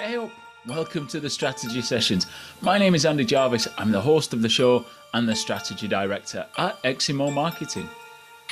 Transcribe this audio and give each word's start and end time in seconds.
Hey 0.00 0.16
up! 0.16 0.30
Welcome 0.66 1.06
to 1.08 1.20
the 1.20 1.28
Strategy 1.28 1.82
Sessions. 1.82 2.26
My 2.62 2.78
name 2.78 2.94
is 2.94 3.04
Andy 3.04 3.22
Jarvis. 3.22 3.68
I'm 3.76 3.92
the 3.92 4.00
host 4.00 4.32
of 4.32 4.40
the 4.40 4.48
show 4.48 4.86
and 5.12 5.28
the 5.28 5.36
Strategy 5.36 5.86
Director 5.86 6.46
at 6.56 6.82
Eximo 6.84 7.30
Marketing. 7.30 7.86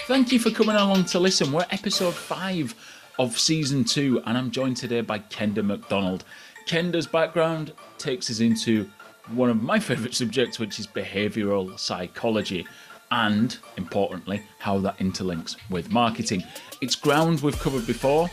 Thank 0.07 0.31
you 0.31 0.39
for 0.39 0.51
coming 0.51 0.77
along 0.77 1.07
to 1.07 1.19
listen. 1.19 1.51
We're 1.51 1.65
episode 1.71 2.13
five 2.13 2.75
of 3.19 3.39
season 3.39 3.85
two, 3.85 4.21
and 4.27 4.37
I'm 4.37 4.51
joined 4.51 4.77
today 4.77 5.01
by 5.01 5.21
Kenda 5.21 5.65
Macdonald. 5.65 6.25
Kenda's 6.67 7.07
background 7.07 7.73
takes 7.97 8.29
us 8.29 8.41
into 8.41 8.87
one 9.29 9.49
of 9.49 9.63
my 9.63 9.79
favourite 9.79 10.15
subjects, 10.15 10.59
which 10.59 10.79
is 10.79 10.87
behavioural 10.87 11.79
psychology, 11.79 12.67
and 13.11 13.57
importantly, 13.79 14.43
how 14.59 14.79
that 14.81 14.99
interlinks 14.99 15.57
with 15.71 15.91
marketing. 15.91 16.45
It's 16.83 16.95
ground 16.95 17.41
we've 17.41 17.59
covered 17.59 17.87
before, 17.87 18.29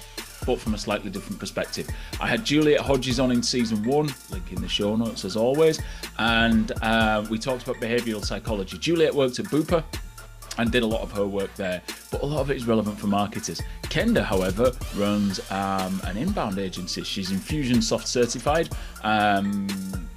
but 0.46 0.60
from 0.60 0.74
a 0.74 0.78
slightly 0.78 1.10
different 1.10 1.40
perspective. 1.40 1.88
I 2.20 2.28
had 2.28 2.46
Juliet 2.46 2.82
Hodges 2.82 3.20
on 3.20 3.32
in 3.32 3.42
season 3.44 3.84
one, 3.84 4.10
link 4.32 4.52
in 4.52 4.62
the 4.62 4.68
show 4.68 4.96
notes 4.96 5.26
as 5.26 5.36
always, 5.36 5.82
and 6.18 6.72
uh, 6.82 7.26
we 7.30 7.38
talked 7.38 7.64
about 7.64 7.82
behavioural 7.82 8.24
psychology. 8.24 8.78
Juliet 8.78 9.14
worked 9.14 9.40
at 9.40 9.46
Bupa 9.46 9.84
and 10.58 10.72
did 10.72 10.84
a 10.84 10.86
lot 10.86 11.02
of 11.02 11.12
her 11.12 11.26
work 11.26 11.54
there, 11.56 11.82
but 12.12 12.22
a 12.22 12.26
lot 12.26 12.42
of 12.42 12.52
it 12.52 12.58
is 12.58 12.66
relevant 12.66 13.00
for 13.00 13.08
marketers. 13.08 13.62
Kenda, 13.84 14.24
however, 14.24 14.72
runs 14.96 15.40
um, 15.52 16.02
an 16.06 16.18
inbound 16.18 16.60
agency. 16.60 17.04
She's 17.04 17.32
Infusionsoft 17.32 18.06
certified, 18.06 18.70
um, 19.04 19.68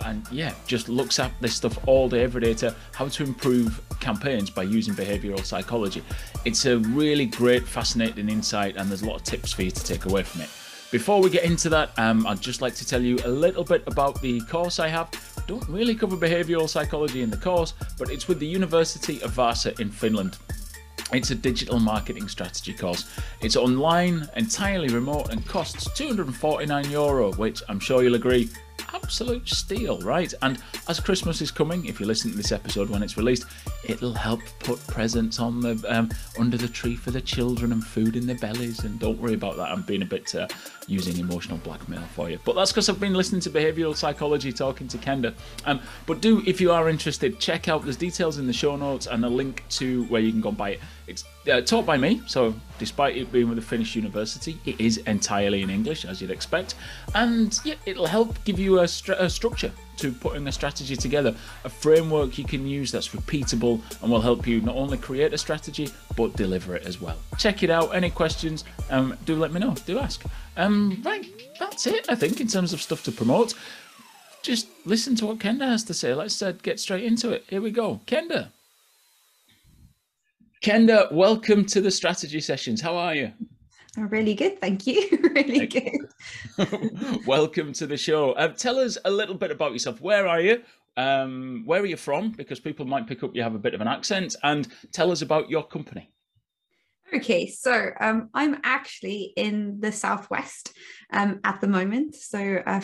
and 0.05 0.27
yeah, 0.31 0.53
just 0.67 0.89
looks 0.89 1.19
at 1.19 1.33
this 1.41 1.55
stuff 1.55 1.79
all 1.87 2.09
day, 2.09 2.23
every 2.23 2.41
day 2.41 2.55
to 2.55 2.75
how 2.93 3.09
to 3.09 3.25
improve 3.25 3.81
campaigns 4.01 4.51
by 4.51 4.63
using 4.63 4.95
behavioral 4.95 5.45
psychology. 5.45 6.03
It's 6.45 6.65
a 6.67 6.79
really 6.79 7.27
great, 7.27 7.67
fascinating 7.67 8.29
insight, 8.29 8.77
and 8.77 8.89
there's 8.89 9.03
a 9.03 9.07
lot 9.07 9.17
of 9.17 9.25
tips 9.25 9.53
for 9.53 9.63
you 9.63 9.71
to 9.71 9.85
take 9.85 10.07
away 10.07 10.23
from 10.23 10.43
it. 10.43 10.51
Before 10.91 11.21
we 11.21 11.29
get 11.29 11.45
into 11.45 11.69
that, 11.69 11.91
um, 11.99 12.27
I'd 12.27 12.41
just 12.41 12.63
like 12.63 12.75
to 12.77 12.87
tell 12.87 13.03
you 13.03 13.19
a 13.25 13.29
little 13.29 13.65
bit 13.65 13.83
about 13.87 14.23
the 14.23 14.41
course 14.43 14.79
I 14.79 14.89
have. 14.89 15.11
Don't 15.49 15.67
really 15.67 15.95
cover 15.95 16.15
behavioral 16.15 16.69
psychology 16.69 17.23
in 17.23 17.31
the 17.31 17.37
course, 17.39 17.73
but 17.99 18.11
it's 18.11 18.29
with 18.29 18.39
the 18.39 18.47
University 18.47 19.23
of 19.23 19.33
Vaasa 19.33 19.81
in 19.81 19.91
Finland. 19.91 20.37
It's 21.11 21.31
a 21.31 21.35
digital 21.35 21.81
marketing 21.81 22.29
strategy 22.29 22.75
course. 22.75 23.11
It's 23.41 23.57
online, 23.57 24.29
entirely 24.37 24.89
remote, 24.89 25.31
and 25.31 25.47
costs 25.47 25.91
249 25.97 26.91
euro, 26.91 27.33
which 27.33 27.63
I'm 27.71 27.81
sure 27.81 28.03
you'll 28.03 28.17
agree 28.17 28.51
absolute 28.95 29.49
steal, 29.49 29.99
right? 30.01 30.33
And 30.43 30.63
as 30.89 31.01
Christmas 31.01 31.41
is 31.41 31.51
coming, 31.51 31.87
if 31.87 32.01
you 32.01 32.07
listen 32.07 32.31
to 32.31 32.37
this 32.37 32.53
episode 32.53 32.91
when 32.91 33.03
it's 33.03 33.17
released, 33.17 33.45
it'll 33.85 34.15
help 34.15 34.41
put 34.61 34.85
presents 34.87 35.41
on 35.41 35.61
the 35.61 35.83
um, 35.89 36.11
under 36.39 36.57
the 36.57 36.69
tree 36.69 36.97
for 36.97 37.11
the 37.11 37.21
children 37.21 37.73
and 37.73 37.85
food 37.85 38.17
in 38.17 38.27
their 38.27 38.37
bellies. 38.37 38.85
And 38.85 38.99
don't 38.99 39.19
worry 39.19 39.35
about 39.35 39.57
that. 39.57 39.71
I'm 39.71 39.83
being 39.83 40.03
a 40.03 40.07
bit 40.07 40.35
uh, 40.35 40.49
using 40.87 41.19
emotional 41.19 41.59
blackmail 41.59 42.03
for 42.15 42.31
you, 42.31 42.39
but 42.45 42.55
that's 42.55 42.73
because 42.73 42.89
I've 42.89 43.01
been 43.01 43.15
listening 43.15 43.41
to 43.43 43.51
behavioural 43.51 43.97
psychology, 43.97 44.53
talking 44.53 44.89
to 44.89 44.99
Kenda. 44.99 45.35
Um, 45.65 45.81
but 46.07 46.21
do, 46.21 46.43
if 46.47 46.61
you 46.61 46.73
are 46.73 46.89
interested, 46.89 47.39
check 47.39 47.69
out. 47.69 47.83
There's 47.83 47.97
details 47.97 48.39
in 48.39 48.47
the 48.47 48.53
show 48.53 48.77
notes 48.77 49.07
and 49.07 49.25
a 49.25 49.29
link 49.29 49.65
to 49.71 50.05
where 50.05 50.21
you 50.21 50.33
can 50.33 50.41
go 50.41 50.51
and 50.51 50.59
buy 50.59 50.71
it. 50.71 50.81
It's 51.09 51.25
uh, 51.51 51.63
taught 51.63 51.87
by 51.87 51.97
me, 51.97 52.23
so 52.27 52.55
despite 52.79 53.17
it 53.17 53.33
being 53.33 53.49
with 53.49 53.59
a 53.59 53.63
Finnish 53.63 53.97
university, 53.97 54.59
it 54.67 54.79
is 54.81 54.99
entirely 54.99 55.63
in 55.63 55.71
English, 55.71 56.05
as 56.05 56.21
you'd 56.21 56.31
expect. 56.31 56.75
And 57.15 57.59
yeah, 57.65 57.75
it'll 57.87 58.07
help 58.07 58.43
give 58.45 58.59
you 58.59 58.79
a, 58.79 58.83
a 58.85 59.31
structure 59.31 59.73
to 59.99 60.13
putting 60.13 60.47
a 60.47 60.53
strategy 60.53 60.97
together, 60.97 61.35
a 61.65 61.69
framework 61.69 62.39
you 62.39 62.45
can 62.45 62.67
use 62.67 62.93
that's 62.93 63.09
repeatable 63.09 63.81
and 64.03 64.11
will 64.11 64.21
help 64.21 64.47
you 64.47 64.61
not 64.61 64.77
only 64.77 64.97
create 64.97 65.35
a 65.35 65.39
strategy 65.39 65.91
but 66.17 66.37
deliver 66.37 66.77
it 66.77 66.87
as 66.87 67.01
well. 67.01 67.17
Check 67.37 67.63
it 67.63 67.71
out. 67.71 67.95
Any 67.95 68.11
questions? 68.11 68.65
Um, 68.91 69.17
do 69.25 69.35
let 69.37 69.53
me 69.53 69.61
know. 69.61 69.75
Do 69.87 69.99
ask. 69.99 70.23
Um, 70.57 71.03
right, 71.05 71.27
that's 71.59 71.87
it. 71.87 72.07
I 72.09 72.15
think 72.15 72.41
in 72.41 72.47
terms 72.47 72.73
of 72.73 72.81
stuff 72.81 73.03
to 73.05 73.13
promote. 73.13 73.55
Just 74.43 74.69
listen 74.85 75.17
to 75.17 75.27
what 75.27 75.39
Kenda 75.39 75.67
has 75.67 75.83
to 75.85 75.95
say. 75.95 76.15
Let's 76.15 76.41
uh, 76.41 76.53
get 76.63 76.79
straight 76.79 77.05
into 77.05 77.31
it. 77.31 77.45
Here 77.49 77.61
we 77.61 77.73
go, 77.73 78.01
Kenda. 78.07 78.49
Kenda, 80.61 81.11
welcome 81.13 81.65
to 81.67 81.81
the 81.81 81.91
strategy 81.91 82.41
sessions. 82.41 82.81
How 82.81 82.97
are 82.97 83.15
you? 83.15 83.33
I'm 83.97 84.09
really 84.09 84.35
good, 84.35 84.61
thank 84.61 84.89
you. 84.89 85.09
really 85.35 85.69
good. 85.69 86.09
welcome 87.27 87.73
to 87.75 87.87
the 87.87 87.97
show. 87.97 88.33
Uh, 88.33 88.49
tell 88.49 88.79
us 88.79 88.99
a 89.05 89.11
little 89.11 89.37
bit 89.37 89.53
about 89.53 89.73
yourself. 89.73 90.01
Where 90.01 90.27
are 90.27 90.41
you? 90.41 90.63
Um, 90.97 91.63
where 91.65 91.81
are 91.81 91.87
you 91.87 91.97
from? 91.97 92.33
Because 92.33 92.59
people 92.59 92.87
might 92.87 93.07
pick 93.07 93.23
up 93.23 93.37
you 93.37 93.43
have 93.43 93.55
a 93.55 93.59
bit 93.59 93.73
of 93.73 93.81
an 93.81 93.87
accent. 93.87 94.35
And 94.43 94.67
tell 94.91 95.13
us 95.13 95.23
about 95.23 95.49
your 95.49 95.65
company. 95.65 96.11
Okay, 97.15 97.47
so 97.47 97.91
um, 98.01 98.29
I'm 98.35 98.59
actually 98.65 99.33
in 99.35 99.81
the 99.81 99.93
southwest 99.93 100.75
um, 101.11 101.41
at 101.43 101.59
the 101.63 101.67
moment, 101.67 102.15
so 102.15 102.63
uh, 102.67 102.81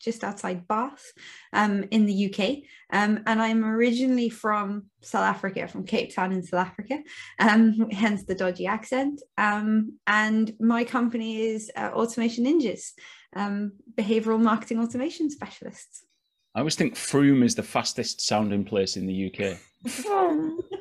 just 0.00 0.24
outside 0.24 0.66
Bath, 0.66 1.04
um, 1.52 1.84
in 1.92 2.04
the 2.04 2.26
UK, 2.26 2.64
um, 2.92 3.20
and 3.26 3.40
I'm 3.40 3.64
originally 3.64 4.28
from 4.28 4.86
South 5.02 5.22
Africa, 5.22 5.68
from 5.68 5.84
Cape 5.84 6.12
Town 6.12 6.32
in 6.32 6.42
South 6.42 6.66
Africa, 6.66 6.98
um, 7.38 7.88
hence 7.92 8.24
the 8.24 8.34
dodgy 8.34 8.66
accent. 8.66 9.22
Um, 9.38 9.98
and 10.08 10.52
my 10.58 10.82
company 10.82 11.40
is 11.40 11.70
uh, 11.76 11.90
Automation 11.94 12.46
Ninjas, 12.46 12.90
behavioral 13.96 14.40
marketing 14.40 14.80
automation 14.80 15.30
specialists. 15.30 16.04
I 16.54 16.58
always 16.58 16.74
think 16.74 16.96
Frome 16.96 17.42
is 17.44 17.54
the 17.54 17.62
fastest 17.62 18.20
sounding 18.20 18.64
place 18.64 18.96
in 18.96 19.06
the 19.06 19.32
UK. 19.32 19.58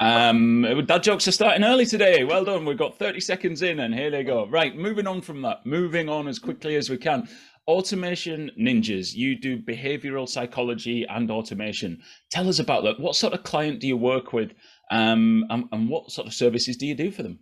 Um, 0.00 0.62
dad 0.86 1.02
jokes 1.02 1.28
are 1.28 1.32
starting 1.32 1.62
early 1.62 1.84
today. 1.84 2.24
Well 2.24 2.42
done. 2.42 2.64
We've 2.64 2.78
got 2.78 2.98
30 2.98 3.20
seconds 3.20 3.60
in, 3.60 3.80
and 3.80 3.94
here 3.94 4.10
they 4.10 4.24
go. 4.24 4.46
Right, 4.48 4.74
moving 4.74 5.06
on 5.06 5.20
from 5.20 5.42
that, 5.42 5.66
moving 5.66 6.08
on 6.08 6.26
as 6.26 6.38
quickly 6.38 6.76
as 6.76 6.88
we 6.88 6.96
can. 6.96 7.28
Automation 7.68 8.50
Ninjas, 8.58 9.12
you 9.14 9.38
do 9.38 9.60
behavioral 9.60 10.26
psychology 10.26 11.06
and 11.06 11.30
automation. 11.30 12.00
Tell 12.30 12.48
us 12.48 12.60
about 12.60 12.82
that. 12.84 12.98
What 12.98 13.14
sort 13.14 13.34
of 13.34 13.42
client 13.42 13.80
do 13.80 13.86
you 13.86 13.98
work 13.98 14.32
with, 14.32 14.52
um, 14.90 15.44
and, 15.50 15.66
and 15.70 15.86
what 15.86 16.10
sort 16.10 16.26
of 16.26 16.32
services 16.32 16.78
do 16.78 16.86
you 16.86 16.94
do 16.94 17.10
for 17.10 17.22
them? 17.22 17.38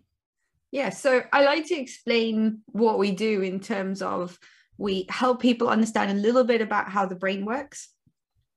Yeah, 0.72 0.90
so 0.90 1.22
I 1.32 1.44
like 1.44 1.64
to 1.66 1.76
explain 1.76 2.62
what 2.66 2.98
we 2.98 3.12
do 3.12 3.40
in 3.42 3.60
terms 3.60 4.02
of 4.02 4.36
we 4.78 5.06
help 5.08 5.42
people 5.42 5.68
understand 5.68 6.10
a 6.10 6.14
little 6.14 6.44
bit 6.44 6.62
about 6.62 6.88
how 6.88 7.04
the 7.04 7.16
brain 7.16 7.44
works 7.44 7.88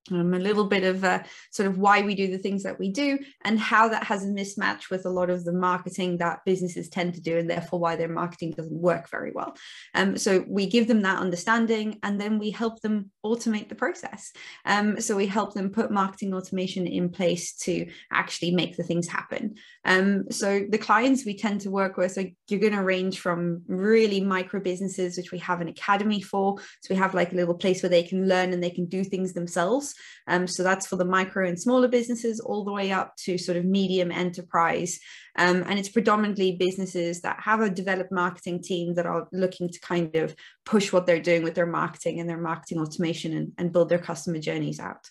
um, 0.10 0.34
a 0.34 0.40
little 0.40 0.66
bit 0.66 0.84
of 0.84 1.04
uh, 1.04 1.22
sort 1.52 1.68
of 1.68 1.78
why 1.78 2.02
we 2.02 2.16
do 2.16 2.28
the 2.28 2.38
things 2.38 2.64
that 2.64 2.80
we 2.80 2.90
do 2.90 3.20
and 3.46 3.60
how 3.60 3.88
that 3.88 4.04
has 4.04 4.24
a 4.24 4.28
mismatch 4.28 4.90
with 4.90 5.06
a 5.06 5.10
lot 5.10 5.30
of 5.30 5.46
the 5.46 5.54
marketing 5.54 6.18
that 6.18 6.40
businesses 6.46 6.90
tend 6.90 7.14
to 7.14 7.22
do 7.22 7.38
and 7.38 7.50
therefore 7.50 7.80
why 7.80 7.96
their 7.96 8.10
marketing 8.10 8.52
doesn't 8.52 8.82
work 8.82 9.10
very 9.10 9.32
well. 9.32 9.56
Um, 9.94 10.18
so 10.18 10.44
we 10.48 10.66
give 10.66 10.88
them 10.88 11.04
that 11.04 11.20
understanding 11.20 12.00
and 12.02 12.20
then 12.20 12.40
we 12.40 12.50
help 12.50 12.82
them 12.82 13.12
automate 13.24 13.70
the 13.70 13.76
process. 13.76 14.32
Um, 14.66 15.00
so 15.00 15.16
we 15.16 15.28
help 15.28 15.54
them 15.54 15.70
put 15.70 15.92
marketing 15.92 16.34
automation 16.34 16.88
in 16.88 17.10
place 17.10 17.56
to 17.58 17.88
actually 18.12 18.52
make 18.52 18.78
the 18.78 18.84
things 18.84 19.08
happen. 19.08 19.56
Um, 19.86 20.32
so 20.32 20.66
the 20.68 20.78
clients 20.78 21.26
we 21.26 21.38
tend 21.38 21.62
to 21.62 21.72
work 21.72 21.98
with 21.98 22.12
so 22.14 22.24
you're 22.48 22.60
going 22.60 22.74
to 22.74 22.84
range 22.84 23.20
from 23.20 23.62
really 23.68 24.22
micro 24.22 24.60
businesses 24.60 25.18
which 25.18 25.32
we 25.32 25.38
have 25.40 25.62
an 25.62 25.68
academy 25.68 26.22
for 26.22 26.58
so 26.58 26.94
we 26.94 26.96
have 26.96 27.14
like 27.14 27.32
a 27.32 27.36
little 27.36 27.54
place 27.54 27.82
where 27.84 27.90
they 27.90 28.04
can 28.04 28.28
learn 28.28 28.54
and 28.54 28.64
they 28.64 28.70
can 28.70 28.86
do 28.86 29.04
things 29.04 29.34
themselves 29.34 29.91
um, 30.28 30.48
so 30.48 30.64
that's 30.64 30.88
for 30.88 30.96
the 30.96 31.06
micro 31.06 31.48
and 31.48 31.60
smaller 31.60 31.88
businesses, 31.88 32.40
all 32.40 32.64
the 32.64 32.72
way 32.72 32.92
up 32.92 33.16
to 33.18 33.38
sort 33.38 33.58
of 33.58 33.66
medium 33.66 34.12
enterprise. 34.12 35.00
Um, 35.38 35.64
and 35.68 35.80
it's 35.80 35.90
predominantly 35.90 36.58
businesses 36.58 37.22
that 37.22 37.40
have 37.40 37.62
a 37.62 37.70
developed 37.70 38.12
marketing 38.12 38.62
team 38.62 38.96
that 38.96 39.06
are 39.06 39.28
looking 39.32 39.70
to 39.70 39.80
kind 39.80 40.16
of 40.16 40.36
push 40.66 40.92
what 40.92 41.06
they're 41.06 41.22
doing 41.22 41.44
with 41.44 41.56
their 41.56 41.66
marketing 41.66 42.20
and 42.20 42.30
their 42.30 42.38
marketing 42.38 42.80
automation 42.80 43.36
and, 43.36 43.52
and 43.58 43.72
build 43.72 43.90
their 43.90 44.00
customer 44.00 44.40
journeys 44.40 44.80
out. 44.80 45.10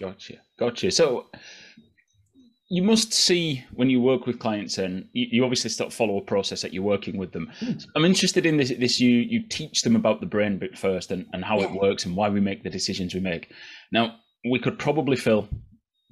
Gotcha. 0.00 0.34
Gotcha. 0.58 0.90
So 0.90 1.26
you 2.68 2.82
must 2.82 3.12
see 3.12 3.64
when 3.74 3.88
you 3.88 4.00
work 4.00 4.26
with 4.26 4.38
clients 4.38 4.78
and 4.78 5.08
you, 5.12 5.26
you 5.30 5.44
obviously 5.44 5.70
start 5.70 5.92
follow 5.92 6.18
a 6.18 6.22
process 6.22 6.62
that 6.62 6.72
you're 6.72 6.82
working 6.82 7.16
with 7.16 7.32
them 7.32 7.50
mm. 7.60 7.86
i'm 7.94 8.04
interested 8.04 8.44
in 8.44 8.56
this 8.56 8.70
this 8.78 9.00
you 9.00 9.10
you 9.10 9.42
teach 9.48 9.82
them 9.82 9.96
about 9.96 10.20
the 10.20 10.26
brain 10.26 10.58
bit 10.58 10.76
first 10.76 11.10
and, 11.10 11.26
and 11.32 11.44
how 11.44 11.58
yeah. 11.58 11.66
it 11.66 11.72
works 11.72 12.04
and 12.04 12.16
why 12.16 12.28
we 12.28 12.40
make 12.40 12.62
the 12.62 12.70
decisions 12.70 13.14
we 13.14 13.20
make 13.20 13.52
now 13.92 14.16
we 14.50 14.58
could 14.58 14.78
probably 14.78 15.16
fill 15.16 15.48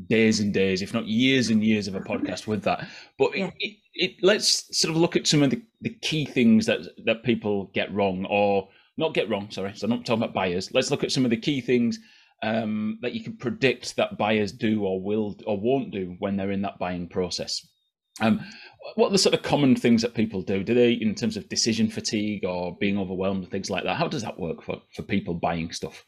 days 0.09 0.41
and 0.41 0.53
days 0.55 0.83
if 0.83 0.95
not 0.95 1.07
years 1.07 1.51
and 1.51 1.65
years 1.65 1.89
of 1.89 1.95
a 1.95 2.01
podcast 2.09 2.47
with 2.47 2.63
that 2.63 2.87
but 3.19 3.37
yeah. 3.37 3.47
it, 3.47 3.53
it, 3.59 3.77
it, 3.95 4.17
let's 4.23 4.79
sort 4.79 4.95
of 4.95 5.01
look 5.01 5.17
at 5.17 5.27
some 5.27 5.43
of 5.43 5.51
the, 5.51 5.63
the 5.81 5.95
key 6.03 6.25
things 6.25 6.67
that 6.67 6.81
that 7.05 7.23
people 7.25 7.71
get 7.75 7.93
wrong 7.93 8.27
or 8.29 8.69
not 8.97 9.15
get 9.15 9.29
wrong 9.29 9.51
sorry 9.51 9.73
so 9.75 9.87
i'm 9.87 9.91
not 9.91 10.05
talking 10.05 10.23
about 10.23 10.35
buyers 10.35 10.71
let's 10.73 10.91
look 10.91 11.03
at 11.03 11.13
some 11.13 11.25
of 11.25 11.31
the 11.31 11.37
key 11.37 11.61
things 11.61 11.99
um, 12.45 12.99
that 13.01 13.15
you 13.15 13.25
can 13.25 13.37
predict 13.37 13.97
that 13.97 14.19
buyers 14.19 14.53
do 14.53 14.85
or 14.85 15.01
will 15.01 15.35
or 15.47 15.59
won't 15.59 15.91
do 15.91 16.15
when 16.19 16.37
they're 16.37 16.51
in 16.51 16.63
that 16.63 16.79
buying 16.79 17.09
process. 17.09 17.67
Um, 18.21 18.41
what 18.97 19.09
are 19.09 19.13
the 19.13 19.19
sort 19.19 19.35
of 19.35 19.43
common 19.43 19.75
things 19.75 20.03
that 20.03 20.15
people 20.15 20.43
do? 20.43 20.63
Do 20.63 20.75
they, 20.75 20.93
in 20.93 21.15
terms 21.15 21.37
of 21.37 21.49
decision 21.49 21.89
fatigue 21.89 22.45
or 22.45 22.77
being 22.79 22.99
overwhelmed 22.99 23.43
and 23.43 23.51
things 23.51 23.71
like 23.71 23.85
that? 23.85 23.97
How 23.97 24.09
does 24.09 24.23
that 24.23 24.39
work 24.39 24.63
for, 24.63 24.83
for 24.95 25.03
people 25.03 25.35
buying 25.35 25.73
stuff? 25.73 26.05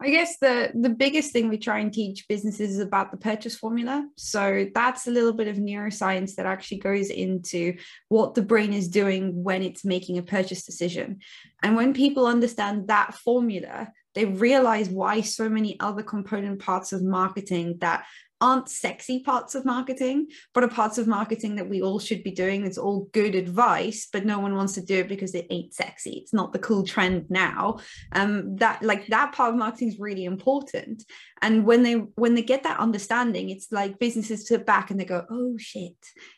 I 0.00 0.10
guess 0.10 0.38
the 0.38 0.72
the 0.74 0.90
biggest 0.90 1.32
thing 1.32 1.48
we 1.48 1.56
try 1.56 1.78
and 1.78 1.92
teach 1.92 2.26
businesses 2.28 2.72
is 2.72 2.80
about 2.80 3.12
the 3.12 3.16
purchase 3.16 3.56
formula. 3.56 4.06
So 4.16 4.66
that's 4.74 5.06
a 5.06 5.10
little 5.10 5.32
bit 5.32 5.46
of 5.46 5.56
neuroscience 5.56 6.34
that 6.34 6.46
actually 6.46 6.78
goes 6.78 7.10
into 7.10 7.76
what 8.08 8.34
the 8.34 8.42
brain 8.42 8.72
is 8.72 8.88
doing 8.88 9.44
when 9.44 9.62
it's 9.62 9.84
making 9.84 10.18
a 10.18 10.22
purchase 10.22 10.64
decision. 10.64 11.20
And 11.62 11.76
when 11.76 11.94
people 11.94 12.26
understand 12.26 12.88
that 12.88 13.14
formula, 13.14 13.92
they 14.14 14.24
realize 14.24 14.88
why 14.88 15.20
so 15.20 15.48
many 15.48 15.78
other 15.80 16.02
component 16.02 16.60
parts 16.60 16.92
of 16.92 17.02
marketing 17.02 17.78
that 17.80 18.04
aren't 18.40 18.68
sexy 18.68 19.20
parts 19.20 19.54
of 19.54 19.64
marketing, 19.64 20.26
but 20.52 20.62
are 20.62 20.68
parts 20.68 20.98
of 20.98 21.06
marketing 21.06 21.56
that 21.56 21.68
we 21.68 21.80
all 21.80 21.98
should 21.98 22.22
be 22.22 22.30
doing. 22.30 22.66
It's 22.66 22.76
all 22.76 23.08
good 23.12 23.34
advice, 23.34 24.08
but 24.12 24.26
no 24.26 24.38
one 24.38 24.54
wants 24.54 24.74
to 24.74 24.82
do 24.82 24.98
it 24.98 25.08
because 25.08 25.34
it 25.34 25.46
ain't 25.50 25.72
sexy. 25.72 26.18
It's 26.22 26.34
not 26.34 26.52
the 26.52 26.58
cool 26.58 26.84
trend 26.84 27.30
now. 27.30 27.78
Um, 28.12 28.56
that 28.56 28.82
like 28.82 29.06
that 29.06 29.32
part 29.32 29.54
of 29.54 29.58
marketing 29.58 29.88
is 29.88 29.98
really 29.98 30.24
important. 30.24 31.04
And 31.44 31.66
when 31.66 31.82
they 31.82 31.92
when 31.92 32.34
they 32.34 32.42
get 32.42 32.62
that 32.62 32.80
understanding, 32.80 33.50
it's 33.50 33.70
like 33.70 33.98
businesses 33.98 34.48
sit 34.48 34.64
back 34.64 34.90
and 34.90 34.98
they 34.98 35.04
go, 35.04 35.26
"Oh 35.30 35.58
shit, 35.58 35.94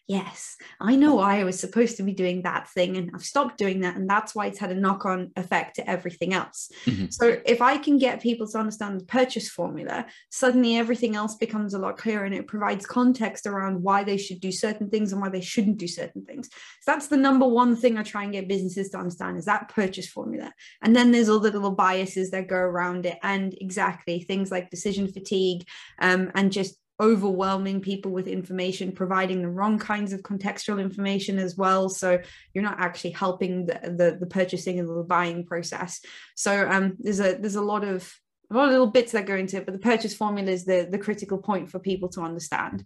yes, 0.08 0.56
I 0.80 0.96
know 0.96 1.20
I 1.20 1.44
was 1.44 1.60
supposed 1.60 1.96
to 1.98 2.02
be 2.02 2.12
doing 2.12 2.42
that 2.42 2.68
thing, 2.68 2.96
and 2.96 3.12
I've 3.14 3.24
stopped 3.24 3.56
doing 3.56 3.82
that, 3.82 3.94
and 3.94 4.10
that's 4.10 4.34
why 4.34 4.46
it's 4.46 4.58
had 4.58 4.72
a 4.72 4.74
knock 4.74 5.06
on 5.06 5.30
effect 5.36 5.76
to 5.76 5.88
everything 5.88 6.34
else." 6.34 6.72
Mm-hmm. 6.86 7.06
So 7.10 7.40
if 7.46 7.62
I 7.62 7.78
can 7.78 7.98
get 7.98 8.20
people 8.20 8.48
to 8.48 8.58
understand 8.58 9.00
the 9.00 9.04
purchase 9.04 9.48
formula, 9.48 10.06
suddenly 10.30 10.76
everything 10.76 11.14
else 11.14 11.36
becomes 11.36 11.72
a 11.72 11.78
lot 11.78 11.98
clearer, 11.98 12.24
and 12.24 12.34
it 12.34 12.48
provides 12.48 12.84
context 12.84 13.46
around 13.46 13.84
why 13.84 14.02
they 14.02 14.16
should 14.16 14.40
do 14.40 14.50
certain 14.50 14.90
things 14.90 15.12
and 15.12 15.20
why 15.20 15.28
they 15.28 15.40
shouldn't 15.40 15.78
do 15.78 15.86
certain 15.86 16.24
things. 16.24 16.48
So 16.82 16.90
that's 16.90 17.06
the 17.06 17.16
number 17.16 17.46
one 17.46 17.76
thing 17.76 17.96
I 17.96 18.02
try 18.02 18.24
and 18.24 18.32
get 18.32 18.48
businesses 18.48 18.90
to 18.90 18.98
understand 18.98 19.38
is 19.38 19.44
that 19.44 19.68
purchase 19.68 20.08
formula, 20.08 20.52
and 20.82 20.96
then 20.96 21.12
there's 21.12 21.28
all 21.28 21.38
the 21.38 21.52
little 21.52 21.70
biases 21.70 22.32
that 22.32 22.48
go 22.48 22.56
around 22.56 23.06
it, 23.06 23.18
and 23.22 23.56
exactly 23.60 24.18
things 24.18 24.50
like 24.50 24.68
decision 24.68 24.95
decision 24.96 25.12
fatigue 25.12 25.66
um, 26.00 26.30
and 26.34 26.52
just 26.52 26.76
overwhelming 26.98 27.82
people 27.82 28.10
with 28.10 28.26
information 28.26 28.90
providing 28.90 29.42
the 29.42 29.48
wrong 29.48 29.78
kinds 29.78 30.14
of 30.14 30.22
contextual 30.22 30.80
information 30.80 31.38
as 31.38 31.54
well. 31.54 31.90
So 31.90 32.18
you're 32.54 32.64
not 32.64 32.80
actually 32.80 33.10
helping 33.10 33.66
the 33.66 33.74
the, 33.82 34.16
the 34.18 34.26
purchasing 34.26 34.78
and 34.78 34.88
the 34.88 35.02
buying 35.02 35.44
process. 35.44 36.00
So 36.34 36.68
um, 36.68 36.96
there's 36.98 37.20
a 37.20 37.34
there's 37.34 37.56
a 37.56 37.62
lot 37.62 37.84
of 37.84 38.10
a 38.50 38.54
lot 38.54 38.66
of 38.66 38.70
little 38.70 38.86
bits 38.86 39.12
that 39.12 39.26
go 39.26 39.34
into 39.34 39.56
it 39.56 39.66
but 39.66 39.72
the 39.72 39.80
purchase 39.80 40.14
formula 40.14 40.50
is 40.50 40.64
the 40.64 40.88
the 40.90 40.98
critical 40.98 41.38
point 41.38 41.70
for 41.70 41.78
people 41.78 42.08
to 42.10 42.22
understand. 42.22 42.84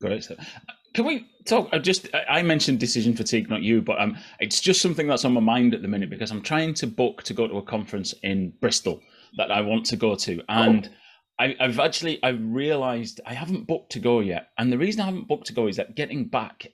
Great 0.00 0.28
can 0.94 1.06
we 1.06 1.26
talk 1.46 1.70
I 1.72 1.78
just 1.78 2.08
i 2.28 2.42
mentioned 2.42 2.78
decision 2.78 3.16
fatigue 3.16 3.48
not 3.48 3.62
you 3.62 3.80
but 3.80 3.98
um 3.98 4.18
it's 4.40 4.60
just 4.60 4.82
something 4.82 5.06
that's 5.06 5.24
on 5.24 5.32
my 5.32 5.40
mind 5.40 5.72
at 5.72 5.80
the 5.80 5.88
minute 5.88 6.10
because 6.10 6.30
i'm 6.30 6.42
trying 6.42 6.74
to 6.74 6.86
book 6.86 7.22
to 7.22 7.32
go 7.32 7.48
to 7.48 7.56
a 7.56 7.62
conference 7.62 8.12
in 8.22 8.52
bristol 8.60 9.00
that 9.38 9.50
i 9.50 9.60
want 9.62 9.86
to 9.86 9.96
go 9.96 10.14
to. 10.14 10.42
And 10.48 10.90
oh 10.92 10.96
I, 11.38 11.56
have 11.58 11.80
actually 11.80 12.22
I've 12.22 12.40
realised 12.40 13.20
I 13.26 13.34
haven't 13.34 13.66
booked 13.66 13.92
to 13.92 13.98
go 13.98 14.20
yet, 14.20 14.48
and 14.58 14.72
the 14.72 14.78
reason 14.78 15.00
I 15.00 15.06
haven't 15.06 15.28
booked 15.28 15.46
to 15.48 15.52
go 15.52 15.66
is 15.66 15.76
that 15.76 15.96
getting 15.96 16.28
back 16.28 16.66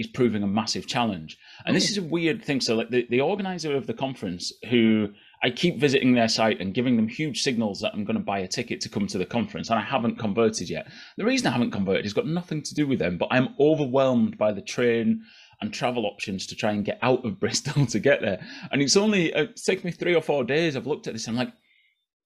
is 0.00 0.06
proving 0.06 0.42
a 0.42 0.46
massive 0.46 0.86
challenge. 0.86 1.38
And 1.66 1.76
this 1.76 1.90
is 1.90 1.98
a 1.98 2.02
weird 2.02 2.42
thing. 2.42 2.62
So, 2.62 2.74
like 2.74 2.88
the, 2.88 3.06
the 3.10 3.20
organizer 3.20 3.76
of 3.76 3.86
the 3.86 3.92
conference, 3.92 4.50
who 4.70 5.08
I 5.42 5.50
keep 5.50 5.78
visiting 5.78 6.14
their 6.14 6.28
site 6.28 6.58
and 6.58 6.72
giving 6.72 6.96
them 6.96 7.06
huge 7.06 7.42
signals 7.42 7.80
that 7.80 7.92
I'm 7.92 8.04
going 8.04 8.16
to 8.16 8.24
buy 8.24 8.38
a 8.40 8.48
ticket 8.48 8.80
to 8.80 8.88
come 8.88 9.06
to 9.08 9.18
the 9.18 9.26
conference, 9.26 9.68
and 9.68 9.78
I 9.78 9.82
haven't 9.82 10.18
converted 10.18 10.70
yet. 10.70 10.90
The 11.18 11.24
reason 11.24 11.46
I 11.46 11.52
haven't 11.52 11.70
converted 11.70 12.06
has 12.06 12.14
got 12.14 12.26
nothing 12.26 12.62
to 12.62 12.74
do 12.74 12.86
with 12.86 12.98
them, 12.98 13.18
but 13.18 13.28
I'm 13.30 13.54
overwhelmed 13.60 14.38
by 14.38 14.52
the 14.52 14.62
train 14.62 15.22
and 15.60 15.72
travel 15.72 16.06
options 16.06 16.46
to 16.46 16.56
try 16.56 16.72
and 16.72 16.84
get 16.84 16.98
out 17.02 17.24
of 17.26 17.38
Bristol 17.40 17.84
to 17.86 17.98
get 17.98 18.22
there. 18.22 18.44
And 18.72 18.80
it's 18.80 18.96
only 18.96 19.34
uh, 19.34 19.44
it's 19.44 19.64
taken 19.64 19.84
me 19.84 19.92
three 19.92 20.14
or 20.14 20.22
four 20.22 20.44
days. 20.44 20.76
I've 20.76 20.86
looked 20.86 21.06
at 21.06 21.12
this. 21.12 21.28
I'm 21.28 21.36
like, 21.36 21.52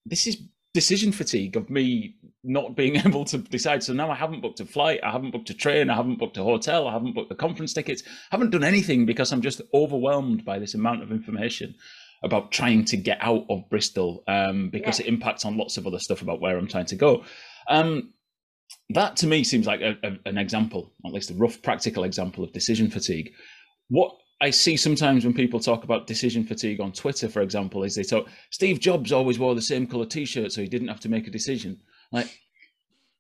this 0.07 0.29
is 0.29 0.39
decision 0.75 1.13
fatigue 1.13 1.57
of 1.57 1.71
me 1.71 2.17
not 2.43 2.77
being 2.77 2.97
able 3.07 3.25
to 3.25 3.39
decide. 3.39 3.83
So 3.83 3.95
now 3.95 4.11
I 4.11 4.15
haven't 4.15 4.43
booked 4.43 4.61
a 4.61 4.67
flight, 4.67 5.01
I 5.03 5.11
haven't 5.11 5.31
booked 5.31 5.51
a 5.51 5.55
train, 5.55 5.89
I 5.89 5.95
haven't 5.95 6.19
booked 6.19 6.37
a 6.37 6.43
hotel, 6.43 6.87
I 6.87 6.93
haven't 6.93 7.15
booked 7.15 7.31
the 7.31 7.37
conference 7.37 7.73
tickets, 7.73 8.03
I 8.07 8.37
haven't 8.37 8.51
done 8.51 8.65
anything 8.65 9.07
because 9.07 9.33
I'm 9.33 9.41
just 9.41 9.63
overwhelmed 9.73 10.45
by 10.45 10.59
this 10.59 10.75
amount 10.75 11.03
of 11.03 11.11
information 11.11 11.75
about 12.23 12.53
trying 12.53 12.85
to 12.87 12.97
get 12.97 13.19
out 13.21 13.45
of 13.49 13.69
Bristol 13.71 14.25
um, 14.29 14.71
because 14.71 14.99
yeah. 14.99 15.07
it 15.07 15.09
impacts 15.09 15.45
on 15.45 15.57
lots 15.57 15.77
of 15.77 15.87
other 15.87 15.99
stuff 15.99 16.23
about 16.23 16.41
where 16.41 16.57
I'm 16.59 16.69
trying 16.69 16.87
to 16.87 16.97
go. 16.97 17.25
Um, 17.69 18.13
that 18.91 19.17
to 19.17 19.27
me 19.27 19.45
seems 19.45 19.67
like 19.67 19.81
a, 19.81 19.97
a, 20.03 20.17
an 20.27 20.39
example, 20.39 20.93
at 21.07 21.13
least 21.13 21.31
a 21.31 21.35
rough 21.35 21.61
practical 21.63 22.05
example 22.05 22.43
of 22.43 22.53
decision 22.53 22.91
fatigue. 22.91 23.31
What 23.89 24.17
I 24.45 24.51
see 24.51 24.77
sometimes 24.77 25.25
when 25.25 25.33
people 25.33 25.59
talk 25.59 25.85
about 25.85 26.07
decision 26.07 26.45
fatigue 26.45 26.79
on 26.79 26.93
Twitter, 26.93 27.31
for 27.31 27.41
example, 27.41 27.83
is 27.83 27.95
they 27.95 28.03
talk 28.03 28.29
Steve 28.51 28.79
Jobs 28.79 29.11
always 29.11 29.39
wore 29.39 29.55
the 29.55 29.63
same 29.63 29.87
color 29.87 30.05
T-shirt, 30.05 30.53
so 30.53 30.61
he 30.61 30.69
didn't 30.69 30.89
have 30.89 31.01
to 31.01 31.09
make 31.09 31.27
a 31.27 31.31
decision. 31.31 31.81
Like, 32.13 32.29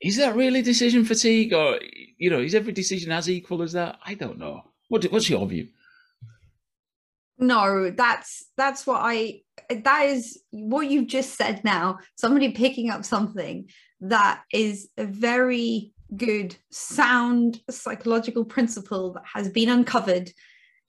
is 0.03 0.19
that 0.19 0.37
really 0.37 0.61
decision 0.61 1.03
fatigue, 1.03 1.55
or 1.55 1.81
you 2.19 2.29
know, 2.29 2.41
is 2.41 2.55
every 2.55 2.75
decision 2.75 3.11
as 3.11 3.31
equal 3.31 3.63
as 3.63 3.73
that? 3.73 3.99
I 4.05 4.13
don't 4.13 4.39
know. 4.39 4.71
What, 4.89 5.05
what's 5.05 5.31
your 5.31 5.47
view? 5.47 5.69
No, 7.39 7.91
that's 7.91 8.45
that's 8.59 8.87
what 8.87 9.01
I. 9.03 9.41
That 9.71 10.03
is 10.05 10.43
what 10.51 10.91
you've 10.91 11.07
just 11.07 11.39
said. 11.39 11.65
Now, 11.65 12.01
somebody 12.17 12.53
picking 12.53 12.91
up 12.91 13.03
something 13.03 13.71
that 14.03 14.43
is 14.53 14.91
a 14.99 15.07
very 15.07 15.95
good, 16.15 16.55
sound 16.71 17.63
psychological 17.71 18.45
principle 18.45 19.15
that 19.15 19.25
has 19.33 19.49
been 19.49 19.71
uncovered 19.71 20.31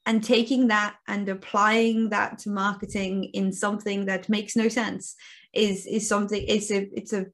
and 0.05 0.23
taking 0.23 0.67
that 0.67 0.95
and 1.07 1.27
applying 1.27 2.09
that 2.09 2.39
to 2.39 2.49
marketing 2.49 3.25
in 3.33 3.51
something 3.51 4.05
that 4.05 4.29
makes 4.29 4.55
no 4.55 4.67
sense 4.67 5.15
is 5.53 5.85
is 5.85 6.07
something 6.07 6.43
it's 6.47 6.71
a 6.71 6.87
it's 6.97 7.13
a 7.13 7.25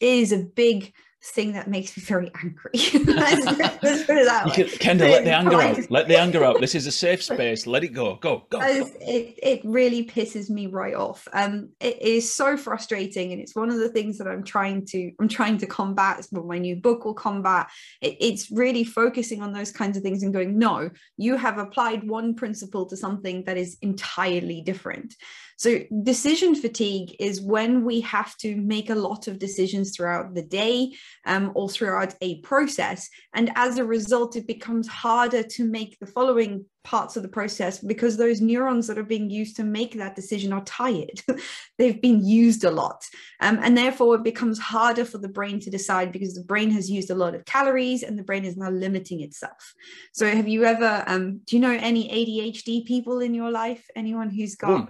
is 0.00 0.32
a 0.32 0.38
big 0.38 0.92
thing 1.22 1.52
that 1.52 1.68
makes 1.68 1.96
me 1.96 2.02
very 2.02 2.30
angry. 2.42 2.70
let's, 3.04 3.58
let's, 3.82 4.04
put 4.04 4.16
it 4.16 4.24
that 4.24 4.46
way. 4.46 4.52
Kenda, 4.52 5.00
let 5.00 5.24
the 5.24 5.34
anger 5.34 5.60
out. 5.60 5.90
Let 5.90 6.08
the 6.08 6.18
anger 6.18 6.44
out. 6.44 6.60
This 6.60 6.74
is 6.74 6.86
a 6.86 6.92
safe 6.92 7.22
space. 7.22 7.66
Let 7.66 7.84
it 7.84 7.88
go. 7.88 8.16
Go. 8.16 8.46
Go. 8.48 8.58
go. 8.58 8.66
It, 8.66 9.38
it 9.42 9.60
really 9.64 10.06
pisses 10.06 10.48
me 10.48 10.66
right 10.66 10.94
off. 10.94 11.28
Um, 11.32 11.70
it 11.78 12.00
is 12.00 12.32
so 12.32 12.56
frustrating, 12.56 13.32
and 13.32 13.40
it's 13.40 13.54
one 13.54 13.70
of 13.70 13.78
the 13.78 13.90
things 13.90 14.16
that 14.18 14.28
I'm 14.28 14.42
trying 14.42 14.86
to 14.86 15.12
I'm 15.20 15.28
trying 15.28 15.58
to 15.58 15.66
combat. 15.66 16.18
It's 16.18 16.32
what 16.32 16.46
my 16.46 16.58
new 16.58 16.76
book 16.76 17.04
will 17.04 17.14
combat. 17.14 17.68
It, 18.00 18.16
it's 18.20 18.50
really 18.50 18.84
focusing 18.84 19.42
on 19.42 19.52
those 19.52 19.70
kinds 19.70 19.96
of 19.96 20.02
things 20.02 20.22
and 20.22 20.32
going, 20.32 20.58
no, 20.58 20.90
you 21.18 21.36
have 21.36 21.58
applied 21.58 22.08
one 22.08 22.34
principle 22.34 22.86
to 22.86 22.96
something 22.96 23.44
that 23.44 23.58
is 23.58 23.76
entirely 23.82 24.62
different. 24.62 25.14
So, 25.60 25.80
decision 26.02 26.54
fatigue 26.54 27.16
is 27.20 27.42
when 27.42 27.84
we 27.84 28.00
have 28.00 28.34
to 28.38 28.56
make 28.56 28.88
a 28.88 28.94
lot 28.94 29.28
of 29.28 29.38
decisions 29.38 29.94
throughout 29.94 30.34
the 30.34 30.42
day 30.42 30.94
um, 31.26 31.52
or 31.54 31.68
throughout 31.68 32.14
a 32.22 32.40
process. 32.40 33.10
And 33.34 33.52
as 33.56 33.76
a 33.76 33.84
result, 33.84 34.36
it 34.36 34.46
becomes 34.46 34.88
harder 34.88 35.42
to 35.42 35.64
make 35.66 35.98
the 35.98 36.06
following 36.06 36.64
parts 36.82 37.16
of 37.16 37.22
the 37.22 37.28
process 37.28 37.78
because 37.78 38.16
those 38.16 38.40
neurons 38.40 38.86
that 38.86 38.98
are 38.98 39.04
being 39.04 39.28
used 39.28 39.56
to 39.56 39.64
make 39.64 39.94
that 39.94 40.16
decision 40.16 40.52
are 40.52 40.64
tired. 40.64 41.22
They've 41.78 42.00
been 42.00 42.24
used 42.24 42.64
a 42.64 42.70
lot. 42.70 43.04
Um, 43.40 43.58
and 43.62 43.76
therefore, 43.76 44.14
it 44.16 44.24
becomes 44.24 44.58
harder 44.58 45.04
for 45.04 45.18
the 45.18 45.28
brain 45.28 45.60
to 45.60 45.70
decide 45.70 46.10
because 46.10 46.34
the 46.34 46.44
brain 46.44 46.70
has 46.70 46.90
used 46.90 47.10
a 47.10 47.14
lot 47.14 47.34
of 47.34 47.44
calories 47.44 48.02
and 48.02 48.18
the 48.18 48.22
brain 48.22 48.44
is 48.44 48.56
now 48.56 48.70
limiting 48.70 49.20
itself. 49.20 49.74
So, 50.12 50.26
have 50.26 50.48
you 50.48 50.64
ever, 50.64 51.04
um, 51.06 51.40
do 51.44 51.56
you 51.56 51.60
know 51.60 51.76
any 51.80 52.08
ADHD 52.08 52.86
people 52.86 53.20
in 53.20 53.34
your 53.34 53.50
life? 53.50 53.84
Anyone 53.94 54.30
who's 54.30 54.54
got, 54.54 54.88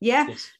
yeah? 0.00 0.28
Yes. 0.28 0.50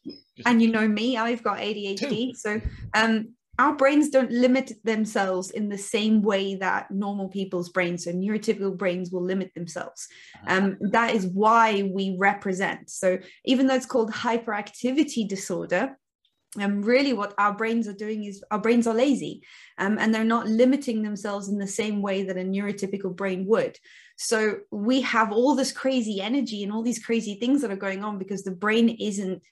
And 0.45 0.61
you 0.61 0.71
know 0.71 0.87
me, 0.87 1.17
I've 1.17 1.43
got 1.43 1.59
ADHD. 1.59 2.31
Two. 2.31 2.35
So, 2.35 2.61
um, 2.93 3.35
our 3.59 3.75
brains 3.75 4.11
don't 4.11 4.31
limit 4.31 4.73
themselves 4.85 5.51
in 5.51 5.69
the 5.69 5.79
same 5.79 6.23
way 6.23 6.57
that 6.57 6.91
normal 6.91 7.29
people's 7.29 7.71
brains, 7.71 8.05
so 8.05 8.13
neurotypical 8.13 8.77
brains, 8.77 9.11
will 9.11 9.23
limit 9.23 9.53
themselves. 9.55 10.09
Uh-huh. 10.35 10.57
Um, 10.57 10.79
that 10.81 11.15
is 11.15 11.27
why 11.27 11.91
we 11.93 12.17
represent. 12.19 12.91
So 12.91 13.19
even 13.45 13.67
though 13.67 13.75
it's 13.75 13.87
called 13.87 14.13
hyperactivity 14.13 15.27
disorder, 15.29 15.97
um, 16.61 16.83
really 16.83 17.13
what 17.13 17.35
our 17.39 17.55
brains 17.55 17.87
are 17.87 17.93
doing 17.93 18.25
is 18.25 18.43
our 18.51 18.59
brains 18.59 18.87
are 18.87 18.95
lazy 18.95 19.43
um, 19.79 19.99
and 19.99 20.15
they're 20.15 20.25
not 20.25 20.47
limiting 20.47 21.03
themselves 21.03 21.49
in 21.49 21.59
the 21.59 21.67
same 21.67 22.01
way 22.01 22.23
that 22.23 22.39
a 22.39 22.41
neurotypical 22.41 23.15
brain 23.15 23.45
would 23.47 23.79
so 24.17 24.59
we 24.71 25.03
have 25.03 25.33
all 25.33 25.55
this 25.55 25.73
crazy 25.73 26.21
energy 26.21 26.63
and 26.63 26.73
all 26.73 26.83
these 26.83 27.05
crazy 27.05 27.35
things 27.35 27.61
that 27.61 27.71
are 27.71 27.77
going 27.77 28.03
on 28.03 28.19
because 28.19 28.43
the 28.43 28.51
brain 28.51 28.89
isn't 28.89 29.43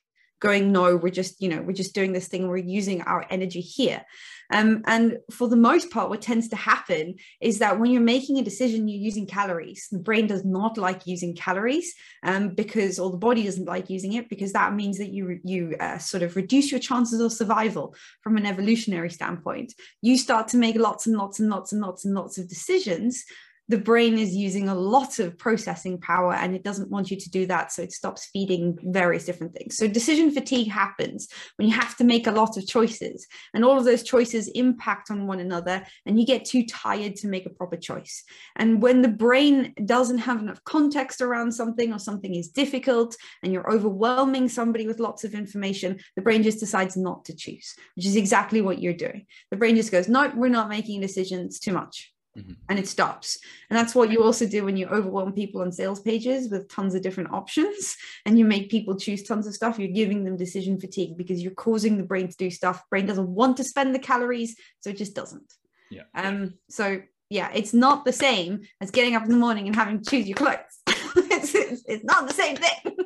going 0.44 0.70
no 0.70 0.94
we're 0.94 1.18
just 1.22 1.40
you 1.40 1.48
know 1.48 1.62
we're 1.62 1.72
just 1.72 1.94
doing 1.94 2.12
this 2.12 2.28
thing 2.28 2.46
we're 2.46 2.58
using 2.58 3.00
our 3.02 3.24
energy 3.30 3.60
here. 3.60 4.04
Um, 4.52 4.82
and 4.86 5.16
for 5.32 5.48
the 5.48 5.56
most 5.56 5.90
part 5.90 6.10
what 6.10 6.20
tends 6.20 6.48
to 6.48 6.56
happen 6.56 7.14
is 7.40 7.60
that 7.60 7.80
when 7.80 7.90
you're 7.90 8.02
making 8.02 8.38
a 8.38 8.42
decision 8.42 8.88
you're 8.88 9.00
using 9.10 9.26
calories. 9.26 9.88
The 9.90 9.98
brain 9.98 10.26
does 10.26 10.44
not 10.44 10.76
like 10.76 11.06
using 11.06 11.34
calories 11.34 11.94
um, 12.22 12.50
because 12.50 12.98
or 12.98 13.10
the 13.10 13.24
body 13.28 13.44
doesn't 13.44 13.72
like 13.74 13.88
using 13.88 14.12
it 14.12 14.28
because 14.28 14.52
that 14.52 14.74
means 14.74 14.98
that 14.98 15.12
you 15.16 15.40
you 15.44 15.74
uh, 15.80 15.98
sort 15.98 16.22
of 16.22 16.36
reduce 16.36 16.70
your 16.70 16.80
chances 16.80 17.20
of 17.20 17.32
survival 17.32 17.94
from 18.22 18.36
an 18.36 18.46
evolutionary 18.46 19.10
standpoint. 19.10 19.72
You 20.02 20.18
start 20.18 20.48
to 20.48 20.58
make 20.58 20.76
lots 20.76 21.06
and 21.06 21.16
lots 21.16 21.40
and 21.40 21.48
lots 21.48 21.72
and 21.72 21.80
lots 21.80 22.04
and 22.04 22.14
lots 22.14 22.36
of 22.38 22.48
decisions 22.48 23.24
the 23.68 23.78
brain 23.78 24.18
is 24.18 24.34
using 24.34 24.68
a 24.68 24.74
lot 24.74 25.18
of 25.18 25.38
processing 25.38 25.98
power 25.98 26.34
and 26.34 26.54
it 26.54 26.62
doesn't 26.62 26.90
want 26.90 27.10
you 27.10 27.16
to 27.16 27.30
do 27.30 27.46
that. 27.46 27.72
So 27.72 27.82
it 27.82 27.92
stops 27.92 28.26
feeding 28.26 28.78
various 28.82 29.24
different 29.24 29.54
things. 29.54 29.76
So 29.76 29.88
decision 29.88 30.30
fatigue 30.30 30.68
happens 30.68 31.28
when 31.56 31.68
you 31.68 31.74
have 31.74 31.96
to 31.96 32.04
make 32.04 32.26
a 32.26 32.32
lot 32.32 32.56
of 32.56 32.66
choices 32.66 33.26
and 33.54 33.64
all 33.64 33.78
of 33.78 33.84
those 33.84 34.02
choices 34.02 34.48
impact 34.48 35.10
on 35.10 35.26
one 35.26 35.40
another 35.40 35.84
and 36.04 36.20
you 36.20 36.26
get 36.26 36.44
too 36.44 36.66
tired 36.66 37.16
to 37.16 37.28
make 37.28 37.46
a 37.46 37.50
proper 37.50 37.76
choice. 37.76 38.24
And 38.56 38.82
when 38.82 39.02
the 39.02 39.08
brain 39.08 39.72
doesn't 39.84 40.18
have 40.18 40.40
enough 40.40 40.62
context 40.64 41.22
around 41.22 41.52
something 41.52 41.92
or 41.92 41.98
something 41.98 42.34
is 42.34 42.48
difficult 42.48 43.16
and 43.42 43.52
you're 43.52 43.70
overwhelming 43.70 44.48
somebody 44.48 44.86
with 44.86 45.00
lots 45.00 45.24
of 45.24 45.34
information, 45.34 45.98
the 46.16 46.22
brain 46.22 46.42
just 46.42 46.60
decides 46.60 46.96
not 46.96 47.24
to 47.24 47.34
choose, 47.34 47.74
which 47.96 48.06
is 48.06 48.16
exactly 48.16 48.60
what 48.60 48.82
you're 48.82 48.92
doing. 48.92 49.26
The 49.50 49.56
brain 49.56 49.76
just 49.76 49.92
goes, 49.92 50.08
no, 50.08 50.30
we're 50.34 50.48
not 50.48 50.68
making 50.68 51.00
decisions 51.00 51.58
too 51.58 51.72
much 51.72 52.13
mm-hmm. 52.36 52.52
and 52.68 52.78
it 52.78 52.88
stops. 52.88 53.38
And 53.70 53.78
that's 53.78 53.94
what 53.94 54.10
you 54.10 54.22
also 54.22 54.46
do 54.46 54.64
when 54.64 54.76
you 54.76 54.86
overwhelm 54.86 55.32
people 55.32 55.62
on 55.62 55.72
sales 55.72 56.00
pages 56.00 56.50
with 56.50 56.68
tons 56.68 56.94
of 56.94 57.02
different 57.02 57.32
options 57.32 57.96
and 58.26 58.38
you 58.38 58.44
make 58.44 58.70
people 58.70 58.96
choose 58.96 59.22
tons 59.22 59.46
of 59.46 59.54
stuff. 59.54 59.78
You're 59.78 59.88
giving 59.88 60.24
them 60.24 60.36
decision 60.36 60.78
fatigue 60.80 61.16
because 61.16 61.42
you're 61.42 61.52
causing 61.52 61.96
the 61.96 62.02
brain 62.02 62.28
to 62.28 62.36
do 62.36 62.50
stuff. 62.50 62.82
Brain 62.90 63.06
doesn't 63.06 63.28
want 63.28 63.56
to 63.58 63.64
spend 63.64 63.94
the 63.94 63.98
calories, 63.98 64.56
so 64.80 64.90
it 64.90 64.96
just 64.96 65.14
doesn't. 65.14 65.54
Yeah. 65.90 66.02
Um. 66.14 66.54
So 66.68 67.02
yeah, 67.30 67.50
it's 67.54 67.74
not 67.74 68.04
the 68.04 68.12
same 68.12 68.62
as 68.80 68.90
getting 68.90 69.14
up 69.14 69.24
in 69.24 69.30
the 69.30 69.36
morning 69.36 69.66
and 69.66 69.74
having 69.74 70.00
to 70.00 70.10
choose 70.10 70.26
your 70.26 70.36
clothes. 70.36 70.58
it's, 70.86 71.54
it's, 71.54 71.82
it's, 71.86 72.04
not 72.04 72.28
the 72.28 72.34
same 72.34 72.56
thing. 72.56 72.96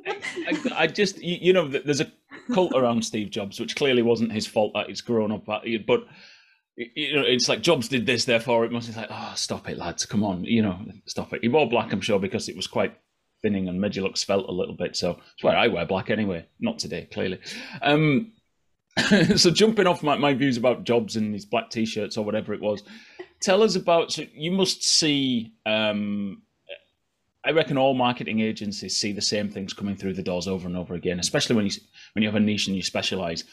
I, 0.47 0.83
I, 0.83 0.87
just, 0.87 1.19
you, 1.19 1.39
you, 1.41 1.53
know, 1.53 1.69
there's 1.69 2.01
a 2.01 2.13
cult 2.53 2.73
around 2.75 3.05
Steve 3.05 3.31
Jobs, 3.31 3.61
which 3.61 3.77
clearly 3.77 4.03
wasn't 4.03 4.33
his 4.33 4.47
fault 4.47 4.73
that 4.75 4.89
he's 4.89 5.01
grown 5.01 5.33
up, 5.33 5.47
but 5.47 6.07
you 6.79 7.17
know, 7.17 7.23
it's 7.23 7.49
like 7.49 7.61
Jobs 7.61 7.89
did 7.89 8.07
this, 8.07 8.25
therefore 8.25 8.65
it 8.65 8.73
must 8.73 8.89
be 8.89 8.99
like, 8.99 9.09
oh, 9.11 9.33
stop 9.35 9.69
it, 9.69 9.79
lads, 9.79 10.07
come 10.07 10.23
on, 10.23 10.45
you 10.45 10.63
know, 10.63 10.79
stop 11.07 11.33
it. 11.33 11.43
He 11.43 11.49
wore 11.49 11.69
black, 11.69 11.93
I'm 11.93 12.01
sure, 12.01 12.21
because 12.21 12.49
it 12.49 12.57
was 12.57 12.69
quite 12.69 12.97
thinning 13.43 13.69
and 13.69 13.81
made 13.81 13.97
you 13.97 14.03
look 14.03 14.17
svelte 14.17 14.49
a 14.49 14.53
little 14.53 14.77
bit. 14.77 14.97
So 14.97 15.15
that's 15.15 15.43
why 15.43 15.55
I 15.55 15.69
wear 15.69 15.85
black 15.87 16.09
anyway. 16.09 16.47
Not 16.61 16.79
today, 16.79 17.09
clearly. 17.13 17.41
Um, 17.83 18.33
so 19.37 19.51
jumping 19.51 19.87
off 19.87 20.03
my, 20.03 20.17
my 20.17 20.35
views 20.35 20.57
about 20.57 20.85
Jobs 20.85 21.17
and 21.17 21.35
his 21.35 21.45
black 21.45 21.71
t-shirts 21.71 22.17
or 22.17 22.25
whatever 22.25 22.55
it 22.55 22.61
was, 22.61 22.85
tell 23.41 23.63
us 23.63 23.75
about. 23.75 24.13
So 24.13 24.25
you 24.33 24.53
must 24.53 24.83
see. 24.85 25.53
Um, 25.67 26.43
I 27.49 27.53
reckon 27.53 27.79
all 27.79 27.95
marketing 27.95 28.41
agencies 28.41 28.99
see 28.99 29.11
the 29.11 29.23
same 29.23 29.49
things 29.49 29.73
coming 29.73 29.97
through 29.97 30.13
the 30.13 30.23
doors 30.23 30.47
over 30.47 30.69
and 30.69 30.77
over 30.77 30.95
again, 30.95 31.19
especially 31.19 31.57
when 31.57 31.65
you 31.65 31.73
when 32.13 32.23
you 32.23 32.29
have 32.29 32.35
a 32.35 32.41
niche 32.41 32.67
and 32.67 32.77
you 32.77 32.83
specialize. 32.83 33.45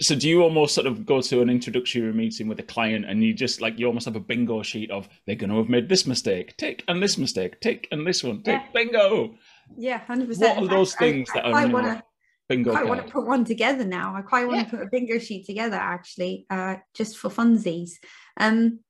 So 0.00 0.14
do 0.14 0.26
you 0.26 0.42
almost 0.42 0.74
sort 0.74 0.86
of 0.86 1.04
go 1.04 1.20
to 1.20 1.42
an 1.42 1.50
introductory 1.50 2.10
meeting 2.14 2.48
with 2.48 2.58
a 2.58 2.62
client 2.62 3.04
and 3.04 3.22
you 3.22 3.34
just 3.34 3.60
like 3.60 3.78
you 3.78 3.86
almost 3.86 4.06
have 4.06 4.16
a 4.16 4.20
bingo 4.20 4.62
sheet 4.62 4.90
of 4.90 5.10
they're 5.26 5.36
going 5.36 5.50
to 5.50 5.58
have 5.58 5.68
made 5.68 5.90
this 5.90 6.06
mistake. 6.06 6.56
Tick 6.56 6.82
and 6.88 7.02
this 7.02 7.18
mistake. 7.18 7.60
Tick 7.60 7.86
and 7.92 8.06
this 8.06 8.24
one. 8.24 8.42
Tick 8.42 8.62
yeah. 8.62 8.72
bingo. 8.72 9.34
Yeah 9.76 10.00
100% 10.06 10.38
what 10.38 10.56
are 10.56 10.66
those 10.66 10.94
things 10.94 11.28
I, 11.34 11.34
that 11.34 11.44
I, 11.44 11.64
are 11.64 11.68
wanna, 11.68 12.02
bingo 12.48 12.72
I 12.72 12.84
want 12.84 13.06
to 13.06 13.12
put 13.12 13.26
one 13.26 13.44
together 13.44 13.84
now. 13.84 14.16
I 14.16 14.22
quite 14.22 14.46
want 14.46 14.60
yeah. 14.60 14.64
to 14.64 14.70
put 14.70 14.80
a 14.80 14.88
bingo 14.90 15.18
sheet 15.18 15.44
together 15.44 15.76
actually 15.76 16.46
uh, 16.48 16.76
just 16.94 17.18
for 17.18 17.28
funsies. 17.28 17.90
Um 18.38 18.80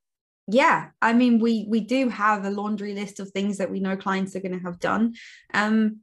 yeah 0.48 0.88
i 1.00 1.12
mean 1.12 1.38
we 1.38 1.66
we 1.68 1.80
do 1.80 2.08
have 2.08 2.44
a 2.44 2.50
laundry 2.50 2.94
list 2.94 3.20
of 3.20 3.30
things 3.30 3.58
that 3.58 3.70
we 3.70 3.80
know 3.80 3.96
clients 3.96 4.34
are 4.34 4.40
going 4.40 4.58
to 4.58 4.64
have 4.64 4.80
done 4.80 5.14
um 5.54 6.00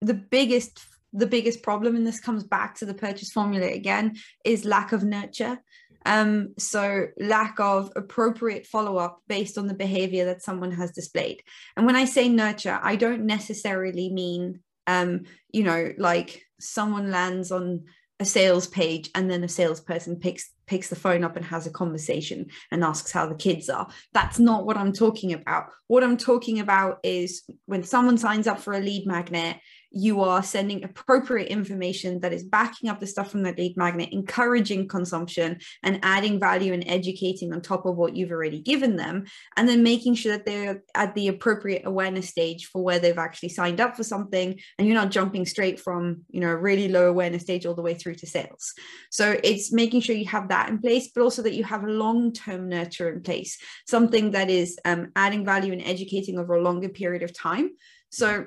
the 0.00 0.14
biggest 0.14 0.80
the 1.16 1.26
biggest 1.26 1.62
problem, 1.62 1.96
and 1.96 2.06
this 2.06 2.20
comes 2.20 2.44
back 2.44 2.74
to 2.76 2.84
the 2.84 2.94
purchase 2.94 3.30
formula 3.30 3.66
again, 3.66 4.16
is 4.44 4.66
lack 4.66 4.92
of 4.92 5.02
nurture. 5.02 5.58
Um, 6.04 6.54
so 6.58 7.06
lack 7.18 7.58
of 7.58 7.90
appropriate 7.96 8.66
follow-up 8.66 9.22
based 9.26 9.58
on 9.58 9.66
the 9.66 9.74
behavior 9.74 10.26
that 10.26 10.42
someone 10.42 10.72
has 10.72 10.92
displayed. 10.92 11.42
And 11.76 11.86
when 11.86 11.96
I 11.96 12.04
say 12.04 12.28
nurture, 12.28 12.78
I 12.80 12.96
don't 12.96 13.24
necessarily 13.24 14.10
mean 14.12 14.60
um, 14.86 15.24
you 15.50 15.64
know, 15.64 15.92
like 15.98 16.42
someone 16.60 17.10
lands 17.10 17.50
on 17.50 17.84
a 18.18 18.24
sales 18.24 18.66
page 18.66 19.10
and 19.14 19.30
then 19.30 19.44
a 19.44 19.48
salesperson 19.48 20.16
picks 20.16 20.50
picks 20.66 20.88
the 20.88 20.96
phone 20.96 21.22
up 21.22 21.36
and 21.36 21.44
has 21.44 21.66
a 21.66 21.70
conversation 21.70 22.46
and 22.72 22.82
asks 22.82 23.12
how 23.12 23.26
the 23.26 23.36
kids 23.36 23.68
are. 23.68 23.88
That's 24.12 24.38
not 24.38 24.66
what 24.66 24.76
i'm 24.76 24.92
talking 24.92 25.32
about. 25.32 25.66
What 25.86 26.02
i'm 26.02 26.16
talking 26.16 26.60
about 26.60 26.98
is 27.02 27.42
when 27.66 27.82
someone 27.82 28.18
signs 28.18 28.46
up 28.46 28.60
for 28.60 28.72
a 28.72 28.80
lead 28.80 29.06
magnet 29.06 29.58
you 29.96 30.20
are 30.20 30.42
sending 30.42 30.84
appropriate 30.84 31.48
information 31.48 32.20
that 32.20 32.32
is 32.32 32.44
backing 32.44 32.90
up 32.90 33.00
the 33.00 33.06
stuff 33.06 33.30
from 33.30 33.42
that 33.42 33.56
lead 33.56 33.74
magnet, 33.78 34.10
encouraging 34.12 34.86
consumption 34.86 35.58
and 35.82 35.98
adding 36.02 36.38
value 36.38 36.74
and 36.74 36.84
educating 36.86 37.50
on 37.50 37.62
top 37.62 37.86
of 37.86 37.96
what 37.96 38.14
you've 38.14 38.30
already 38.30 38.60
given 38.60 38.96
them, 38.96 39.24
and 39.56 39.66
then 39.66 39.82
making 39.82 40.14
sure 40.14 40.32
that 40.32 40.44
they're 40.44 40.82
at 40.94 41.14
the 41.14 41.28
appropriate 41.28 41.86
awareness 41.86 42.28
stage 42.28 42.66
for 42.66 42.84
where 42.84 42.98
they've 42.98 43.16
actually 43.16 43.48
signed 43.48 43.80
up 43.80 43.96
for 43.96 44.04
something, 44.04 44.60
and 44.78 44.86
you're 44.86 44.94
not 44.94 45.10
jumping 45.10 45.46
straight 45.46 45.80
from 45.80 46.22
you 46.28 46.40
know 46.40 46.50
a 46.50 46.56
really 46.56 46.88
low 46.88 47.08
awareness 47.08 47.42
stage 47.42 47.64
all 47.64 47.74
the 47.74 47.80
way 47.80 47.94
through 47.94 48.16
to 48.16 48.26
sales. 48.26 48.74
So 49.10 49.40
it's 49.42 49.72
making 49.72 50.02
sure 50.02 50.14
you 50.14 50.26
have 50.26 50.50
that 50.50 50.68
in 50.68 50.78
place, 50.78 51.08
but 51.14 51.22
also 51.22 51.40
that 51.40 51.54
you 51.54 51.64
have 51.64 51.84
a 51.84 51.90
long-term 51.90 52.68
nurture 52.68 53.08
in 53.08 53.22
place, 53.22 53.56
something 53.86 54.32
that 54.32 54.50
is 54.50 54.78
um, 54.84 55.12
adding 55.16 55.42
value 55.46 55.72
and 55.72 55.82
educating 55.82 56.38
over 56.38 56.54
a 56.54 56.62
longer 56.62 56.90
period 56.90 57.22
of 57.22 57.32
time. 57.32 57.70
So 58.10 58.46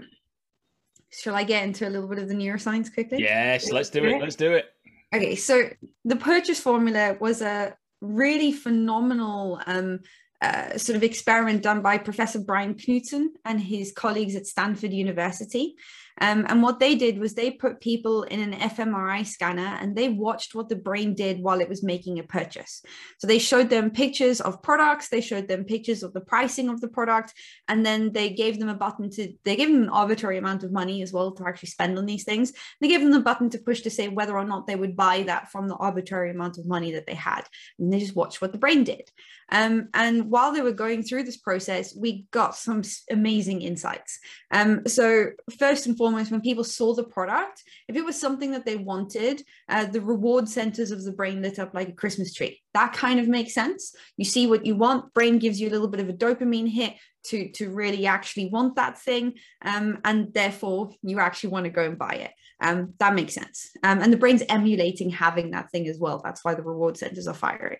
shall 1.11 1.35
I 1.35 1.43
get 1.43 1.63
into 1.63 1.87
a 1.87 1.89
little 1.89 2.07
bit 2.07 2.19
of 2.19 2.27
the 2.27 2.35
neuroscience 2.35 2.93
quickly? 2.93 3.19
Yes, 3.19 3.71
let's 3.71 3.89
do 3.89 4.03
it. 4.05 4.21
Let's 4.21 4.35
do 4.35 4.53
it. 4.53 4.65
Okay, 5.13 5.35
so 5.35 5.69
the 6.05 6.15
purchase 6.15 6.59
formula 6.59 7.17
was 7.19 7.41
a 7.41 7.75
really 8.01 8.51
phenomenal 8.51 9.59
um, 9.65 9.99
uh, 10.41 10.77
sort 10.77 10.95
of 10.95 11.03
experiment 11.03 11.63
done 11.63 11.81
by 11.81 11.97
Professor 11.97 12.39
Brian 12.39 12.75
Knutson 12.75 13.27
and 13.43 13.59
his 13.59 13.91
colleagues 13.91 14.35
at 14.35 14.45
Stanford 14.45 14.93
University. 14.93 15.75
Um, 16.19 16.45
and 16.49 16.61
what 16.61 16.79
they 16.79 16.95
did 16.95 17.19
was 17.19 17.33
they 17.33 17.51
put 17.51 17.81
people 17.81 18.23
in 18.23 18.39
an 18.39 18.59
fMRI 18.59 19.25
scanner 19.25 19.77
and 19.79 19.95
they 19.95 20.09
watched 20.09 20.55
what 20.55 20.69
the 20.69 20.75
brain 20.75 21.13
did 21.13 21.41
while 21.41 21.61
it 21.61 21.69
was 21.69 21.83
making 21.83 22.19
a 22.19 22.23
purchase. 22.23 22.83
So 23.19 23.27
they 23.27 23.39
showed 23.39 23.69
them 23.69 23.91
pictures 23.91 24.41
of 24.41 24.61
products, 24.61 25.09
they 25.09 25.21
showed 25.21 25.47
them 25.47 25.63
pictures 25.63 26.03
of 26.03 26.13
the 26.13 26.21
pricing 26.21 26.69
of 26.69 26.81
the 26.81 26.87
product, 26.87 27.33
and 27.67 27.85
then 27.85 28.11
they 28.11 28.29
gave 28.29 28.59
them 28.59 28.69
a 28.69 28.75
button 28.75 29.09
to, 29.11 29.33
they 29.43 29.55
gave 29.55 29.69
them 29.69 29.83
an 29.83 29.89
arbitrary 29.89 30.37
amount 30.37 30.63
of 30.63 30.71
money 30.71 31.01
as 31.01 31.13
well 31.13 31.31
to 31.31 31.47
actually 31.47 31.69
spend 31.69 31.97
on 31.97 32.05
these 32.05 32.23
things. 32.23 32.53
They 32.81 32.87
gave 32.87 33.01
them 33.01 33.11
the 33.11 33.19
button 33.19 33.49
to 33.51 33.57
push 33.57 33.81
to 33.81 33.89
say 33.89 34.07
whether 34.07 34.37
or 34.37 34.45
not 34.45 34.67
they 34.67 34.75
would 34.75 34.95
buy 34.95 35.23
that 35.23 35.51
from 35.51 35.67
the 35.67 35.75
arbitrary 35.75 36.31
amount 36.31 36.57
of 36.57 36.65
money 36.65 36.91
that 36.93 37.05
they 37.05 37.15
had. 37.15 37.43
And 37.77 37.91
they 37.91 37.99
just 37.99 38.15
watched 38.15 38.41
what 38.41 38.51
the 38.51 38.57
brain 38.57 38.83
did. 38.83 39.09
Um, 39.51 39.89
and 39.93 40.29
while 40.29 40.53
they 40.53 40.61
were 40.61 40.71
going 40.71 41.03
through 41.03 41.23
this 41.23 41.37
process, 41.37 41.95
we 41.95 42.25
got 42.31 42.55
some 42.55 42.83
amazing 43.09 43.61
insights. 43.61 44.19
Um, 44.51 44.85
so, 44.87 45.31
first 45.57 45.85
and 45.87 45.97
foremost, 45.97 46.31
when 46.31 46.41
people 46.41 46.63
saw 46.63 46.93
the 46.93 47.03
product, 47.03 47.63
if 47.87 47.95
it 47.95 48.05
was 48.05 48.19
something 48.19 48.51
that 48.51 48.65
they 48.65 48.75
wanted, 48.75 49.43
uh, 49.67 49.85
the 49.85 50.01
reward 50.01 50.47
centers 50.47 50.91
of 50.91 51.03
the 51.03 51.11
brain 51.11 51.41
lit 51.41 51.59
up 51.59 51.73
like 51.73 51.89
a 51.89 51.93
Christmas 51.93 52.33
tree. 52.33 52.61
That 52.73 52.93
kind 52.93 53.19
of 53.19 53.27
makes 53.27 53.53
sense. 53.53 53.95
You 54.17 54.25
see 54.25 54.47
what 54.47 54.65
you 54.65 54.75
want, 54.75 55.13
brain 55.13 55.39
gives 55.39 55.59
you 55.59 55.69
a 55.69 55.71
little 55.71 55.87
bit 55.87 56.01
of 56.01 56.09
a 56.09 56.13
dopamine 56.13 56.69
hit 56.69 56.93
to, 57.25 57.51
to 57.53 57.69
really 57.69 58.05
actually 58.07 58.49
want 58.49 58.75
that 58.75 58.97
thing. 58.99 59.33
Um, 59.61 59.99
and 60.03 60.33
therefore, 60.33 60.91
you 61.01 61.19
actually 61.19 61.51
want 61.51 61.65
to 61.65 61.71
go 61.71 61.83
and 61.83 61.97
buy 61.97 62.13
it. 62.13 62.31
Um, 62.61 62.93
that 62.99 63.15
makes 63.15 63.33
sense. 63.33 63.71
Um, 63.83 64.01
and 64.01 64.11
the 64.11 64.17
brain's 64.17 64.43
emulating 64.49 65.09
having 65.09 65.51
that 65.51 65.71
thing 65.71 65.87
as 65.87 65.97
well. 65.97 66.21
That's 66.23 66.43
why 66.43 66.55
the 66.55 66.61
reward 66.61 66.97
centers 66.97 67.27
are 67.27 67.33
firing. 67.33 67.77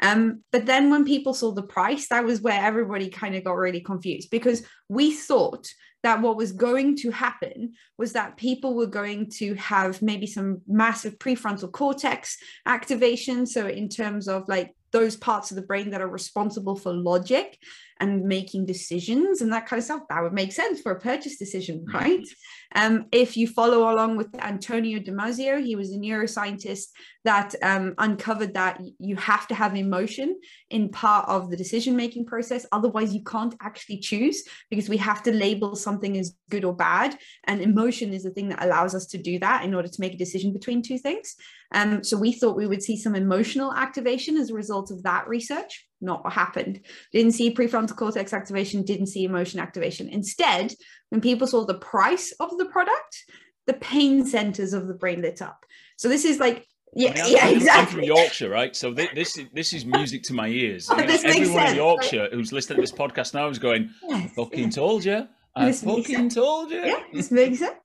Um, 0.00 0.42
but 0.50 0.64
then 0.64 0.90
when 0.90 1.04
people 1.04 1.34
saw 1.34 1.52
the 1.52 1.62
price, 1.62 2.08
that 2.08 2.24
was 2.24 2.40
where 2.40 2.60
everybody 2.60 3.10
kind 3.10 3.34
of 3.34 3.44
got 3.44 3.56
really 3.56 3.80
confused 3.80 4.30
because 4.30 4.64
we 4.88 5.12
thought 5.12 5.68
that 6.02 6.20
what 6.20 6.36
was 6.36 6.52
going 6.52 6.96
to 6.96 7.10
happen 7.10 7.74
was 7.96 8.14
that 8.14 8.36
people 8.36 8.74
were 8.74 8.86
going 8.86 9.30
to 9.30 9.54
have 9.54 10.02
maybe 10.02 10.26
some 10.26 10.60
massive 10.66 11.18
prefrontal 11.18 11.70
cortex 11.70 12.38
activation. 12.66 13.46
So, 13.46 13.68
in 13.68 13.88
terms 13.88 14.28
of 14.28 14.48
like 14.48 14.74
those 14.92 15.16
parts 15.16 15.50
of 15.50 15.56
the 15.56 15.62
brain 15.62 15.90
that 15.90 16.00
are 16.00 16.08
responsible 16.08 16.76
for 16.76 16.92
logic 16.92 17.58
and 18.02 18.24
making 18.24 18.66
decisions 18.66 19.40
and 19.40 19.52
that 19.52 19.66
kind 19.66 19.78
of 19.78 19.84
stuff, 19.84 20.02
that 20.08 20.22
would 20.22 20.32
make 20.32 20.52
sense 20.52 20.80
for 20.80 20.90
a 20.90 21.00
purchase 21.00 21.38
decision, 21.38 21.78
mm-hmm. 21.78 21.96
right? 21.96 22.26
Um, 22.74 23.06
if 23.12 23.36
you 23.36 23.46
follow 23.46 23.92
along 23.92 24.16
with 24.16 24.28
Antonio 24.40 24.98
Damasio, 24.98 25.62
he 25.62 25.76
was 25.76 25.92
a 25.92 25.98
neuroscientist 25.98 26.86
that 27.24 27.54
um, 27.62 27.94
uncovered 27.98 28.54
that 28.54 28.80
you 28.98 29.14
have 29.16 29.46
to 29.46 29.54
have 29.54 29.76
emotion 29.76 30.40
in 30.70 30.88
part 30.88 31.28
of 31.28 31.48
the 31.48 31.56
decision 31.56 31.94
making 31.94 32.26
process. 32.26 32.66
Otherwise, 32.72 33.14
you 33.14 33.22
can't 33.22 33.54
actually 33.60 33.98
choose 33.98 34.42
because 34.68 34.88
we 34.88 34.96
have 34.96 35.22
to 35.22 35.32
label 35.32 35.76
something 35.76 36.18
as 36.18 36.34
good 36.50 36.64
or 36.64 36.74
bad. 36.74 37.16
And 37.44 37.60
emotion 37.60 38.12
is 38.12 38.24
the 38.24 38.30
thing 38.30 38.48
that 38.48 38.64
allows 38.64 38.96
us 38.96 39.06
to 39.08 39.18
do 39.18 39.38
that 39.38 39.64
in 39.64 39.74
order 39.74 39.88
to 39.88 40.00
make 40.00 40.14
a 40.14 40.24
decision 40.24 40.52
between 40.52 40.82
two 40.82 40.98
things. 40.98 41.36
Um, 41.72 42.02
so 42.02 42.16
we 42.16 42.32
thought 42.32 42.56
we 42.56 42.66
would 42.66 42.82
see 42.82 42.96
some 42.96 43.14
emotional 43.14 43.72
activation 43.72 44.36
as 44.36 44.50
a 44.50 44.54
result 44.54 44.90
of 44.90 45.04
that 45.04 45.28
research. 45.28 45.86
Not 46.02 46.24
what 46.24 46.32
happened. 46.32 46.80
Didn't 47.12 47.32
see 47.32 47.54
prefrontal 47.54 47.96
cortex 47.96 48.32
activation, 48.32 48.82
didn't 48.82 49.06
see 49.06 49.24
emotion 49.24 49.60
activation. 49.60 50.08
Instead, 50.08 50.74
when 51.10 51.20
people 51.20 51.46
saw 51.46 51.64
the 51.64 51.74
price 51.78 52.32
of 52.40 52.50
the 52.58 52.66
product, 52.66 53.24
the 53.66 53.74
pain 53.74 54.26
centers 54.26 54.72
of 54.72 54.88
the 54.88 54.94
brain 54.94 55.22
lit 55.22 55.40
up. 55.40 55.64
So 55.96 56.08
this 56.08 56.24
is 56.24 56.38
like 56.40 56.66
Yeah, 56.94 57.12
I 57.16 57.22
mean, 57.22 57.32
yeah, 57.32 57.46
I'm, 57.46 57.54
exactly. 57.54 57.80
I'm 57.80 57.86
from 57.86 58.02
Yorkshire, 58.02 58.50
right? 58.50 58.74
So 58.76 58.92
this 58.92 59.08
this, 59.14 59.38
is- 59.38 59.48
this 59.54 59.72
is 59.72 59.86
music 59.86 60.22
to 60.24 60.34
my 60.34 60.48
ears. 60.48 60.88
Oh, 60.90 60.98
You 60.98 61.06
know, 61.06 61.18
everyone 61.24 61.66
in 61.68 61.76
Yorkshire 61.76 62.28
who's 62.32 62.52
listening 62.52 62.76
to 62.76 62.82
this 62.82 62.92
podcast 62.92 63.32
now 63.34 63.48
is 63.48 63.58
going, 63.58 63.90
Yes, 64.08 64.32
"Fucking 64.34 64.64
yeah. 64.64 64.70
told 64.70 65.04
you, 65.04 65.28
I 65.54 65.66
This 65.66 65.84
makes 65.84 66.08
fucking 66.10 66.30
told 66.30 66.70
you." 66.70 66.84
yeah, 66.84 67.02
this 67.12 67.30
makes 67.30 67.58
sense. 67.58 67.78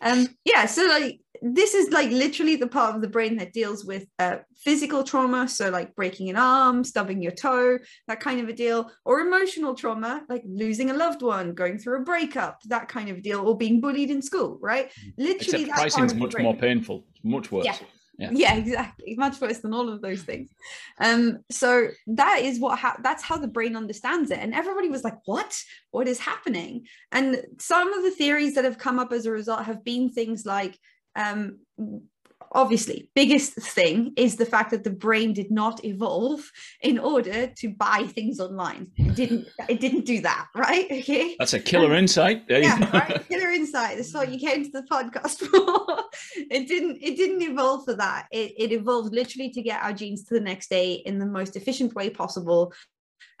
Um, 0.00 0.28
yeah, 0.44 0.66
so 0.66 0.86
like 0.86 1.20
this 1.46 1.74
is 1.74 1.90
like 1.90 2.10
literally 2.10 2.56
the 2.56 2.66
part 2.66 2.94
of 2.94 3.02
the 3.02 3.08
brain 3.08 3.36
that 3.36 3.52
deals 3.52 3.84
with 3.84 4.06
uh, 4.18 4.36
physical 4.56 5.04
trauma, 5.04 5.46
so 5.46 5.68
like 5.68 5.94
breaking 5.94 6.30
an 6.30 6.36
arm, 6.36 6.82
stubbing 6.84 7.20
your 7.20 7.32
toe, 7.32 7.78
that 8.08 8.20
kind 8.20 8.40
of 8.40 8.48
a 8.48 8.52
deal, 8.52 8.90
or 9.04 9.20
emotional 9.20 9.74
trauma, 9.74 10.22
like 10.28 10.42
losing 10.46 10.90
a 10.90 10.94
loved 10.94 11.22
one, 11.22 11.52
going 11.52 11.78
through 11.78 12.00
a 12.00 12.04
breakup, 12.04 12.60
that 12.64 12.88
kind 12.88 13.10
of 13.10 13.22
deal, 13.22 13.46
or 13.46 13.56
being 13.56 13.80
bullied 13.80 14.10
in 14.10 14.22
school, 14.22 14.58
right? 14.62 14.90
Literally, 15.18 15.64
Except 15.64 15.66
that 15.66 15.68
part 15.68 15.80
pricing's 15.92 16.12
of 16.12 16.18
the 16.18 16.24
much 16.24 16.38
more 16.38 16.56
painful, 16.56 17.06
much 17.22 17.52
worse. 17.52 17.66
Yeah. 17.66 17.76
Yeah. 18.18 18.30
yeah 18.32 18.54
exactly. 18.62 19.14
Much 19.16 19.40
worse 19.40 19.58
than 19.58 19.74
all 19.74 19.88
of 19.88 20.02
those 20.02 20.22
things. 20.22 20.50
Um 21.00 21.38
so 21.50 21.88
that 22.06 22.40
is 22.42 22.60
what 22.60 22.78
ha- 22.78 22.98
that's 23.02 23.22
how 23.22 23.36
the 23.36 23.48
brain 23.48 23.76
understands 23.76 24.30
it. 24.30 24.38
And 24.38 24.54
everybody 24.54 24.88
was 24.88 25.04
like 25.04 25.18
what? 25.24 25.60
What 25.90 26.08
is 26.08 26.18
happening? 26.18 26.86
And 27.12 27.42
some 27.58 27.92
of 27.92 28.02
the 28.02 28.10
theories 28.10 28.54
that 28.54 28.64
have 28.64 28.78
come 28.78 28.98
up 28.98 29.12
as 29.12 29.26
a 29.26 29.32
result 29.32 29.64
have 29.64 29.84
been 29.84 30.10
things 30.10 30.46
like 30.46 30.78
um 31.16 31.58
obviously 32.54 33.10
biggest 33.14 33.54
thing 33.54 34.12
is 34.16 34.36
the 34.36 34.46
fact 34.46 34.70
that 34.70 34.84
the 34.84 34.90
brain 34.90 35.32
did 35.32 35.50
not 35.50 35.84
evolve 35.84 36.40
in 36.80 36.98
order 36.98 37.48
to 37.48 37.68
buy 37.68 38.04
things 38.14 38.40
online 38.40 38.90
it 38.96 39.14
didn't 39.14 39.46
it 39.68 39.80
didn't 39.80 40.04
do 40.04 40.20
that 40.20 40.46
right 40.54 40.86
okay 40.90 41.34
That's 41.38 41.54
a 41.54 41.60
killer 41.60 41.94
insight. 41.94 42.44
Yeah, 42.48 42.90
right. 42.92 43.28
Killer 43.28 43.50
insight. 43.50 43.96
That's 43.96 44.14
what 44.14 44.30
you 44.30 44.38
came 44.38 44.64
to 44.64 44.70
the 44.70 44.82
podcast 44.82 45.38
for. 45.46 46.04
it 46.36 46.68
didn't. 46.68 46.98
It 47.02 47.16
didn't 47.16 47.42
evolve 47.42 47.84
for 47.84 47.94
that. 47.94 48.26
It, 48.30 48.52
it 48.56 48.72
evolved 48.72 49.14
literally 49.14 49.50
to 49.50 49.62
get 49.62 49.82
our 49.82 49.92
genes 49.92 50.24
to 50.24 50.34
the 50.34 50.40
next 50.40 50.70
day 50.70 50.94
in 50.94 51.18
the 51.18 51.26
most 51.26 51.56
efficient 51.56 51.94
way 51.94 52.10
possible, 52.10 52.72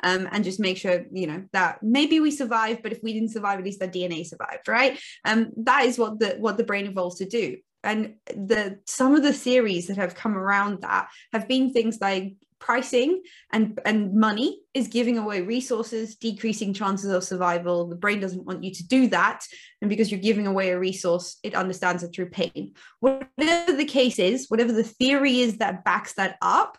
um, 0.02 0.28
and 0.32 0.44
just 0.44 0.60
make 0.60 0.76
sure 0.76 1.04
you 1.12 1.26
know 1.26 1.44
that 1.52 1.82
maybe 1.82 2.20
we 2.20 2.30
survived, 2.30 2.82
but 2.82 2.92
if 2.92 3.02
we 3.02 3.12
didn't 3.12 3.32
survive, 3.32 3.58
at 3.58 3.64
least 3.64 3.82
our 3.82 3.88
DNA 3.88 4.26
survived, 4.26 4.68
right? 4.68 4.98
Um, 5.24 5.52
that 5.58 5.84
is 5.84 5.98
what 5.98 6.18
the 6.18 6.36
what 6.38 6.56
the 6.56 6.64
brain 6.64 6.86
evolves 6.86 7.18
to 7.18 7.26
do. 7.26 7.56
And 7.84 8.14
the 8.26 8.80
some 8.86 9.14
of 9.14 9.22
the 9.22 9.32
theories 9.32 9.86
that 9.86 9.96
have 9.96 10.14
come 10.14 10.36
around 10.36 10.82
that 10.82 11.08
have 11.32 11.46
been 11.46 11.72
things 11.72 11.98
like 12.00 12.34
pricing 12.64 13.22
and 13.52 13.78
and 13.84 14.14
money 14.14 14.62
is 14.72 14.88
giving 14.88 15.18
away 15.18 15.42
resources 15.42 16.16
decreasing 16.16 16.72
chances 16.72 17.10
of 17.10 17.22
survival. 17.22 17.86
The 17.86 17.96
brain 17.96 18.20
doesn't 18.20 18.46
want 18.46 18.64
you 18.64 18.72
to 18.72 18.86
do 18.86 19.06
that. 19.08 19.44
And 19.82 19.90
because 19.90 20.10
you're 20.10 20.20
giving 20.20 20.46
away 20.46 20.70
a 20.70 20.78
resource 20.78 21.38
it 21.42 21.54
understands 21.54 22.02
it 22.02 22.14
through 22.14 22.30
pain. 22.30 22.72
Whatever 23.00 23.76
the 23.76 23.84
case 23.84 24.18
is 24.18 24.46
whatever 24.48 24.72
the 24.72 24.82
theory 24.82 25.40
is 25.40 25.58
that 25.58 25.84
backs 25.84 26.14
that 26.14 26.38
up 26.40 26.78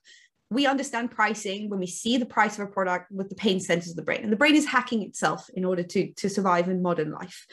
we 0.50 0.66
understand 0.68 1.12
pricing 1.12 1.70
when 1.70 1.80
we 1.80 1.88
see 1.88 2.18
the 2.18 2.26
price 2.26 2.58
of 2.58 2.68
a 2.68 2.72
product 2.72 3.12
with 3.12 3.30
the 3.30 3.36
pain 3.36 3.60
centers 3.60 3.90
of 3.90 3.96
the 3.96 4.04
brain. 4.04 4.22
And 4.24 4.32
the 4.32 4.38
brain 4.38 4.56
is 4.56 4.66
hacking 4.66 5.02
itself 5.04 5.50
in 5.54 5.66
order 5.66 5.84
to 5.84 6.12
to 6.14 6.30
survive 6.30 6.68
in 6.68 6.82
modern 6.82 7.12
life 7.12 7.46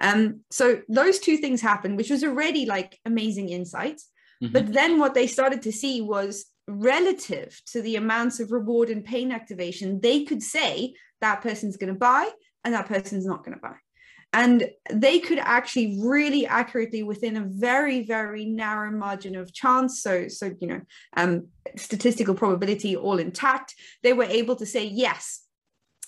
um 0.00 0.40
so 0.50 0.80
those 0.88 1.18
two 1.18 1.36
things 1.36 1.60
happened 1.60 1.96
which 1.96 2.10
was 2.10 2.22
already 2.24 2.66
like 2.66 2.98
amazing 3.04 3.48
insight 3.48 4.00
Mhm. 4.42 4.52
but 4.52 4.72
then 4.72 4.98
what 4.98 5.14
they 5.14 5.26
started 5.26 5.62
to 5.62 5.72
see 5.72 6.02
was 6.02 6.44
relative 6.68 7.58
to 7.72 7.80
the 7.80 7.96
amounts 7.96 8.38
of 8.40 8.52
reward 8.52 8.90
and 8.90 9.04
pain 9.04 9.32
activation, 9.32 10.00
they 10.00 10.24
could 10.24 10.42
say 10.42 10.94
that 11.20 11.40
person's 11.40 11.76
going 11.78 11.92
to 11.92 11.98
buy 11.98 12.28
and 12.64 12.74
that 12.74 12.86
person's 12.86 13.24
not 13.24 13.44
going 13.44 13.54
to 13.56 13.62
buy. 13.62 13.76
And 14.32 14.68
they 14.92 15.20
could 15.20 15.38
actually 15.38 15.98
really 16.02 16.44
accurately, 16.46 17.02
within 17.02 17.36
a 17.36 17.46
very, 17.48 18.02
very 18.04 18.44
narrow 18.44 18.90
margin 18.90 19.36
of 19.36 19.54
chance, 19.54 20.02
so 20.02 20.28
so 20.28 20.52
you 20.60 20.66
know, 20.66 20.80
um, 21.16 21.46
statistical 21.76 22.34
probability 22.34 22.94
all 22.96 23.18
intact, 23.18 23.74
they 24.02 24.12
were 24.12 24.24
able 24.24 24.56
to 24.56 24.66
say 24.66 24.84
yes, 24.84 25.45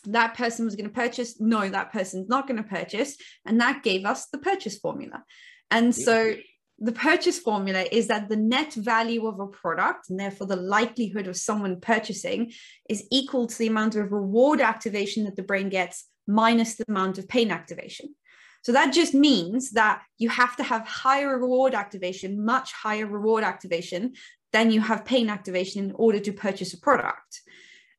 that 0.04 0.34
person 0.34 0.64
was 0.64 0.76
going 0.76 0.88
to 0.88 0.94
purchase. 0.94 1.40
No, 1.40 1.68
that 1.68 1.92
person's 1.92 2.28
not 2.28 2.46
going 2.46 2.62
to 2.62 2.68
purchase, 2.68 3.16
and 3.44 3.60
that 3.60 3.82
gave 3.82 4.04
us 4.04 4.26
the 4.26 4.38
purchase 4.38 4.78
formula. 4.78 5.24
And 5.70 5.94
so 5.94 6.34
the 6.78 6.92
purchase 6.92 7.38
formula 7.38 7.84
is 7.90 8.06
that 8.06 8.28
the 8.28 8.36
net 8.36 8.72
value 8.74 9.26
of 9.26 9.40
a 9.40 9.46
product 9.46 10.10
and 10.10 10.18
therefore 10.18 10.46
the 10.46 10.56
likelihood 10.56 11.26
of 11.26 11.36
someone 11.36 11.80
purchasing 11.80 12.52
is 12.88 13.06
equal 13.10 13.46
to 13.48 13.58
the 13.58 13.66
amount 13.66 13.96
of 13.96 14.12
reward 14.12 14.60
activation 14.60 15.24
that 15.24 15.34
the 15.34 15.42
brain 15.42 15.68
gets 15.68 16.06
minus 16.26 16.76
the 16.76 16.84
amount 16.88 17.18
of 17.18 17.28
pain 17.28 17.50
activation. 17.50 18.14
So 18.62 18.72
that 18.72 18.92
just 18.92 19.14
means 19.14 19.72
that 19.72 20.02
you 20.18 20.28
have 20.28 20.56
to 20.56 20.62
have 20.62 20.86
higher 20.86 21.38
reward 21.38 21.74
activation, 21.74 22.44
much 22.44 22.72
higher 22.72 23.06
reward 23.06 23.42
activation 23.42 24.14
than 24.52 24.70
you 24.70 24.80
have 24.80 25.04
pain 25.04 25.28
activation 25.28 25.84
in 25.84 25.92
order 25.96 26.20
to 26.20 26.32
purchase 26.32 26.74
a 26.74 26.80
product. 26.80 27.40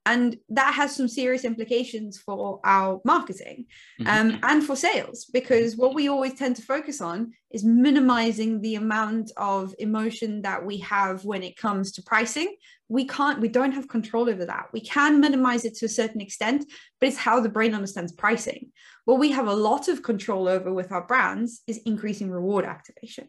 And 0.06 0.38
that 0.50 0.74
has 0.74 0.96
some 0.96 1.08
serious 1.08 1.44
implications 1.44 2.18
for 2.18 2.60
our 2.64 3.00
marketing 3.06 3.66
um, 4.08 4.40
and 4.42 4.64
for 4.64 4.76
sales, 4.76 5.26
because 5.26 5.76
what 5.76 5.94
we 5.94 6.08
always 6.08 6.34
tend 6.34 6.56
to 6.56 6.62
focus 6.64 7.00
on 7.00 7.34
is 7.52 7.64
minimizing 7.64 8.62
the 8.62 8.76
amount 8.76 9.32
of 9.38 9.76
emotion 9.78 10.42
that 10.44 10.66
we 10.66 10.78
have 10.80 11.26
when 11.26 11.44
it 11.44 11.58
comes 11.58 11.92
to 11.92 12.02
pricing. 12.02 12.56
We 12.88 13.06
can't, 13.06 13.40
we 13.40 13.50
don't 13.50 13.74
have 13.74 13.88
control 13.88 14.30
over 14.30 14.46
that. 14.46 14.70
We 14.74 14.82
can 14.82 15.20
minimize 15.20 15.64
it 15.66 15.76
to 15.76 15.86
a 15.86 15.90
certain 15.90 16.22
extent, 16.22 16.66
but 17.00 17.10
it's 17.10 17.18
how 17.18 17.40
the 17.40 17.50
brain 17.50 17.76
understands 17.76 18.12
pricing. 18.12 18.72
What 19.06 19.20
we 19.20 19.32
have 19.32 19.48
a 19.48 19.54
lot 19.54 19.90
of 19.90 20.02
control 20.02 20.48
over 20.48 20.74
with 20.74 20.92
our 20.92 21.06
brands 21.06 21.62
is 21.68 21.80
increasing 21.86 22.32
reward 22.32 22.66
activation. 22.66 23.28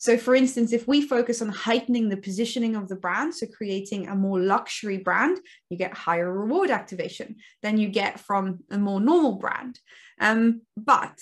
So, 0.00 0.16
for 0.16 0.34
instance, 0.34 0.72
if 0.72 0.88
we 0.88 1.02
focus 1.02 1.42
on 1.42 1.50
heightening 1.50 2.08
the 2.08 2.16
positioning 2.16 2.74
of 2.74 2.88
the 2.88 2.96
brand, 2.96 3.34
so 3.34 3.46
creating 3.46 4.08
a 4.08 4.16
more 4.16 4.40
luxury 4.40 4.96
brand, 4.96 5.38
you 5.68 5.76
get 5.76 5.92
higher 5.92 6.32
reward 6.32 6.70
activation 6.70 7.36
than 7.62 7.76
you 7.76 7.90
get 7.90 8.18
from 8.18 8.60
a 8.70 8.78
more 8.78 8.98
normal 8.98 9.32
brand. 9.32 9.78
Um, 10.18 10.62
but 10.74 11.18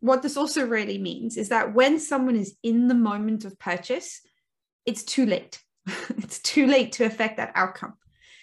what 0.00 0.20
this 0.20 0.36
also 0.36 0.66
really 0.66 0.98
means 0.98 1.36
is 1.36 1.50
that 1.50 1.74
when 1.74 2.00
someone 2.00 2.34
is 2.34 2.56
in 2.64 2.88
the 2.88 2.94
moment 2.96 3.44
of 3.44 3.56
purchase, 3.60 4.20
it's 4.84 5.04
too 5.04 5.24
late. 5.24 5.60
it's 6.18 6.40
too 6.40 6.66
late 6.66 6.90
to 6.92 7.04
affect 7.04 7.36
that 7.36 7.52
outcome. 7.54 7.94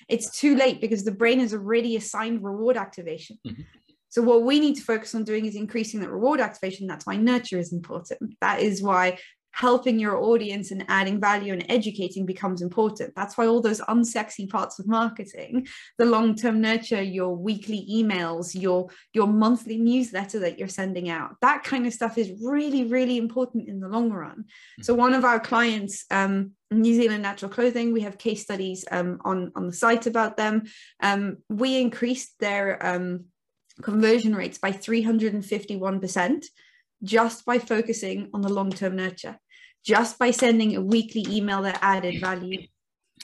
It's 0.07 0.39
too 0.39 0.55
late 0.55 0.79
because 0.79 1.03
the 1.03 1.11
brain 1.11 1.41
has 1.41 1.53
already 1.53 1.97
assigned 1.97 2.45
reward 2.45 2.77
activation. 2.77 3.37
Mhm. 3.45 3.65
So, 4.07 4.21
what 4.21 4.43
we 4.43 4.59
need 4.59 4.75
to 4.77 4.81
focus 4.81 5.13
on 5.13 5.25
doing 5.25 5.45
is 5.45 5.55
increasing 5.55 5.99
that 5.99 6.09
reward 6.09 6.39
activation. 6.39 6.87
That's 6.87 7.05
why 7.05 7.17
nurture 7.17 7.59
is 7.59 7.73
important. 7.73 8.37
That 8.41 8.61
is 8.61 8.81
why 8.81 9.19
helping 9.51 9.99
your 9.99 10.17
audience 10.17 10.71
and 10.71 10.85
adding 10.87 11.19
value 11.19 11.53
and 11.53 11.65
educating 11.69 12.25
becomes 12.25 12.61
important. 12.61 13.13
That's 13.15 13.37
why 13.37 13.47
all 13.47 13.61
those 13.61 13.81
unsexy 13.81 14.49
parts 14.49 14.79
of 14.79 14.87
marketing, 14.87 15.67
the 15.97 16.05
long-term 16.05 16.61
nurture, 16.61 17.01
your 17.01 17.35
weekly 17.35 17.87
emails, 17.91 18.59
your 18.59 18.89
your 19.13 19.27
monthly 19.27 19.77
newsletter 19.77 20.39
that 20.39 20.59
you're 20.59 20.67
sending 20.67 21.09
out, 21.09 21.35
that 21.41 21.63
kind 21.63 21.85
of 21.85 21.93
stuff 21.93 22.17
is 22.17 22.31
really, 22.41 22.85
really 22.85 23.17
important 23.17 23.67
in 23.67 23.79
the 23.79 23.87
long 23.89 24.11
run. 24.11 24.45
So 24.81 24.93
one 24.93 25.13
of 25.13 25.25
our 25.25 25.39
clients, 25.39 26.05
um, 26.11 26.51
New 26.71 26.95
Zealand 26.95 27.23
Natural 27.23 27.51
Clothing, 27.51 27.93
we 27.93 28.01
have 28.01 28.17
case 28.17 28.43
studies 28.43 28.85
um, 28.91 29.19
on 29.25 29.51
on 29.55 29.67
the 29.67 29.73
site 29.73 30.07
about 30.07 30.37
them. 30.37 30.63
Um, 31.01 31.37
we 31.49 31.81
increased 31.81 32.33
their 32.39 32.85
um, 32.85 33.25
conversion 33.81 34.35
rates 34.35 34.57
by 34.57 34.71
351% 34.71 36.45
just 37.03 37.45
by 37.45 37.59
focusing 37.59 38.29
on 38.33 38.41
the 38.41 38.49
long-term 38.49 38.95
nurture 38.95 39.39
just 39.85 40.19
by 40.19 40.31
sending 40.31 40.75
a 40.75 40.81
weekly 40.81 41.25
email 41.29 41.61
that 41.61 41.79
added 41.81 42.19
value 42.19 42.59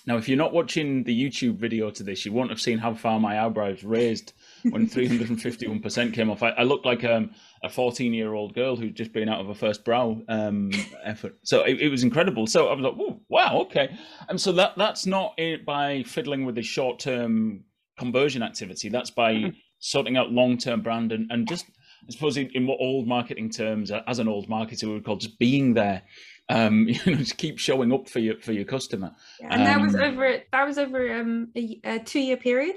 Now, 0.07 0.17
if 0.17 0.29
you're 0.29 0.37
not 0.37 0.53
watching 0.53 1.03
the 1.03 1.23
YouTube 1.23 1.57
video 1.57 1.89
to 1.89 2.03
this, 2.03 2.25
you 2.25 2.31
won't 2.31 2.51
have 2.51 2.61
seen 2.61 2.77
how 2.77 2.93
far 2.93 3.19
my 3.19 3.43
eyebrows 3.43 3.83
raised 3.83 4.33
when 4.63 4.87
351% 4.89 6.13
came 6.13 6.29
off. 6.29 6.43
I, 6.43 6.49
I 6.49 6.63
looked 6.63 6.85
like 6.85 7.03
um, 7.03 7.31
a 7.63 7.69
14 7.69 8.13
year 8.13 8.33
old 8.33 8.53
girl 8.53 8.75
who'd 8.75 8.95
just 8.95 9.13
been 9.13 9.29
out 9.29 9.39
of 9.39 9.47
her 9.47 9.55
first 9.55 9.83
brow 9.83 10.21
um, 10.27 10.71
effort. 11.03 11.37
So 11.43 11.63
it, 11.63 11.81
it 11.81 11.89
was 11.89 12.03
incredible. 12.03 12.45
So 12.45 12.67
I 12.67 12.73
was 12.73 12.83
like, 12.83 13.17
wow, 13.29 13.61
okay. 13.61 13.97
And 14.29 14.39
so 14.39 14.51
that 14.53 14.73
that's 14.77 15.05
not 15.05 15.33
it 15.37 15.65
by 15.65 16.03
fiddling 16.03 16.45
with 16.45 16.55
the 16.55 16.61
short 16.61 16.99
term 16.99 17.63
conversion 17.97 18.43
activity. 18.43 18.89
That's 18.89 19.09
by 19.09 19.53
sorting 19.79 20.17
out 20.17 20.31
long 20.31 20.57
term 20.57 20.81
brand 20.81 21.13
and, 21.13 21.31
and 21.31 21.47
just, 21.47 21.65
I 22.07 22.11
suppose, 22.11 22.37
in, 22.37 22.49
in 22.53 22.67
what 22.67 22.79
old 22.79 23.07
marketing 23.07 23.49
terms, 23.49 23.91
uh, 23.91 24.01
as 24.07 24.19
an 24.19 24.27
old 24.27 24.47
marketer, 24.47 24.83
we 24.83 24.93
would 24.93 25.05
call 25.05 25.17
just 25.17 25.39
being 25.39 25.73
there. 25.73 26.03
Um, 26.49 26.87
you 26.87 26.99
know, 27.05 27.17
just 27.17 27.37
keep 27.37 27.59
showing 27.59 27.91
up 27.91 28.07
for 28.09 28.19
your 28.19 28.39
for 28.39 28.51
your 28.53 28.65
customer. 28.65 29.11
and 29.41 29.65
that 29.65 29.81
was 29.81 29.95
Um, 29.95 30.01
over 30.01 30.37
that 30.51 30.67
was 30.67 30.77
over 30.77 31.19
um, 31.19 31.51
a, 31.55 31.79
a 31.83 31.99
two 31.99 32.19
year 32.19 32.37
period 32.37 32.75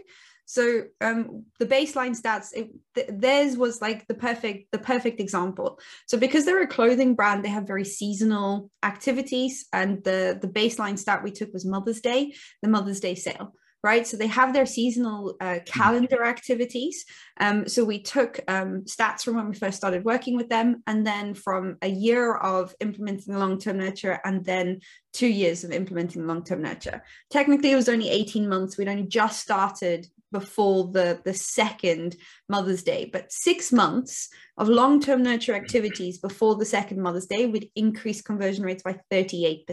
so 0.49 0.85
um, 1.03 1.45
the 1.59 1.67
baseline 1.67 2.19
stats 2.19 2.55
it, 2.55 2.71
th- 2.95 3.09
theirs 3.12 3.55
was 3.59 3.83
like 3.83 4.07
the 4.07 4.14
perfect 4.14 4.73
the 4.73 4.79
perfect 4.79 5.21
example 5.21 5.79
so 6.07 6.17
because 6.17 6.47
they're 6.47 6.62
a 6.62 6.67
clothing 6.67 7.14
brand 7.14 7.45
they 7.45 7.51
have 7.51 7.67
very 7.67 7.85
seasonal 7.85 8.71
activities 8.83 9.67
and 9.75 10.03
the 10.05 10.38
the 10.41 10.49
baseline 10.49 10.99
stat 10.99 11.23
we 11.23 11.31
took 11.31 11.53
was 11.53 11.67
mother's 11.67 12.01
day 12.01 12.33
the 12.62 12.69
mother's 12.69 12.99
day 12.99 13.14
sale 13.14 13.53
right? 13.83 14.07
So 14.07 14.17
they 14.17 14.27
have 14.27 14.53
their 14.53 14.67
seasonal 14.67 15.37
uh, 15.41 15.45
mm. 15.45 15.67
calendar 15.67 16.25
activities. 16.25 17.05
Um, 17.41 17.69
so 17.69 17.85
we 17.85 18.01
took 18.01 18.41
um, 18.49 18.83
stats 18.83 19.23
from 19.23 19.37
when 19.37 19.49
we 19.49 19.55
first 19.55 19.77
started 19.77 20.05
working 20.05 20.37
with 20.37 20.49
them, 20.49 20.83
and 20.87 21.07
then 21.07 21.35
from 21.35 21.77
a 21.83 21.88
year 21.88 22.35
of 22.35 22.75
implementing 22.81 23.33
the 23.33 23.41
long 23.41 23.59
term 23.59 23.79
nurture, 23.79 24.21
and 24.25 24.45
then 24.45 24.81
two 25.12 25.29
years 25.29 25.64
of 25.64 25.73
implementing 25.73 26.27
long 26.27 26.43
term 26.43 26.62
nurture. 26.62 27.03
Technically, 27.31 27.73
it 27.73 27.77
was 27.77 27.88
only 27.88 28.11
18 28.11 28.49
months. 28.49 28.77
We'd 28.77 28.88
only 28.88 29.07
just 29.07 29.41
started 29.41 30.07
before 30.31 30.91
the, 30.93 31.21
the 31.25 31.33
second 31.33 32.17
Mother's 32.49 32.83
Day, 32.83 33.09
but 33.11 33.33
six 33.33 33.73
months 33.73 34.29
of 34.57 34.69
long 34.69 35.01
term 35.01 35.23
nurture 35.23 35.55
activities 35.55 36.19
before 36.19 36.57
the 36.57 36.67
second 36.67 37.01
Mother's 37.01 37.27
Day 37.27 37.47
would 37.47 37.69
increase 37.75 38.21
conversion 38.21 38.64
rates 38.64 38.83
by 38.83 38.99
38% 39.11 39.64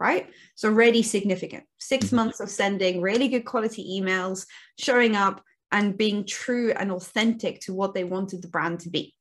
right? 0.00 0.30
So 0.54 0.70
really 0.70 1.02
significant. 1.02 1.64
6 1.78 2.06
mm-hmm. 2.06 2.16
months 2.16 2.40
of 2.40 2.50
sending 2.50 3.00
really 3.00 3.28
good 3.28 3.44
quality 3.44 4.00
emails, 4.00 4.46
showing 4.78 5.14
up 5.14 5.42
and 5.70 5.96
being 5.96 6.24
true 6.24 6.72
and 6.72 6.90
authentic 6.90 7.60
to 7.60 7.74
what 7.74 7.94
they 7.94 8.02
wanted 8.02 8.42
the 8.42 8.48
brand 8.48 8.80
to 8.80 8.90
be. 8.90 9.14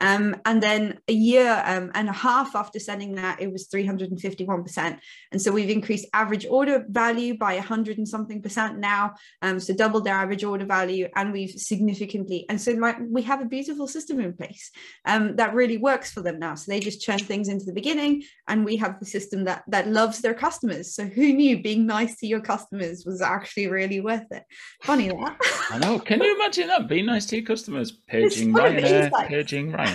Um, 0.00 0.36
and 0.44 0.62
then 0.62 0.98
a 1.08 1.12
year 1.12 1.62
um, 1.64 1.90
and 1.94 2.08
a 2.08 2.12
half 2.12 2.56
after 2.56 2.78
sending 2.78 3.14
that, 3.16 3.40
it 3.40 3.52
was 3.52 3.68
351%. 3.68 4.98
And 5.32 5.40
so 5.40 5.52
we've 5.52 5.70
increased 5.70 6.08
average 6.14 6.46
order 6.46 6.84
value 6.88 7.36
by 7.36 7.54
100 7.54 7.98
and 7.98 8.08
something 8.08 8.42
percent 8.42 8.78
now. 8.78 9.14
Um, 9.42 9.60
so 9.60 9.74
doubled 9.74 10.04
their 10.04 10.14
average 10.14 10.44
order 10.44 10.64
value. 10.64 11.08
And 11.14 11.32
we've 11.32 11.50
significantly, 11.50 12.46
and 12.48 12.60
so 12.60 12.72
like 12.72 12.96
we 13.08 13.22
have 13.22 13.40
a 13.40 13.46
beautiful 13.46 13.86
system 13.86 14.20
in 14.20 14.32
place 14.32 14.70
um, 15.04 15.36
that 15.36 15.54
really 15.54 15.76
works 15.76 16.10
for 16.10 16.22
them 16.22 16.38
now. 16.38 16.54
So 16.54 16.72
they 16.72 16.80
just 16.80 17.02
churn 17.02 17.18
things 17.18 17.48
into 17.48 17.64
the 17.64 17.72
beginning 17.72 18.22
and 18.48 18.64
we 18.64 18.76
have 18.76 18.98
the 18.98 19.06
system 19.06 19.44
that, 19.44 19.64
that 19.68 19.88
loves 19.88 20.20
their 20.20 20.34
customers. 20.34 20.94
So 20.94 21.04
who 21.04 21.32
knew 21.32 21.62
being 21.62 21.86
nice 21.86 22.16
to 22.18 22.26
your 22.26 22.40
customers 22.40 23.04
was 23.04 23.20
actually 23.20 23.68
really 23.68 24.00
worth 24.00 24.30
it? 24.30 24.44
Funny 24.82 25.08
that. 25.08 25.36
I 25.70 25.78
know. 25.78 25.98
Can 25.98 26.22
you 26.22 26.34
imagine 26.34 26.68
that? 26.68 26.88
Be 26.88 27.02
nice 27.02 27.26
to 27.26 27.36
your 27.36 27.46
customers. 27.46 27.92
Paging 28.06 28.52
Ryanair, 28.52 29.10
paging 29.28 29.72
Ryanair. 29.72 29.89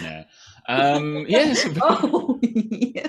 Um, 0.68 1.26
yes. 1.28 1.68
oh, 1.82 2.40
yeah. 2.42 3.08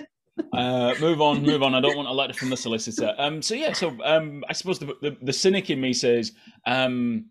Uh, 0.52 0.94
move 1.00 1.20
on, 1.20 1.42
move 1.42 1.62
on. 1.62 1.74
I 1.74 1.80
don't 1.80 1.96
want 1.96 2.08
a 2.08 2.12
letter 2.12 2.32
from 2.32 2.50
the 2.50 2.56
solicitor. 2.56 3.14
Um, 3.18 3.42
so 3.42 3.54
yeah, 3.54 3.72
so 3.72 3.96
um, 4.04 4.44
I 4.48 4.52
suppose 4.52 4.78
the, 4.78 4.94
the, 5.02 5.16
the 5.22 5.32
cynic 5.32 5.70
in 5.70 5.80
me 5.80 5.92
says, 5.92 6.32
um, 6.66 7.26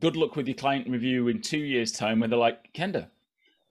"Good 0.00 0.16
luck 0.16 0.36
with 0.36 0.46
your 0.46 0.56
client 0.56 0.88
review 0.88 1.28
in 1.28 1.40
two 1.40 1.58
years' 1.58 1.92
time." 1.92 2.20
Where 2.20 2.28
they're 2.28 2.38
like, 2.38 2.72
"Kenda, 2.72 3.08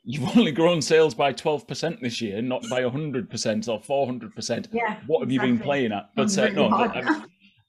you've 0.03 0.37
only 0.37 0.51
grown 0.51 0.81
sales 0.81 1.13
by 1.13 1.31
twelve 1.31 1.67
percent 1.67 2.01
this 2.01 2.21
year, 2.21 2.41
not 2.41 2.63
by 2.69 2.83
hundred 2.83 3.29
percent 3.29 3.67
or 3.67 3.81
four 3.81 4.05
hundred 4.05 4.35
percent. 4.35 4.67
What 5.07 5.21
have 5.21 5.29
exactly. 5.29 5.33
you 5.33 5.39
been 5.39 5.59
playing 5.59 5.91
at?" 5.91 6.09
But 6.15 6.37
uh, 6.37 6.49
no, 6.49 6.69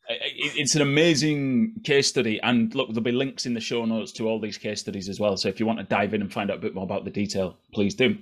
it's 0.09 0.75
an 0.75 0.83
amazing 0.83 1.75
case 1.83 2.07
study 2.07 2.41
and 2.43 2.75
look 2.75 2.89
there'll 2.89 3.03
be 3.03 3.13
links 3.13 3.47
in 3.47 3.55
the 3.55 3.61
show 3.61 3.85
notes 3.85 4.13
to 4.13 4.29
all 4.29 4.41
these 4.41 4.59
case 4.59 4.81
studies 4.81 5.09
as 5.09 5.19
well 5.19 5.37
so 5.37 5.49
if 5.49 5.59
you 5.59 5.67
want 5.67 5.79
to 5.79 5.85
dive 5.85 6.13
in 6.15 6.21
and 6.21 6.33
find 6.33 6.51
out 6.51 6.59
a 6.59 6.61
bit 6.61 6.75
more 6.75 6.85
about 6.85 7.05
the 7.05 7.11
detail 7.11 7.57
please 7.73 7.95
do 7.95 8.17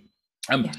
um, 0.51 0.65
yeah. 0.65 0.73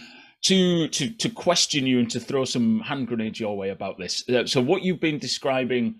to 0.44 0.88
to 0.90 1.10
to 1.10 1.30
question 1.30 1.86
you 1.86 2.00
and 2.00 2.10
to 2.10 2.20
throw 2.20 2.46
some 2.46 2.80
hand 2.82 3.08
grenades 3.08 3.40
your 3.40 3.58
way 3.58 3.70
about 3.70 3.98
this 3.98 4.28
uh, 4.30 4.46
so 4.46 4.62
what 4.62 4.82
you've 4.82 5.02
been 5.02 5.20
describing 5.20 5.96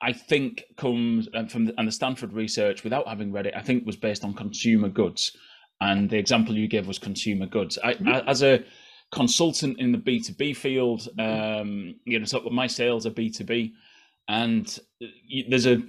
i 0.00 0.12
think 0.12 0.64
comes 0.76 1.28
uh, 1.34 1.46
from 1.46 1.64
the, 1.64 1.74
and 1.78 1.88
the 1.88 1.92
stanford 1.92 2.32
research 2.32 2.84
without 2.84 3.06
having 3.08 3.32
read 3.32 3.46
it 3.46 3.54
i 3.56 3.62
think 3.62 3.84
was 3.84 3.96
based 3.96 4.24
on 4.24 4.32
consumer 4.32 4.88
goods 4.88 5.36
and 5.80 6.08
the 6.08 6.18
example 6.18 6.56
you 6.56 6.68
gave 6.68 6.86
was 6.86 6.98
consumer 6.98 7.46
goods 7.46 7.78
I, 7.82 7.94
mm-hmm. 7.94 8.28
as 8.28 8.42
a 8.42 8.64
consultant 9.10 9.78
in 9.78 9.92
the 9.92 9.98
b2b 9.98 10.56
field 10.56 11.08
um, 11.18 11.96
you 12.04 12.18
know 12.18 12.24
so 12.24 12.40
my 12.50 12.66
sales 12.66 13.06
are 13.06 13.10
b2b 13.10 13.72
and 14.28 14.78
uh, 15.02 15.06
there's 15.48 15.66
a, 15.66 15.82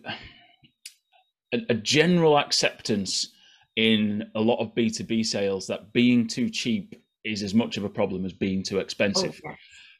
a, 1.53 1.73
general 1.73 2.37
acceptance 2.37 3.33
in 3.75 4.29
a 4.35 4.41
lot 4.41 4.59
of 4.59 4.75
B2B 4.75 5.25
sales 5.25 5.67
that 5.67 5.93
being 5.93 6.27
too 6.27 6.49
cheap 6.49 6.95
is 7.23 7.43
as 7.43 7.53
much 7.53 7.77
of 7.77 7.83
a 7.83 7.89
problem 7.89 8.25
as 8.25 8.33
being 8.33 8.63
too 8.63 8.79
expensive. 8.79 9.39
Oh, 9.45 9.51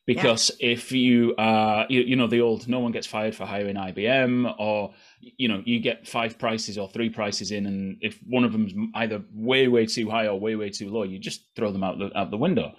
Because 0.06 0.52
yeah. 0.60 0.72
if 0.72 0.92
you 0.92 1.36
are, 1.38 1.86
you, 1.90 2.02
you, 2.02 2.16
know, 2.16 2.28
the 2.28 2.42
old 2.42 2.68
no 2.68 2.80
one 2.80 2.92
gets 2.92 3.08
fired 3.08 3.36
for 3.36 3.46
hiring 3.46 3.76
IBM, 3.76 4.56
or, 4.58 4.94
you 5.20 5.48
know, 5.48 5.62
you 5.66 5.80
get 5.80 6.08
five 6.08 6.40
prices 6.40 6.78
or 6.78 6.90
three 6.90 7.10
prices 7.10 7.52
in, 7.52 7.66
and 7.66 7.98
if 8.02 8.18
one 8.26 8.44
of 8.44 8.52
them's 8.52 8.74
either 8.96 9.22
way, 9.34 9.68
way 9.68 9.86
too 9.86 10.10
high 10.10 10.28
or 10.28 10.40
way, 10.40 10.56
way 10.56 10.70
too 10.70 10.90
low, 10.90 11.04
you 11.04 11.20
just 11.20 11.44
throw 11.56 11.72
them 11.72 11.84
out 11.84 12.00
the, 12.00 12.18
out 12.18 12.32
the 12.32 12.38
window. 12.38 12.74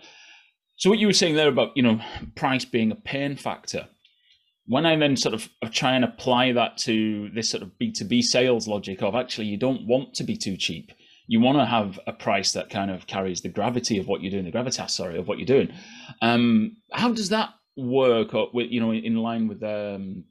So, 0.77 0.89
what 0.91 1.01
you 1.01 1.09
were 1.09 1.13
saying 1.13 1.35
there 1.35 1.49
about, 1.49 1.77
you 1.77 1.83
know, 1.83 2.01
price 2.35 2.65
being 2.65 2.93
a 2.93 2.97
pain 2.97 3.37
factor, 3.37 3.89
when 4.69 4.85
I 4.85 4.97
then 4.97 5.17
sort 5.17 5.35
of 5.35 5.49
try 5.73 5.95
and 5.95 6.05
apply 6.05 6.53
that 6.53 6.77
to 6.79 7.31
this 7.31 7.49
sort 7.49 7.63
of 7.63 7.71
B2B 7.81 8.23
sales 8.23 8.69
logic 8.69 9.03
of 9.03 9.15
actually 9.15 9.47
you 9.47 9.57
don't 9.57 9.87
want 9.87 10.15
to 10.15 10.25
be 10.25 10.37
too 10.37 10.59
cheap. 10.59 10.93
You 11.27 11.41
want 11.41 11.59
to 11.59 11.65
have 11.65 11.99
a 12.07 12.13
price 12.13 12.53
that 12.53 12.69
kind 12.71 12.91
of 12.91 13.07
carries 13.07 13.41
the 13.41 13.49
gravity 13.49 13.99
of 13.99 14.07
what 14.07 14.23
you're 14.23 14.31
doing, 14.31 14.45
the 14.45 14.53
gravitas, 14.53 14.91
sorry, 14.91 15.19
of 15.19 15.27
what 15.27 15.39
you're 15.39 15.47
doing. 15.47 15.73
Um, 16.21 16.77
how 16.93 17.13
does 17.13 17.31
that 17.31 17.51
work 17.77 18.33
with, 18.53 18.71
you 18.71 18.81
know, 18.81 18.93
in 18.93 19.17
line 19.17 19.49
with 19.49 19.63
um, 19.63 20.25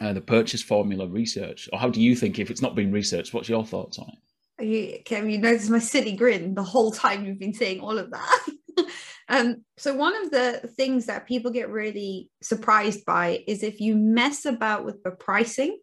uh, 0.00 0.14
the 0.14 0.20
purchase 0.22 0.62
formula 0.62 1.06
research? 1.06 1.68
Or 1.72 1.78
how 1.78 1.90
do 1.90 2.00
you 2.00 2.16
think 2.16 2.38
if 2.38 2.50
it's 2.50 2.62
not 2.62 2.74
been 2.74 2.92
researched, 2.92 3.34
what's 3.34 3.48
your 3.48 3.64
thoughts 3.64 3.98
on 3.98 4.08
it? 4.08 4.64
You, 4.64 4.98
Kim, 5.04 5.28
you 5.28 5.38
notice 5.38 5.68
my 5.68 5.78
silly 5.78 6.12
grin 6.12 6.54
the 6.54 6.62
whole 6.62 6.92
time 6.92 7.26
you've 7.26 7.40
been 7.40 7.54
saying 7.54 7.80
all 7.80 7.98
of 7.98 8.10
that. 8.10 8.46
Um, 9.32 9.64
so 9.78 9.94
one 9.94 10.14
of 10.22 10.30
the 10.30 10.70
things 10.76 11.06
that 11.06 11.26
people 11.26 11.50
get 11.50 11.70
really 11.70 12.30
surprised 12.42 13.06
by 13.06 13.42
is 13.48 13.62
if 13.62 13.80
you 13.80 13.96
mess 13.96 14.44
about 14.44 14.84
with 14.84 15.02
the 15.02 15.10
pricing, 15.10 15.78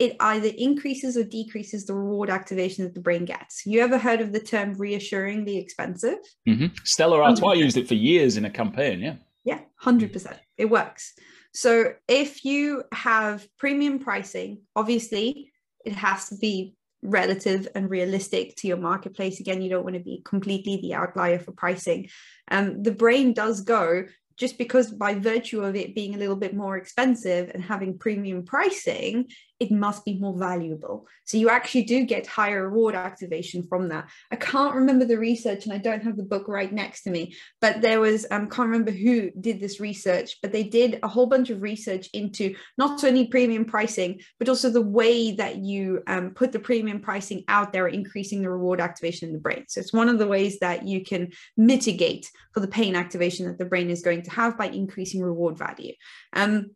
it 0.00 0.16
either 0.18 0.50
increases 0.58 1.16
or 1.16 1.22
decreases 1.22 1.86
the 1.86 1.94
reward 1.94 2.28
activation 2.28 2.84
that 2.84 2.94
the 2.94 3.00
brain 3.00 3.24
gets. 3.24 3.64
You 3.64 3.80
ever 3.82 3.98
heard 3.98 4.20
of 4.20 4.32
the 4.32 4.40
term 4.40 4.74
reassuringly 4.74 5.58
expensive? 5.58 6.18
Mm-hmm. 6.48 6.74
Stella 6.82 7.20
Artois 7.20 7.52
used 7.52 7.76
it 7.76 7.86
for 7.86 7.94
years 7.94 8.36
in 8.36 8.44
a 8.44 8.50
campaign. 8.50 9.00
Yeah. 9.00 9.14
Yeah, 9.44 9.60
100%. 9.82 10.36
It 10.56 10.66
works. 10.66 11.14
So 11.54 11.94
if 12.08 12.44
you 12.44 12.82
have 12.92 13.46
premium 13.58 14.00
pricing, 14.00 14.62
obviously 14.74 15.52
it 15.84 15.92
has 15.92 16.28
to 16.30 16.36
be 16.36 16.74
relative 17.02 17.68
and 17.74 17.90
realistic 17.90 18.56
to 18.56 18.68
your 18.68 18.76
marketplace. 18.76 19.40
Again, 19.40 19.62
you 19.62 19.70
don't 19.70 19.84
want 19.84 19.96
to 19.96 20.02
be 20.02 20.22
completely 20.24 20.78
the 20.80 20.94
outlier 20.94 21.38
for 21.38 21.52
pricing. 21.52 22.08
Um, 22.50 22.82
the 22.82 22.92
brain 22.92 23.32
does 23.32 23.60
go 23.60 24.04
just 24.36 24.56
because 24.56 24.90
by 24.90 25.14
virtue 25.14 25.62
of 25.62 25.74
it 25.74 25.94
being 25.94 26.14
a 26.14 26.18
little 26.18 26.36
bit 26.36 26.54
more 26.54 26.76
expensive 26.76 27.50
and 27.52 27.62
having 27.62 27.98
premium 27.98 28.44
pricing, 28.44 29.28
it 29.60 29.70
must 29.70 30.04
be 30.04 30.18
more 30.18 30.38
valuable. 30.38 31.06
So 31.24 31.36
you 31.36 31.48
actually 31.48 31.82
do 31.84 32.04
get 32.04 32.26
higher 32.26 32.68
reward 32.68 32.94
activation 32.94 33.66
from 33.68 33.88
that. 33.88 34.08
I 34.30 34.36
can't 34.36 34.74
remember 34.74 35.04
the 35.04 35.18
research 35.18 35.64
and 35.64 35.72
I 35.72 35.78
don't 35.78 36.04
have 36.04 36.16
the 36.16 36.22
book 36.22 36.46
right 36.46 36.72
next 36.72 37.02
to 37.02 37.10
me, 37.10 37.34
but 37.60 37.80
there 37.80 38.00
was, 38.00 38.26
I 38.30 38.36
um, 38.36 38.48
can't 38.48 38.68
remember 38.68 38.92
who 38.92 39.30
did 39.32 39.58
this 39.58 39.80
research, 39.80 40.36
but 40.42 40.52
they 40.52 40.62
did 40.62 41.00
a 41.02 41.08
whole 41.08 41.26
bunch 41.26 41.50
of 41.50 41.60
research 41.60 42.08
into 42.12 42.54
not 42.76 43.02
only 43.02 43.26
premium 43.26 43.64
pricing, 43.64 44.20
but 44.38 44.48
also 44.48 44.70
the 44.70 44.80
way 44.80 45.32
that 45.32 45.56
you 45.56 46.02
um, 46.06 46.30
put 46.30 46.52
the 46.52 46.60
premium 46.60 47.00
pricing 47.00 47.44
out 47.48 47.72
there, 47.72 47.88
increasing 47.88 48.42
the 48.42 48.50
reward 48.50 48.80
activation 48.80 49.28
in 49.28 49.34
the 49.34 49.40
brain. 49.40 49.64
So 49.68 49.80
it's 49.80 49.92
one 49.92 50.08
of 50.08 50.18
the 50.18 50.28
ways 50.28 50.60
that 50.60 50.86
you 50.86 51.04
can 51.04 51.32
mitigate 51.56 52.30
for 52.54 52.60
the 52.60 52.68
pain 52.68 52.94
activation 52.94 53.46
that 53.46 53.58
the 53.58 53.64
brain 53.64 53.90
is 53.90 54.02
going 54.02 54.22
to 54.22 54.30
have 54.30 54.56
by 54.56 54.66
increasing 54.66 55.20
reward 55.20 55.58
value. 55.58 55.94
Um, 56.32 56.70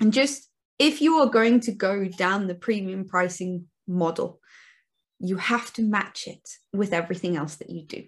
and 0.00 0.12
just 0.12 0.45
if 0.78 1.00
you 1.00 1.16
are 1.18 1.26
going 1.26 1.60
to 1.60 1.72
go 1.72 2.06
down 2.06 2.46
the 2.46 2.54
premium 2.54 3.04
pricing 3.06 3.66
model, 3.86 4.40
you 5.18 5.36
have 5.36 5.72
to 5.74 5.82
match 5.82 6.26
it 6.26 6.48
with 6.72 6.92
everything 6.92 7.36
else 7.36 7.56
that 7.56 7.70
you 7.70 7.82
do, 7.84 8.04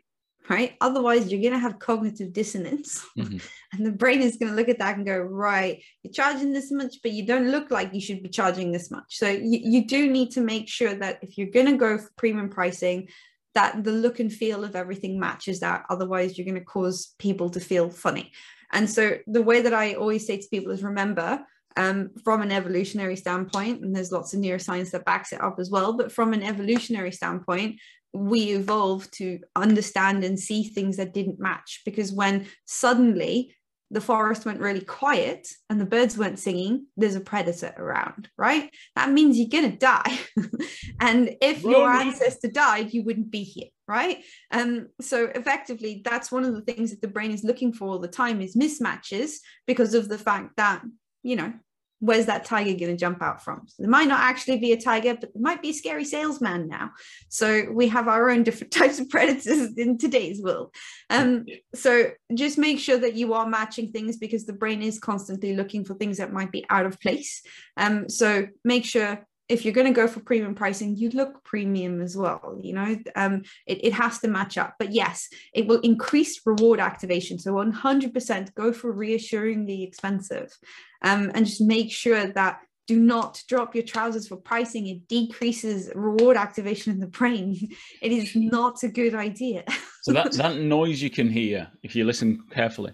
right? 0.51 0.75
Otherwise, 0.81 1.31
you're 1.31 1.41
going 1.41 1.55
to 1.55 1.59
have 1.59 1.79
cognitive 1.79 2.33
dissonance, 2.33 3.05
mm-hmm. 3.17 3.39
and 3.73 3.87
the 3.87 3.93
brain 3.93 4.21
is 4.21 4.37
going 4.37 4.51
to 4.51 4.57
look 4.57 4.69
at 4.69 4.79
that 4.79 4.97
and 4.97 5.07
go, 5.07 5.19
right, 5.19 5.83
you're 6.03 6.13
charging 6.13 6.53
this 6.53 6.71
much, 6.71 6.97
but 7.03 7.13
you 7.13 7.25
don't 7.27 7.51
look 7.51 7.71
like 7.71 7.95
you 7.95 8.01
should 8.01 8.23
be 8.23 8.29
charging 8.29 8.73
this 8.73 8.91
much. 8.91 9.17
So, 9.17 9.29
you, 9.29 9.61
you 9.63 9.87
do 9.87 10.11
need 10.11 10.33
to 10.33 10.41
make 10.41 10.69
sure 10.69 10.95
that 10.95 11.19
if 11.23 11.39
you're 11.39 11.51
going 11.51 11.67
to 11.67 11.77
go 11.77 11.97
for 11.97 12.11
premium 12.17 12.51
pricing, 12.51 13.09
that 13.55 13.83
the 13.83 13.93
look 13.93 14.21
and 14.21 14.33
feel 14.33 14.63
of 14.63 14.77
everything 14.77 15.19
matches 15.19 15.61
that. 15.61 15.85
Otherwise, 15.89 16.37
you're 16.37 16.45
going 16.45 16.55
to 16.55 16.61
cause 16.61 17.15
people 17.19 17.49
to 17.51 17.61
feel 17.61 17.89
funny. 17.89 18.33
And 18.71 18.89
so, 18.89 19.17
the 19.27 19.43
way 19.43 19.63
that 19.63 19.73
I 19.73 19.95
always 19.95 20.27
say 20.27 20.37
to 20.37 20.49
people 20.51 20.73
is 20.73 20.83
remember, 20.83 21.43
um, 21.79 22.11
from 22.25 22.43
an 22.43 22.51
evolutionary 22.51 23.15
standpoint, 23.15 23.83
and 23.83 23.95
there's 23.95 24.11
lots 24.11 24.35
of 24.35 24.41
neuroscience 24.41 24.91
that 24.91 25.05
backs 25.05 25.33
it 25.33 25.41
up 25.41 25.61
as 25.61 25.71
well, 25.71 25.97
but 25.97 26.11
from 26.11 26.33
an 26.33 26.43
evolutionary 26.43 27.13
standpoint, 27.13 27.81
we 28.13 28.51
evolved 28.51 29.13
to 29.15 29.39
understand 29.55 30.25
and 30.25 30.41
see 30.41 30.65
things 30.65 30.97
that 30.97 31.15
didn't 31.15 31.39
match 31.39 31.83
because 31.85 32.11
when 32.13 32.47
suddenly 32.65 33.55
the 33.91 34.01
forest 34.01 34.45
went 34.45 34.61
really 34.61 34.81
quiet 34.81 35.47
and 35.71 35.81
the 35.81 35.87
birds 35.87 36.19
weren't 36.19 36.41
singing, 36.41 36.87
there's 36.97 37.15
a 37.15 37.21
predator 37.21 37.73
around, 37.79 38.29
right? 38.37 38.71
That 38.97 39.13
means 39.13 39.39
you're 39.39 39.49
going 39.49 39.71
to 39.71 39.79
die. 39.79 40.19
and 41.01 41.37
if 41.41 41.63
your 41.63 41.89
ancestor 41.89 42.49
died, 42.49 42.93
you 42.93 43.05
wouldn't 43.05 43.31
be 43.31 43.45
here, 43.45 43.69
right? 43.87 44.25
Um, 44.51 44.89
so 45.01 45.27
effectively, 45.27 46.03
that's 46.05 46.33
one 46.33 46.45
of 46.45 46.55
the 46.55 46.61
things 46.61 46.91
that 46.91 47.01
the 47.01 47.09
brain 47.09 47.31
is 47.31 47.45
looking 47.45 47.73
for 47.73 47.89
all 47.89 47.99
the 47.99 48.09
time 48.09 48.41
is 48.41 48.57
mismatches 48.57 49.37
because 49.67 49.95
of 49.95 50.09
the 50.09 50.19
fact 50.19 50.57
that, 50.57 50.83
you 51.23 51.37
know, 51.37 51.55
where's 52.01 52.27
that 52.27 52.45
tiger 52.45 52.71
going 52.71 52.93
to 52.93 52.97
jump 52.97 53.23
out 53.23 53.43
from? 53.43 53.63
So 53.67 53.83
there 53.83 53.91
might 53.91 54.09
not 54.09 54.21
actually 54.21 54.59
be 54.59 54.73
a 54.73 54.81
tiger, 54.81 55.15
but 55.15 55.33
there 55.35 55.43
might 55.43 55.63
be 55.63 55.71
a 55.71 55.75
scary 55.75 56.05
salesman 56.05 56.69
now. 56.69 56.93
So 57.29 57.67
we 57.71 57.89
have 57.89 58.09
our 58.09 58.31
own 58.31 58.43
different 58.43 58.73
types 58.79 58.99
of 58.99 59.09
predators 59.09 59.77
in 59.77 59.99
today's 59.99 60.41
world. 60.41 60.75
Um, 61.11 61.47
so 61.75 62.11
just 62.35 62.59
make 62.59 62.79
sure 62.79 62.99
that 62.99 63.15
you 63.15 63.35
are 63.35 63.47
matching 63.47 63.91
things 63.91 64.17
because 64.17 64.47
the 64.47 64.53
brain 64.53 64.83
is 64.83 64.99
constantly 64.99 65.57
looking 65.57 65.85
for 65.85 65.95
things 65.95 66.19
that 66.19 66.33
might 66.33 66.53
be 66.53 66.65
out 66.71 66.87
of 66.87 67.01
place. 67.01 67.43
Um, 67.77 68.09
so 68.09 68.47
make 68.65 68.85
sure 68.85 69.27
if 69.49 69.65
you're 69.65 69.75
going 69.75 69.87
to 69.87 69.93
go 69.93 70.07
for 70.07 70.21
premium 70.21 70.55
pricing, 70.55 70.97
you 70.97 71.11
look 71.11 71.43
premium 71.45 72.01
as 72.01 72.17
well. 72.17 72.59
You 72.63 72.75
know, 72.75 72.99
um, 73.17 73.43
it, 73.67 73.85
it 73.85 73.93
has 73.95 74.19
to 74.21 74.29
match 74.29 74.59
up. 74.59 74.75
But 74.79 74.93
yes, 74.93 75.29
it 75.55 75.67
will 75.67 75.81
increase 75.81 76.41
reward 76.45 76.81
activation. 76.81 77.39
So 77.39 77.53
100% 77.55 78.55
go 78.55 78.73
for 78.73 78.93
reassuringly 78.93 79.83
expensive, 79.83 80.57
um, 81.03 81.31
and 81.35 81.47
just 81.47 81.61
make 81.61 81.91
sure 81.91 82.27
that 82.27 82.61
do 82.87 82.99
not 82.99 83.43
drop 83.49 83.75
your 83.75 83.85
trousers 83.85 84.29
for 84.29 84.37
pricing. 84.37 84.87
It 84.87 85.09
decreases 85.09 85.91
reward 85.95 86.37
activation 86.37 86.93
in 86.93 87.01
the 87.01 87.07
brain. 87.07 87.57
It 88.03 88.13
is 88.13 88.35
not 88.35 88.83
a 88.83 88.89
good 88.89 89.15
idea. 89.15 89.65
so 90.03 90.13
that 90.13 90.33
that 90.43 90.57
noise 90.57 91.03
you 91.03 91.11
can 91.11 91.29
hear 91.29 91.69
if 91.83 91.95
you 91.95 92.05
listen 92.05 92.45
carefully 92.51 92.93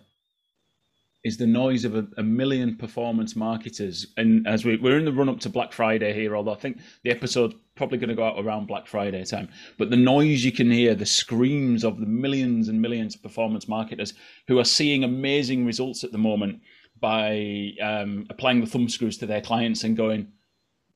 is 1.25 1.39
the 1.39 1.47
noise 1.47 1.87
of 1.87 1.97
a, 1.97 2.07
a, 2.19 2.23
million 2.23 2.77
performance 2.77 3.35
marketers. 3.35 4.07
And 4.19 4.47
as 4.47 4.65
we, 4.65 4.77
we're 4.77 4.99
in 4.99 5.07
the 5.07 5.13
run 5.13 5.31
up 5.31 5.41
to 5.41 5.49
Black 5.49 5.73
Friday 5.73 6.13
here, 6.13 6.37
although 6.37 6.53
I 6.53 6.57
think 6.57 6.79
the 7.03 7.11
episode's 7.11 7.55
probably 7.77 7.97
going 7.97 8.11
to 8.11 8.15
go 8.15 8.27
out 8.27 8.39
around 8.39 8.67
Black 8.67 8.87
Friday 8.87 9.25
time, 9.25 9.49
but 9.79 9.89
the 9.89 9.97
noise 9.97 10.45
you 10.45 10.53
can 10.53 10.71
hear, 10.71 10.95
the 10.95 11.07
screams 11.07 11.83
of 11.83 11.99
the 11.99 12.07
millions 12.07 12.69
and 12.69 12.81
millions 12.81 13.15
of 13.15 13.23
performance 13.23 13.67
marketers 13.67 14.13
who 14.47 14.59
are 14.59 14.65
seeing 14.65 15.03
amazing 15.03 15.65
results 15.65 16.05
at 16.05 16.13
the 16.13 16.19
moment 16.19 16.61
by 17.01 17.73
um, 17.83 18.27
applying 18.29 18.61
the 18.61 18.67
thumb 18.67 18.89
screws 18.89 19.17
to 19.19 19.27
their 19.27 19.41
clients 19.41 19.83
and 19.83 19.97
going, 19.97 20.29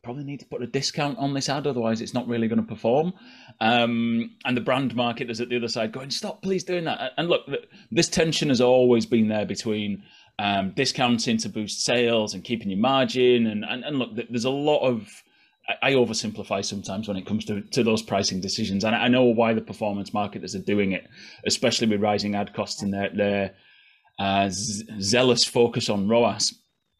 probably 0.02 0.24
need 0.24 0.40
to 0.40 0.46
put 0.46 0.62
a 0.62 0.66
discount 0.66 1.18
on 1.18 1.34
this 1.34 1.48
ad, 1.48 1.66
otherwise 1.66 2.00
it's 2.00 2.14
not 2.14 2.26
really 2.28 2.48
going 2.48 2.60
to 2.60 2.66
perform. 2.66 3.12
Um, 3.60 4.36
and 4.44 4.56
the 4.56 4.60
brand 4.60 4.94
marketers 4.94 5.40
at 5.40 5.48
the 5.48 5.56
other 5.56 5.68
side 5.68 5.92
going, 5.92 6.10
stop, 6.10 6.40
please 6.40 6.64
doing 6.64 6.84
that. 6.84 7.12
And 7.16 7.28
look, 7.28 7.42
this 7.90 8.08
tension 8.08 8.48
has 8.48 8.60
always 8.60 9.06
been 9.06 9.28
there 9.28 9.44
between 9.44 10.02
um, 10.38 10.72
discounting 10.76 11.38
to 11.38 11.48
boost 11.48 11.84
sales 11.84 12.34
and 12.34 12.44
keeping 12.44 12.70
your 12.70 12.78
margin. 12.78 13.46
And, 13.46 13.64
and, 13.64 13.84
and 13.84 13.98
look, 13.98 14.10
there's 14.30 14.44
a 14.44 14.50
lot 14.50 14.80
of, 14.80 15.08
I 15.82 15.92
oversimplify 15.92 16.64
sometimes 16.64 17.08
when 17.08 17.16
it 17.16 17.26
comes 17.26 17.44
to, 17.46 17.60
to 17.60 17.82
those 17.82 18.02
pricing 18.02 18.40
decisions. 18.40 18.84
And 18.84 18.94
I 18.94 19.08
know 19.08 19.24
why 19.24 19.52
the 19.52 19.60
performance 19.60 20.14
marketers 20.14 20.54
are 20.54 20.60
doing 20.60 20.92
it, 20.92 21.06
especially 21.44 21.88
with 21.88 22.00
rising 22.00 22.34
ad 22.34 22.54
costs 22.54 22.82
and 22.82 22.94
their, 22.94 23.10
their 23.14 23.54
uh, 24.18 24.48
zealous 24.50 25.44
focus 25.44 25.88
on 25.88 26.08
ROAS. 26.08 26.54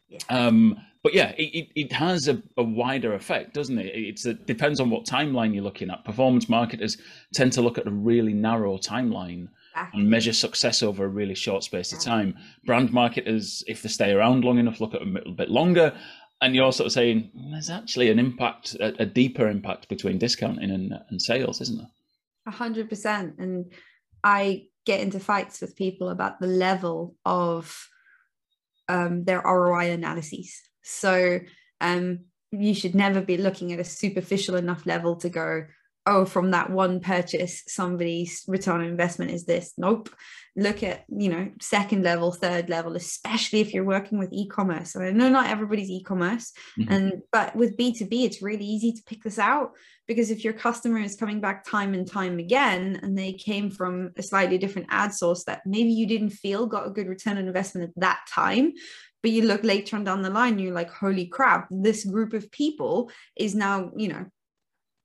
Yeah. 0.09 0.19
Um, 0.29 0.77
but 1.01 1.13
yeah, 1.13 1.33
it, 1.37 1.69
it, 1.75 1.93
has 1.93 2.27
a, 2.27 2.41
a, 2.57 2.63
wider 2.63 3.13
effect, 3.13 3.53
doesn't 3.53 3.77
it? 3.79 3.91
It's 3.95 4.25
it 4.25 4.45
depends 4.45 4.81
on 4.81 4.89
what 4.89 5.05
timeline 5.05 5.53
you're 5.53 5.63
looking 5.63 5.89
at. 5.89 6.03
Performance 6.03 6.49
marketers 6.49 6.97
tend 7.33 7.53
to 7.53 7.61
look 7.61 7.77
at 7.77 7.87
a 7.87 7.91
really 7.91 8.33
narrow 8.33 8.77
timeline 8.77 9.47
and 9.93 10.09
measure 10.09 10.33
success 10.33 10.83
over 10.83 11.05
a 11.05 11.09
really 11.09 11.35
short 11.35 11.63
space 11.63 11.93
of 11.93 11.99
time. 11.99 12.35
Brand 12.65 12.91
marketers, 12.91 13.63
if 13.67 13.81
they 13.81 13.89
stay 13.89 14.11
around 14.11 14.43
long 14.43 14.59
enough, 14.59 14.81
look 14.81 14.93
at 14.93 15.01
them 15.01 15.15
a 15.15 15.19
little 15.19 15.33
bit 15.33 15.49
longer. 15.49 15.93
And 16.41 16.55
you're 16.55 16.71
sort 16.71 16.87
of 16.87 16.93
saying 16.93 17.31
there's 17.51 17.69
actually 17.69 18.09
an 18.09 18.19
impact, 18.19 18.75
a, 18.75 19.01
a, 19.01 19.05
deeper 19.05 19.49
impact 19.49 19.89
between 19.89 20.17
discounting 20.17 20.71
and, 20.71 20.93
and 21.09 21.21
sales, 21.21 21.59
isn't 21.59 21.77
there? 21.77 21.89
A 22.47 22.51
hundred 22.51 22.87
percent. 22.87 23.35
And 23.39 23.73
I 24.23 24.67
get 24.85 25.01
into 25.01 25.19
fights 25.19 25.59
with 25.59 25.75
people 25.75 26.09
about 26.09 26.39
the 26.39 26.47
level 26.47 27.15
of 27.25 27.87
um, 28.87 29.25
their 29.25 29.41
ROI 29.41 29.91
analyses. 29.91 30.61
So 30.81 31.39
um, 31.81 32.25
you 32.51 32.73
should 32.73 32.95
never 32.95 33.21
be 33.21 33.37
looking 33.37 33.71
at 33.71 33.79
a 33.79 33.83
superficial 33.83 34.55
enough 34.55 34.85
level 34.85 35.15
to 35.17 35.29
go, 35.29 35.65
oh, 36.09 36.25
from 36.25 36.51
that 36.51 36.71
one 36.71 36.99
purchase, 36.99 37.63
somebody's 37.67 38.43
return 38.47 38.81
on 38.81 38.87
investment 38.87 39.31
is 39.31 39.45
this. 39.45 39.73
Nope. 39.77 40.09
Look 40.55 40.81
at, 40.81 41.05
you 41.07 41.29
know, 41.29 41.51
second 41.61 42.03
level, 42.03 42.31
third 42.31 42.67
level, 42.67 42.95
especially 42.95 43.61
if 43.61 43.73
you're 43.73 43.85
working 43.85 44.17
with 44.17 44.33
e-commerce. 44.33 44.95
And 44.95 45.05
I 45.05 45.11
know 45.11 45.29
not 45.29 45.47
everybody's 45.47 45.89
e-commerce. 45.89 46.51
Mm-hmm. 46.77 46.91
And 46.91 47.13
but 47.31 47.55
with 47.55 47.77
B2B, 47.77 48.25
it's 48.25 48.41
really 48.41 48.65
easy 48.65 48.91
to 48.91 49.03
pick 49.03 49.23
this 49.23 49.37
out 49.37 49.71
because 50.07 50.31
if 50.31 50.43
your 50.43 50.53
customer 50.53 50.97
is 50.97 51.15
coming 51.15 51.39
back 51.39 51.63
time 51.63 51.93
and 51.93 52.07
time 52.09 52.39
again 52.39 52.99
and 53.03 53.15
they 53.15 53.31
came 53.31 53.69
from 53.69 54.09
a 54.17 54.23
slightly 54.23 54.57
different 54.57 54.87
ad 54.89 55.13
source 55.13 55.43
that 55.43 55.61
maybe 55.67 55.91
you 55.91 56.07
didn't 56.07 56.31
feel 56.31 56.65
got 56.65 56.87
a 56.87 56.89
good 56.89 57.07
return 57.07 57.37
on 57.37 57.45
investment 57.45 57.87
at 57.87 58.01
that 58.01 58.19
time 58.27 58.73
but 59.21 59.31
you 59.31 59.43
look 59.43 59.63
later 59.63 59.95
on 59.95 60.03
down 60.03 60.23
the 60.23 60.29
line 60.29 60.57
you're 60.57 60.73
like 60.73 60.89
holy 60.91 61.27
crap 61.27 61.67
this 61.69 62.03
group 62.03 62.33
of 62.33 62.49
people 62.51 63.11
is 63.37 63.53
now 63.53 63.91
you 63.95 64.07
know 64.07 64.25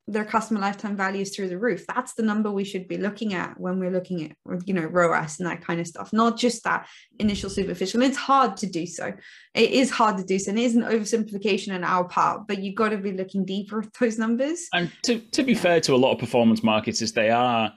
their 0.07 0.25
customer 0.25 0.61
lifetime 0.61 0.97
values 0.97 1.35
through 1.35 1.49
the 1.49 1.59
roof. 1.59 1.87
That's 1.87 2.13
the 2.13 2.23
number 2.23 2.51
we 2.51 2.65
should 2.65 2.87
be 2.89 2.99
looking 2.99 3.33
at 3.33 3.59
when 3.59 3.79
we're 3.79 3.91
looking 3.91 4.25
at, 4.25 4.37
you 4.67 4.75
know, 4.75 4.85
ROAS 4.85 5.39
and 5.39 5.49
that 5.49 5.65
kind 5.65 5.81
of 5.81 5.87
stuff, 5.87 6.13
not 6.13 6.37
just 6.37 6.63
that 6.65 6.87
initial 7.19 7.49
superficial. 7.49 8.03
It's 8.03 8.17
hard 8.17 8.57
to 8.59 8.67
do 8.67 8.85
so. 8.85 9.15
It 9.55 9.71
is 9.71 9.91
hard 9.91 10.19
to 10.19 10.25
do 10.25 10.39
so. 10.39 10.51
And 10.51 10.59
it 10.59 10.65
is 10.65 10.77
an 10.77 10.83
oversimplification 10.83 11.75
on 11.75 11.85
our 11.85 12.05
part, 12.05 12.47
but 12.47 12.63
you've 12.63 12.75
got 12.75 12.91
to 12.91 12.99
be 12.99 13.13
looking 13.13 13.47
deeper 13.47 13.81
at 13.81 13.95
those 13.95 14.19
numbers. 14.19 14.69
And 14.75 14.93
to, 15.05 15.21
to 15.21 15.43
be 15.43 15.53
yeah. 15.55 15.59
fair 15.59 15.81
to 15.81 15.95
a 15.95 15.97
lot 15.97 16.13
of 16.13 16.19
performance 16.19 16.63
marketers, 16.63 17.13
they 17.13 17.31
are 17.31 17.73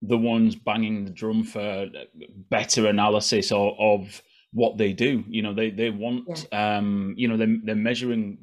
the 0.00 0.16
ones 0.16 0.54
banging 0.54 1.04
the 1.04 1.10
drum 1.10 1.44
for 1.44 1.88
better 2.48 2.86
analysis 2.86 3.52
of, 3.52 3.74
of 3.78 4.22
what 4.52 4.78
they 4.78 4.94
do. 4.94 5.24
You 5.28 5.42
know, 5.42 5.52
they, 5.52 5.70
they 5.70 5.90
want, 5.90 6.46
yeah. 6.50 6.78
um, 6.78 7.12
you 7.18 7.28
know, 7.28 7.36
they're, 7.36 7.58
they're 7.64 7.74
measuring 7.74 8.38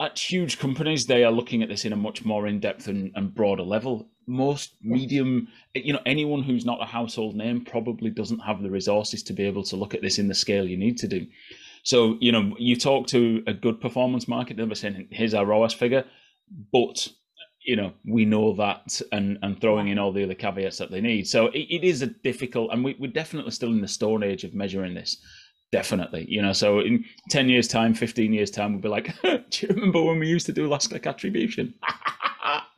at 0.00 0.18
huge 0.18 0.58
companies, 0.58 1.06
they 1.06 1.24
are 1.24 1.32
looking 1.32 1.62
at 1.62 1.68
this 1.68 1.84
in 1.84 1.92
a 1.92 1.96
much 1.96 2.24
more 2.24 2.46
in-depth 2.46 2.88
and, 2.88 3.12
and 3.14 3.34
broader 3.34 3.62
level. 3.62 4.08
Most 4.26 4.74
medium, 4.80 5.48
you 5.74 5.92
know, 5.92 6.00
anyone 6.06 6.42
who's 6.42 6.64
not 6.64 6.82
a 6.82 6.86
household 6.86 7.34
name 7.34 7.64
probably 7.64 8.10
doesn't 8.10 8.38
have 8.40 8.62
the 8.62 8.70
resources 8.70 9.22
to 9.24 9.32
be 9.32 9.44
able 9.44 9.64
to 9.64 9.76
look 9.76 9.94
at 9.94 10.02
this 10.02 10.18
in 10.18 10.28
the 10.28 10.34
scale 10.34 10.66
you 10.66 10.76
need 10.76 10.96
to 10.98 11.08
do. 11.08 11.26
So, 11.82 12.16
you 12.20 12.32
know, 12.32 12.54
you 12.58 12.76
talk 12.76 13.06
to 13.08 13.42
a 13.46 13.52
good 13.52 13.80
performance 13.80 14.28
market, 14.28 14.56
they're 14.56 14.74
saying, 14.74 15.08
here's 15.10 15.34
our 15.34 15.46
ROAS 15.46 15.74
figure, 15.74 16.04
but 16.72 17.08
you 17.62 17.76
know, 17.76 17.92
we 18.06 18.24
know 18.24 18.54
that 18.54 19.00
and, 19.12 19.38
and 19.42 19.60
throwing 19.60 19.88
in 19.88 19.98
all 19.98 20.12
the 20.12 20.24
other 20.24 20.34
caveats 20.34 20.78
that 20.78 20.90
they 20.90 21.00
need. 21.00 21.26
So 21.26 21.48
it, 21.48 21.66
it 21.68 21.84
is 21.84 22.00
a 22.00 22.06
difficult, 22.06 22.72
and 22.72 22.82
we, 22.82 22.96
we're 22.98 23.12
definitely 23.12 23.50
still 23.50 23.70
in 23.70 23.82
the 23.82 23.88
stone 23.88 24.22
age 24.22 24.44
of 24.44 24.54
measuring 24.54 24.94
this 24.94 25.18
definitely 25.72 26.26
you 26.28 26.42
know 26.42 26.52
so 26.52 26.80
in 26.80 27.04
10 27.30 27.48
years 27.48 27.68
time 27.68 27.94
15 27.94 28.32
years 28.32 28.50
time 28.50 28.72
we'll 28.72 28.82
be 28.82 28.88
like 28.88 29.14
do 29.22 29.66
you 29.66 29.68
remember 29.68 30.02
when 30.02 30.18
we 30.18 30.26
used 30.26 30.46
to 30.46 30.52
do 30.52 30.68
last 30.68 30.88
click 30.88 31.06
attribution? 31.06 31.74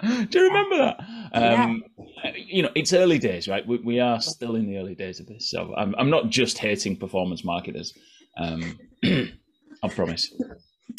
Do 0.02 0.40
you 0.40 0.48
remember 0.48 0.76
that? 0.76 1.00
Um, 1.32 1.84
yeah. 2.24 2.32
you 2.34 2.62
know 2.62 2.70
it's 2.74 2.92
early 2.92 3.18
days 3.18 3.46
right? 3.46 3.64
We, 3.64 3.78
we 3.78 4.00
are 4.00 4.20
still 4.20 4.56
in 4.56 4.66
the 4.66 4.76
early 4.76 4.96
days 4.96 5.20
of 5.20 5.26
this 5.26 5.48
so 5.48 5.74
i'm, 5.76 5.94
I'm 5.96 6.10
not 6.10 6.28
just 6.28 6.58
hating 6.58 6.96
performance 6.96 7.44
marketers 7.44 7.94
um, 8.36 8.78
i 9.04 9.88
promise. 9.88 10.32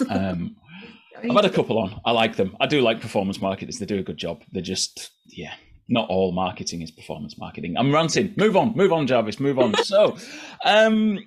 Um, 0.09 0.55
i've 1.17 1.35
had 1.35 1.45
a 1.45 1.49
couple 1.49 1.79
on. 1.79 2.01
I 2.05 2.11
like 2.11 2.35
them. 2.35 2.55
I 2.59 2.67
do 2.67 2.81
like 2.81 3.01
performance 3.01 3.41
marketers. 3.41 3.79
They 3.79 3.85
do 3.85 3.99
a 3.99 4.03
good 4.03 4.17
job. 4.17 4.43
They're 4.51 4.61
just 4.61 5.11
yeah 5.27 5.53
not 5.89 6.07
all 6.09 6.31
marketing 6.31 6.81
is 6.81 6.91
performance 6.91 7.37
marketing. 7.37 7.75
I'm 7.77 7.93
ranting. 7.93 8.33
Move 8.37 8.55
on, 8.55 8.75
move 8.75 8.93
on, 8.93 9.05
Jarvis, 9.05 9.39
move 9.39 9.59
on. 9.59 9.75
so, 9.83 10.17
um, 10.63 11.19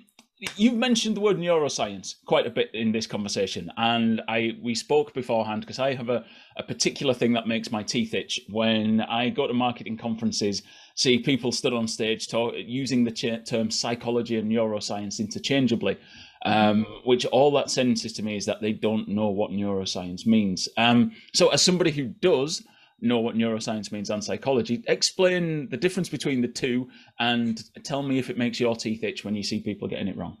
You've 0.55 0.75
mentioned 0.75 1.17
the 1.17 1.21
word 1.21 1.37
neuroscience 1.37 2.13
quite 2.25 2.45
a 2.45 2.51
bit 2.51 2.69
in 2.75 2.91
this 2.91 3.07
conversation, 3.07 3.71
and 3.75 4.21
I 4.27 4.55
we 4.61 4.75
spoke 4.75 5.15
beforehand 5.15 5.61
because 5.61 5.79
I 5.79 5.95
have 5.95 6.09
a, 6.09 6.25
a 6.57 6.61
particular 6.61 7.15
thing 7.15 7.33
that 7.33 7.47
makes 7.47 7.71
my 7.71 7.81
teeth 7.81 8.13
itch 8.13 8.39
when 8.49 9.01
I 9.01 9.29
go 9.29 9.47
to 9.47 9.53
marketing 9.55 9.97
conferences, 9.97 10.61
see 10.93 11.17
people 11.17 11.51
stood 11.51 11.73
on 11.73 11.87
stage 11.87 12.27
talk, 12.27 12.53
using 12.55 13.03
the 13.03 13.11
ch- 13.11 13.49
term 13.49 13.71
psychology 13.71 14.37
and 14.37 14.51
neuroscience 14.51 15.19
interchangeably, 15.19 15.97
um, 16.45 16.85
which 17.03 17.25
all 17.25 17.49
that 17.53 17.71
senses 17.71 18.13
to 18.13 18.23
me 18.23 18.37
is 18.37 18.45
that 18.45 18.61
they 18.61 18.73
don't 18.73 19.07
know 19.07 19.29
what 19.29 19.49
neuroscience 19.49 20.27
means. 20.27 20.69
Um, 20.77 21.13
so, 21.33 21.49
as 21.49 21.63
somebody 21.63 21.89
who 21.89 22.05
does, 22.05 22.63
know 22.99 23.19
what 23.19 23.35
neuroscience 23.35 23.91
means 23.91 24.09
and 24.09 24.23
psychology. 24.23 24.83
Explain 24.87 25.69
the 25.69 25.77
difference 25.77 26.09
between 26.09 26.41
the 26.41 26.47
two 26.47 26.87
and 27.19 27.61
tell 27.83 28.01
me 28.01 28.17
if 28.17 28.29
it 28.29 28.37
makes 28.37 28.59
your 28.59 28.75
teeth 28.75 29.03
itch 29.03 29.23
when 29.23 29.35
you 29.35 29.43
see 29.43 29.61
people 29.61 29.87
getting 29.87 30.07
it 30.07 30.17
wrong. 30.17 30.37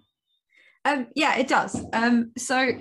Um, 0.85 1.07
yeah, 1.15 1.37
it 1.37 1.47
does. 1.47 1.85
Um, 1.93 2.31
so 2.37 2.71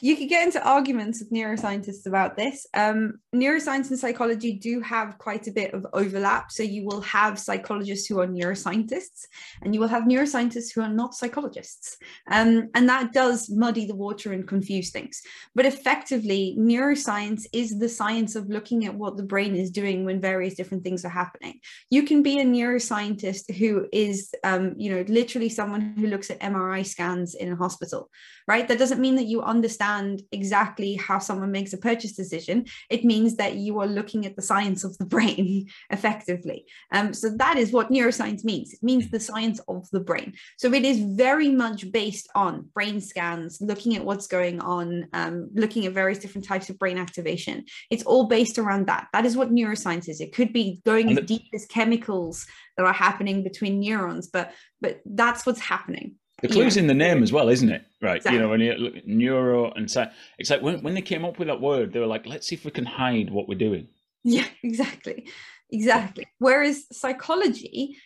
you 0.00 0.16
could 0.16 0.28
get 0.28 0.44
into 0.44 0.66
arguments 0.66 1.20
with 1.20 1.32
neuroscientists 1.32 2.06
about 2.06 2.36
this. 2.36 2.66
Um, 2.74 3.20
neuroscience 3.34 3.90
and 3.90 3.98
psychology 3.98 4.52
do 4.52 4.80
have 4.80 5.18
quite 5.18 5.46
a 5.46 5.52
bit 5.52 5.74
of 5.74 5.86
overlap. 5.92 6.50
So 6.52 6.62
you 6.62 6.84
will 6.84 7.00
have 7.02 7.38
psychologists 7.38 8.06
who 8.06 8.20
are 8.20 8.26
neuroscientists, 8.26 9.26
and 9.62 9.74
you 9.74 9.80
will 9.80 9.88
have 9.88 10.04
neuroscientists 10.04 10.72
who 10.74 10.82
are 10.82 10.88
not 10.88 11.14
psychologists. 11.14 11.96
Um, 12.30 12.68
and 12.74 12.88
that 12.88 13.12
does 13.12 13.50
muddy 13.50 13.86
the 13.86 13.94
water 13.94 14.32
and 14.32 14.46
confuse 14.46 14.90
things. 14.90 15.20
But 15.54 15.66
effectively, 15.66 16.56
neuroscience 16.58 17.46
is 17.52 17.78
the 17.78 17.88
science 17.88 18.36
of 18.36 18.48
looking 18.48 18.86
at 18.86 18.94
what 18.94 19.16
the 19.16 19.22
brain 19.22 19.54
is 19.54 19.70
doing 19.70 20.04
when 20.04 20.20
various 20.20 20.54
different 20.54 20.84
things 20.84 21.04
are 21.04 21.10
happening. 21.10 21.60
You 21.90 22.04
can 22.04 22.22
be 22.22 22.38
a 22.38 22.44
neuroscientist 22.44 23.54
who 23.54 23.86
is, 23.92 24.32
um, 24.44 24.74
you 24.76 24.94
know, 24.94 25.04
literally 25.08 25.48
someone 25.48 25.94
who 25.98 26.06
looks 26.06 26.30
at 26.30 26.40
MRI 26.40 26.86
scans 26.86 27.34
in 27.34 27.52
a 27.52 27.56
hospital, 27.56 28.10
right? 28.46 28.66
That 28.68 28.78
doesn't 28.78 29.00
mean 29.00 29.16
that 29.16 29.26
you 29.26 29.42
understand 29.58 30.22
exactly 30.30 30.94
how 30.94 31.18
someone 31.18 31.50
makes 31.50 31.72
a 31.72 31.78
purchase 31.78 32.12
decision. 32.12 32.66
It 32.88 33.04
means 33.04 33.36
that 33.36 33.56
you 33.56 33.80
are 33.80 33.86
looking 33.98 34.24
at 34.24 34.36
the 34.36 34.42
science 34.50 34.84
of 34.84 34.96
the 34.98 35.04
brain 35.04 35.66
effectively. 35.90 36.66
Um, 36.92 37.12
so 37.12 37.26
that 37.36 37.56
is 37.56 37.72
what 37.72 37.90
neuroscience 37.90 38.44
means. 38.44 38.72
It 38.72 38.82
means 38.82 39.10
the 39.10 39.20
science 39.20 39.58
of 39.66 39.90
the 39.90 40.04
brain. 40.10 40.34
So 40.58 40.72
it 40.72 40.84
is 40.84 40.98
very 41.00 41.48
much 41.48 41.90
based 41.90 42.28
on 42.34 42.68
brain 42.72 43.00
scans, 43.00 43.58
looking 43.60 43.96
at 43.96 44.04
what's 44.04 44.28
going 44.28 44.60
on, 44.60 45.08
um, 45.12 45.50
looking 45.54 45.86
at 45.86 45.92
various 45.92 46.20
different 46.20 46.46
types 46.46 46.70
of 46.70 46.78
brain 46.78 46.98
activation. 46.98 47.64
It's 47.90 48.04
all 48.04 48.26
based 48.28 48.58
around 48.58 48.86
that. 48.86 49.08
That 49.12 49.26
is 49.26 49.36
what 49.36 49.50
neuroscience 49.50 50.08
is. 50.08 50.20
It 50.20 50.34
could 50.34 50.52
be 50.52 50.80
going 50.84 51.10
as 51.10 51.24
deep 51.26 51.48
as 51.52 51.66
chemicals 51.66 52.46
that 52.76 52.86
are 52.86 52.92
happening 52.92 53.42
between 53.42 53.80
neurons, 53.80 54.28
but 54.28 54.52
but 54.80 55.00
that's 55.04 55.44
what's 55.44 55.60
happening. 55.60 56.14
The 56.40 56.48
clue's 56.48 56.76
yeah. 56.76 56.82
in 56.82 56.86
the 56.86 56.94
name 56.94 57.22
as 57.22 57.32
well, 57.32 57.48
isn't 57.48 57.68
it? 57.68 57.84
Right. 58.00 58.16
Exactly. 58.16 58.36
You 58.36 58.42
know, 58.42 58.48
when 58.48 58.60
you 58.60 58.72
look 58.74 58.96
at 58.96 59.08
neuro 59.08 59.72
and 59.72 59.90
so 59.90 60.06
it's 60.38 60.50
like 60.50 60.62
when, 60.62 60.82
when 60.82 60.94
they 60.94 61.02
came 61.02 61.24
up 61.24 61.38
with 61.38 61.48
that 61.48 61.60
word, 61.60 61.92
they 61.92 61.98
were 61.98 62.06
like, 62.06 62.26
let's 62.26 62.46
see 62.46 62.54
if 62.54 62.64
we 62.64 62.70
can 62.70 62.86
hide 62.86 63.30
what 63.30 63.48
we're 63.48 63.58
doing. 63.58 63.88
Yeah, 64.24 64.46
exactly. 64.62 65.28
Exactly. 65.70 66.26
Whereas 66.38 66.86
psychology, 66.92 67.96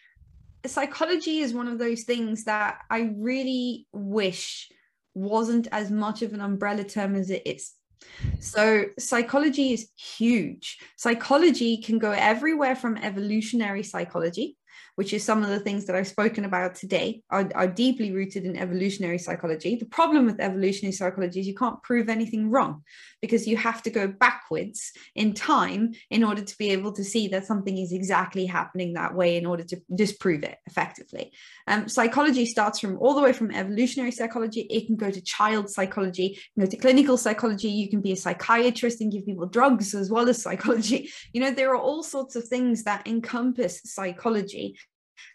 psychology 0.66 1.40
is 1.40 1.52
one 1.52 1.68
of 1.68 1.78
those 1.78 2.02
things 2.04 2.44
that 2.44 2.78
I 2.90 3.12
really 3.16 3.86
wish 3.92 4.70
wasn't 5.14 5.68
as 5.70 5.90
much 5.90 6.22
of 6.22 6.32
an 6.32 6.40
umbrella 6.40 6.84
term 6.84 7.14
as 7.14 7.30
it 7.30 7.42
is. 7.46 7.72
So, 8.40 8.86
psychology 8.98 9.72
is 9.72 9.88
huge. 9.96 10.78
Psychology 10.96 11.76
can 11.76 11.98
go 11.98 12.10
everywhere 12.10 12.74
from 12.74 12.96
evolutionary 12.96 13.84
psychology, 13.84 14.56
which 14.96 15.12
is 15.12 15.24
some 15.24 15.42
of 15.42 15.48
the 15.48 15.60
things 15.60 15.86
that 15.86 15.96
I've 15.96 16.08
spoken 16.08 16.44
about 16.44 16.74
today, 16.74 17.22
are, 17.30 17.50
are 17.54 17.66
deeply 17.66 18.12
rooted 18.12 18.44
in 18.44 18.56
evolutionary 18.56 19.18
psychology. 19.18 19.76
The 19.76 19.86
problem 19.86 20.26
with 20.26 20.40
evolutionary 20.40 20.92
psychology 20.92 21.40
is 21.40 21.46
you 21.46 21.54
can't 21.54 21.82
prove 21.82 22.08
anything 22.08 22.50
wrong 22.50 22.82
because 23.20 23.46
you 23.46 23.56
have 23.56 23.82
to 23.82 23.90
go 23.90 24.06
backwards 24.06 24.92
in 25.14 25.32
time 25.32 25.92
in 26.10 26.24
order 26.24 26.42
to 26.42 26.58
be 26.58 26.70
able 26.70 26.92
to 26.92 27.04
see 27.04 27.28
that 27.28 27.46
something 27.46 27.78
is 27.78 27.92
exactly 27.92 28.46
happening 28.46 28.92
that 28.92 29.14
way 29.14 29.36
in 29.36 29.46
order 29.46 29.64
to 29.64 29.80
disprove 29.94 30.42
it 30.42 30.58
effectively. 30.66 31.32
Um, 31.66 31.88
psychology 31.88 32.46
starts 32.46 32.80
from 32.80 32.98
all 32.98 33.14
the 33.14 33.22
way 33.22 33.32
from 33.32 33.50
evolutionary 33.50 34.10
psychology. 34.10 34.62
It 34.62 34.86
can 34.86 34.96
go 34.96 35.10
to 35.10 35.20
child 35.20 35.70
psychology, 35.70 36.38
you 36.54 36.64
go 36.64 36.70
to 36.70 36.76
clinical 36.76 37.16
psychology. 37.16 37.68
You 37.68 37.88
can 37.88 38.00
be 38.00 38.12
a 38.12 38.16
psychiatrist 38.16 39.00
and 39.00 39.10
give 39.10 39.24
people 39.24 39.46
drugs 39.46 39.94
as 39.94 40.10
well 40.10 40.28
as 40.28 40.42
psychology. 40.46 41.10
You 41.32 41.40
know, 41.40 41.50
there 41.50 41.70
are 41.70 41.80
all 41.80 42.02
sorts 42.02 42.36
of 42.36 42.44
things 42.44 42.84
that 42.84 43.06
encompass 43.06 43.80
psychology 43.84 44.78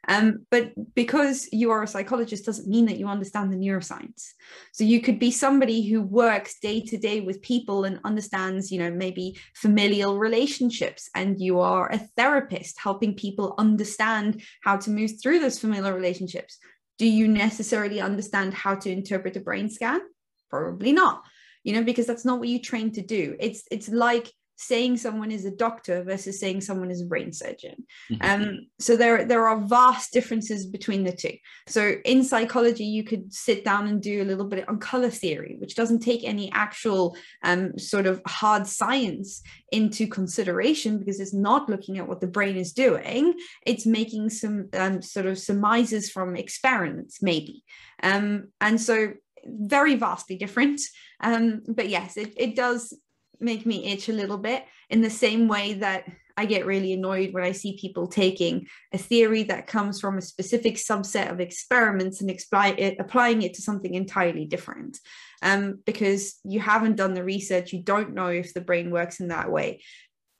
um, 0.07 0.45
but 0.49 0.71
because 0.95 1.49
you 1.51 1.71
are 1.71 1.83
a 1.83 1.87
psychologist 1.87 2.45
doesn't 2.45 2.67
mean 2.67 2.85
that 2.85 2.97
you 2.97 3.07
understand 3.07 3.51
the 3.51 3.57
neuroscience. 3.57 4.31
So 4.73 4.83
you 4.83 5.01
could 5.01 5.19
be 5.19 5.31
somebody 5.31 5.87
who 5.87 6.01
works 6.01 6.59
day 6.59 6.81
to 6.81 6.97
day 6.97 7.21
with 7.21 7.41
people 7.41 7.83
and 7.83 7.99
understands, 8.03 8.71
you 8.71 8.79
know, 8.79 8.91
maybe 8.91 9.37
familial 9.55 10.17
relationships, 10.17 11.09
and 11.15 11.39
you 11.39 11.59
are 11.59 11.91
a 11.91 11.99
therapist 12.17 12.79
helping 12.79 13.15
people 13.15 13.55
understand 13.57 14.41
how 14.63 14.77
to 14.77 14.89
move 14.89 15.11
through 15.21 15.39
those 15.39 15.59
familial 15.59 15.91
relationships. 15.91 16.57
Do 16.97 17.07
you 17.07 17.27
necessarily 17.27 18.01
understand 18.01 18.53
how 18.53 18.75
to 18.75 18.91
interpret 18.91 19.37
a 19.37 19.39
brain 19.39 19.69
scan? 19.69 20.01
Probably 20.49 20.93
not 20.93 21.23
you 21.63 21.73
know 21.73 21.83
because 21.83 22.07
that's 22.07 22.23
not 22.23 22.39
what 22.39 22.47
you 22.47 22.61
train 22.61 22.91
to 22.91 23.01
do 23.01 23.35
it's 23.39 23.63
it's 23.69 23.89
like 23.89 24.31
saying 24.57 24.97
someone 24.97 25.31
is 25.31 25.45
a 25.45 25.51
doctor 25.51 26.03
versus 26.03 26.39
saying 26.39 26.61
someone 26.61 26.91
is 26.91 27.01
a 27.01 27.05
brain 27.05 27.31
surgeon. 27.31 27.85
Mm-hmm. 28.11 28.41
Um, 28.43 28.67
so 28.79 28.97
there, 28.97 29.23
there 29.23 29.47
are 29.47 29.59
vast 29.59 30.11
differences 30.11 30.65
between 30.65 31.03
the 31.03 31.11
two. 31.11 31.35
So 31.67 31.95
in 32.03 32.23
psychology, 32.23 32.83
you 32.83 33.03
could 33.03 33.31
sit 33.31 33.63
down 33.63 33.87
and 33.87 34.01
do 34.01 34.21
a 34.21 34.25
little 34.25 34.45
bit 34.45 34.67
on 34.67 34.79
color 34.79 35.11
theory, 35.11 35.57
which 35.59 35.75
doesn't 35.75 35.99
take 35.99 36.23
any 36.23 36.51
actual 36.51 37.15
um, 37.43 37.77
sort 37.77 38.07
of 38.07 38.21
hard 38.25 38.65
science 38.65 39.41
into 39.71 40.07
consideration 40.07 40.97
because 40.97 41.19
it's 41.19 41.33
not 41.35 41.69
looking 41.69 41.99
at 41.99 42.07
what 42.07 42.19
the 42.19 42.27
brain 42.27 42.57
is 42.57 42.73
doing. 42.73 43.35
It's 43.65 43.85
making 43.85 44.31
some 44.31 44.69
um, 44.73 45.01
sort 45.03 45.27
of 45.27 45.37
surmises 45.37 46.09
from 46.09 46.35
experiments, 46.35 47.21
maybe. 47.21 47.63
Um, 48.01 48.49
and 48.59 48.81
so 48.81 49.13
very 49.45 49.95
vastly 49.95 50.35
different. 50.35 50.81
Um, 51.21 51.61
but 51.67 51.89
yes, 51.89 52.17
it, 52.17 52.33
it 52.37 52.55
does 52.55 52.93
make 53.39 53.65
me 53.65 53.85
itch 53.85 54.09
a 54.09 54.13
little 54.13 54.37
bit 54.37 54.65
in 54.89 55.01
the 55.01 55.09
same 55.09 55.47
way 55.47 55.73
that 55.73 56.05
I 56.37 56.45
get 56.45 56.67
really 56.67 56.93
annoyed 56.93 57.33
when 57.33 57.43
I 57.43 57.51
see 57.51 57.79
people 57.81 58.07
taking 58.07 58.67
a 58.93 58.97
theory 58.97 59.43
that 59.43 59.65
comes 59.65 59.99
from 59.99 60.17
a 60.17 60.21
specific 60.21 60.75
subset 60.75 61.31
of 61.31 61.39
experiments 61.39 62.21
and 62.21 62.29
it, 62.29 62.97
applying 62.99 63.41
it 63.41 63.55
to 63.55 63.61
something 63.63 63.95
entirely 63.95 64.45
different. 64.45 64.99
Um, 65.41 65.79
because 65.85 66.39
you 66.43 66.59
haven't 66.59 66.95
done 66.95 67.15
the 67.15 67.23
research, 67.23 67.73
you 67.73 67.81
don't 67.81 68.13
know 68.13 68.27
if 68.27 68.53
the 68.53 68.61
brain 68.61 68.91
works 68.91 69.19
in 69.19 69.29
that 69.29 69.51
way. 69.51 69.81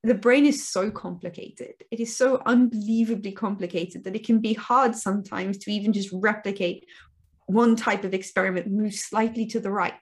The 0.03 0.13
brain 0.13 0.45
is 0.45 0.69
so 0.69 0.91
complicated. 0.91 1.73
It 1.89 1.99
is 1.99 2.15
so 2.15 2.43
unbelievably 2.45 3.31
complicated 3.31 4.03
that 4.03 4.15
it 4.15 4.25
can 4.25 4.39
be 4.39 4.53
hard 4.53 4.95
sometimes 4.95 5.57
to 5.59 5.71
even 5.71 5.93
just 5.93 6.09
replicate 6.13 6.85
one 7.47 7.75
type 7.75 8.03
of 8.03 8.13
experiment, 8.13 8.67
move 8.67 8.93
slightly 8.93 9.47
to 9.47 9.59
the 9.59 9.71
right 9.71 9.93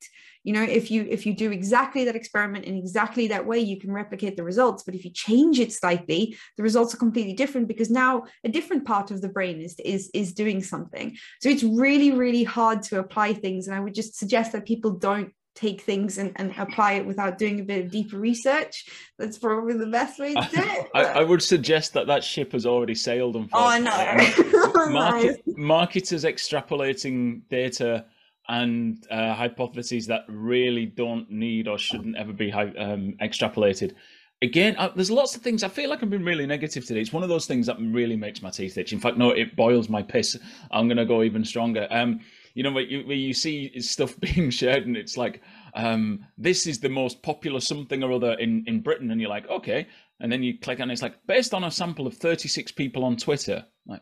you 0.45 0.53
know 0.53 0.63
if 0.63 0.89
you 0.91 1.05
if 1.09 1.25
you 1.25 1.33
do 1.33 1.51
exactly 1.51 2.05
that 2.05 2.15
experiment 2.15 2.65
in 2.65 2.77
exactly 2.77 3.27
that 3.27 3.45
way 3.45 3.59
you 3.59 3.79
can 3.79 3.91
replicate 3.91 4.37
the 4.37 4.43
results. 4.43 4.83
But 4.83 4.95
if 4.95 5.03
you 5.03 5.11
change 5.11 5.59
it 5.59 5.73
slightly 5.73 6.37
the 6.55 6.63
results 6.63 6.93
are 6.93 6.97
completely 6.97 7.33
different 7.33 7.67
because 7.67 7.89
now 7.89 8.25
a 8.43 8.49
different 8.49 8.85
part 8.85 9.11
of 9.11 9.21
the 9.21 9.29
brain 9.29 9.59
is 9.59 9.75
is 9.83 10.09
is 10.13 10.33
doing 10.33 10.61
something. 10.61 11.17
So 11.41 11.49
it's 11.49 11.63
really 11.63 12.11
really 12.11 12.43
hard 12.43 12.83
to 12.83 12.99
apply 12.99 13.33
things. 13.33 13.67
And 13.67 13.75
i 13.75 13.79
would 13.79 13.95
just 13.95 14.15
suggest 14.17 14.51
that 14.51 14.65
people 14.65 14.91
don't 14.91 15.33
take 15.55 15.81
things 15.81 16.17
and, 16.17 16.33
and 16.35 16.53
apply 16.57 16.93
it 16.93 17.05
without 17.05 17.37
doing 17.37 17.61
a 17.61 17.63
bit 17.63 17.85
of 17.85 17.91
deeper 17.91 18.17
research. 18.17 18.85
That's 19.17 19.37
probably 19.37 19.77
the 19.77 19.87
best 19.87 20.19
way 20.19 20.33
to 20.33 20.49
do 20.51 20.61
it. 20.61 20.89
I, 20.93 21.03
I, 21.05 21.23
would 21.23 21.41
suggest 21.41 21.93
that 21.93 22.07
that 22.07 22.25
ship 22.25 22.51
has 22.51 22.65
already 22.65 22.93
sailed 22.93 23.37
oh 23.37 23.47
i 23.53 23.79
know. 23.79 24.89
Market, 24.91 25.41
marketers 25.57 26.25
extrapolating 26.25 27.41
data 27.49 28.05
and 28.47 29.05
uh, 29.09 29.33
hypotheses 29.33 30.07
that 30.07 30.21
really 30.27 30.85
don't 30.85 31.29
need 31.31 31.67
or 31.67 31.77
shouldn't 31.77 32.17
ever 32.17 32.33
be 32.33 32.51
um, 32.51 33.15
extrapolated. 33.21 33.93
Again, 34.41 34.75
uh, 34.77 34.91
there's 34.95 35.09
lots 35.09 35.35
of 35.35 35.41
things. 35.41 35.63
I 35.63 35.69
feel 35.69 35.89
like 35.89 36.03
I've 36.03 36.09
been 36.09 36.25
really 36.25 36.45
negative 36.45 36.85
today. 36.85 36.99
It's 36.99 37.13
one 37.13 37.23
of 37.23 37.29
those 37.29 37.45
things 37.45 37.67
that 37.67 37.77
really 37.79 38.15
makes 38.15 38.41
my 38.41 38.49
teeth 38.49 38.77
itch. 38.77 38.93
In 38.93 38.99
fact, 38.99 39.17
no, 39.17 39.31
it 39.31 39.55
boils 39.55 39.89
my 39.89 40.03
piss. 40.03 40.37
I'm 40.71 40.87
going 40.87 40.97
to 40.97 41.05
go 41.05 41.23
even 41.23 41.45
stronger. 41.45 41.87
Um, 41.89 42.19
you 42.53 42.63
know, 42.63 42.71
where 42.71 42.83
you, 42.83 43.07
where 43.07 43.15
you 43.15 43.33
see 43.33 43.79
stuff 43.79 44.19
being 44.19 44.49
shared 44.49 44.85
and 44.85 44.97
it's 44.97 45.17
like, 45.17 45.41
um, 45.73 46.25
this 46.37 46.67
is 46.67 46.79
the 46.79 46.89
most 46.89 47.23
popular 47.23 47.59
something 47.59 48.03
or 48.03 48.11
other 48.11 48.33
in, 48.33 48.63
in 48.67 48.81
Britain. 48.81 49.09
And 49.09 49.21
you're 49.21 49.29
like, 49.29 49.47
okay. 49.49 49.87
And 50.19 50.31
then 50.31 50.43
you 50.43 50.59
click 50.59 50.79
and 50.79 50.91
it's 50.91 51.01
like, 51.01 51.15
based 51.27 51.53
on 51.53 51.63
a 51.63 51.71
sample 51.71 52.05
of 52.05 52.15
36 52.15 52.71
people 52.73 53.05
on 53.05 53.15
Twitter. 53.15 53.65
Like, 53.87 54.01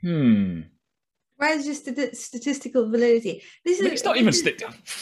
hmm, 0.00 0.60
Where's 1.38 1.64
just 1.64 1.82
statistical 1.82 2.90
validity? 2.90 3.42
This 3.64 3.78
is 3.78 3.86
it's 3.86 4.04
not 4.04 4.16
even 4.16 4.32
st- 4.32 4.60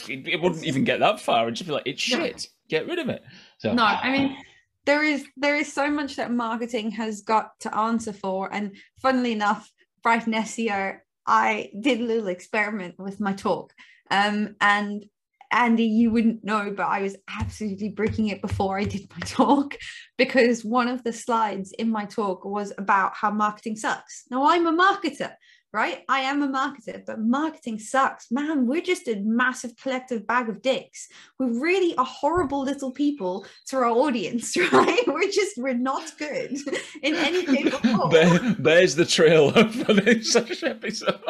it, 0.09 0.29
it, 0.29 0.41
wouldn't 0.41 0.65
even 0.65 0.85
get 0.85 1.01
that 1.01 1.19
far. 1.19 1.45
It'd 1.45 1.57
just 1.57 1.67
be 1.67 1.73
like 1.73 1.87
it's 1.87 2.03
shit. 2.03 2.37
No. 2.37 2.43
Get 2.69 2.87
rid 2.87 2.99
of 2.99 3.09
it. 3.09 3.25
So 3.59 3.73
no, 3.73 3.85
I 3.85 4.13
mean 4.13 4.37
there 4.85 5.03
is 5.03 5.27
there 5.37 5.57
is 5.57 5.73
so 5.73 5.91
much 5.91 6.17
that 6.17 6.31
marketing 6.31 6.91
has 6.93 7.23
got 7.23 7.59
to 7.61 7.75
answer 7.75 8.13
for, 8.13 8.53
and 8.53 8.77
funnily 9.01 9.33
enough, 9.33 9.71
Brighton 10.03 10.35
SEO, 10.35 10.99
I 11.27 11.71
did 11.81 12.01
a 12.01 12.05
little 12.05 12.29
experiment 12.29 12.97
with 12.99 13.19
my 13.19 13.33
talk, 13.33 13.73
um, 14.11 14.57
and 14.61 15.07
Andy, 15.53 15.85
you 15.85 16.11
wouldn't 16.11 16.45
know, 16.45 16.73
but 16.77 16.87
I 16.87 17.03
was 17.03 17.17
absolutely 17.41 17.91
breaking 17.91 18.29
it 18.29 18.43
before 18.43 18.79
I 18.79 18.85
did 18.85 19.11
my 19.11 19.21
talk 19.25 19.77
because 20.17 20.65
one 20.65 20.89
of 20.89 21.05
the 21.05 21.13
slides 21.13 21.73
in 21.73 21.91
my 21.91 22.05
talk 22.05 22.45
was 22.45 22.73
about 22.79 23.15
how 23.15 23.31
marketing 23.31 23.77
sucks. 23.77 24.25
Now, 24.31 24.49
I'm 24.49 24.67
a 24.67 24.73
marketer, 24.73 25.33
right? 25.77 26.05
I 26.09 26.21
am 26.21 26.43
a 26.43 26.49
marketer, 26.49 27.05
but 27.05 27.21
marketing 27.21 27.79
sucks. 27.79 28.31
Man, 28.31 28.67
we're 28.67 28.81
just 28.81 29.09
a 29.09 29.17
massive 29.17 29.77
collective 29.77 30.27
bag 30.27 30.49
of 30.49 30.63
dicks. 30.63 31.07
We're 31.39 31.61
really 31.61 31.95
are 31.97 32.05
horrible 32.07 32.63
little 32.63 32.91
people 32.91 33.45
to 33.67 33.77
our 33.77 33.85
audience, 33.85 34.57
right? 34.73 35.07
We're 35.07 35.31
just, 35.31 35.59
we're 35.59 35.75
not 35.75 36.13
good 36.19 36.57
in 37.03 37.15
any 37.15 37.45
shape. 37.45 37.75
There, 38.11 38.39
there's 38.59 38.95
the 38.95 39.05
trail 39.05 39.51
for 39.85 39.93
this 39.93 40.35
episode. 40.35 41.21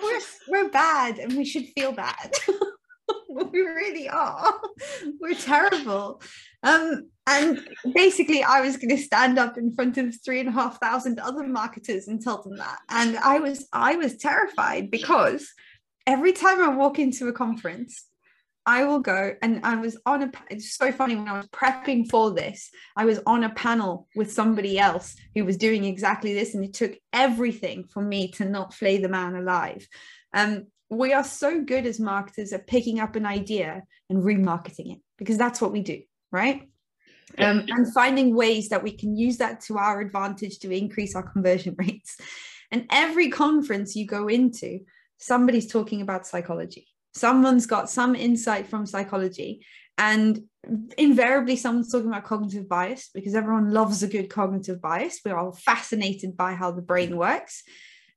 we're, 0.00 0.20
we're 0.46 0.68
bad 0.68 1.18
and 1.18 1.36
we 1.36 1.44
should 1.44 1.66
feel 1.76 1.90
bad. 1.90 2.34
we 3.28 3.60
really 3.60 4.08
are. 4.08 4.60
We're 5.20 5.34
terrible. 5.34 6.22
Um, 6.62 7.10
and 7.26 7.66
basically, 7.94 8.42
I 8.42 8.60
was 8.60 8.76
going 8.76 8.90
to 8.90 9.02
stand 9.02 9.38
up 9.38 9.56
in 9.56 9.74
front 9.74 9.98
of 9.98 10.14
three 10.24 10.40
and 10.40 10.48
a 10.48 10.52
half 10.52 10.80
thousand 10.80 11.18
other 11.18 11.46
marketers 11.46 12.08
and 12.08 12.20
tell 12.22 12.42
them 12.42 12.56
that. 12.56 12.78
And 12.88 13.16
I 13.18 13.38
was, 13.38 13.66
I 13.72 13.96
was 13.96 14.16
terrified 14.16 14.90
because 14.90 15.48
every 16.06 16.32
time 16.32 16.62
I 16.62 16.68
walk 16.68 16.98
into 16.98 17.28
a 17.28 17.32
conference, 17.32 18.04
I 18.66 18.84
will 18.84 19.00
go 19.00 19.34
and 19.42 19.60
I 19.64 19.76
was 19.76 19.98
on 20.06 20.22
a 20.22 20.32
it's 20.48 20.76
so 20.76 20.90
funny 20.90 21.16
when 21.16 21.28
I 21.28 21.36
was 21.36 21.48
prepping 21.48 22.08
for 22.08 22.32
this 22.32 22.70
I 22.96 23.04
was 23.04 23.20
on 23.26 23.44
a 23.44 23.50
panel 23.50 24.08
with 24.16 24.32
somebody 24.32 24.78
else 24.78 25.16
who 25.34 25.44
was 25.44 25.58
doing 25.58 25.84
exactly 25.84 26.32
this 26.32 26.54
and 26.54 26.64
it 26.64 26.72
took 26.72 26.96
everything 27.12 27.84
for 27.84 28.02
me 28.02 28.30
to 28.32 28.46
not 28.46 28.72
flay 28.72 28.98
the 28.98 29.08
man 29.08 29.36
alive 29.36 29.86
um 30.32 30.66
we 30.90 31.12
are 31.12 31.24
so 31.24 31.62
good 31.62 31.86
as 31.86 31.98
marketers 31.98 32.52
at 32.52 32.66
picking 32.66 33.00
up 33.00 33.16
an 33.16 33.26
idea 33.26 33.82
and 34.10 34.22
remarketing 34.22 34.92
it 34.92 34.98
because 35.18 35.38
that's 35.38 35.60
what 35.60 35.72
we 35.72 35.80
do 35.80 36.00
right? 36.34 36.68
Um, 37.38 37.64
and 37.68 37.92
finding 37.94 38.34
ways 38.34 38.68
that 38.68 38.82
we 38.82 38.92
can 38.92 39.16
use 39.16 39.38
that 39.38 39.60
to 39.62 39.78
our 39.78 40.00
advantage 40.00 40.58
to 40.58 40.70
increase 40.70 41.14
our 41.14 41.22
conversion 41.22 41.74
rates. 41.78 42.18
And 42.70 42.86
every 42.90 43.30
conference 43.30 43.96
you 43.96 44.06
go 44.06 44.28
into 44.28 44.80
somebody's 45.18 45.70
talking 45.70 46.02
about 46.02 46.26
psychology. 46.26 46.88
Someone's 47.14 47.66
got 47.66 47.88
some 47.88 48.16
insight 48.16 48.66
from 48.66 48.84
psychology 48.84 49.64
and 49.96 50.40
invariably 50.98 51.54
someone's 51.54 51.92
talking 51.92 52.08
about 52.08 52.24
cognitive 52.24 52.68
bias 52.68 53.10
because 53.14 53.36
everyone 53.36 53.70
loves 53.70 54.02
a 54.02 54.08
good 54.08 54.28
cognitive 54.28 54.82
bias. 54.82 55.20
We're 55.24 55.38
all 55.38 55.52
fascinated 55.52 56.36
by 56.36 56.54
how 56.54 56.72
the 56.72 56.82
brain 56.82 57.16
works 57.16 57.62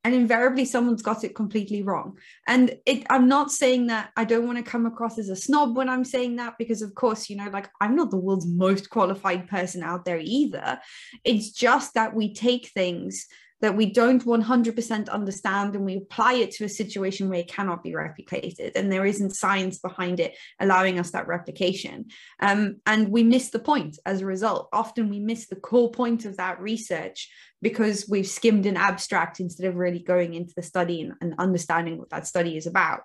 and 0.04 0.14
invariably 0.16 0.66
someone's 0.66 1.02
got 1.02 1.24
it 1.24 1.36
completely 1.36 1.82
wrong. 1.84 2.18
And 2.48 2.78
it 2.86 3.06
i'm 3.10 3.28
not 3.28 3.52
saying 3.52 3.88
that 3.88 4.12
i 4.16 4.24
don't 4.24 4.46
want 4.46 4.58
to 4.58 4.72
come 4.72 4.86
across 4.86 5.20
as 5.20 5.30
a 5.30 5.36
snob 5.36 5.76
when 5.76 5.90
i'm 5.90 6.06
saying 6.06 6.38
that 6.38 6.56
because 6.58 6.82
of 6.82 6.96
course 6.96 7.30
you 7.30 7.36
know 7.36 7.50
like 7.52 7.70
i'm 7.82 7.96
not 7.96 8.12
the 8.12 8.18
world's 8.18 8.48
most 8.48 8.90
qualified 8.90 9.48
person 9.48 9.84
out 9.84 10.06
there 10.06 10.20
either. 10.22 10.80
It's 11.24 11.52
just 11.52 11.94
that 11.94 12.16
we 12.16 12.34
take 12.34 12.68
things 12.68 13.28
that 13.62 13.76
we 13.76 13.92
don't 13.92 14.24
100% 14.24 15.10
understand 15.10 15.76
and 15.76 15.84
we 15.84 15.98
apply 15.98 16.34
it 16.34 16.52
to 16.52 16.66
a 16.66 16.70
situation 16.70 17.30
where 17.30 17.40
it 17.40 17.48
cannot 17.48 17.84
be 17.84 17.92
replicated 17.92 18.72
and 18.76 18.92
there 18.92 19.06
isn't 19.06 19.36
science 19.36 19.80
behind 19.80 20.20
it 20.20 20.36
allowing 20.60 21.00
us 21.00 21.12
that 21.12 21.28
replication. 21.28 22.06
Um, 22.40 22.78
and 22.86 23.10
we 23.10 23.24
miss 23.24 23.50
the 23.50 23.60
point 23.60 23.98
as 24.06 24.22
a 24.22 24.26
result. 24.26 24.70
Often 24.72 25.10
we 25.10 25.20
miss 25.20 25.48
the 25.48 25.56
core 25.56 25.92
point 25.92 26.26
of 26.26 26.38
that 26.38 26.62
research 26.62 27.30
because 27.62 28.08
we've 28.08 28.28
skimmed 28.28 28.68
an 28.68 28.78
abstract 28.78 29.40
instead 29.40 29.68
of 29.68 29.76
really 29.76 30.00
going 30.00 30.36
into 30.36 30.54
the 30.56 30.62
study 30.62 31.02
and, 31.02 31.14
and 31.22 31.34
understanding 31.40 31.98
what 31.98 32.12
that 32.12 32.28
study 32.28 32.58
is 32.58 32.68
about. 32.68 33.04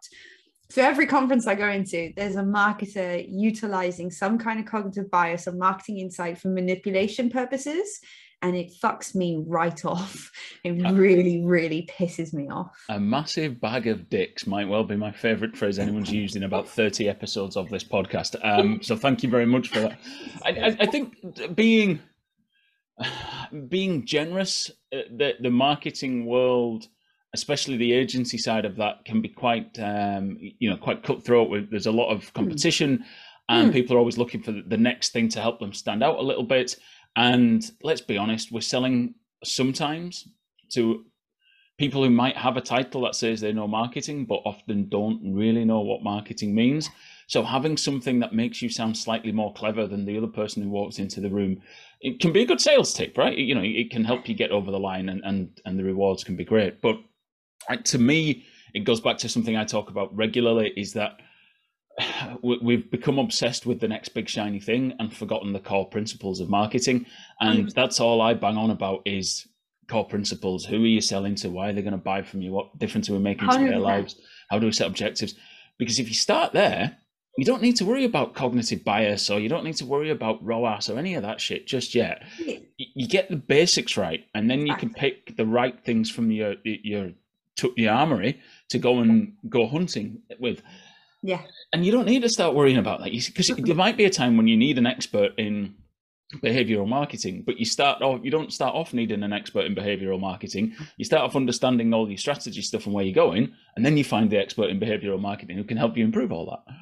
So 0.68 0.82
every 0.82 1.06
conference 1.06 1.46
I 1.46 1.54
go 1.54 1.68
into, 1.68 2.12
there's 2.16 2.36
a 2.36 2.42
marketer 2.42 3.26
utilizing 3.28 4.10
some 4.10 4.38
kind 4.38 4.58
of 4.58 4.66
cognitive 4.66 5.10
bias 5.10 5.46
or 5.46 5.52
marketing 5.52 5.98
insight 5.98 6.38
for 6.38 6.48
manipulation 6.48 7.28
purposes 7.30 8.00
and 8.42 8.56
it 8.56 8.72
fucks 8.82 9.14
me 9.14 9.42
right 9.46 9.84
off. 9.84 10.30
It 10.64 10.72
really, 10.92 11.44
really 11.44 11.88
pisses 11.98 12.32
me 12.32 12.48
off. 12.48 12.70
A 12.88 13.00
massive 13.00 13.60
bag 13.60 13.86
of 13.86 14.10
dicks 14.10 14.46
might 14.46 14.68
well 14.68 14.84
be 14.84 14.96
my 14.96 15.12
favorite 15.12 15.56
phrase 15.56 15.78
anyone's 15.78 16.12
used 16.12 16.36
in 16.36 16.42
about 16.42 16.68
30 16.68 17.08
episodes 17.08 17.56
of 17.56 17.70
this 17.70 17.84
podcast. 17.84 18.36
Um, 18.44 18.82
so 18.82 18.96
thank 18.96 19.22
you 19.22 19.30
very 19.30 19.46
much 19.46 19.68
for 19.68 19.80
that. 19.80 19.98
I, 20.44 20.50
I, 20.50 20.76
I 20.80 20.86
think 20.86 21.16
being 21.54 22.00
being 23.68 24.04
generous, 24.04 24.70
uh, 24.92 24.98
the, 25.10 25.32
the 25.40 25.50
marketing 25.50 26.26
world, 26.26 26.86
especially 27.34 27.76
the 27.76 27.92
agency 27.92 28.38
side 28.38 28.64
of 28.64 28.76
that, 28.76 29.04
can 29.04 29.22
be 29.22 29.28
quite 29.28 29.78
um, 29.78 30.36
you 30.40 30.70
know 30.70 30.76
quite 30.76 31.02
cutthroat. 31.02 31.70
There's 31.70 31.86
a 31.86 31.92
lot 31.92 32.10
of 32.10 32.24
hmm. 32.24 32.34
competition, 32.34 32.98
mm. 32.98 33.04
and 33.48 33.70
mm. 33.70 33.72
people 33.72 33.96
are 33.96 33.98
always 33.98 34.18
looking 34.18 34.42
for 34.42 34.52
the 34.52 34.76
next 34.76 35.12
thing 35.12 35.28
to 35.30 35.40
help 35.40 35.60
them 35.60 35.72
stand 35.72 36.02
out 36.02 36.18
a 36.18 36.22
little 36.22 36.44
bit. 36.44 36.76
And 37.16 37.62
let's 37.82 38.00
be 38.00 38.16
honest, 38.16 38.52
we're 38.52 38.60
selling 38.60 39.14
sometimes 39.44 40.28
to 40.70 41.04
people 41.78 42.04
who 42.04 42.10
might 42.10 42.36
have 42.36 42.56
a 42.56 42.60
title 42.60 43.02
that 43.02 43.14
says 43.14 43.40
they 43.40 43.52
know 43.52 43.66
marketing, 43.66 44.24
but 44.24 44.42
often 44.44 44.88
don't 44.88 45.20
really 45.34 45.64
know 45.64 45.80
what 45.80 46.02
marketing 46.02 46.54
means. 46.54 46.88
So 47.26 47.42
having 47.42 47.76
something 47.76 48.20
that 48.20 48.34
makes 48.34 48.62
you 48.62 48.68
sound 48.68 48.96
slightly 48.96 49.32
more 49.32 49.52
clever 49.54 49.86
than 49.86 50.04
the 50.04 50.16
other 50.16 50.26
person 50.26 50.62
who 50.62 50.68
walks 50.68 50.98
into 50.98 51.20
the 51.20 51.30
room, 51.30 51.60
it 52.00 52.20
can 52.20 52.32
be 52.32 52.42
a 52.42 52.46
good 52.46 52.60
sales 52.60 52.92
tip, 52.92 53.16
right? 53.16 53.36
You 53.36 53.54
know, 53.54 53.62
it 53.64 53.90
can 53.90 54.04
help 54.04 54.28
you 54.28 54.34
get 54.34 54.50
over 54.50 54.70
the 54.70 54.78
line, 54.78 55.08
and 55.08 55.22
and 55.24 55.60
and 55.64 55.78
the 55.78 55.84
rewards 55.84 56.24
can 56.24 56.36
be 56.36 56.44
great. 56.44 56.82
But 56.82 56.96
uh, 57.70 57.76
to 57.76 57.98
me, 57.98 58.44
it 58.74 58.80
goes 58.80 59.00
back 59.00 59.18
to 59.18 59.28
something 59.28 59.56
I 59.56 59.64
talk 59.64 59.88
about 59.88 60.14
regularly: 60.14 60.72
is 60.76 60.92
that 60.92 61.21
we've 62.42 62.90
become 62.90 63.18
obsessed 63.18 63.66
with 63.66 63.80
the 63.80 63.88
next 63.88 64.10
big 64.10 64.28
shiny 64.28 64.60
thing 64.60 64.94
and 64.98 65.12
forgotten 65.12 65.52
the 65.52 65.60
core 65.60 65.88
principles 65.88 66.40
of 66.40 66.48
marketing. 66.48 67.06
And 67.40 67.66
mm. 67.66 67.74
that's 67.74 68.00
all 68.00 68.20
i 68.20 68.34
bang 68.34 68.56
on 68.56 68.70
about 68.70 69.02
is 69.04 69.46
core 69.88 70.06
principles. 70.06 70.64
Who 70.64 70.76
are 70.84 70.86
you 70.86 71.00
selling 71.00 71.34
to? 71.36 71.50
Why 71.50 71.68
are 71.68 71.72
they 71.72 71.82
going 71.82 71.92
to 71.92 71.98
buy 71.98 72.22
from 72.22 72.42
you? 72.42 72.52
What 72.52 72.78
difference 72.78 73.10
are 73.10 73.14
we 73.14 73.18
making 73.18 73.48
to 73.48 73.58
their 73.58 73.78
lives? 73.78 74.16
How 74.50 74.58
do 74.58 74.66
we 74.66 74.72
set 74.72 74.86
objectives? 74.86 75.34
Because 75.78 75.98
if 75.98 76.08
you 76.08 76.14
start 76.14 76.52
there 76.52 76.96
you 77.38 77.44
don't 77.46 77.62
need 77.62 77.76
to 77.76 77.84
worry 77.84 78.04
about 78.04 78.34
cognitive 78.34 78.84
bias 78.84 79.30
or 79.30 79.40
you 79.40 79.48
don't 79.48 79.64
need 79.64 79.76
to 79.76 79.86
worry 79.86 80.10
about 80.10 80.44
ROAS 80.44 80.90
or 80.90 80.98
any 80.98 81.14
of 81.14 81.22
that 81.22 81.40
shit 81.40 81.66
just 81.66 81.94
yet. 81.94 82.22
You 82.76 83.08
get 83.08 83.30
the 83.30 83.36
basics 83.36 83.96
right, 83.96 84.26
and 84.34 84.50
then 84.50 84.66
you 84.66 84.76
can 84.76 84.92
pick 84.92 85.36
the 85.36 85.46
right 85.46 85.82
things 85.82 86.10
from 86.10 86.30
your 86.30 86.56
your 86.62 87.12
your 87.76 87.92
armory 87.92 88.40
to 88.68 88.78
go 88.78 88.98
and 88.98 89.34
go 89.48 89.66
hunting 89.66 90.22
with. 90.38 90.62
Yeah. 91.22 91.42
And 91.72 91.86
you 91.86 91.92
don't 91.92 92.06
need 92.06 92.22
to 92.22 92.28
start 92.28 92.54
worrying 92.54 92.78
about 92.78 93.00
that 93.00 93.12
because 93.12 93.48
there 93.48 93.74
might 93.74 93.96
be 93.96 94.04
a 94.04 94.10
time 94.10 94.36
when 94.36 94.48
you 94.48 94.56
need 94.56 94.76
an 94.78 94.86
expert 94.86 95.32
in 95.38 95.74
behavioral 96.42 96.88
marketing, 96.88 97.42
but 97.44 97.58
you 97.58 97.64
start 97.64 98.02
off, 98.02 98.20
you 98.22 98.30
don't 98.30 98.52
start 98.52 98.74
off 98.74 98.92
needing 98.92 99.22
an 99.22 99.32
expert 99.32 99.66
in 99.66 99.74
behavioral 99.74 100.18
marketing. 100.18 100.74
You 100.96 101.04
start 101.04 101.22
off 101.22 101.36
understanding 101.36 101.92
all 101.92 102.08
your 102.08 102.18
strategy 102.18 102.62
stuff 102.62 102.86
and 102.86 102.94
where 102.94 103.04
you're 103.04 103.14
going, 103.14 103.52
and 103.76 103.84
then 103.84 103.96
you 103.96 104.04
find 104.04 104.30
the 104.30 104.38
expert 104.38 104.70
in 104.70 104.80
behavioral 104.80 105.20
marketing 105.20 105.56
who 105.56 105.64
can 105.64 105.76
help 105.76 105.96
you 105.96 106.04
improve 106.04 106.32
all 106.32 106.46
that 106.46 106.74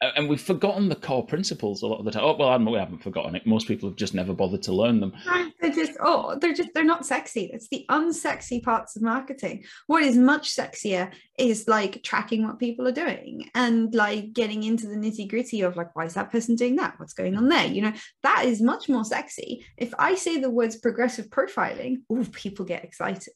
and 0.00 0.28
we've 0.28 0.40
forgotten 0.40 0.88
the 0.88 0.94
core 0.94 1.26
principles 1.26 1.82
a 1.82 1.86
lot 1.86 1.98
of 1.98 2.04
the 2.04 2.12
time. 2.12 2.22
Oh, 2.22 2.36
well, 2.36 2.58
we 2.58 2.78
haven't 2.78 3.02
forgotten 3.02 3.34
it. 3.34 3.46
Most 3.46 3.66
people 3.66 3.88
have 3.88 3.96
just 3.96 4.14
never 4.14 4.32
bothered 4.32 4.62
to 4.64 4.72
learn 4.72 5.00
them. 5.00 5.12
Ah, 5.26 5.50
they're 5.60 5.72
just, 5.72 5.92
oh, 6.00 6.38
they're 6.40 6.54
just, 6.54 6.70
they're 6.72 6.84
not 6.84 7.04
sexy. 7.04 7.50
It's 7.52 7.68
the 7.68 7.84
unsexy 7.90 8.62
parts 8.62 8.94
of 8.94 9.02
marketing. 9.02 9.64
What 9.88 10.04
is 10.04 10.16
much 10.16 10.54
sexier 10.54 11.12
is 11.36 11.66
like 11.66 12.02
tracking 12.04 12.46
what 12.46 12.60
people 12.60 12.86
are 12.86 12.92
doing 12.92 13.50
and 13.54 13.92
like 13.92 14.32
getting 14.32 14.62
into 14.62 14.86
the 14.86 14.96
nitty 14.96 15.28
gritty 15.28 15.62
of 15.62 15.76
like, 15.76 15.96
why 15.96 16.04
is 16.04 16.14
that 16.14 16.30
person 16.30 16.54
doing 16.54 16.76
that? 16.76 16.94
What's 16.98 17.14
going 17.14 17.36
on 17.36 17.48
there? 17.48 17.66
You 17.66 17.82
know, 17.82 17.92
that 18.22 18.44
is 18.44 18.62
much 18.62 18.88
more 18.88 19.04
sexy. 19.04 19.66
If 19.76 19.92
I 19.98 20.14
say 20.14 20.38
the 20.38 20.50
words 20.50 20.76
progressive 20.76 21.28
profiling, 21.28 22.02
oh, 22.10 22.24
people 22.32 22.64
get 22.64 22.84
excited 22.84 23.32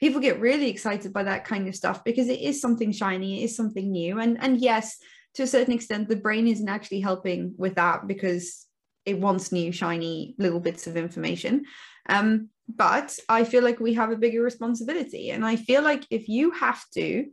people 0.00 0.20
get 0.20 0.40
really 0.40 0.68
excited 0.68 1.12
by 1.12 1.22
that 1.22 1.44
kind 1.44 1.68
of 1.68 1.76
stuff 1.76 2.02
because 2.02 2.28
it 2.28 2.40
is 2.40 2.60
something 2.60 2.90
shiny 2.90 3.40
it 3.40 3.44
is 3.44 3.54
something 3.54 3.92
new 3.92 4.18
and 4.18 4.36
and 4.42 4.60
yes 4.60 4.98
to 5.34 5.44
a 5.44 5.46
certain 5.46 5.74
extent, 5.74 6.08
the 6.08 6.16
brain 6.16 6.48
isn't 6.48 6.68
actually 6.68 7.00
helping 7.00 7.54
with 7.56 7.76
that 7.76 8.06
because 8.06 8.66
it 9.04 9.18
wants 9.18 9.52
new, 9.52 9.72
shiny 9.72 10.34
little 10.38 10.60
bits 10.60 10.86
of 10.86 10.96
information. 10.96 11.64
Um, 12.08 12.48
but 12.68 13.18
I 13.28 13.44
feel 13.44 13.64
like 13.64 13.80
we 13.80 13.94
have 13.94 14.10
a 14.10 14.16
bigger 14.16 14.42
responsibility. 14.42 15.30
And 15.30 15.44
I 15.44 15.56
feel 15.56 15.82
like 15.82 16.06
if 16.10 16.28
you 16.28 16.50
have 16.52 16.82
to 16.94 17.26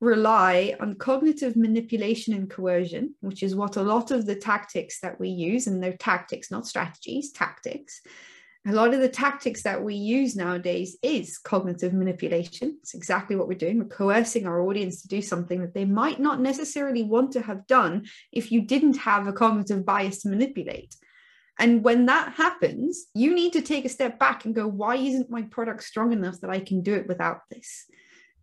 rely 0.00 0.76
on 0.78 0.94
cognitive 0.96 1.56
manipulation 1.56 2.34
and 2.34 2.50
coercion, 2.50 3.14
which 3.20 3.42
is 3.42 3.54
what 3.54 3.76
a 3.76 3.82
lot 3.82 4.10
of 4.10 4.26
the 4.26 4.36
tactics 4.36 5.00
that 5.00 5.18
we 5.18 5.28
use, 5.28 5.66
and 5.66 5.82
they're 5.82 5.96
tactics, 5.96 6.50
not 6.50 6.66
strategies, 6.66 7.32
tactics, 7.32 8.02
a 8.66 8.72
lot 8.72 8.92
of 8.92 9.00
the 9.00 9.08
tactics 9.08 9.62
that 9.62 9.82
we 9.82 9.94
use 9.94 10.34
nowadays 10.34 10.96
is 11.02 11.38
cognitive 11.38 11.92
manipulation. 11.92 12.76
It's 12.82 12.94
exactly 12.94 13.36
what 13.36 13.46
we're 13.46 13.54
doing. 13.54 13.78
We're 13.78 13.84
coercing 13.84 14.46
our 14.46 14.60
audience 14.60 15.02
to 15.02 15.08
do 15.08 15.22
something 15.22 15.60
that 15.60 15.72
they 15.72 15.84
might 15.84 16.18
not 16.18 16.40
necessarily 16.40 17.04
want 17.04 17.32
to 17.32 17.42
have 17.42 17.66
done 17.68 18.06
if 18.32 18.50
you 18.50 18.62
didn't 18.62 18.96
have 18.96 19.28
a 19.28 19.32
cognitive 19.32 19.86
bias 19.86 20.22
to 20.22 20.28
manipulate. 20.28 20.96
And 21.60 21.84
when 21.84 22.06
that 22.06 22.34
happens, 22.34 23.06
you 23.14 23.34
need 23.34 23.52
to 23.52 23.62
take 23.62 23.84
a 23.84 23.90
step 23.90 24.18
back 24.18 24.44
and 24.44 24.54
go, 24.54 24.66
why 24.66 24.96
isn't 24.96 25.30
my 25.30 25.42
product 25.42 25.84
strong 25.84 26.12
enough 26.12 26.40
that 26.40 26.50
I 26.50 26.58
can 26.58 26.82
do 26.82 26.94
it 26.94 27.06
without 27.06 27.42
this? 27.50 27.86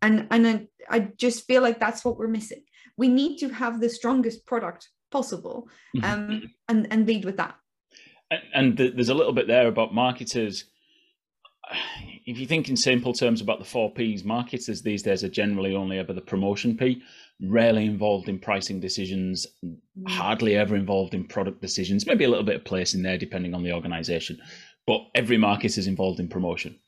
And, 0.01 0.27
and 0.31 0.47
I, 0.47 0.67
I 0.89 0.99
just 1.17 1.45
feel 1.45 1.61
like 1.61 1.79
that's 1.79 2.03
what 2.05 2.17
we're 2.17 2.27
missing. 2.27 2.63
We 2.97 3.09
need 3.09 3.37
to 3.39 3.49
have 3.49 3.81
the 3.81 3.89
strongest 3.89 4.45
product 4.45 4.87
possible 5.11 5.69
mm-hmm. 5.95 6.05
um, 6.05 6.51
and, 6.69 6.87
and 6.91 7.05
lead 7.05 7.25
with 7.25 7.37
that 7.37 7.55
and 8.53 8.77
there's 8.77 9.09
a 9.09 9.13
little 9.13 9.33
bit 9.33 9.47
there 9.47 9.67
about 9.67 9.93
marketers. 9.93 10.65
If 12.25 12.37
you 12.37 12.45
think 12.45 12.69
in 12.69 12.77
simple 12.77 13.13
terms 13.13 13.41
about 13.41 13.59
the 13.59 13.65
four 13.65 13.91
P's, 13.93 14.23
marketers 14.23 14.81
these 14.81 15.03
days 15.03 15.23
are 15.23 15.29
generally 15.29 15.75
only 15.75 15.97
ever 15.97 16.13
the 16.13 16.21
promotion 16.21 16.77
P, 16.77 17.01
rarely 17.41 17.85
involved 17.85 18.29
in 18.29 18.39
pricing 18.39 18.79
decisions, 18.79 19.45
mm. 19.65 19.77
hardly 20.07 20.55
ever 20.55 20.75
involved 20.75 21.13
in 21.13 21.25
product 21.25 21.61
decisions, 21.61 22.05
maybe 22.05 22.23
a 22.23 22.29
little 22.29 22.45
bit 22.45 22.55
of 22.55 22.65
place 22.65 22.93
in 22.93 23.03
there 23.03 23.17
depending 23.17 23.53
on 23.53 23.63
the 23.63 23.73
organization. 23.73 24.39
But 24.85 25.01
every 25.15 25.37
marketer 25.37 25.77
is 25.77 25.87
involved 25.87 26.19
in 26.19 26.27
promotion. 26.27 26.79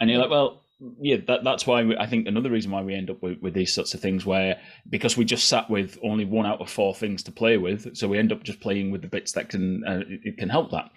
And 0.00 0.10
you're 0.10 0.20
like, 0.20 0.30
well, 0.30 0.62
yeah, 1.00 1.16
that, 1.26 1.42
that's 1.42 1.66
why 1.66 1.82
we, 1.82 1.96
I 1.96 2.06
think 2.06 2.28
another 2.28 2.50
reason 2.50 2.70
why 2.70 2.82
we 2.82 2.94
end 2.94 3.10
up 3.10 3.20
with, 3.20 3.40
with 3.40 3.52
these 3.52 3.74
sorts 3.74 3.94
of 3.94 4.00
things 4.00 4.24
where 4.24 4.60
because 4.88 5.16
we 5.16 5.24
just 5.24 5.48
sat 5.48 5.68
with 5.68 5.98
only 6.04 6.24
one 6.24 6.46
out 6.46 6.60
of 6.60 6.70
four 6.70 6.94
things 6.94 7.22
to 7.24 7.32
play 7.32 7.58
with, 7.58 7.96
so 7.96 8.06
we 8.06 8.18
end 8.18 8.30
up 8.30 8.44
just 8.44 8.60
playing 8.60 8.92
with 8.92 9.02
the 9.02 9.08
bits 9.08 9.32
that 9.32 9.48
can 9.48 9.84
uh, 9.84 10.02
it 10.06 10.38
can 10.38 10.48
help 10.48 10.70
that. 10.70 10.90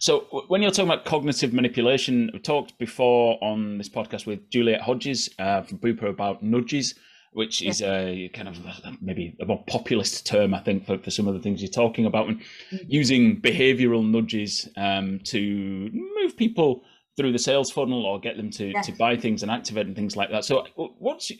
So 0.00 0.44
when 0.48 0.60
you're 0.60 0.70
talking 0.70 0.90
about 0.90 1.06
cognitive 1.06 1.54
manipulation, 1.54 2.30
we 2.34 2.40
talked 2.40 2.78
before 2.78 3.42
on 3.42 3.78
this 3.78 3.88
podcast 3.88 4.26
with 4.26 4.50
Juliet 4.50 4.82
Hodges 4.82 5.30
uh, 5.38 5.62
from 5.62 5.78
Bupa 5.78 6.10
about 6.10 6.42
nudges, 6.42 6.94
which 7.32 7.62
is 7.62 7.80
a 7.80 8.30
kind 8.34 8.48
of 8.48 8.58
maybe 9.00 9.34
a 9.40 9.46
more 9.46 9.64
populist 9.66 10.26
term, 10.26 10.52
I 10.52 10.60
think, 10.60 10.84
for, 10.84 10.98
for 10.98 11.10
some 11.10 11.26
of 11.26 11.32
the 11.32 11.40
things 11.40 11.62
you're 11.62 11.70
talking 11.70 12.04
about, 12.04 12.28
and 12.28 12.40
mm-hmm. 12.40 12.84
using 12.86 13.40
behavioural 13.40 14.06
nudges 14.06 14.68
um, 14.76 15.20
to 15.24 15.88
move 15.90 16.36
people 16.36 16.84
through 17.16 17.32
the 17.32 17.38
sales 17.38 17.70
funnel 17.70 18.06
or 18.06 18.18
get 18.18 18.36
them 18.36 18.50
to, 18.50 18.68
yes. 18.68 18.86
to 18.86 18.92
buy 18.92 19.16
things 19.16 19.42
and 19.42 19.50
activate 19.50 19.86
and 19.86 19.94
things 19.94 20.16
like 20.16 20.30
that. 20.30 20.44
So 20.44 20.66
what's 20.76 21.30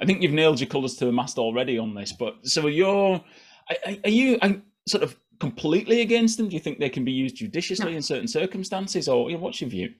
I 0.00 0.04
think 0.04 0.22
you've 0.22 0.32
nailed 0.32 0.60
your 0.60 0.68
colours 0.68 0.96
to 0.96 1.04
the 1.04 1.12
mast 1.12 1.38
already 1.38 1.78
on 1.78 1.94
this, 1.94 2.12
but 2.12 2.36
so 2.42 2.66
you're 2.66 3.22
are 4.04 4.10
you 4.10 4.38
sort 4.88 5.02
of 5.02 5.16
completely 5.38 6.00
against 6.00 6.36
them? 6.38 6.48
Do 6.48 6.54
you 6.54 6.60
think 6.60 6.78
they 6.78 6.88
can 6.88 7.04
be 7.04 7.12
used 7.12 7.36
judiciously 7.36 7.92
no. 7.92 7.96
in 7.96 8.02
certain 8.02 8.28
circumstances, 8.28 9.08
or 9.08 9.30
you 9.30 9.36
know, 9.36 9.42
what's 9.42 9.60
your 9.60 9.70
view? 9.70 9.94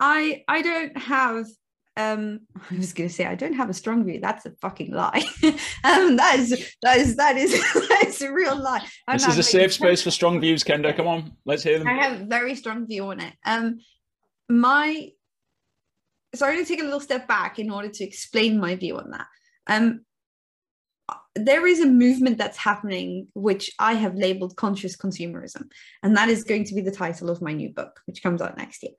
I 0.00 0.44
I 0.48 0.62
don't 0.62 0.96
have 0.96 1.46
um 1.96 2.40
i 2.70 2.76
was 2.76 2.92
going 2.92 3.08
to 3.08 3.14
say 3.14 3.24
i 3.24 3.34
don't 3.34 3.54
have 3.54 3.70
a 3.70 3.74
strong 3.74 4.04
view 4.04 4.20
that's 4.20 4.46
a 4.46 4.50
fucking 4.60 4.92
lie 4.92 5.24
um 5.84 6.16
that 6.16 6.36
is 6.38 6.74
that 6.82 6.98
is 6.98 7.16
that 7.16 7.36
is 7.36 7.52
that 7.88 8.04
is 8.06 8.20
a 8.22 8.32
real 8.32 8.56
lie 8.56 8.86
I'm 9.08 9.16
this 9.16 9.28
is 9.28 9.38
a 9.38 9.42
safe 9.42 9.72
space 9.72 10.02
for 10.02 10.10
strong 10.10 10.40
views 10.40 10.62
Kenda. 10.62 10.94
come 10.94 11.06
on 11.06 11.32
let's 11.44 11.62
hear 11.62 11.78
them 11.78 11.88
i 11.88 11.94
have 11.94 12.20
a 12.20 12.24
very 12.24 12.54
strong 12.54 12.86
view 12.86 13.06
on 13.10 13.20
it 13.20 13.32
um 13.44 13.78
my 14.48 15.10
so 16.34 16.46
I'm 16.46 16.54
going 16.54 16.64
to 16.64 16.68
take 16.68 16.80
a 16.80 16.84
little 16.84 17.00
step 17.00 17.26
back 17.26 17.58
in 17.58 17.70
order 17.70 17.88
to 17.88 18.04
explain 18.04 18.60
my 18.60 18.74
view 18.74 18.98
on 18.98 19.10
that. 19.10 19.26
Um, 19.66 20.04
there 21.34 21.66
is 21.66 21.80
a 21.80 21.86
movement 21.86 22.36
that's 22.36 22.58
happening 22.58 23.28
which 23.34 23.70
I 23.78 23.94
have 23.94 24.14
labeled 24.14 24.56
conscious 24.56 24.96
consumerism, 24.96 25.68
and 26.02 26.16
that 26.16 26.28
is 26.28 26.44
going 26.44 26.64
to 26.64 26.74
be 26.74 26.80
the 26.80 26.90
title 26.90 27.30
of 27.30 27.42
my 27.42 27.52
new 27.52 27.70
book, 27.70 28.00
which 28.06 28.22
comes 28.22 28.42
out 28.42 28.58
next 28.58 28.82
year. 28.82 28.92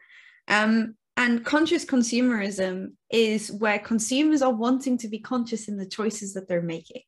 Um, 0.47 0.95
and 1.15 1.43
conscious 1.43 1.83
consumerism 1.83 2.93
is 3.09 3.51
where 3.51 3.79
consumers 3.79 4.41
are 4.41 4.53
wanting 4.53 4.97
to 4.97 5.07
be 5.07 5.19
conscious 5.19 5.67
in 5.67 5.77
the 5.77 5.85
choices 5.85 6.33
that 6.33 6.47
they're 6.47 6.61
making. 6.61 7.01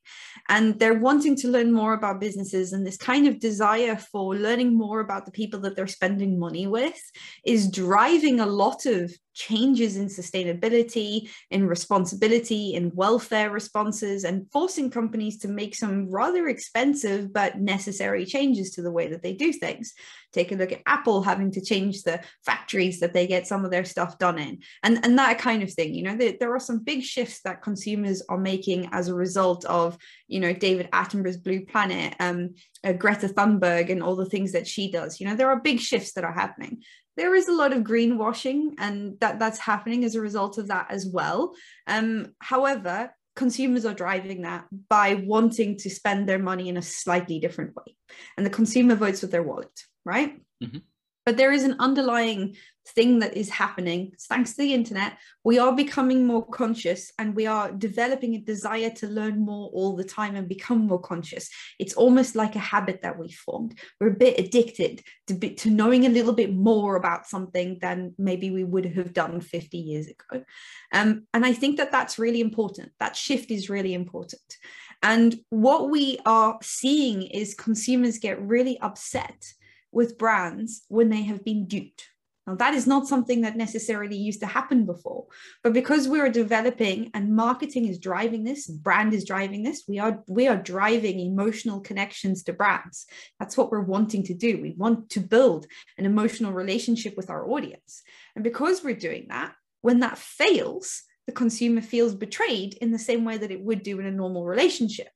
And 0.48 0.80
they're 0.80 1.00
wanting 1.00 1.36
to 1.38 1.50
learn 1.50 1.72
more 1.72 1.94
about 1.94 2.22
businesses. 2.22 2.74
And 2.74 2.86
this 2.86 2.98
kind 2.98 3.28
of 3.28 3.40
desire 3.40 3.96
for 3.98 4.36
learning 4.36 4.78
more 4.78 5.00
about 5.00 5.26
the 5.26 5.32
people 5.32 5.60
that 5.62 5.76
they're 5.76 5.88
spending 5.88 6.40
money 6.40 6.68
with 6.68 7.00
is 7.46 7.70
driving 7.70 8.40
a 8.40 8.46
lot 8.46 8.86
of 8.86 9.14
changes 9.40 9.96
in 9.96 10.08
sustainability, 10.08 11.30
in 11.50 11.66
responsibility, 11.66 12.74
in 12.74 12.92
welfare 12.94 13.50
responses, 13.50 14.26
and 14.26 14.46
forcing 14.52 14.90
companies 14.90 15.38
to 15.38 15.48
make 15.48 15.74
some 15.76 16.10
rather 16.10 16.50
expensive 16.50 17.32
but 17.32 17.58
necessary 17.58 18.26
changes 18.26 18.72
to 18.72 18.82
the 18.82 18.92
way 18.92 19.08
that 19.08 19.24
they 19.24 19.34
do 19.34 19.54
things. 19.54 19.94
Take 20.34 20.52
a 20.52 20.56
look 20.56 20.72
at 20.72 20.82
Apple 20.86 21.24
having 21.24 21.52
to 21.52 21.62
change 21.62 22.04
the 22.04 22.22
factories 22.46 23.00
that 23.00 23.14
they 23.14 23.28
get 23.28 23.48
some 23.48 23.64
of 23.64 23.72
their 23.72 23.86
stuff 23.86 24.18
done 24.18 24.38
in, 24.38 24.60
and, 24.84 25.04
and 25.04 25.18
that 25.18 25.40
kind 25.40 25.64
of 25.64 25.72
thing. 25.72 25.89
You 25.94 26.04
know, 26.04 26.16
there, 26.16 26.34
there 26.40 26.54
are 26.56 26.60
some 26.60 26.84
big 26.84 27.04
shifts 27.04 27.42
that 27.44 27.62
consumers 27.62 28.22
are 28.30 28.38
making 28.38 28.90
as 28.92 29.08
a 29.08 29.16
result 29.16 29.66
of, 29.66 29.98
you 30.28 30.40
know, 30.40 30.54
David 30.54 30.90
Attenborough's 30.92 31.38
Blue 31.38 31.66
Planet, 31.66 32.16
um, 32.20 32.56
uh, 32.84 32.94
Greta 32.94 33.28
Thunberg, 33.28 33.90
and 33.90 34.02
all 34.02 34.16
the 34.16 34.26
things 34.26 34.52
that 34.52 34.68
she 34.68 34.92
does. 34.92 35.20
You 35.20 35.28
know, 35.28 35.36
there 35.36 35.50
are 35.50 35.60
big 35.60 35.80
shifts 35.80 36.14
that 36.14 36.24
are 36.24 36.34
happening 36.34 36.82
there 37.20 37.36
is 37.36 37.50
a 37.50 37.54
lot 37.54 37.74
of 37.74 37.84
greenwashing 37.84 38.76
and 38.78 39.20
that 39.20 39.40
that's 39.40 39.60
happening 39.60 40.06
as 40.06 40.16
a 40.16 40.22
result 40.22 40.58
of 40.58 40.70
that 40.70 40.88
as 40.90 41.06
well 41.06 41.54
um, 41.86 42.28
however 42.40 43.14
consumers 43.36 43.86
are 43.86 43.94
driving 43.94 44.44
that 44.44 44.66
by 44.90 45.16
wanting 45.26 45.78
to 45.78 45.90
spend 45.90 46.28
their 46.28 46.40
money 46.40 46.70
in 46.70 46.78
a 46.78 46.82
slightly 46.82 47.40
different 47.40 47.76
way 47.76 47.96
and 48.38 48.46
the 48.46 48.50
consumer 48.50 48.96
votes 48.96 49.22
with 49.22 49.32
their 49.32 49.44
wallet 49.44 49.82
right 50.06 50.40
mm-hmm. 50.64 50.78
but 51.26 51.36
there 51.36 51.52
is 51.52 51.64
an 51.64 51.76
underlying 51.80 52.56
thing 52.96 53.20
that 53.20 53.36
is 53.36 53.50
happening. 53.50 54.12
Thanks 54.28 54.52
to 54.52 54.58
the 54.62 54.74
internet 54.74 55.18
we 55.44 55.58
are 55.58 55.76
becoming 55.76 56.28
more 56.28 56.46
conscious 56.46 57.12
and 57.18 57.36
we 57.36 57.48
are 57.48 57.72
developing 57.72 58.36
a 58.36 58.40
desire 58.40 58.90
to 58.90 59.08
learn 59.08 59.40
more 59.40 59.70
all 59.74 59.96
the 59.96 60.04
time 60.04 60.36
and 60.36 60.50
become 60.50 60.86
more 60.86 61.00
conscious. 61.00 61.50
It's 61.80 61.94
almost 61.94 62.36
like 62.36 62.56
a 62.56 62.60
habit 62.60 63.02
that 63.04 63.18
we 63.18 63.32
formed. 63.32 63.80
We're 64.00 64.10
a 64.10 64.18
bit 64.18 64.40
addicted 64.40 65.02
to, 65.28 65.34
be, 65.34 65.56
to 65.56 65.70
knowing 65.70 66.06
a 66.06 66.10
little 66.10 66.34
bit 66.34 66.54
more 66.54 66.98
about 66.98 67.26
something 67.26 67.80
than 67.82 68.14
maybe 68.18 68.52
we 68.52 68.64
would 68.64 68.86
have 68.86 69.14
done 69.14 69.40
50 69.40 69.78
years 69.78 70.08
ago. 70.08 70.44
Um, 70.92 71.28
and 71.34 71.46
i 71.46 71.54
think 71.54 71.78
that 71.78 71.92
that's 71.92 72.20
really 72.20 72.42
important. 72.42 72.92
That 73.00 73.16
shift 73.16 73.50
is 73.50 73.70
really 73.70 73.94
important. 73.94 74.58
And 75.02 75.40
what 75.50 75.90
we 75.90 76.20
are 76.26 76.60
seeing 76.62 77.24
is 77.24 77.54
consumers 77.54 78.20
get 78.20 78.42
really 78.42 78.78
upset 78.82 79.54
with 79.92 80.18
brands 80.18 80.84
when 80.90 81.10
they 81.10 81.24
have 81.24 81.44
been 81.44 81.66
duped 81.66 82.09
now, 82.50 82.56
that 82.56 82.74
is 82.74 82.88
not 82.88 83.08
something 83.08 83.42
that 83.42 83.56
necessarily 83.56 84.18
used 84.18 84.40
to 84.40 84.48
happen 84.48 84.86
before. 84.86 85.28
But 85.64 85.74
because 85.74 86.08
we're 86.08 86.32
developing 86.32 87.12
and 87.14 87.36
marketing 87.36 87.88
is 87.88 88.00
driving 88.00 88.44
this, 88.44 88.66
brand 88.68 89.14
is 89.14 89.24
driving 89.24 89.62
this, 89.62 89.84
we 89.88 90.00
are 90.00 90.24
we 90.28 90.48
are 90.48 90.58
driving 90.58 91.20
emotional 91.20 91.80
connections 91.80 92.42
to 92.44 92.54
brands. 92.54 93.06
That's 93.40 93.56
what 93.56 93.72
we're 93.72 93.82
wanting 93.82 94.24
to 94.24 94.34
do. 94.34 94.60
We 94.60 94.74
want 94.76 95.12
to 95.12 95.20
build 95.20 95.68
an 96.00 96.08
emotional 96.08 96.52
relationship 96.52 97.16
with 97.16 97.30
our 97.30 97.48
audience. 97.48 98.02
And 98.36 98.44
because 98.44 98.84
we're 98.84 98.96
doing 98.96 99.28
that, 99.30 99.54
when 99.82 100.00
that 100.00 100.18
fails, 100.18 101.04
the 101.28 101.34
consumer 101.34 101.82
feels 101.82 102.16
betrayed 102.16 102.74
in 102.82 102.92
the 102.92 102.98
same 102.98 103.26
way 103.26 103.38
that 103.38 103.52
it 103.52 103.62
would 103.62 103.84
do 103.84 104.00
in 104.00 104.08
a 104.08 104.12
normal 104.12 104.44
relationship. 104.44 105.10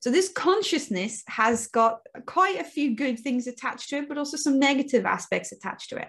So 0.00 0.10
this 0.10 0.28
consciousness 0.28 1.24
has 1.26 1.66
got 1.66 1.98
quite 2.26 2.60
a 2.60 2.64
few 2.64 2.94
good 2.94 3.18
things 3.18 3.48
attached 3.48 3.88
to 3.88 3.96
it, 3.96 4.08
but 4.08 4.18
also 4.18 4.36
some 4.36 4.60
negative 4.60 5.04
aspects 5.04 5.50
attached 5.50 5.90
to 5.90 5.96
it. 5.96 6.08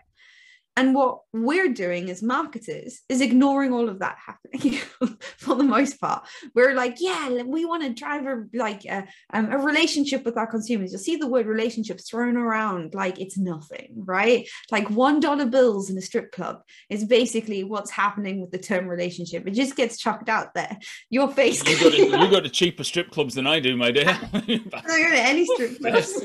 And 0.77 0.93
what 0.93 1.21
we're 1.33 1.73
doing 1.73 2.11
as 2.11 2.21
marketers 2.21 3.01
is 3.09 3.19
ignoring 3.19 3.73
all 3.73 3.89
of 3.89 3.97
that 3.97 4.15
happening 4.23 4.73
for 5.37 5.55
the 5.55 5.63
most 5.63 5.99
part. 5.99 6.27
We're 6.53 6.75
like, 6.75 6.97
yeah, 6.99 7.41
we 7.41 7.65
want 7.65 7.81
to 7.81 7.93
drive 7.93 8.27
a 8.27 8.43
like 8.53 8.85
a, 8.85 9.07
um, 9.33 9.51
a 9.51 9.57
relationship 9.57 10.23
with 10.23 10.37
our 10.37 10.45
consumers. 10.45 10.91
You'll 10.91 10.99
see 10.99 11.15
the 11.15 11.27
word 11.27 11.47
relationships 11.47 12.07
thrown 12.07 12.37
around 12.37 12.93
like 12.93 13.19
it's 13.19 13.39
nothing, 13.39 13.89
right? 13.95 14.47
Like 14.71 14.87
one 14.91 15.19
dollar 15.19 15.47
bills 15.47 15.89
in 15.89 15.97
a 15.97 16.01
strip 16.01 16.31
club 16.31 16.61
is 16.91 17.03
basically 17.05 17.63
what's 17.63 17.89
happening 17.89 18.39
with 18.39 18.51
the 18.51 18.59
term 18.59 18.87
relationship. 18.87 19.47
It 19.47 19.55
just 19.55 19.75
gets 19.75 19.97
chucked 19.97 20.29
out 20.29 20.53
there. 20.53 20.77
Your 21.09 21.27
face. 21.27 21.67
You 21.67 21.79
go 21.79 21.89
to, 21.89 21.97
you 22.23 22.29
go 22.29 22.39
to 22.39 22.49
cheaper 22.49 22.83
strip 22.83 23.09
clubs 23.09 23.33
than 23.33 23.47
I 23.47 23.59
do, 23.59 23.75
my 23.75 23.89
dear. 23.89 24.09
I 24.33 24.39
go 24.39 25.09
to 25.09 25.19
any 25.19 25.43
strip 25.47 25.79
clubs. 25.79 26.21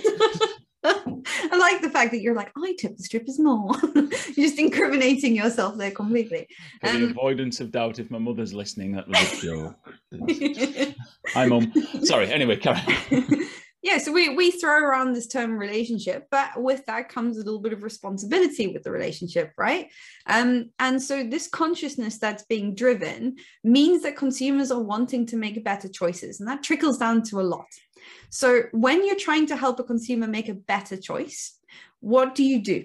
I 0.84 1.56
like 1.56 1.80
the 1.80 1.90
fact 1.90 2.10
that 2.12 2.20
you're 2.20 2.34
like, 2.34 2.52
I 2.56 2.74
tip 2.78 2.96
the 2.96 3.02
strippers 3.02 3.38
more. 3.38 3.72
you're 3.94 4.48
just 4.48 4.58
incriminating 4.58 5.36
yourself 5.36 5.76
there 5.76 5.90
completely. 5.90 6.48
For 6.80 6.90
um, 6.90 7.00
the 7.00 7.10
avoidance 7.10 7.60
of 7.60 7.70
doubt, 7.70 7.98
if 7.98 8.10
my 8.10 8.18
mother's 8.18 8.52
listening, 8.52 8.92
that 8.92 9.08
was 9.08 9.44
a 9.44 9.46
joke. 9.46 10.94
Hi, 11.34 11.46
mum. 11.46 11.72
Sorry. 12.02 12.32
Anyway, 12.32 12.56
carry 12.56 12.80
on. 13.12 13.46
yeah, 13.82 13.98
so 13.98 14.12
we 14.12 14.34
we 14.34 14.50
throw 14.50 14.78
around 14.78 15.12
this 15.12 15.26
term 15.26 15.58
relationship, 15.58 16.26
but 16.30 16.50
with 16.56 16.84
that 16.86 17.08
comes 17.08 17.36
a 17.36 17.42
little 17.42 17.60
bit 17.60 17.72
of 17.72 17.82
responsibility 17.82 18.68
with 18.68 18.82
the 18.82 18.90
relationship, 18.90 19.52
right? 19.58 19.88
Um, 20.26 20.70
and 20.78 21.02
so 21.02 21.24
this 21.24 21.48
consciousness 21.48 22.18
that's 22.18 22.44
being 22.44 22.74
driven 22.74 23.36
means 23.64 24.02
that 24.02 24.16
consumers 24.16 24.70
are 24.70 24.82
wanting 24.82 25.26
to 25.26 25.36
make 25.36 25.62
better 25.64 25.88
choices, 25.88 26.40
and 26.40 26.48
that 26.48 26.62
trickles 26.62 26.98
down 26.98 27.22
to 27.24 27.40
a 27.40 27.42
lot. 27.42 27.66
So 28.30 28.64
when 28.72 29.06
you're 29.06 29.16
trying 29.16 29.46
to 29.46 29.56
help 29.56 29.80
a 29.80 29.84
consumer 29.84 30.26
make 30.26 30.48
a 30.48 30.54
better 30.54 30.96
choice, 30.96 31.58
what 32.00 32.34
do 32.34 32.42
you 32.44 32.62
do? 32.62 32.84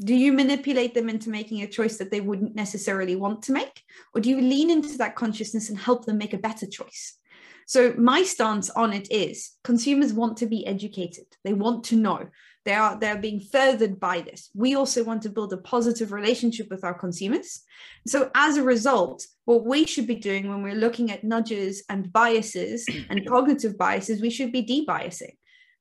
Do 0.00 0.14
you 0.14 0.32
manipulate 0.32 0.94
them 0.94 1.08
into 1.08 1.30
making 1.30 1.62
a 1.62 1.66
choice 1.66 1.98
that 1.98 2.10
they 2.10 2.20
wouldn't 2.20 2.54
necessarily 2.54 3.14
want 3.14 3.42
to 3.42 3.52
make? 3.52 3.82
Or 4.14 4.20
do 4.20 4.30
you 4.30 4.40
lean 4.40 4.70
into 4.70 4.98
that 4.98 5.16
consciousness 5.16 5.68
and 5.68 5.78
help 5.78 6.06
them 6.06 6.18
make 6.18 6.32
a 6.32 6.38
better 6.38 6.66
choice? 6.66 7.18
So, 7.66 7.94
my 7.96 8.22
stance 8.24 8.70
on 8.70 8.92
it 8.92 9.10
is 9.10 9.52
consumers 9.62 10.12
want 10.12 10.36
to 10.38 10.46
be 10.46 10.66
educated, 10.66 11.26
they 11.44 11.52
want 11.52 11.84
to 11.84 11.96
know 11.96 12.28
they 12.64 12.74
are 12.74 12.98
they're 12.98 13.18
being 13.18 13.40
furthered 13.40 13.98
by 13.98 14.20
this. 14.20 14.50
We 14.54 14.74
also 14.74 15.02
want 15.04 15.22
to 15.22 15.30
build 15.30 15.52
a 15.52 15.56
positive 15.56 16.12
relationship 16.12 16.68
with 16.70 16.84
our 16.84 16.94
consumers. 16.94 17.62
So 18.06 18.30
as 18.34 18.56
a 18.56 18.62
result 18.62 19.26
what 19.44 19.64
we 19.64 19.84
should 19.86 20.06
be 20.06 20.14
doing 20.14 20.48
when 20.48 20.62
we're 20.62 20.74
looking 20.74 21.10
at 21.10 21.24
nudges 21.24 21.82
and 21.88 22.12
biases 22.12 22.86
and 23.10 23.26
cognitive 23.26 23.76
biases 23.76 24.22
we 24.22 24.30
should 24.30 24.52
be 24.52 24.64
debiasing. 24.64 25.36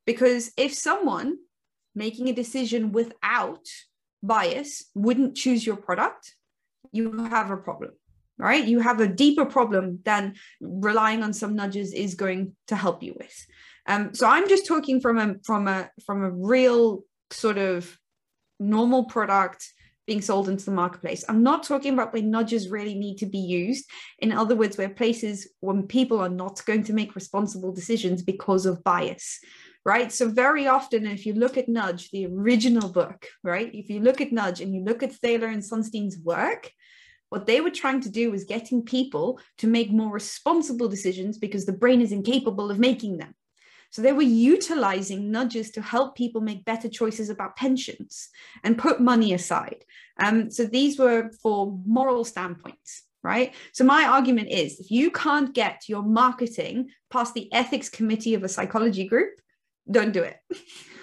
Because 0.05 0.51
if 0.57 0.73
someone 0.73 1.37
making 1.93 2.29
a 2.29 2.33
decision 2.33 2.91
without 2.91 3.65
bias 4.23 4.85
wouldn't 4.95 5.35
choose 5.35 5.65
your 5.65 5.75
product 5.75 6.35
you 6.91 7.11
have 7.25 7.49
a 7.49 7.57
problem 7.57 7.91
right? 8.41 8.65
You 8.65 8.79
have 8.79 8.99
a 8.99 9.07
deeper 9.07 9.45
problem 9.45 9.99
than 10.03 10.33
relying 10.59 11.21
on 11.21 11.31
some 11.31 11.55
nudges 11.55 11.93
is 11.93 12.15
going 12.15 12.55
to 12.67 12.75
help 12.75 13.03
you 13.03 13.13
with 13.17 13.45
um, 13.87 14.13
so 14.13 14.27
I'm 14.27 14.47
just 14.47 14.67
talking 14.67 15.01
from 15.01 15.17
a 15.17 15.35
from 15.43 15.67
a 15.67 15.89
from 16.05 16.23
a 16.23 16.31
real 16.31 17.03
sort 17.31 17.57
of 17.57 17.97
normal 18.59 19.05
product 19.05 19.67
being 20.07 20.21
sold 20.21 20.49
into 20.49 20.65
the 20.65 20.71
marketplace. 20.71 21.23
I'm 21.29 21.43
not 21.43 21.63
talking 21.63 21.93
about 21.93 22.11
where 22.11 22.21
nudges 22.21 22.69
really 22.69 22.95
need 22.95 23.17
to 23.19 23.25
be 23.25 23.37
used. 23.37 23.89
In 24.19 24.31
other 24.31 24.55
words, 24.55 24.77
where 24.77 24.89
places 24.89 25.47
when 25.59 25.87
people 25.87 26.19
are 26.19 26.29
not 26.29 26.63
going 26.65 26.83
to 26.85 26.93
make 26.93 27.15
responsible 27.15 27.71
decisions 27.71 28.21
because 28.21 28.65
of 28.65 28.83
bias 28.83 29.39
right? 29.85 30.11
So 30.11 30.29
very 30.29 30.67
often, 30.67 31.07
if 31.07 31.25
you 31.25 31.33
look 31.33 31.57
at 31.57 31.67
Nudge, 31.67 32.11
the 32.11 32.27
original 32.27 32.89
book, 32.89 33.27
right? 33.43 33.73
If 33.73 33.89
you 33.89 33.99
look 33.99 34.21
at 34.21 34.31
Nudge 34.31 34.61
and 34.61 34.75
you 34.75 34.83
look 34.83 35.01
at 35.01 35.13
Thaler 35.13 35.47
and 35.47 35.63
Sunstein's 35.63 36.17
work, 36.17 36.71
what 37.29 37.45
they 37.45 37.61
were 37.61 37.71
trying 37.71 38.01
to 38.01 38.09
do 38.09 38.29
was 38.29 38.43
getting 38.43 38.83
people 38.83 39.39
to 39.59 39.67
make 39.67 39.89
more 39.89 40.11
responsible 40.11 40.89
decisions 40.89 41.37
because 41.37 41.65
the 41.65 41.73
brain 41.73 42.01
is 42.01 42.11
incapable 42.11 42.69
of 42.69 42.77
making 42.77 43.17
them. 43.17 43.33
So 43.91 44.01
they 44.01 44.13
were 44.13 44.21
utilizing 44.21 45.31
nudges 45.31 45.69
to 45.71 45.81
help 45.81 46.15
people 46.15 46.41
make 46.41 46.65
better 46.65 46.89
choices 46.89 47.29
about 47.29 47.57
pensions 47.57 48.29
and 48.63 48.77
put 48.77 49.01
money 49.01 49.33
aside. 49.33 49.83
Um, 50.17 50.49
so 50.49 50.65
these 50.65 50.97
were 50.97 51.29
for 51.43 51.77
moral 51.85 52.23
standpoints, 52.23 53.03
right? 53.21 53.53
So 53.73 53.83
my 53.83 54.05
argument 54.05 54.49
is 54.49 54.79
if 54.79 54.91
you 54.91 55.11
can't 55.11 55.53
get 55.53 55.83
your 55.89 56.03
marketing 56.03 56.89
past 57.09 57.33
the 57.33 57.51
ethics 57.53 57.89
committee 57.89 58.33
of 58.33 58.43
a 58.43 58.49
psychology 58.49 59.05
group, 59.05 59.41
don't 59.89 60.11
do 60.11 60.23
it. 60.23 60.37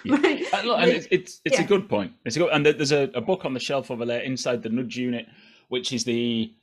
Yeah. 0.05 0.15
Uh, 0.53 0.61
look, 0.63 0.79
and 0.79 0.91
it's 0.91 1.07
it's, 1.11 1.41
it's 1.43 1.57
yeah. 1.57 1.65
a 1.65 1.67
good 1.67 1.89
point. 1.89 2.13
It's 2.23 2.37
a 2.37 2.39
good, 2.39 2.49
and 2.53 2.65
there's 2.65 2.93
a, 2.93 3.11
a, 3.13 3.19
book 3.19 3.43
on 3.43 3.53
the 3.53 3.59
shelf 3.59 3.91
over 3.91 4.05
there 4.05 4.21
inside 4.21 4.63
the 4.63 4.69
Nudge 4.69 4.95
Unit, 4.95 5.27
which 5.67 5.91
is 5.91 6.05
the 6.05 6.53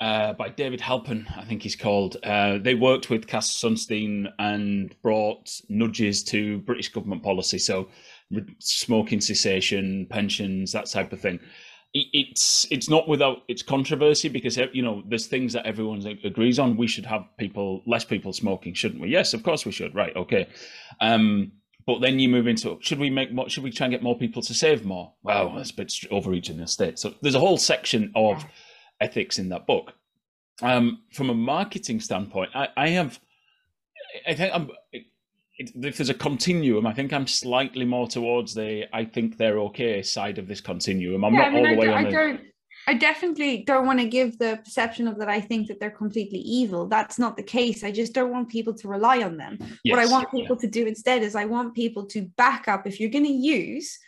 uh, 0.00 0.32
by 0.32 0.48
David 0.48 0.80
Halpern, 0.80 1.26
I 1.36 1.44
think 1.44 1.62
he's 1.62 1.76
called. 1.76 2.16
Uh, 2.22 2.58
they 2.58 2.74
worked 2.74 3.10
with 3.10 3.26
Cass 3.26 3.52
Sunstein 3.52 4.32
and 4.38 4.94
brought 5.02 5.50
nudges 5.68 6.22
to 6.24 6.58
British 6.60 6.88
government 6.88 7.22
policy, 7.22 7.58
so 7.58 7.88
smoking 8.58 9.20
cessation, 9.20 10.06
pensions, 10.08 10.72
that 10.72 10.86
type 10.86 11.12
of 11.12 11.20
thing. 11.20 11.38
It's 11.92 12.66
it's 12.70 12.88
not 12.88 13.08
without 13.08 13.38
its 13.48 13.62
controversy 13.62 14.28
because 14.28 14.56
you 14.72 14.80
know 14.80 15.02
there's 15.08 15.26
things 15.26 15.52
that 15.54 15.66
everyone 15.66 16.06
agrees 16.22 16.60
on. 16.60 16.76
We 16.76 16.86
should 16.86 17.04
have 17.06 17.24
people 17.36 17.82
less 17.84 18.04
people 18.04 18.32
smoking, 18.32 18.74
shouldn't 18.74 19.00
we? 19.00 19.08
Yes, 19.08 19.34
of 19.34 19.42
course 19.42 19.66
we 19.66 19.72
should. 19.72 19.92
Right, 19.92 20.14
okay. 20.14 20.46
Um, 21.00 21.50
but 21.86 22.00
then 22.00 22.20
you 22.20 22.28
move 22.28 22.46
into 22.46 22.78
should 22.80 23.00
we 23.00 23.10
make 23.10 23.32
more, 23.32 23.48
should 23.48 23.64
we 23.64 23.72
try 23.72 23.86
and 23.86 23.92
get 23.92 24.04
more 24.04 24.16
people 24.16 24.40
to 24.42 24.54
save 24.54 24.84
more? 24.84 25.12
Well, 25.24 25.52
that's 25.56 25.72
a 25.72 25.74
bit 25.74 25.92
overreaching 26.12 26.58
the 26.58 26.68
state. 26.68 27.00
So 27.00 27.12
there's 27.22 27.34
a 27.34 27.40
whole 27.40 27.58
section 27.58 28.12
of 28.14 28.44
ethics 29.00 29.38
in 29.38 29.48
that 29.50 29.66
book. 29.66 29.92
Um, 30.62 31.02
from 31.12 31.30
a 31.30 31.34
marketing 31.34 32.00
standpoint, 32.00 32.50
I, 32.54 32.68
I 32.76 32.88
have, 32.90 33.18
I 34.26 34.34
think 34.34 34.54
I'm, 34.54 34.70
if 35.58 35.96
there's 35.96 36.10
a 36.10 36.14
continuum, 36.14 36.86
I 36.86 36.92
think 36.92 37.12
I'm 37.12 37.26
slightly 37.26 37.84
more 37.84 38.06
towards 38.06 38.54
the 38.54 38.86
I 38.94 39.04
think 39.04 39.36
they're 39.36 39.58
okay 39.60 40.02
side 40.02 40.38
of 40.38 40.48
this 40.48 40.60
continuum. 40.60 41.24
I'm 41.24 41.34
yeah, 41.34 41.40
not 41.40 41.48
I 41.48 41.50
mean, 41.50 41.66
all 41.66 41.70
the 41.70 41.76
I 41.76 41.78
way 41.78 41.88
on. 41.92 42.06
I 42.06 42.10
don't, 42.10 42.40
I 42.88 42.94
definitely 42.94 43.62
don't 43.64 43.86
want 43.86 44.00
to 44.00 44.06
give 44.06 44.38
the 44.38 44.58
perception 44.64 45.06
of 45.06 45.18
that 45.18 45.28
I 45.28 45.40
think 45.40 45.68
that 45.68 45.80
they're 45.80 45.90
completely 45.90 46.38
evil. 46.38 46.86
That's 46.86 47.18
not 47.18 47.36
the 47.36 47.42
case. 47.42 47.84
I 47.84 47.92
just 47.92 48.14
don't 48.14 48.30
want 48.30 48.48
people 48.48 48.74
to 48.74 48.88
rely 48.88 49.22
on 49.22 49.36
them. 49.36 49.58
Yes, 49.84 49.96
what 49.96 49.98
I 49.98 50.10
want 50.10 50.30
people 50.30 50.56
yeah. 50.56 50.62
to 50.62 50.66
do 50.66 50.86
instead 50.86 51.22
is 51.22 51.34
I 51.34 51.44
want 51.44 51.74
people 51.74 52.06
to 52.06 52.22
back 52.36 52.68
up 52.68 52.86
if 52.86 52.98
you're 52.98 53.10
going 53.10 53.26
to 53.26 53.30
use 53.30 53.98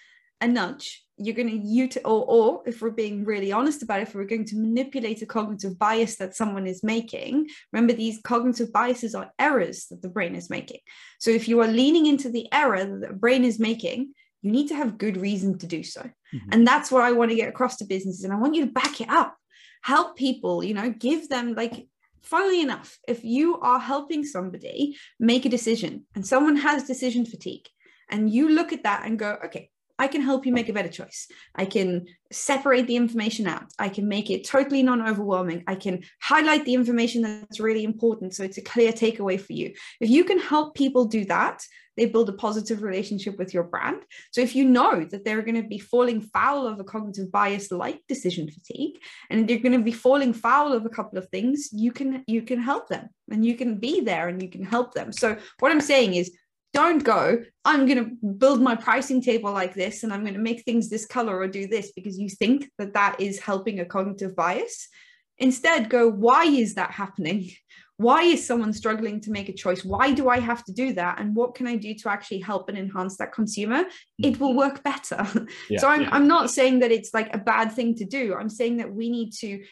a 0.40 0.49
nudge 0.49 1.05
you're 1.25 1.35
going 1.35 1.49
to 1.49 1.66
use 1.66 1.97
or, 2.05 2.25
or 2.27 2.62
if 2.66 2.83
we're 2.83 2.91
being 2.91 3.25
really 3.25 3.53
honest 3.53 3.83
about 3.83 4.01
it 4.01 4.09
if 4.09 4.14
we're 4.14 4.25
going 4.25 4.45
to 4.45 4.57
manipulate 4.57 5.23
a 5.23 5.27
cognitive 5.27 5.79
bias 5.79 6.16
that 6.16 6.35
someone 6.35 6.66
is 6.66 6.83
making 6.83 7.49
remember 7.73 7.93
these 7.93 8.20
cognitive 8.25 8.73
biases 8.73 9.14
are 9.14 9.31
errors 9.39 9.87
that 9.87 10.03
the 10.03 10.09
brain 10.09 10.35
is 10.35 10.51
making. 10.51 10.81
So 11.18 11.31
if 11.31 11.49
you 11.49 11.61
are 11.61 11.68
leaning 11.68 12.07
into 12.07 12.29
the 12.29 12.49
error 12.53 12.85
that 12.85 13.09
the 13.09 13.14
brain 13.14 13.45
is 13.45 13.59
making 13.59 14.12
you 14.43 14.51
need 14.51 14.68
to 14.68 14.75
have 14.75 14.99
good 14.99 15.16
reason 15.16 15.57
to 15.59 15.66
do 15.66 15.83
so. 15.85 16.01
Mm-hmm. 16.01 16.49
and 16.53 16.66
that's 16.66 16.91
what 16.91 17.03
i 17.03 17.12
want 17.12 17.31
to 17.31 17.37
get 17.37 17.49
across 17.49 17.77
to 17.77 17.85
businesses 17.85 18.25
and 18.25 18.33
i 18.33 18.37
want 18.37 18.55
you 18.55 18.64
to 18.64 18.73
back 18.73 19.01
it 19.01 19.11
up. 19.11 19.37
Help 19.83 20.16
people 20.16 20.64
you 20.64 20.75
know 20.75 20.91
give 20.91 21.29
them 21.29 21.55
like 21.55 21.89
funnily 22.23 22.61
enough 22.61 22.99
if 23.09 23.25
you 23.25 23.59
are 23.61 23.81
helping 23.81 24.25
somebody 24.25 24.97
make 25.18 25.45
a 25.45 25.49
decision 25.49 26.07
and 26.14 26.27
someone 26.27 26.57
has 26.57 26.85
decision 26.85 27.27
fatigue 27.27 27.66
and 28.09 28.31
you 28.31 28.49
look 28.49 28.73
at 28.73 28.85
that 28.85 29.05
and 29.05 29.18
go 29.18 29.39
okay 29.45 29.72
I 30.03 30.09
can 30.09 30.20
help 30.20 30.44
you 30.44 30.53
make 30.53 30.68
a 30.68 30.72
better 30.72 30.88
choice. 30.88 31.28
I 31.55 31.64
can 31.64 32.07
separate 32.32 32.88
the 32.88 32.96
information 32.96 33.46
out. 33.46 33.66
I 33.78 33.88
can 33.88 34.09
make 34.09 34.30
it 34.30 34.44
totally 34.44 34.82
non 34.82 35.00
overwhelming. 35.00 35.62
I 35.68 35.76
can 35.76 36.03
highlight 36.20 36.64
the 36.64 36.74
information 36.74 37.22
that's 37.22 37.61
really 37.61 37.84
important 37.84 38.34
so 38.34 38.42
it's 38.42 38.59
a 38.59 38.62
clear 38.62 38.90
takeaway 38.90 39.40
for 39.40 39.53
you. 39.53 39.74
If 40.00 40.11
you 40.11 40.24
can 40.24 40.40
help 40.40 40.74
people 40.74 41.05
do 41.05 41.24
that, 41.26 41.62
they 41.96 42.07
build 42.07 42.28
a 42.28 42.32
positive 42.32 42.82
relationship 42.82 43.38
with 43.38 43.55
your 43.55 43.62
brand. 43.62 44.03
So 44.32 44.40
if 44.40 44.57
you 44.57 44.64
know 44.64 45.05
that 45.05 45.24
they're 45.24 45.42
going 45.42 45.62
to 45.62 45.68
be 45.68 45.78
falling 45.78 46.20
foul 46.20 46.66
of 46.66 46.80
a 46.80 46.84
cognitive 46.84 47.30
bias 47.30 47.70
like 47.70 48.00
decision 48.09 48.48
fatigue 48.50 48.96
and 49.30 49.46
they're 49.46 49.59
going 49.59 49.78
to 49.78 49.84
be 49.84 49.92
falling 49.92 50.32
foul 50.32 50.72
of 50.72 50.84
a 50.84 50.94
couple 50.98 51.18
of 51.18 51.28
things, 51.28 51.68
you 51.70 51.92
can 51.92 52.24
you 52.26 52.42
can 52.42 52.61
help 52.61 52.88
them 52.88 53.09
and 53.30 53.46
you 53.46 53.55
can 53.57 53.76
be 53.76 54.00
there 54.00 54.26
and 54.26 54.42
you 54.42 54.48
can 54.48 54.64
help 54.64 54.94
them. 54.94 55.12
So 55.12 55.36
what 55.61 55.70
I'm 55.70 55.80
saying 55.80 56.14
is 56.14 56.32
don't 56.73 57.05
go. 57.05 57.45
I'm 57.64 57.87
going 57.87 57.99
to 57.99 58.27
build 58.27 58.61
my 58.61 58.75
pricing 58.75 59.23
table 59.23 59.53
like 59.53 59.75
this 59.75 60.03
and 60.03 60.12
i'm 60.12 60.23
going 60.23 60.35
to 60.35 60.41
make 60.41 60.62
things 60.62 60.89
this 60.89 61.07
color 61.07 61.37
or 61.37 61.47
do 61.47 61.66
this 61.66 61.93
because 61.93 62.18
you 62.18 62.29
think 62.29 62.70
that 62.79 62.95
that 62.95 63.20
is 63.20 63.39
helping 63.39 63.81
a 63.81 63.85
cognitive 63.85 64.35
bias. 64.35 64.89
Instead 65.39 65.89
go 65.89 66.09
why 66.09 66.45
is 66.45 66.75
that 66.75 66.91
happening? 66.91 67.51
Why 67.99 68.23
is 68.23 68.45
someone 68.45 68.73
struggling 68.73 69.20
to 69.20 69.31
make 69.31 69.49
a 69.49 69.53
choice? 69.53 69.85
Why 69.85 70.12
do 70.12 70.29
i 70.29 70.41
have 70.41 70.64
to 70.64 70.73
do 70.73 70.93
that? 70.95 71.20
And 71.20 71.37
what 71.37 71.55
can 71.55 71.66
i 71.66 71.77
do 71.77 71.95
to 71.95 72.11
actually 72.11 72.41
help 72.41 72.68
and 72.68 72.79
enhance 72.79 73.16
that 73.18 73.33
consumer? 73.33 73.85
It 74.18 74.41
will 74.41 74.55
work 74.55 74.83
better. 74.83 75.27
Yeah, 75.68 75.79
so 75.81 75.89
I'm, 75.89 76.03
yeah. 76.03 76.09
I'm 76.12 76.27
not 76.27 76.51
saying 76.51 76.81
that 76.81 76.91
it's 76.91 77.14
like 77.14 77.35
a 77.35 77.39
bad 77.39 77.73
thing 77.73 77.95
to 77.97 78.05
do. 78.05 78.35
I'm 78.35 78.49
saying 78.49 78.79
that 78.79 78.93
we 78.93 79.11
need 79.11 79.33
to 79.35 79.62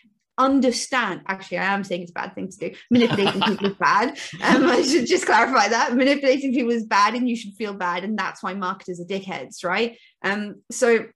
understand. 0.44 1.22
Actually 1.26 1.58
i 1.58 1.74
am 1.74 1.84
saying 1.84 2.02
it's 2.02 2.10
a 2.10 2.14
bad 2.14 2.34
thing 2.34 2.48
to 2.48 2.58
do. 2.58 2.74
Manipulating 2.90 3.40
people 3.40 3.66
is 3.66 3.76
bad. 3.76 4.18
Um, 4.42 4.66
i 4.66 4.82
should 4.82 5.06
just 5.06 5.26
clarify 5.26 5.68
that. 5.68 5.94
Manipulating 5.94 6.52
people 6.52 6.72
is 6.72 6.84
bad 6.84 7.14
and 7.14 7.28
you 7.28 7.36
should 7.36 7.54
feel 7.54 7.74
bad 7.74 8.04
and 8.04 8.18
that's 8.18 8.42
why 8.42 8.54
marketers 8.54 9.00
are 9.00 9.04
dickheads 9.04 9.64
right? 9.64 9.98
Um 10.22 10.62
so 10.70 11.06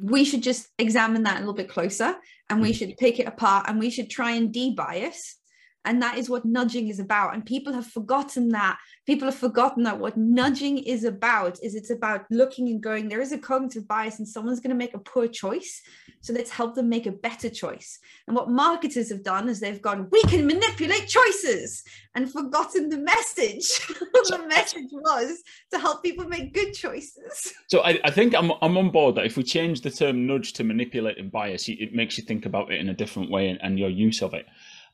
we 0.00 0.24
should 0.24 0.42
just 0.42 0.68
examine 0.78 1.24
that 1.24 1.36
a 1.36 1.40
little 1.40 1.54
bit 1.54 1.68
closer 1.68 2.16
and 2.48 2.60
we 2.60 2.72
should 2.72 2.96
pick 2.98 3.18
it 3.18 3.26
apart 3.26 3.66
and 3.68 3.78
we 3.78 3.90
should 3.90 4.08
try 4.08 4.32
and 4.32 4.52
de-bias. 4.52 5.36
And 5.84 6.02
that 6.02 6.18
is 6.18 6.28
what 6.28 6.44
nudging 6.44 6.88
is 6.88 6.98
about. 6.98 7.34
And 7.34 7.46
people 7.46 7.72
have 7.72 7.86
forgotten 7.86 8.50
that. 8.50 8.78
People 9.06 9.26
have 9.26 9.36
forgotten 9.36 9.84
that 9.84 9.98
what 9.98 10.16
nudging 10.16 10.78
is 10.78 11.04
about 11.04 11.58
is 11.62 11.74
it's 11.74 11.90
about 11.90 12.26
looking 12.30 12.68
and 12.68 12.82
going 12.82 13.08
there 13.08 13.22
is 13.22 13.32
a 13.32 13.38
cognitive 13.38 13.88
bias 13.88 14.18
and 14.18 14.28
someone's 14.28 14.60
going 14.60 14.70
to 14.70 14.76
make 14.76 14.94
a 14.94 14.98
poor 14.98 15.26
choice 15.26 15.80
so 16.20 16.32
let's 16.32 16.50
help 16.50 16.74
them 16.74 16.88
make 16.88 17.06
a 17.06 17.12
better 17.12 17.48
choice. 17.48 17.98
And 18.26 18.36
what 18.36 18.50
marketers 18.50 19.08
have 19.10 19.22
done 19.22 19.48
is 19.48 19.60
they've 19.60 19.80
gone 19.80 20.08
we 20.10 20.22
can 20.22 20.46
manipulate 20.46 21.08
choices 21.08 21.84
and 22.14 22.30
forgotten 22.30 22.88
the 22.88 22.98
message. 22.98 23.86
The 24.28 24.46
message 24.46 24.90
was 24.92 25.42
to 25.72 25.78
help 25.78 26.02
people 26.02 26.26
make 26.26 26.52
good 26.52 26.74
choices. 26.74 27.54
So 27.68 27.80
I, 27.80 27.98
I, 28.04 28.10
think 28.10 28.34
I'm, 28.34 28.52
I'm 28.60 28.76
on 28.76 28.90
board 28.90 29.14
that 29.14 29.24
if 29.24 29.36
we 29.36 29.42
change 29.42 29.80
the 29.80 29.90
term 29.90 30.26
nudge 30.26 30.52
to 30.54 30.64
manipulate 30.64 31.18
and 31.18 31.32
bias 31.32 31.68
it 31.68 31.94
makes 31.94 32.18
you 32.18 32.24
think 32.24 32.44
about 32.44 32.70
it 32.70 32.80
in 32.80 32.90
a 32.90 32.94
different 32.94 33.30
way 33.30 33.48
and, 33.48 33.58
and 33.62 33.78
your 33.78 33.88
use 33.88 34.20
of 34.20 34.34
it. 34.34 34.44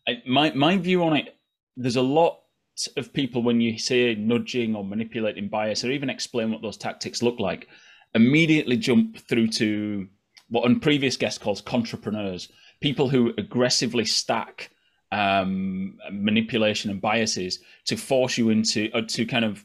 I, 0.07 0.23
my 0.27 0.53
my 0.53 0.77
view 0.77 1.03
on 1.03 1.17
it, 1.17 1.37
there's 1.77 1.97
a 1.97 2.03
lot 2.03 2.41
of 2.97 3.13
people 3.13 3.43
when 3.43 3.61
you 3.61 3.79
say 3.79 4.15
nudging 4.15 4.75
or 4.75 4.85
manipulating 4.85 5.49
bias, 5.49 5.85
or 5.85 5.91
even 5.91 6.11
explain 6.11 6.51
what 6.51 6.63
those 6.63 6.77
tactics 6.77 7.23
look 7.23 7.39
like, 7.39 7.69
immediately 8.15 8.77
jump 8.77 9.19
through 9.19 9.49
to 9.49 10.09
what 10.49 10.65
on 10.65 10.81
previous 10.81 11.17
guest 11.17 11.41
calls 11.41 11.63
entrepreneurs, 11.73 12.49
people 12.81 13.09
who 13.09 13.33
aggressively 13.39 14.05
stack 14.05 14.71
um, 15.13 15.99
manipulation 16.11 16.91
and 16.91 17.01
biases 17.01 17.61
to 17.87 17.97
force 17.97 18.37
you 18.37 18.51
into 18.51 18.91
uh, 18.93 19.03
to 19.09 19.25
kind 19.25 19.45
of 19.45 19.65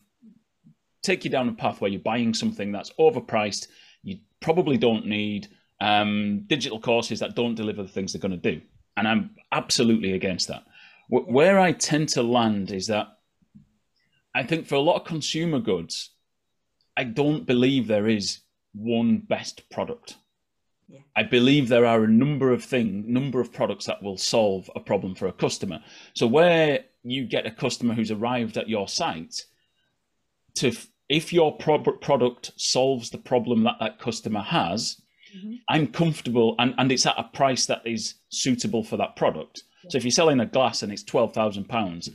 take 1.01 1.23
you 1.23 1.31
down 1.31 1.49
a 1.49 1.53
path 1.53 1.81
where 1.81 1.89
you're 1.89 2.01
buying 2.01 2.33
something 2.33 2.71
that's 2.71 2.91
overpriced, 2.99 3.67
you 4.03 4.19
probably 4.41 4.77
don't 4.77 5.05
need 5.05 5.47
um, 5.81 6.43
digital 6.47 6.79
courses 6.79 7.19
that 7.19 7.35
don't 7.35 7.55
deliver 7.55 7.81
the 7.81 7.89
things 7.89 8.13
they're 8.13 8.21
going 8.21 8.39
to 8.39 8.51
do 8.51 8.61
and 8.99 9.07
I'm 9.07 9.35
absolutely 9.53 10.11
against 10.11 10.49
that. 10.49 10.65
Where 11.07 11.57
I 11.57 11.71
tend 11.71 12.09
to 12.09 12.21
land 12.21 12.71
is 12.71 12.87
that 12.87 13.07
I 14.35 14.43
think 14.43 14.67
for 14.67 14.75
a 14.75 14.81
lot 14.81 14.97
of 14.97 15.07
consumer 15.07 15.59
goods, 15.59 16.11
I 16.97 17.05
don't 17.05 17.47
believe 17.47 17.87
there 17.87 18.09
is 18.09 18.39
one 18.73 19.17
best 19.17 19.67
product. 19.69 20.17
Yeah. 20.89 21.01
I 21.15 21.23
believe 21.23 21.67
there 21.67 21.85
are 21.85 22.03
a 22.03 22.07
number 22.07 22.51
of 22.51 22.63
things, 22.63 23.05
number 23.07 23.39
of 23.39 23.53
products 23.53 23.85
that 23.85 24.01
will 24.01 24.17
solve 24.17 24.69
a 24.75 24.79
problem 24.79 25.13
for 25.13 25.27
a 25.27 25.33
customer. 25.33 25.79
So 26.15 26.25
where 26.25 26.85
you 27.03 27.25
get 27.25 27.45
a 27.45 27.51
customer 27.51 27.93
who's 27.93 28.11
arrived 28.11 28.57
at 28.57 28.69
your 28.69 28.87
site, 28.87 29.45
to 30.55 30.75
if 31.07 31.31
your 31.31 31.55
pro- 31.57 31.79
product 31.79 32.51
solves 32.55 33.11
the 33.11 33.17
problem 33.17 33.63
that 33.63 33.77
that 33.79 33.99
customer 33.99 34.41
has, 34.41 34.99
mm-hmm. 35.35 35.55
I'm 35.67 35.87
comfortable 35.87 36.55
and, 36.57 36.73
and 36.77 36.91
it's 36.91 37.05
at 37.05 37.19
a 37.19 37.23
price 37.23 37.67
that 37.67 37.81
is 37.85 38.15
suitable 38.29 38.83
for 38.83 38.97
that 38.97 39.15
product. 39.15 39.63
Yeah. 39.83 39.91
So 39.91 39.97
if 39.99 40.03
you're 40.03 40.11
selling 40.11 40.39
a 40.39 40.45
glass 40.45 40.81
and 40.81 40.91
it's 40.91 41.03
twelve 41.03 41.33
thousand 41.33 41.69
pounds, 41.69 42.09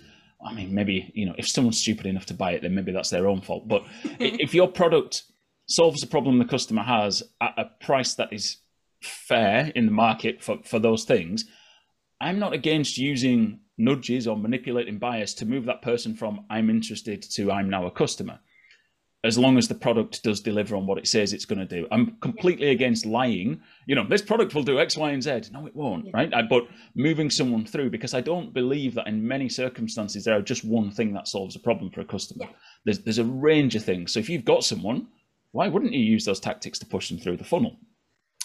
I 0.44 0.52
mean 0.52 0.74
maybe 0.74 1.12
you 1.14 1.26
know 1.26 1.34
if 1.38 1.48
someone's 1.48 1.78
stupid 1.78 2.06
enough 2.06 2.26
to 2.26 2.34
buy 2.34 2.52
it, 2.52 2.62
then 2.62 2.74
maybe 2.74 2.90
that's 2.90 3.10
their 3.10 3.28
own 3.28 3.40
fault. 3.40 3.68
But 3.68 3.84
if 4.18 4.52
your 4.52 4.68
product 4.68 5.22
solves 5.66 6.00
the 6.00 6.06
problem 6.06 6.38
the 6.38 6.44
customer 6.44 6.82
has 6.82 7.22
at 7.40 7.54
a 7.56 7.70
price 7.80 8.14
that 8.14 8.32
is 8.32 8.58
fair 9.04 9.72
in 9.74 9.86
the 9.86 9.92
market 9.92 10.42
for, 10.42 10.58
for 10.64 10.78
those 10.78 11.04
things, 11.04 11.44
I'm 12.20 12.38
not 12.38 12.52
against 12.52 12.98
using 12.98 13.60
nudges 13.76 14.26
or 14.26 14.36
manipulating 14.36 14.98
bias 14.98 15.34
to 15.34 15.46
move 15.46 15.64
that 15.66 15.82
person 15.82 16.14
from 16.14 16.44
I'm 16.48 16.70
interested 16.70 17.22
to 17.22 17.50
I'm 17.50 17.68
now 17.68 17.86
a 17.86 17.90
customer 17.90 18.38
as 19.24 19.38
long 19.38 19.56
as 19.56 19.66
the 19.66 19.74
product 19.74 20.22
does 20.22 20.40
deliver 20.40 20.76
on 20.76 20.86
what 20.86 20.98
it 20.98 21.08
says 21.08 21.32
it's 21.32 21.46
going 21.46 21.58
to 21.58 21.64
do. 21.64 21.88
I'm 21.90 22.16
completely 22.20 22.68
against 22.68 23.06
lying. 23.06 23.60
You 23.86 23.94
know, 23.94 24.06
this 24.06 24.20
product 24.20 24.54
will 24.54 24.62
do 24.62 24.78
X, 24.78 24.98
Y, 24.98 25.10
and 25.10 25.22
Z. 25.22 25.44
No, 25.50 25.66
it 25.66 25.74
won't, 25.74 26.04
yeah. 26.04 26.10
right? 26.12 26.34
I, 26.34 26.42
but 26.42 26.68
moving 26.94 27.30
someone 27.30 27.64
through 27.64 27.88
because 27.88 28.12
I 28.12 28.20
don't 28.20 28.52
believe 28.52 28.94
that 28.94 29.06
in 29.06 29.26
many 29.26 29.48
circumstances 29.48 30.24
there 30.24 30.36
are 30.36 30.42
just 30.42 30.62
one 30.62 30.90
thing 30.90 31.14
that 31.14 31.26
solves 31.26 31.56
a 31.56 31.60
problem 31.60 31.90
for 31.90 32.02
a 32.02 32.04
customer. 32.04 32.44
Yeah. 32.44 32.56
There's 32.84 32.98
there's 33.00 33.18
a 33.18 33.24
range 33.24 33.74
of 33.74 33.82
things. 33.84 34.12
So 34.12 34.20
if 34.20 34.28
you've 34.28 34.44
got 34.44 34.62
someone, 34.62 35.08
why 35.52 35.68
wouldn't 35.68 35.94
you 35.94 36.04
use 36.04 36.26
those 36.26 36.40
tactics 36.40 36.78
to 36.80 36.86
push 36.86 37.08
them 37.08 37.18
through 37.18 37.38
the 37.38 37.44
funnel? 37.44 37.78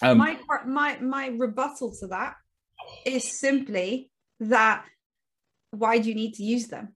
Um, 0.02 0.18
my 0.18 0.40
my 0.66 1.00
my 1.00 1.28
rebuttal 1.28 1.96
to 2.00 2.08
that 2.08 2.36
is 3.06 3.40
simply 3.40 4.12
that 4.40 4.86
why 5.72 6.00
do 6.00 6.10
you 6.10 6.16
need 6.16 6.34
to 6.36 6.44
use 6.44 6.68
them? 6.68 6.96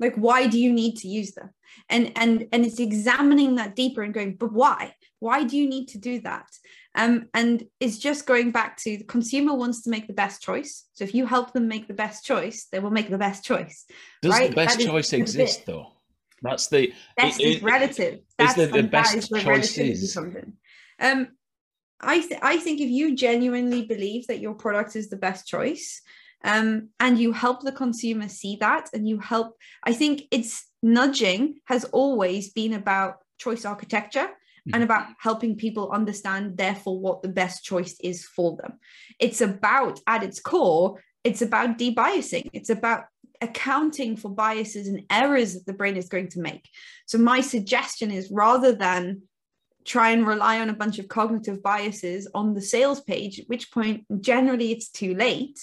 like 0.00 0.14
why 0.14 0.46
do 0.46 0.58
you 0.58 0.72
need 0.72 0.96
to 0.98 1.08
use 1.08 1.32
them? 1.32 1.50
And 1.88 2.12
and 2.16 2.46
and 2.52 2.64
it's 2.64 2.80
examining 2.80 3.56
that 3.56 3.76
deeper 3.76 4.02
and 4.02 4.14
going 4.14 4.36
but 4.36 4.52
why? 4.52 4.94
Why 5.18 5.44
do 5.44 5.56
you 5.56 5.68
need 5.68 5.88
to 5.88 5.98
do 5.98 6.20
that? 6.20 6.46
Um 6.94 7.28
and 7.34 7.64
it's 7.80 7.98
just 7.98 8.26
going 8.26 8.50
back 8.50 8.76
to 8.78 8.98
the 8.98 9.04
consumer 9.04 9.54
wants 9.54 9.82
to 9.82 9.90
make 9.90 10.06
the 10.06 10.12
best 10.12 10.42
choice. 10.42 10.86
So 10.94 11.04
if 11.04 11.14
you 11.14 11.26
help 11.26 11.52
them 11.52 11.68
make 11.68 11.88
the 11.88 11.94
best 11.94 12.24
choice 12.24 12.66
they 12.70 12.78
will 12.78 12.90
make 12.90 13.10
the 13.10 13.18
best 13.18 13.44
choice 13.44 13.84
does 14.22 14.32
right? 14.32 14.50
the 14.50 14.56
best 14.56 14.78
that 14.78 14.86
choice 14.86 15.12
exist 15.12 15.66
though? 15.66 15.92
That's 16.42 16.68
the 16.68 16.92
best 17.16 17.40
it, 17.40 17.44
is 17.44 17.62
relative. 17.62 18.20
that's 18.38 18.56
is 18.56 18.70
the, 18.70 18.82
the 18.82 18.88
best 18.88 19.34
choice 19.34 19.76
is 19.78 20.16
um 21.00 21.28
I, 22.00 22.20
th- 22.20 22.40
I 22.42 22.58
think 22.58 22.80
if 22.80 22.88
you 22.88 23.16
genuinely 23.16 23.84
believe 23.84 24.26
that 24.28 24.40
your 24.40 24.54
product 24.54 24.96
is 24.96 25.08
the 25.08 25.16
best 25.16 25.46
choice 25.46 26.00
um, 26.44 26.90
and 27.00 27.18
you 27.18 27.32
help 27.32 27.62
the 27.62 27.72
consumer 27.72 28.28
see 28.28 28.56
that 28.60 28.88
and 28.92 29.08
you 29.08 29.18
help 29.18 29.56
i 29.82 29.92
think 29.92 30.22
it's 30.30 30.66
nudging 30.82 31.56
has 31.64 31.84
always 31.86 32.52
been 32.52 32.74
about 32.74 33.16
choice 33.38 33.64
architecture 33.64 34.28
mm-hmm. 34.28 34.74
and 34.74 34.84
about 34.84 35.06
helping 35.18 35.56
people 35.56 35.90
understand 35.90 36.56
therefore 36.56 36.98
what 37.00 37.22
the 37.22 37.28
best 37.28 37.64
choice 37.64 37.96
is 38.00 38.24
for 38.24 38.56
them. 38.56 38.78
It's 39.18 39.40
about 39.40 39.98
at 40.06 40.22
its 40.22 40.38
core 40.38 41.00
it's 41.24 41.42
about 41.42 41.78
debiasing. 41.78 42.48
It's 42.52 42.70
about 42.70 43.04
accounting 43.40 44.16
for 44.16 44.30
biases 44.30 44.88
and 44.88 45.02
errors 45.10 45.54
that 45.54 45.66
the 45.66 45.72
brain 45.72 45.96
is 45.96 46.08
going 46.08 46.28
to 46.28 46.40
make. 46.40 46.68
So 47.06 47.18
my 47.18 47.40
suggestion 47.40 48.10
is 48.10 48.30
rather 48.30 48.74
than 48.74 49.22
try 49.88 50.10
and 50.10 50.26
rely 50.26 50.60
on 50.60 50.70
a 50.70 50.80
bunch 50.82 50.98
of 50.98 51.08
cognitive 51.08 51.62
biases 51.62 52.28
on 52.34 52.54
the 52.54 52.60
sales 52.60 53.00
page 53.00 53.40
at 53.40 53.48
which 53.48 53.72
point 53.72 54.04
generally 54.20 54.70
it's 54.70 54.90
too 54.90 55.14
late 55.14 55.58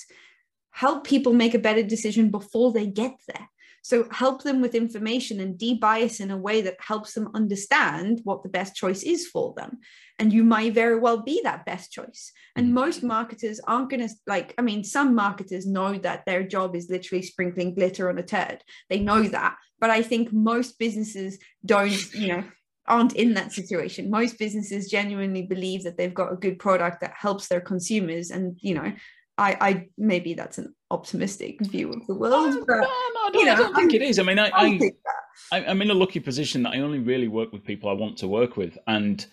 help 0.76 1.08
people 1.08 1.32
make 1.32 1.54
a 1.54 1.60
better 1.60 1.84
decision 1.84 2.30
before 2.30 2.74
they 2.74 2.86
get 2.86 3.16
there. 3.30 3.50
So 3.82 4.10
help 4.12 4.44
them 4.44 4.60
with 4.60 4.76
information 4.76 5.40
and 5.40 5.58
debias 5.58 6.20
in 6.20 6.32
a 6.32 6.38
way 6.38 6.62
that 6.64 6.76
helps 6.80 7.14
them 7.14 7.30
understand 7.34 8.20
what 8.26 8.44
the 8.44 8.50
best 8.50 8.76
choice 8.76 9.02
is 9.02 9.26
for 9.28 9.54
them. 9.56 9.78
And 10.20 10.34
you 10.34 10.44
might 10.44 10.74
very 10.74 11.00
well 11.00 11.22
be 11.22 11.40
that 11.44 11.66
best 11.66 11.94
choice. 11.94 12.34
And 12.58 12.66
mm-hmm. 12.66 12.76
most 12.76 13.04
marketers 13.04 13.62
aren't 13.66 13.90
going 13.90 14.06
to 14.06 14.14
like, 14.28 14.54
I 14.58 14.64
mean, 14.64 14.84
some 14.84 15.16
marketers 15.16 15.66
know 15.66 15.98
that 16.00 16.26
their 16.26 16.44
job 16.44 16.76
is 16.76 16.90
literally 16.90 17.22
sprinkling 17.22 17.74
glitter 17.74 18.10
on 18.10 18.18
a 18.18 18.24
turd. 18.24 18.62
They 18.90 19.00
know 19.00 19.24
that. 19.24 19.56
But 19.80 19.92
I 19.92 20.02
think 20.02 20.34
most 20.34 20.78
businesses 20.78 21.40
don't, 21.66 22.14
you 22.14 22.28
know, 22.30 22.44
aren't 22.88 23.14
in 23.16 23.34
that 23.34 23.52
situation. 23.52 24.10
Most 24.10 24.38
businesses 24.38 24.90
genuinely 24.90 25.44
believe 25.44 25.84
that 25.84 25.98
they've 25.98 26.14
got 26.14 26.32
a 26.32 26.36
good 26.36 26.60
product 26.60 27.02
that 27.02 27.14
helps 27.18 27.48
their 27.48 27.62
consumers 27.62 28.32
and, 28.32 28.58
you 28.62 28.74
know, 28.74 28.94
I, 29.38 29.58
I 29.60 29.88
maybe 29.98 30.34
that's 30.34 30.58
an 30.60 30.74
optimistic 30.92 31.60
view 31.60 31.92
of 31.92 32.08
the 32.08 32.16
world. 32.16 32.54
Oh, 32.54 32.64
but, 32.66 32.78
no, 32.78 32.82
no, 32.82 32.88
I 32.88 33.30
don't, 33.34 33.40
you 33.40 33.46
know, 33.46 33.52
I 33.52 33.56
don't 33.56 33.76
think 33.76 33.92
I'm, 33.92 34.02
it 34.02 34.02
is. 34.02 34.18
I 34.20 34.24
mean, 34.24 34.40
I, 34.40 34.50
I, 34.54 34.92
I 35.52 35.60
am 35.62 35.82
in 35.82 35.92
a 35.92 35.94
lucky 35.94 36.22
position 36.22 36.64
that 36.64 36.74
I 36.74 36.80
only 36.80 37.00
really 37.00 37.28
work 37.28 37.52
with 37.52 37.66
people 37.66 37.90
I 37.90 37.94
want 37.94 38.18
to 38.20 38.28
work 38.28 38.56
with, 38.56 38.78
and 38.88 39.26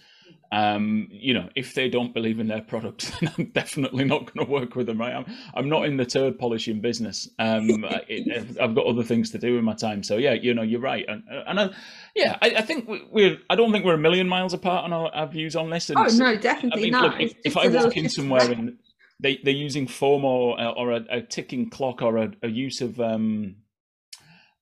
um, 0.52 1.08
you 1.10 1.32
know, 1.32 1.48
if 1.56 1.74
they 1.74 1.88
don't 1.88 2.12
believe 2.12 2.38
in 2.38 2.46
their 2.46 2.60
product, 2.60 3.10
then 3.20 3.32
I'm 3.38 3.46
definitely 3.46 4.04
not 4.04 4.32
going 4.32 4.46
to 4.46 4.52
work 4.52 4.76
with 4.76 4.86
them. 4.86 5.00
Right? 5.00 5.14
I'm 5.14 5.24
I'm 5.54 5.68
not 5.68 5.86
in 5.86 5.96
the 5.96 6.04
turd 6.04 6.38
polishing 6.38 6.82
business. 6.82 7.28
Um, 7.38 7.84
it, 8.06 8.60
I've 8.60 8.74
got 8.74 8.84
other 8.84 9.02
things 9.02 9.30
to 9.30 9.38
do 9.38 9.56
in 9.56 9.64
my 9.64 9.72
time. 9.72 10.02
So 10.02 10.18
yeah, 10.18 10.34
you 10.34 10.52
know, 10.52 10.62
you're 10.62 10.80
right, 10.80 11.06
and 11.08 11.22
and 11.28 11.58
I, 11.58 11.70
yeah, 12.14 12.36
I, 12.42 12.54
I 12.58 12.62
think 12.62 12.88
we're. 13.10 13.38
I 13.48 13.56
don't 13.56 13.72
think 13.72 13.86
we're 13.86 13.94
a 13.94 13.98
million 13.98 14.28
miles 14.28 14.52
apart 14.52 14.84
on 14.84 14.92
our, 14.92 15.08
our 15.14 15.26
views 15.26 15.56
on 15.56 15.70
this. 15.70 15.88
And 15.88 15.98
oh 15.98 16.06
no, 16.16 16.36
definitely 16.36 16.82
I 16.82 16.84
mean, 16.84 16.92
not. 16.92 17.18
Look, 17.18 17.20
if, 17.20 17.34
if 17.44 17.56
I 17.56 17.68
walk 17.68 17.96
in 17.96 18.10
somewhere 18.10 18.50
and 18.50 18.76
they 19.20 19.40
they're 19.42 19.54
using 19.54 19.86
FOMO 19.86 20.24
or, 20.24 20.60
uh, 20.60 20.70
or 20.72 20.92
a, 20.92 21.04
a, 21.08 21.22
ticking 21.22 21.70
clock 21.70 22.02
or 22.02 22.18
a, 22.18 22.32
a 22.42 22.48
use 22.48 22.82
of 22.82 23.00
um, 23.00 23.56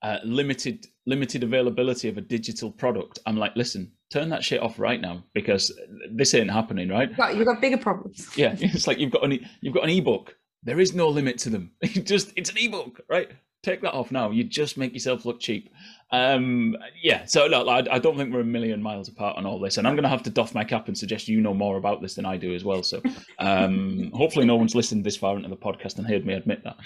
uh, 0.03 0.19
limited 0.23 0.87
limited 1.05 1.43
availability 1.43 2.09
of 2.09 2.17
a 2.17 2.21
digital 2.21 2.71
product. 2.71 3.19
I'm 3.27 3.37
like, 3.37 3.57
listen, 3.57 3.93
turn 4.11 4.29
that 4.31 4.45
shit 4.45 4.61
off 4.61 4.79
right 4.79 5.01
now 5.01 5.25
because 5.33 5.73
this 6.11 6.35
ain't 6.35 6.51
happening, 6.51 6.89
right? 6.89 7.09
You've 7.09 7.17
got, 7.17 7.37
you've 7.37 7.47
got 7.47 7.61
bigger 7.61 7.79
problems. 7.79 8.29
yeah, 8.37 8.57
it's 8.59 8.87
like 8.87 8.99
you've 8.99 9.13
got 9.13 9.25
an 9.25 9.47
you've 9.61 9.75
got 9.75 9.85
an 9.85 9.91
ebook. 9.91 10.37
There 10.63 10.81
is 10.81 10.95
no 10.95 11.09
limit 11.09 11.39
to 11.39 11.51
them. 11.51 11.73
just 11.83 12.33
it's 12.37 12.51
an 12.51 12.57
ebook, 12.59 13.01
right? 13.09 13.31
Take 13.63 13.83
that 13.83 13.93
off 13.93 14.11
now. 14.11 14.31
You 14.31 14.45
just 14.45 14.79
make 14.79 14.95
yourself 14.95 15.27
look 15.27 15.39
cheap. 15.39 15.71
Um, 16.13 16.77
yeah, 17.03 17.27
so 17.27 17.47
look, 17.47 17.69
I, 17.69 17.95
I, 17.95 17.99
don't 17.99 18.17
think 18.17 18.33
we're 18.33 18.41
a 18.41 18.45
million 18.45 18.83
miles 18.83 19.07
apart 19.07 19.37
on 19.37 19.45
all 19.45 19.61
this, 19.61 19.77
and 19.77 19.87
I'm 19.87 19.95
going 19.95 20.03
to 20.03 20.09
have 20.09 20.23
to 20.25 20.31
doff 20.31 20.55
my 20.55 20.65
cap 20.65 20.89
and 20.89 20.97
suggest 20.97 21.29
you 21.29 21.43
know 21.43 21.53
more 21.53 21.77
about 21.77 22.01
this 22.01 22.15
than 22.15 22.25
I 22.25 22.39
do 22.39 22.55
as 22.55 22.65
well. 22.65 22.83
So, 22.83 23.03
um, 23.39 24.11
hopefully, 24.15 24.47
no 24.47 24.57
one's 24.57 24.75
listened 24.75 25.05
this 25.05 25.19
far 25.19 25.37
into 25.37 25.51
the 25.51 25.59
podcast 25.59 25.99
and 25.99 26.07
heard 26.07 26.25
me 26.25 26.33
admit 26.33 26.65
that. 26.65 26.79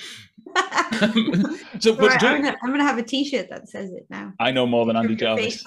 so, 1.81 1.95
but 1.95 2.09
right, 2.09 2.23
I'm, 2.25 2.43
gonna, 2.43 2.57
I'm, 2.65 2.71
gonna, 2.71 2.83
have 2.83 2.99
a 2.99 3.05
T-shirt 3.05 3.49
that 3.51 3.69
says 3.69 3.93
it 3.93 4.07
now. 4.11 4.33
I 4.41 4.51
know 4.51 4.67
more 4.67 4.85
than 4.85 4.97
Andy 4.97 5.15
Jarvis. 5.15 5.65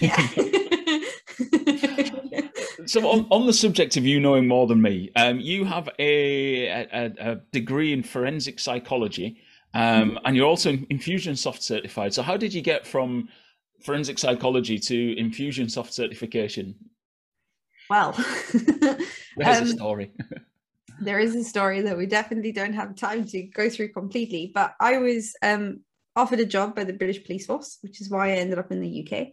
Yeah. 0.00 0.26
So, 2.86 3.08
on, 3.08 3.26
on 3.30 3.46
the 3.46 3.52
subject 3.52 3.96
of 3.96 4.06
you 4.06 4.20
knowing 4.20 4.46
more 4.46 4.66
than 4.66 4.80
me, 4.80 5.10
um, 5.16 5.40
you 5.40 5.64
have 5.64 5.88
a, 5.98 6.66
a, 6.66 7.12
a 7.18 7.34
degree 7.52 7.92
in 7.92 8.02
forensic 8.02 8.58
psychology. 8.58 9.40
Um, 9.74 10.18
and 10.24 10.34
you're 10.34 10.46
also 10.46 10.72
Infusionsoft 10.72 11.60
certified. 11.60 12.14
So 12.14 12.22
how 12.22 12.38
did 12.38 12.54
you 12.54 12.62
get 12.62 12.86
from 12.86 13.28
forensic 13.82 14.18
psychology 14.18 14.78
to 14.78 15.14
Infusionsoft 15.16 15.92
certification? 15.92 16.74
Well, 17.90 18.12
there's 19.36 19.58
um, 19.58 19.64
a 19.64 19.66
story. 19.66 20.12
there 21.00 21.18
is 21.18 21.36
a 21.36 21.44
story 21.44 21.82
that 21.82 21.96
we 21.96 22.06
definitely 22.06 22.52
don't 22.52 22.72
have 22.72 22.96
time 22.96 23.26
to 23.26 23.42
go 23.42 23.68
through 23.68 23.92
completely. 23.92 24.50
But 24.54 24.74
I 24.80 24.98
was 24.98 25.36
um, 25.42 25.80
offered 26.16 26.40
a 26.40 26.46
job 26.46 26.74
by 26.74 26.84
the 26.84 26.94
British 26.94 27.24
Police 27.24 27.46
Force, 27.46 27.78
which 27.82 28.00
is 28.00 28.08
why 28.08 28.28
I 28.28 28.36
ended 28.36 28.58
up 28.58 28.72
in 28.72 28.80
the 28.80 29.06
UK. 29.06 29.28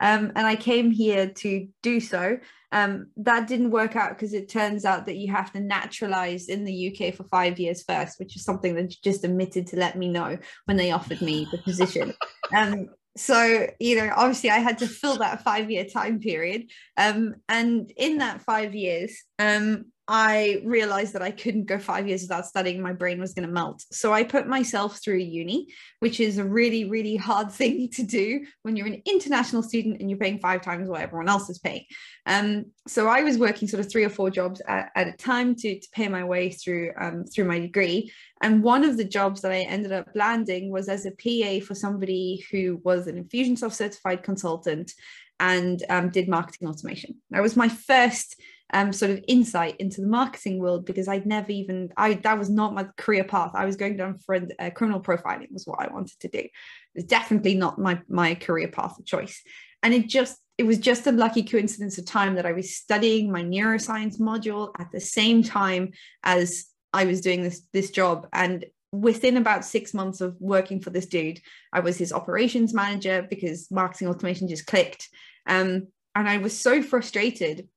Um, 0.00 0.32
and 0.36 0.46
I 0.46 0.56
came 0.56 0.90
here 0.90 1.28
to 1.28 1.68
do 1.82 2.00
so. 2.00 2.38
Um, 2.72 3.08
that 3.16 3.48
didn't 3.48 3.70
work 3.70 3.96
out 3.96 4.10
because 4.10 4.32
it 4.32 4.48
turns 4.48 4.84
out 4.84 5.06
that 5.06 5.16
you 5.16 5.32
have 5.32 5.52
to 5.52 5.60
naturalize 5.60 6.48
in 6.48 6.64
the 6.64 6.88
UK 6.88 7.14
for 7.14 7.24
five 7.24 7.58
years 7.58 7.82
first, 7.82 8.20
which 8.20 8.36
is 8.36 8.44
something 8.44 8.74
that 8.76 8.94
just 9.02 9.24
omitted 9.24 9.66
to 9.68 9.76
let 9.76 9.96
me 9.96 10.08
know 10.08 10.38
when 10.66 10.76
they 10.76 10.92
offered 10.92 11.20
me 11.20 11.48
the 11.50 11.58
position. 11.58 12.14
Um, 12.52 12.88
so 13.16 13.66
you 13.78 13.96
know 13.96 14.12
obviously 14.16 14.50
i 14.50 14.58
had 14.58 14.78
to 14.78 14.86
fill 14.86 15.16
that 15.16 15.42
five 15.42 15.70
year 15.70 15.84
time 15.84 16.20
period 16.20 16.70
um, 16.96 17.34
and 17.48 17.92
in 17.96 18.18
that 18.18 18.42
five 18.42 18.74
years 18.74 19.24
um, 19.38 19.86
I 20.12 20.60
realized 20.64 21.12
that 21.12 21.22
I 21.22 21.30
couldn't 21.30 21.66
go 21.66 21.78
five 21.78 22.08
years 22.08 22.22
without 22.22 22.44
studying. 22.44 22.82
My 22.82 22.92
brain 22.92 23.20
was 23.20 23.32
going 23.32 23.46
to 23.46 23.54
melt. 23.54 23.84
So 23.92 24.12
I 24.12 24.24
put 24.24 24.48
myself 24.48 24.98
through 25.00 25.18
uni, 25.18 25.68
which 26.00 26.18
is 26.18 26.36
a 26.36 26.44
really, 26.44 26.90
really 26.90 27.14
hard 27.14 27.52
thing 27.60 27.88
to 27.90 28.02
do 28.02 28.44
when 28.62 28.74
you're 28.74 28.88
an 28.88 29.02
international 29.06 29.62
student 29.62 30.00
and 30.00 30.10
you're 30.10 30.18
paying 30.18 30.40
five 30.40 30.62
times 30.62 30.88
what 30.88 31.00
everyone 31.00 31.28
else 31.28 31.48
is 31.48 31.60
paying. 31.60 31.84
Um, 32.26 32.66
so 32.88 33.06
I 33.06 33.22
was 33.22 33.38
working 33.38 33.68
sort 33.68 33.84
of 33.84 33.90
three 33.90 34.02
or 34.02 34.08
four 34.08 34.30
jobs 34.30 34.60
at, 34.66 34.90
at 34.96 35.06
a 35.06 35.12
time 35.12 35.54
to, 35.54 35.78
to 35.78 35.88
pay 35.92 36.08
my 36.08 36.24
way 36.24 36.50
through 36.50 36.90
um, 37.00 37.24
through 37.24 37.44
my 37.44 37.60
degree. 37.60 38.12
And 38.42 38.64
one 38.64 38.82
of 38.82 38.96
the 38.96 39.04
jobs 39.04 39.42
that 39.42 39.52
I 39.52 39.60
ended 39.60 39.92
up 39.92 40.08
landing 40.16 40.72
was 40.72 40.88
as 40.88 41.06
a 41.06 41.12
PA 41.12 41.64
for 41.64 41.76
somebody 41.76 42.44
who 42.50 42.80
was 42.82 43.06
an 43.06 43.22
Infusionsoft 43.22 43.74
certified 43.74 44.24
consultant 44.24 44.92
and 45.38 45.84
um, 45.88 46.10
did 46.10 46.28
marketing 46.28 46.66
automation. 46.66 47.18
That 47.30 47.42
was 47.42 47.56
my 47.56 47.68
first 47.68 48.40
um, 48.72 48.92
sort 48.92 49.10
of 49.10 49.24
insight 49.26 49.76
into 49.78 50.00
the 50.00 50.06
marketing 50.06 50.58
world 50.58 50.84
because 50.84 51.08
I'd 51.08 51.26
never 51.26 51.50
even 51.50 51.90
I 51.96 52.14
that 52.14 52.38
was 52.38 52.50
not 52.50 52.74
my 52.74 52.84
career 52.96 53.24
path. 53.24 53.52
I 53.54 53.64
was 53.64 53.76
going 53.76 53.96
down 53.96 54.18
friend 54.18 54.52
uh, 54.58 54.70
criminal 54.70 55.00
profiling 55.00 55.52
was 55.52 55.66
what 55.66 55.80
I 55.80 55.92
wanted 55.92 56.18
to 56.20 56.28
do. 56.28 56.46
It's 56.94 57.06
definitely 57.06 57.54
not 57.54 57.78
my 57.78 58.00
my 58.08 58.34
career 58.34 58.68
path 58.68 58.98
of 58.98 59.06
choice. 59.06 59.42
And 59.82 59.94
it 59.94 60.08
just 60.08 60.38
it 60.58 60.64
was 60.64 60.78
just 60.78 61.06
a 61.06 61.12
lucky 61.12 61.42
coincidence 61.42 61.98
of 61.98 62.04
time 62.04 62.34
that 62.34 62.46
I 62.46 62.52
was 62.52 62.76
studying 62.76 63.32
my 63.32 63.42
neuroscience 63.42 64.20
module 64.20 64.72
at 64.78 64.92
the 64.92 65.00
same 65.00 65.42
time 65.42 65.92
as 66.22 66.66
I 66.92 67.04
was 67.04 67.20
doing 67.20 67.42
this 67.42 67.62
this 67.72 67.90
job 67.90 68.28
and 68.32 68.64
within 68.92 69.36
about 69.36 69.64
six 69.64 69.94
months 69.94 70.20
of 70.20 70.36
working 70.40 70.80
for 70.80 70.90
this 70.90 71.06
dude, 71.06 71.40
I 71.72 71.80
was 71.80 71.96
his 71.96 72.12
operations 72.12 72.74
manager 72.74 73.26
because 73.28 73.70
marketing 73.70 74.08
automation 74.08 74.48
just 74.48 74.66
clicked. 74.66 75.08
Um, 75.46 75.88
and 76.14 76.28
I 76.28 76.38
was 76.38 76.58
so 76.58 76.82
frustrated 76.82 77.68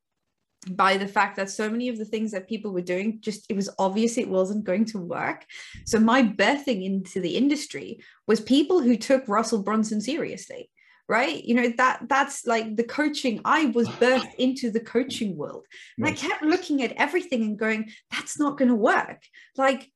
by 0.66 0.98
the 0.98 1.08
fact 1.08 1.36
that 1.36 1.50
so 1.50 1.70
many 1.70 1.90
of 1.90 1.98
the 1.98 2.06
things 2.06 2.32
that 2.32 2.48
people 2.48 2.72
were 2.72 2.82
doing 2.82 3.20
just 3.22 3.46
it 3.50 3.56
was 3.56 3.70
obvious 3.80 4.18
it 4.18 4.30
wasn't 4.30 4.64
going 4.64 4.86
to 4.86 4.98
work. 5.00 5.46
So 5.86 6.00
my 6.00 6.24
birthing 6.24 6.84
into 6.84 7.20
the 7.20 7.36
industry 7.36 8.00
was 8.28 8.40
people 8.40 8.82
who 8.82 8.96
took 8.98 9.28
russell 9.28 9.64
brunson 9.64 10.02
seriously 10.02 10.70
right? 11.10 11.44
You 11.44 11.56
know 11.56 11.74
that 11.78 12.04
that's 12.08 12.46
like 12.46 12.76
the 12.76 12.84
coaching. 12.84 13.42
I 13.46 13.66
was 13.66 13.88
birthed 14.02 14.34
into 14.38 14.72
the 14.72 14.80
coaching 14.80 15.36
world. 15.38 15.66
And 15.98 16.08
i 16.08 16.12
kept 16.12 16.44
looking 16.44 16.82
at 16.84 16.94
everything 16.94 17.44
and 17.44 17.60
going 17.60 17.92
that's 18.12 18.40
not 18.40 18.58
going 18.58 18.70
to 18.70 18.76
work. 18.76 19.22
Like 19.58 19.92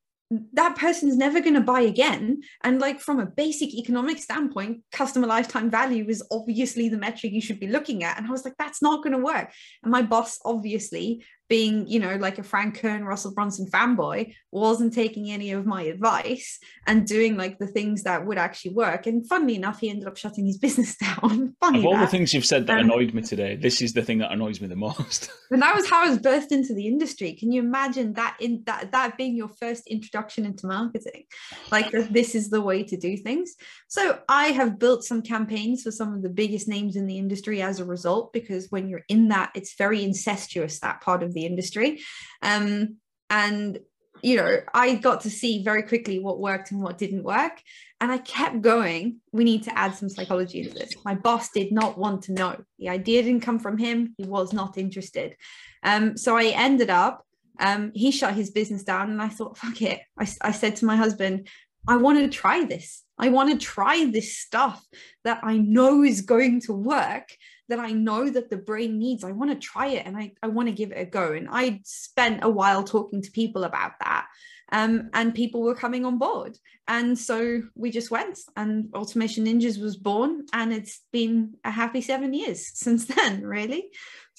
that 0.54 0.76
person's 0.76 1.16
never 1.16 1.40
going 1.40 1.54
to 1.54 1.62
buy 1.62 1.82
again. 1.82 2.42
And 2.64 2.80
like 2.80 3.00
from 3.00 3.20
a 3.20 3.26
basic 3.26 3.74
economic 3.74 4.18
standpoint 4.18 4.82
customer 4.92 5.28
lifetime 5.28 5.70
value 5.70 6.06
is 6.10 6.26
obviously 6.32 6.90
the 6.90 6.98
metric 6.98 7.32
you 7.32 7.42
should 7.42 7.60
be 7.60 7.68
looking 7.68 8.04
at. 8.04 8.18
And 8.18 8.28
i 8.28 8.32
was 8.32 8.44
like 8.44 8.56
that's 8.60 8.82
not 8.82 9.04
going 9.04 9.14
to 9.14 9.24
work. 9.24 9.52
And 9.84 9.92
my 9.92 10.02
boss 10.02 10.40
obviously 10.44 11.24
being, 11.50 11.88
you 11.88 12.00
know, 12.00 12.16
like 12.16 12.38
a 12.40 12.44
Frank 12.44 12.80
Kern, 12.80 13.06
Russell 13.06 13.34
Brunson 13.34 13.68
fanboy, 13.68 14.34
wasn't 14.52 14.94
taking 14.94 15.30
any 15.30 15.52
of 15.52 15.66
my 15.66 15.84
advice 15.84 16.60
and 16.86 17.08
doing 17.08 17.38
like 17.38 17.58
the 17.58 17.68
things 17.68 18.04
that 18.04 18.26
would 18.26 18.38
actually 18.38 18.74
work. 18.74 19.08
And 19.08 19.28
funnily 19.28 19.56
enough, 19.56 19.80
he 19.80 19.90
ended 19.90 20.08
up 20.08 20.18
shutting 20.18 20.46
his 20.46 20.58
business 20.68 20.96
down. 20.98 21.56
Funny 21.62 21.80
of 21.80 21.86
all 21.86 21.98
the 21.98 22.08
things 22.08 22.34
you've 22.34 22.46
said 22.46 22.68
that 22.68 22.80
um, 22.80 22.86
annoyed 22.86 23.14
me 23.14 23.22
today, 23.22 23.56
this 23.56 23.82
is 23.82 23.94
the 23.94 24.02
thing 24.02 24.18
that 24.20 24.32
annoys 24.32 24.60
me 24.62 24.68
the 24.68 24.76
most. 24.76 25.30
and 25.52 25.62
that 25.62 25.76
was 25.76 25.90
how 25.90 26.06
I 26.06 26.10
was 26.10 26.20
birthed 26.20 26.52
into 26.52 26.74
the 26.74 26.88
industry. 26.88 27.34
Can 27.34 27.52
you 27.52 27.62
imagine 27.62 28.14
that 28.14 28.38
in 28.40 28.64
that 28.66 28.92
that 28.92 29.18
being 29.18 29.36
your 29.36 29.50
first 29.50 29.88
introduction 29.88 30.46
into 30.46 30.68
marketing? 30.68 31.24
Like 31.72 31.92
this 31.92 32.36
is 32.36 32.50
the 32.50 32.62
way 32.62 32.84
to 32.84 32.98
do 32.98 33.18
things. 33.18 33.56
So 33.88 34.20
I 34.28 34.48
have 34.48 34.80
built 34.80 35.04
some 35.04 35.22
campaigns 35.22 35.84
for 35.84 35.92
some 35.92 36.14
of 36.14 36.22
the 36.22 36.30
biggest 36.30 36.68
names 36.68 36.96
in 36.96 37.08
the 37.08 37.18
industry 37.18 37.62
as 37.62 37.80
a 37.80 37.86
result, 37.86 38.34
because 38.34 38.68
when 38.70 38.90
you're 38.90 39.06
in 39.08 39.30
that, 39.30 39.52
it's 39.56 39.76
very 39.76 40.04
incestuous, 40.04 40.80
that 40.80 41.02
part 41.02 41.24
of 41.24 41.34
the 41.38 41.46
industry. 41.46 42.02
Um, 42.42 42.98
and 43.30 43.80
you 44.22 44.36
know, 44.38 44.58
I 44.74 44.96
got 44.96 45.22
to 45.22 45.30
see 45.30 45.64
very 45.64 45.84
quickly 45.84 46.20
what 46.20 46.40
worked 46.40 46.72
and 46.72 46.82
what 46.82 46.98
didn't 46.98 47.24
work. 47.24 47.62
And 48.00 48.12
I 48.12 48.18
kept 48.20 48.62
going. 48.62 49.18
We 49.32 49.44
need 49.44 49.64
to 49.64 49.78
add 49.78 49.96
some 49.96 50.10
psychology 50.10 50.62
into 50.62 50.74
this. 50.74 50.94
My 51.04 51.16
boss 51.16 51.50
did 51.50 51.72
not 51.72 51.98
want 51.98 52.24
to 52.24 52.34
know. 52.34 52.64
The 52.80 52.90
idea 52.90 53.24
didn't 53.24 53.42
come 53.42 53.60
from 53.60 53.78
him. 53.78 54.16
He 54.18 54.26
was 54.26 54.54
not 54.54 54.78
interested. 54.78 55.36
Um, 55.84 56.18
so 56.18 56.38
I 56.38 56.46
ended 56.46 56.90
up, 56.90 57.26
um, 57.60 57.92
he 57.94 58.12
shut 58.12 58.34
his 58.34 58.52
business 58.52 58.84
down. 58.84 59.10
And 59.10 59.22
I 59.22 59.30
thought, 59.30 59.58
fuck 59.58 59.82
it. 59.82 60.02
I, 60.20 60.28
I 60.42 60.52
said 60.52 60.76
to 60.78 60.86
my 60.86 60.96
husband, 60.96 61.48
I 61.88 61.98
want 61.98 62.20
to 62.20 62.28
try 62.28 62.66
this. 62.66 63.04
I 63.18 63.30
want 63.30 63.52
to 63.52 63.66
try 63.66 64.06
this 64.06 64.38
stuff 64.38 64.84
that 65.24 65.40
I 65.44 65.58
know 65.58 66.04
is 66.04 66.22
going 66.22 66.62
to 66.62 66.74
work 66.74 67.30
that 67.70 67.80
I 67.80 67.92
know 67.92 68.30
that 68.30 68.50
the 68.50 68.58
brain 68.58 68.98
needs. 68.98 69.24
I 69.24 69.32
want 69.32 69.52
to 69.52 69.58
try 69.58 69.88
it 69.88 70.06
and 70.06 70.18
I, 70.18 70.34
I 70.42 70.48
want 70.48 70.70
to 70.70 70.74
give 70.74 70.92
it 70.92 71.00
a 71.00 71.06
go. 71.06 71.34
And 71.34 71.48
I 71.52 71.82
spent 71.84 72.44
a 72.44 72.50
while 72.50 72.84
talking 72.84 73.22
to 73.22 73.32
people 73.32 73.64
about 73.64 73.94
that. 74.00 74.28
Um, 74.72 75.10
and 75.14 75.34
people 75.34 75.62
were 75.62 75.76
coming 75.76 76.04
on 76.04 76.18
board. 76.18 76.58
And 76.88 77.18
so 77.18 77.62
we 77.76 77.90
just 77.90 78.12
went, 78.12 78.40
and 78.58 78.94
Automation 78.94 79.46
Ninjas 79.46 79.82
was 79.82 79.96
born, 79.96 80.46
and 80.52 80.74
it's 80.74 81.02
been 81.14 81.54
a 81.64 81.72
happy 81.72 82.02
seven 82.02 82.34
years 82.34 82.68
since 82.74 83.06
then, 83.06 83.44
really. 83.44 83.90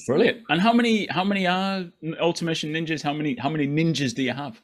Brilliant. 0.06 0.42
And 0.48 0.60
how 0.60 0.72
many 0.72 1.06
how 1.06 1.24
many 1.24 1.46
are 1.46 1.86
Automation 2.20 2.72
Ninjas? 2.72 3.02
How 3.02 3.12
many 3.12 3.36
how 3.36 3.48
many 3.48 3.66
ninjas 3.66 4.14
do 4.14 4.22
you 4.22 4.32
have? 4.32 4.60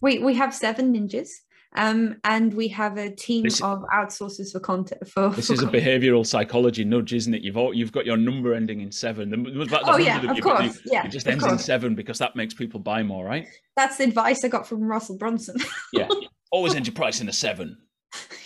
We 0.00 0.20
we 0.20 0.34
have 0.34 0.54
seven 0.54 0.94
ninjas. 0.94 1.28
Um, 1.76 2.16
and 2.22 2.54
we 2.54 2.68
have 2.68 2.98
a 2.98 3.10
team 3.10 3.42
this, 3.42 3.60
of 3.60 3.84
outsourcers 3.92 4.52
for 4.52 4.60
content. 4.60 5.08
For, 5.08 5.30
this 5.30 5.48
for 5.48 5.54
is 5.54 5.60
content. 5.60 5.74
a 5.74 5.88
behavioural 5.88 6.24
psychology 6.24 6.84
nudge, 6.84 7.12
isn't 7.12 7.34
it? 7.34 7.42
You've 7.42 7.56
all, 7.56 7.74
you've 7.74 7.90
got 7.90 8.06
your 8.06 8.16
number 8.16 8.54
ending 8.54 8.80
in 8.80 8.92
seven. 8.92 9.30
The, 9.30 9.36
the, 9.36 9.80
oh 9.84 9.96
yeah, 9.96 10.22
of 10.30 10.40
course. 10.40 10.80
Yeah, 10.84 11.04
it 11.04 11.10
just 11.10 11.26
ends 11.26 11.44
in 11.44 11.58
seven 11.58 11.94
because 11.94 12.18
that 12.18 12.36
makes 12.36 12.54
people 12.54 12.78
buy 12.78 13.02
more, 13.02 13.24
right? 13.24 13.48
That's 13.76 13.96
the 13.96 14.04
advice 14.04 14.44
I 14.44 14.48
got 14.48 14.68
from 14.68 14.84
Russell 14.84 15.16
Brunson. 15.16 15.56
yeah, 15.92 16.08
always 16.52 16.76
end 16.76 16.86
your 16.86 16.94
price 16.94 17.20
in 17.20 17.28
a 17.28 17.32
seven. 17.32 17.76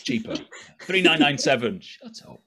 Cheaper, 0.05 0.37
three 0.83 1.03
nine 1.03 1.21
nine 1.21 1.37
seven. 1.37 1.81
Shut 1.81 2.23
up. 2.27 2.41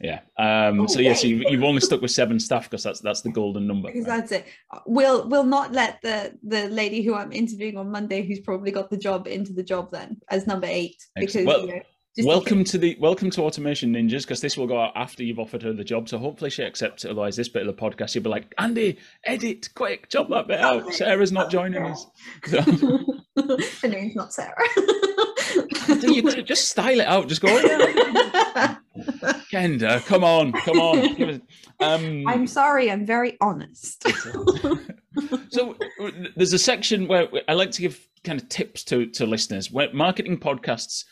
Yeah. 0.00 0.20
Um, 0.38 0.80
oh, 0.80 0.86
so 0.86 1.00
yes, 1.00 1.24
yeah, 1.24 1.40
so 1.40 1.48
you, 1.48 1.56
have 1.58 1.64
only 1.64 1.80
stuck 1.80 2.00
with 2.00 2.10
seven 2.10 2.38
staff 2.38 2.64
because 2.64 2.82
that's 2.82 3.00
that's 3.00 3.22
the 3.22 3.30
golden 3.30 3.66
number. 3.66 3.88
Because 3.88 4.06
right? 4.06 4.18
that's 4.18 4.32
it. 4.32 4.46
We'll 4.86 5.28
we'll 5.28 5.44
not 5.44 5.72
let 5.72 6.00
the 6.02 6.36
the 6.42 6.68
lady 6.68 7.02
who 7.02 7.14
I'm 7.14 7.32
interviewing 7.32 7.76
on 7.76 7.90
Monday, 7.90 8.22
who's 8.22 8.40
probably 8.40 8.70
got 8.70 8.90
the 8.90 8.96
job, 8.96 9.26
into 9.26 9.52
the 9.52 9.62
job 9.62 9.90
then 9.90 10.18
as 10.30 10.46
number 10.46 10.66
eight. 10.68 10.96
Excellent. 11.16 11.46
Because 11.46 11.46
well, 11.46 11.66
you 11.66 11.76
know, 11.76 11.82
welcome 12.24 12.64
to 12.64 12.78
the 12.78 12.96
welcome 12.98 13.30
to 13.30 13.42
Automation 13.42 13.92
Ninjas 13.92 14.22
because 14.22 14.40
this 14.40 14.56
will 14.56 14.66
go 14.66 14.80
out 14.80 14.92
after 14.94 15.22
you've 15.22 15.38
offered 15.38 15.62
her 15.62 15.72
the 15.72 15.84
job. 15.84 16.08
So 16.08 16.18
hopefully 16.18 16.50
she 16.50 16.62
accepts 16.62 17.04
it. 17.04 17.10
Otherwise, 17.10 17.36
this 17.36 17.48
bit 17.48 17.66
of 17.66 17.76
the 17.76 17.80
podcast, 17.80 18.14
you'll 18.14 18.24
be 18.24 18.30
like, 18.30 18.54
Andy, 18.58 18.98
edit 19.24 19.68
quick, 19.74 20.08
chop 20.08 20.28
that 20.30 20.48
bit 20.48 20.60
out. 20.60 20.92
Sarah's 20.94 21.32
not 21.32 21.50
joining 21.50 21.82
us. 21.82 22.06
So. 22.46 22.60
her 23.82 23.88
name's 23.88 24.14
not 24.14 24.32
Sarah. 24.32 24.54
you 26.02 26.42
just 26.42 26.68
style 26.68 27.00
it 27.00 27.06
out. 27.06 27.28
Just 27.28 27.42
go. 27.42 27.48
Oh, 27.50 28.76
Kenda, 29.52 30.04
come 30.06 30.24
on, 30.24 30.52
come 30.52 30.78
on. 30.78 30.98
Us, 31.22 31.40
um, 31.80 32.26
I'm 32.26 32.46
sorry, 32.46 32.90
I'm 32.90 33.04
very 33.04 33.36
honest. 33.40 34.06
so 35.50 35.76
there's 36.36 36.52
a 36.52 36.58
section 36.58 37.06
where 37.06 37.28
I 37.48 37.54
like 37.54 37.70
to 37.72 37.82
give 37.82 38.06
kind 38.24 38.40
of 38.40 38.48
tips 38.48 38.82
to 38.84 39.06
to 39.06 39.26
listeners. 39.26 39.70
Where 39.70 39.92
marketing 39.92 40.38
podcasts 40.38 41.04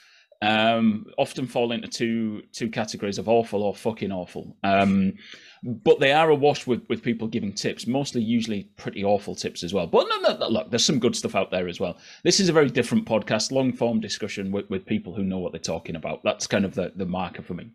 um, 0.43 1.07
often 1.19 1.47
fall 1.47 1.73
into 1.73 1.89
two 1.89 2.43
two 2.53 2.69
categories 2.69 3.19
of 3.19 3.29
awful 3.29 3.63
or 3.63 3.75
fucking 3.75 4.13
awful. 4.13 4.57
Um, 4.63 5.15
but 5.63 5.99
they 5.99 6.13
are 6.13 6.29
awash 6.31 6.67
with 6.67 6.83
with 6.89 7.03
people 7.03 7.27
giving 7.29 7.53
tips, 7.53 7.87
mostly 7.87 8.23
usually 8.23 8.65
pretty 8.77 9.03
awful 9.05 9.35
tips 9.35 9.63
as 9.63 9.73
well. 9.73 9.87
But 9.87 10.07
no, 10.09 10.29
no, 10.29 10.37
no, 10.37 10.49
look, 10.49 10.71
there's 10.71 10.85
some 10.85 10.99
good 10.99 11.17
stuff 11.17 11.35
out 11.35 11.51
there 11.51 11.69
as 11.69 11.81
well. 11.81 11.97
This 12.23 12.41
is 12.41 12.49
a 12.49 12.53
very 12.53 12.69
different 12.69 13.07
podcast, 13.07 13.53
long 13.53 13.73
form 13.73 14.01
discussion 14.01 14.53
with, 14.53 14.69
with 14.69 14.87
people 14.87 15.15
who 15.15 15.25
know 15.25 15.39
what 15.39 15.53
they're 15.53 15.61
talking 15.61 15.97
about. 15.97 16.23
That's 16.25 16.47
kind 16.47 16.65
of 16.65 16.75
the 16.75 16.93
the 16.95 17.07
marker 17.07 17.43
for 17.43 17.55
me. 17.55 17.71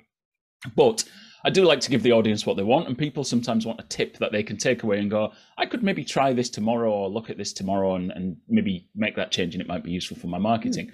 But 0.76 1.04
I 1.44 1.50
do 1.50 1.64
like 1.64 1.80
to 1.82 1.90
give 1.90 2.04
the 2.04 2.12
audience 2.12 2.46
what 2.46 2.58
they 2.58 2.64
want, 2.64 2.88
and 2.88 2.98
people 2.98 3.24
sometimes 3.24 3.66
want 3.66 3.80
a 3.80 3.84
tip 3.84 4.18
that 4.18 4.32
they 4.32 4.44
can 4.44 4.58
take 4.58 4.84
away 4.84 5.00
and 5.00 5.10
go, 5.10 5.32
I 5.58 5.66
could 5.66 5.84
maybe 5.84 6.04
try 6.04 6.34
this 6.34 6.50
tomorrow 6.50 6.92
or 6.92 7.10
look 7.10 7.30
at 7.30 7.38
this 7.38 7.54
tomorrow 7.54 7.96
and, 7.96 8.12
and 8.12 8.38
maybe 8.50 8.90
make 8.94 9.16
that 9.16 9.32
change, 9.32 9.56
and 9.56 9.62
it 9.62 9.68
might 9.68 9.84
be 9.84 9.92
useful 9.92 10.18
for 10.18 10.28
my 10.28 10.38
marketing. 10.38 10.88
Mm. 10.88 10.94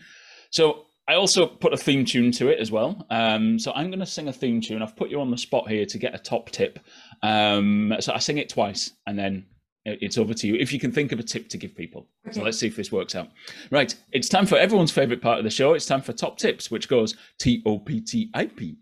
So 0.51 0.85
I 1.07 1.13
also 1.15 1.45
put 1.45 1.73
a 1.73 1.77
theme 1.77 2.03
tune 2.03 2.31
to 2.33 2.47
it 2.47 2.59
as 2.59 2.71
well. 2.71 3.05
Um, 3.11 3.59
so 3.59 3.71
I'm 3.73 3.87
going 3.87 3.99
to 3.99 4.05
sing 4.05 4.27
a 4.27 4.33
theme 4.33 4.59
tune. 4.59 4.81
I've 4.81 4.95
put 4.95 5.09
you 5.09 5.21
on 5.21 5.29
the 5.29 5.37
spot 5.37 5.69
here 5.69 5.85
to 5.85 5.97
get 5.99 6.15
a 6.15 6.17
top 6.17 6.49
tip. 6.49 6.79
Um, 7.21 7.93
so 7.99 8.13
I 8.13 8.17
sing 8.17 8.39
it 8.39 8.49
twice, 8.49 8.91
and 9.05 9.17
then 9.17 9.45
it's 9.85 10.17
over 10.17 10.33
to 10.33 10.47
you 10.47 10.55
if 10.55 10.73
you 10.73 10.79
can 10.79 10.91
think 10.91 11.11
of 11.11 11.19
a 11.19 11.23
tip 11.23 11.47
to 11.49 11.57
give 11.57 11.75
people. 11.75 12.07
Okay. 12.25 12.35
So 12.35 12.43
let's 12.43 12.57
see 12.57 12.65
if 12.65 12.75
this 12.75 12.91
works 12.91 13.13
out. 13.13 13.29
Right, 13.69 13.93
it's 14.13 14.27
time 14.27 14.47
for 14.47 14.57
everyone's 14.57 14.91
favorite 14.91 15.21
part 15.21 15.37
of 15.37 15.43
the 15.43 15.51
show. 15.51 15.73
It's 15.75 15.85
time 15.85 16.01
for 16.01 16.11
top 16.11 16.39
tips, 16.39 16.71
which 16.71 16.89
goes 16.89 17.15
T 17.39 17.61
O 17.67 17.77
P 17.77 18.01
T 18.01 18.31
I 18.33 18.47
P. 18.47 18.77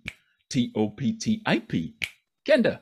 T 0.50 0.72
O 0.76 0.90
P 0.90 1.14
T 1.14 1.42
I 1.46 1.60
P. 1.60 1.96
Kenda. 2.48 2.80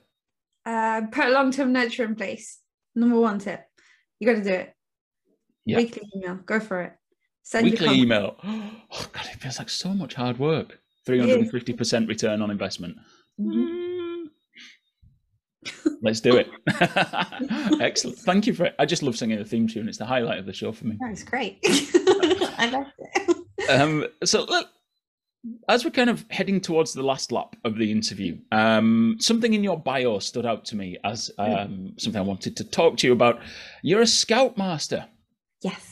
Uh, 0.65 1.01
put 1.11 1.25
a 1.25 1.29
long 1.29 1.51
term 1.51 1.73
nurture 1.73 2.03
in 2.03 2.15
place. 2.15 2.59
Number 2.93 3.19
one 3.19 3.39
tip. 3.39 3.65
You 4.19 4.27
got 4.27 4.43
to 4.43 4.43
do 4.43 4.53
it. 4.53 4.75
Weekly 5.65 6.03
email. 6.15 6.35
Go 6.45 6.59
for 6.59 6.81
it. 6.81 6.93
Send 7.43 7.65
Weekly 7.65 8.01
email. 8.01 8.37
Oh, 8.93 9.07
God, 9.13 9.25
it 9.31 9.39
feels 9.39 9.57
like 9.57 9.69
so 9.69 9.93
much 9.93 10.15
hard 10.15 10.37
work. 10.37 10.77
350% 11.07 12.09
return 12.09 12.41
on 12.41 12.51
investment. 12.51 12.97
Mm-hmm. 13.39 14.25
Let's 16.01 16.19
do 16.19 16.35
it. 16.35 16.49
Excellent. 17.81 18.17
Thank 18.17 18.47
you 18.47 18.53
for 18.53 18.65
it. 18.65 18.75
I 18.79 18.85
just 18.85 19.01
love 19.01 19.15
singing 19.15 19.37
the 19.37 19.45
theme 19.45 19.67
tune. 19.67 19.87
It's 19.87 19.97
the 19.97 20.05
highlight 20.05 20.39
of 20.39 20.45
the 20.45 20.53
show 20.53 20.71
for 20.71 20.87
me. 20.87 20.97
That's 20.99 21.23
great. 21.23 21.59
I 21.65 22.69
like 22.73 22.87
it. 22.97 23.69
Um, 23.69 24.05
so, 24.23 24.43
look, 24.43 24.67
as 25.69 25.85
we're 25.85 25.91
kind 25.91 26.09
of 26.09 26.25
heading 26.29 26.59
towards 26.61 26.93
the 26.93 27.03
last 27.03 27.31
lap 27.31 27.55
of 27.63 27.77
the 27.77 27.91
interview, 27.91 28.37
um, 28.51 29.17
something 29.19 29.53
in 29.53 29.63
your 29.63 29.79
bio 29.79 30.19
stood 30.19 30.45
out 30.45 30.65
to 30.65 30.75
me 30.75 30.97
as 31.03 31.31
hmm. 31.37 31.43
um, 31.43 31.93
something 31.97 32.19
I 32.19 32.25
wanted 32.25 32.57
to 32.57 32.63
talk 32.63 32.97
to 32.97 33.07
you 33.07 33.13
about. 33.13 33.39
You're 33.83 34.01
a 34.01 34.07
scoutmaster. 34.07 35.05
Yes. 35.61 35.90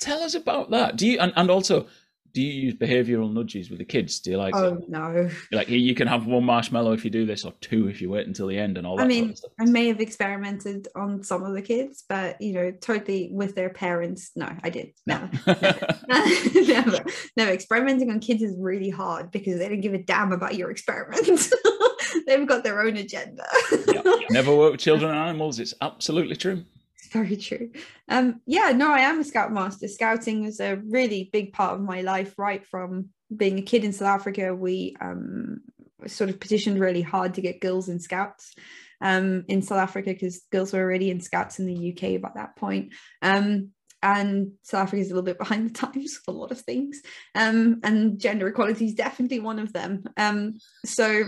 Tell 0.00 0.22
us 0.22 0.34
about 0.34 0.70
that. 0.70 0.96
Do 0.96 1.06
you 1.06 1.18
and, 1.18 1.32
and 1.36 1.50
also 1.50 1.86
do 2.32 2.40
you 2.40 2.66
use 2.66 2.74
behavioral 2.74 3.32
nudges 3.32 3.70
with 3.70 3.78
the 3.78 3.84
kids? 3.84 4.20
Do 4.20 4.30
you 4.30 4.36
like? 4.36 4.54
Oh 4.54 4.82
no! 4.88 5.28
Like 5.50 5.68
you 5.68 5.94
can 5.94 6.06
have 6.06 6.26
one 6.26 6.44
marshmallow 6.44 6.92
if 6.92 7.04
you 7.04 7.10
do 7.10 7.26
this, 7.26 7.44
or 7.44 7.52
two 7.60 7.88
if 7.88 8.00
you 8.00 8.10
wait 8.10 8.26
until 8.26 8.46
the 8.46 8.58
end, 8.58 8.78
and 8.78 8.86
all 8.86 8.96
that. 8.96 9.04
I 9.04 9.08
mean, 9.08 9.34
sort 9.34 9.52
of 9.58 9.68
I 9.68 9.70
may 9.70 9.88
have 9.88 10.00
experimented 10.00 10.88
on 10.94 11.22
some 11.24 11.42
of 11.42 11.54
the 11.54 11.62
kids, 11.62 12.04
but 12.08 12.40
you 12.40 12.52
know, 12.52 12.70
totally 12.70 13.30
with 13.32 13.54
their 13.54 13.70
parents. 13.70 14.30
No, 14.36 14.48
I 14.62 14.70
did 14.70 14.92
never, 15.06 15.28
never, 15.46 15.96
never, 16.66 17.04
never. 17.36 17.52
Experimenting 17.52 18.10
on 18.10 18.20
kids 18.20 18.42
is 18.42 18.54
really 18.58 18.90
hard 18.90 19.30
because 19.30 19.58
they 19.58 19.68
don't 19.68 19.80
give 19.80 19.94
a 19.94 19.98
damn 19.98 20.32
about 20.32 20.54
your 20.54 20.70
experiment. 20.70 21.26
They've 22.26 22.46
got 22.46 22.64
their 22.64 22.80
own 22.80 22.96
agenda. 22.96 23.44
yeah. 23.88 24.02
Never 24.30 24.54
work 24.54 24.72
with 24.72 24.80
children 24.80 25.10
and 25.10 25.18
animals. 25.18 25.58
It's 25.58 25.74
absolutely 25.80 26.36
true 26.36 26.64
very 27.12 27.36
true. 27.36 27.70
Um, 28.08 28.40
yeah, 28.46 28.72
no, 28.72 28.92
I 28.92 29.00
am 29.00 29.20
a 29.20 29.24
scoutmaster. 29.24 29.88
Scouting 29.88 30.44
was 30.44 30.60
a 30.60 30.76
really 30.76 31.30
big 31.32 31.52
part 31.52 31.74
of 31.74 31.80
my 31.80 32.02
life, 32.02 32.34
right 32.38 32.66
from 32.66 33.10
being 33.34 33.58
a 33.58 33.62
kid 33.62 33.84
in 33.84 33.92
South 33.92 34.08
Africa. 34.08 34.54
We 34.54 34.96
um, 35.00 35.60
sort 36.06 36.30
of 36.30 36.40
petitioned 36.40 36.80
really 36.80 37.02
hard 37.02 37.34
to 37.34 37.40
get 37.40 37.60
girls 37.60 37.88
in 37.88 38.00
scouts. 38.00 38.54
um, 39.00 39.44
in 39.48 39.62
South 39.62 39.78
Africa 39.78 40.10
because 40.10 40.42
girls 40.50 40.72
were 40.72 40.80
already 40.80 41.10
in 41.10 41.20
scouts 41.20 41.58
in 41.58 41.66
the 41.66 41.92
UK 41.92 42.20
by 42.20 42.30
that 42.34 42.56
point. 42.56 42.92
Um, 43.22 43.70
and 44.02 44.52
South 44.62 44.82
Africa 44.82 45.02
is 45.02 45.10
a 45.10 45.14
little 45.14 45.24
bit 45.24 45.38
behind 45.44 45.70
the 45.70 45.74
times 45.74 46.20
with 46.26 46.34
a 46.34 46.38
lot 46.38 46.52
of 46.52 46.60
things. 46.60 47.00
Um, 47.34 47.80
and 47.82 48.18
gender 48.18 48.48
equality 48.48 48.86
is 48.86 48.94
definitely 48.94 49.40
one 49.40 49.58
of 49.58 49.72
them. 49.72 50.04
Um, 50.16 50.58
so 50.84 51.24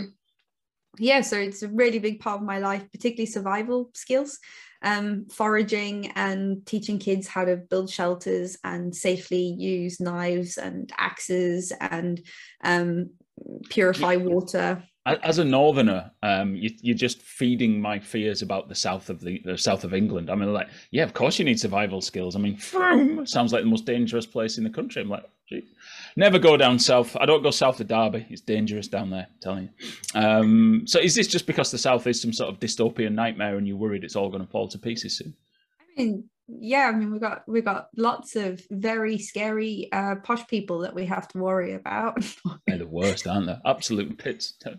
yeah, 0.98 1.22
so 1.22 1.38
it's 1.38 1.62
a 1.62 1.68
really 1.68 1.98
big 1.98 2.20
part 2.20 2.40
of 2.40 2.46
my 2.46 2.58
life, 2.58 2.84
particularly 2.92 3.26
survival 3.26 3.90
skills, 3.94 4.38
um, 4.82 5.26
foraging 5.26 6.12
and 6.12 6.64
teaching 6.66 6.98
kids 6.98 7.26
how 7.26 7.44
to 7.44 7.56
build 7.56 7.90
shelters 7.90 8.56
and 8.64 8.94
safely 8.94 9.42
use 9.42 10.00
knives 10.00 10.58
and 10.58 10.92
axes 10.98 11.72
and 11.80 12.20
um, 12.64 13.10
purify 13.68 14.16
water 14.16 14.82
as 15.04 15.38
a 15.38 15.44
northerner, 15.44 16.10
um, 16.22 16.54
you, 16.54 16.94
are 16.94 16.96
just 16.96 17.22
feeding 17.22 17.80
my 17.80 17.98
fears 17.98 18.42
about 18.42 18.68
the 18.68 18.74
south 18.74 19.10
of 19.10 19.20
the, 19.20 19.42
the, 19.44 19.58
south 19.58 19.82
of 19.82 19.94
England. 19.94 20.30
I 20.30 20.36
mean, 20.36 20.52
like, 20.52 20.68
yeah, 20.92 21.02
of 21.02 21.12
course 21.12 21.38
you 21.38 21.44
need 21.44 21.58
survival 21.58 22.00
skills. 22.00 22.36
I 22.36 22.38
mean, 22.38 22.56
Frome 22.56 23.26
sounds 23.26 23.52
like 23.52 23.64
the 23.64 23.70
most 23.70 23.84
dangerous 23.84 24.26
place 24.26 24.58
in 24.58 24.64
the 24.64 24.70
country. 24.70 25.02
I'm 25.02 25.08
like. 25.08 25.24
Never 26.16 26.38
go 26.38 26.56
down 26.56 26.78
south. 26.78 27.16
I 27.20 27.26
don't 27.26 27.42
go 27.42 27.50
south 27.50 27.80
of 27.80 27.88
Derby. 27.88 28.26
It's 28.30 28.42
dangerous 28.42 28.88
down 28.88 29.10
there. 29.10 29.26
I'm 29.28 29.40
telling 29.40 29.64
you. 29.64 30.20
Um, 30.20 30.82
so, 30.86 30.98
is 30.98 31.14
this 31.14 31.26
just 31.26 31.46
because 31.46 31.70
the 31.70 31.78
south 31.78 32.06
is 32.06 32.20
some 32.20 32.32
sort 32.32 32.50
of 32.50 32.60
dystopian 32.60 33.14
nightmare, 33.14 33.56
and 33.56 33.66
you're 33.66 33.76
worried 33.76 34.04
it's 34.04 34.16
all 34.16 34.28
going 34.28 34.44
to 34.44 34.50
fall 34.50 34.68
to 34.68 34.78
pieces 34.78 35.18
soon? 35.18 35.34
I 35.80 36.02
mean, 36.02 36.24
yeah, 36.48 36.90
I 36.92 36.96
mean 36.96 37.12
we 37.12 37.18
got 37.18 37.48
we 37.48 37.60
got 37.60 37.88
lots 37.96 38.36
of 38.36 38.60
very 38.70 39.18
scary 39.18 39.88
uh, 39.92 40.16
posh 40.22 40.46
people 40.48 40.80
that 40.80 40.94
we 40.94 41.06
have 41.06 41.28
to 41.28 41.38
worry 41.38 41.74
about. 41.74 42.22
They're 42.66 42.78
the 42.78 42.86
worst, 42.86 43.26
aren't 43.26 43.46
they? 43.46 43.56
Absolute 43.64 44.18
pits. 44.18 44.54
no, 44.64 44.74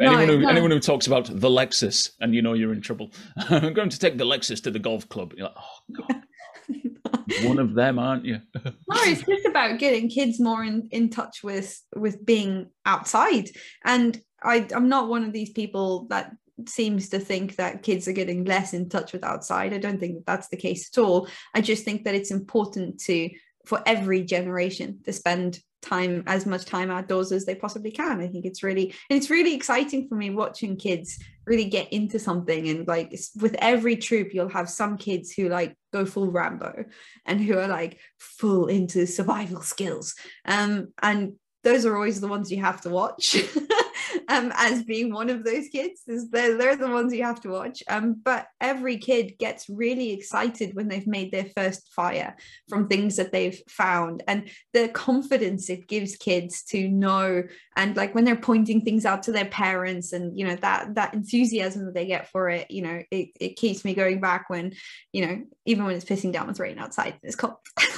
anyone 0.00 0.28
who 0.28 0.38
no. 0.40 0.48
anyone 0.48 0.70
who 0.70 0.80
talks 0.80 1.06
about 1.06 1.26
the 1.26 1.48
Lexus 1.48 2.10
and 2.20 2.34
you 2.34 2.42
know 2.42 2.52
you're 2.52 2.72
in 2.72 2.82
trouble. 2.82 3.10
I'm 3.36 3.72
going 3.72 3.90
to 3.90 3.98
take 3.98 4.18
the 4.18 4.24
Lexus 4.24 4.62
to 4.64 4.70
the 4.70 4.78
golf 4.78 5.08
club. 5.08 5.32
You're 5.36 5.46
like, 5.46 5.56
oh 5.56 6.04
god. 6.06 6.22
One 7.44 7.58
of 7.58 7.74
them, 7.74 7.98
aren't 7.98 8.24
you? 8.24 8.40
no, 8.64 8.72
it's 8.88 9.22
just 9.22 9.46
about 9.46 9.78
getting 9.78 10.08
kids 10.08 10.40
more 10.40 10.64
in, 10.64 10.88
in 10.90 11.10
touch 11.10 11.42
with 11.42 11.80
with 11.94 12.24
being 12.24 12.70
outside. 12.86 13.50
And 13.84 14.20
I, 14.42 14.66
I'm 14.74 14.88
not 14.88 15.08
one 15.08 15.24
of 15.24 15.32
these 15.32 15.50
people 15.50 16.06
that 16.08 16.32
seems 16.66 17.10
to 17.10 17.18
think 17.18 17.56
that 17.56 17.82
kids 17.82 18.08
are 18.08 18.12
getting 18.12 18.44
less 18.44 18.74
in 18.74 18.88
touch 18.88 19.12
with 19.12 19.24
outside. 19.24 19.72
I 19.72 19.78
don't 19.78 20.00
think 20.00 20.16
that 20.16 20.26
that's 20.26 20.48
the 20.48 20.56
case 20.56 20.90
at 20.92 21.00
all. 21.00 21.28
I 21.54 21.60
just 21.60 21.84
think 21.84 22.04
that 22.04 22.14
it's 22.14 22.30
important 22.30 23.00
to 23.00 23.30
for 23.66 23.82
every 23.86 24.22
generation 24.22 25.00
to 25.04 25.12
spend 25.12 25.60
time 25.82 26.24
as 26.26 26.46
much 26.46 26.64
time 26.64 26.90
outdoors 26.90 27.32
as 27.32 27.44
they 27.44 27.54
possibly 27.54 27.90
can. 27.90 28.20
I 28.20 28.28
think 28.28 28.44
it's 28.44 28.62
really 28.62 28.94
it's 29.08 29.30
really 29.30 29.54
exciting 29.54 30.08
for 30.08 30.16
me 30.16 30.30
watching 30.30 30.76
kids 30.76 31.18
really 31.46 31.66
get 31.66 31.92
into 31.92 32.18
something 32.18 32.68
and 32.68 32.86
like 32.86 33.10
with 33.40 33.56
every 33.58 33.96
troop 33.96 34.34
you'll 34.34 34.50
have 34.50 34.68
some 34.68 34.98
kids 34.98 35.32
who 35.32 35.48
like 35.48 35.74
go 35.92 36.04
full 36.04 36.30
Rambo 36.30 36.84
and 37.24 37.40
who 37.40 37.58
are 37.58 37.68
like 37.68 37.98
full 38.18 38.66
into 38.66 39.06
survival 39.06 39.62
skills. 39.62 40.14
Um 40.44 40.88
and 41.02 41.34
those 41.64 41.86
are 41.86 41.94
always 41.94 42.20
the 42.20 42.28
ones 42.28 42.52
you 42.52 42.62
have 42.62 42.80
to 42.82 42.90
watch. 42.90 43.36
um, 44.28 44.52
as 44.56 44.82
being 44.82 45.12
one 45.12 45.30
of 45.30 45.42
those 45.42 45.68
kids. 45.68 46.02
They're, 46.06 46.56
they're 46.56 46.76
the 46.76 46.90
ones 46.90 47.14
you 47.14 47.24
have 47.24 47.40
to 47.40 47.48
watch. 47.48 47.82
Um, 47.88 48.20
but 48.22 48.46
every 48.60 48.98
kid 48.98 49.38
gets 49.38 49.68
really 49.68 50.12
excited 50.12 50.74
when 50.74 50.88
they've 50.88 51.06
made 51.06 51.32
their 51.32 51.46
first 51.56 51.92
fire 51.94 52.36
from 52.68 52.88
things 52.88 53.16
that 53.16 53.32
they've 53.32 53.60
found. 53.68 54.22
And 54.28 54.50
the 54.74 54.88
confidence 54.88 55.70
it 55.70 55.88
gives 55.88 56.16
kids 56.16 56.62
to 56.64 56.88
know, 56.88 57.42
and 57.76 57.96
like 57.96 58.14
when 58.14 58.24
they're 58.24 58.36
pointing 58.36 58.82
things 58.82 59.06
out 59.06 59.22
to 59.24 59.32
their 59.32 59.46
parents 59.46 60.12
and, 60.12 60.38
you 60.38 60.46
know, 60.46 60.56
that, 60.56 60.94
that 60.94 61.14
enthusiasm 61.14 61.86
that 61.86 61.94
they 61.94 62.06
get 62.06 62.28
for 62.28 62.50
it, 62.50 62.70
you 62.70 62.82
know, 62.82 63.02
it, 63.10 63.30
it 63.40 63.56
keeps 63.56 63.84
me 63.84 63.94
going 63.94 64.20
back 64.20 64.50
when, 64.50 64.74
you 65.12 65.26
know, 65.26 65.42
even 65.64 65.86
when 65.86 65.96
it's 65.96 66.04
pissing 66.04 66.32
down 66.32 66.46
with 66.46 66.60
rain 66.60 66.78
outside, 66.78 67.18
it's 67.22 67.36
cold. 67.36 67.54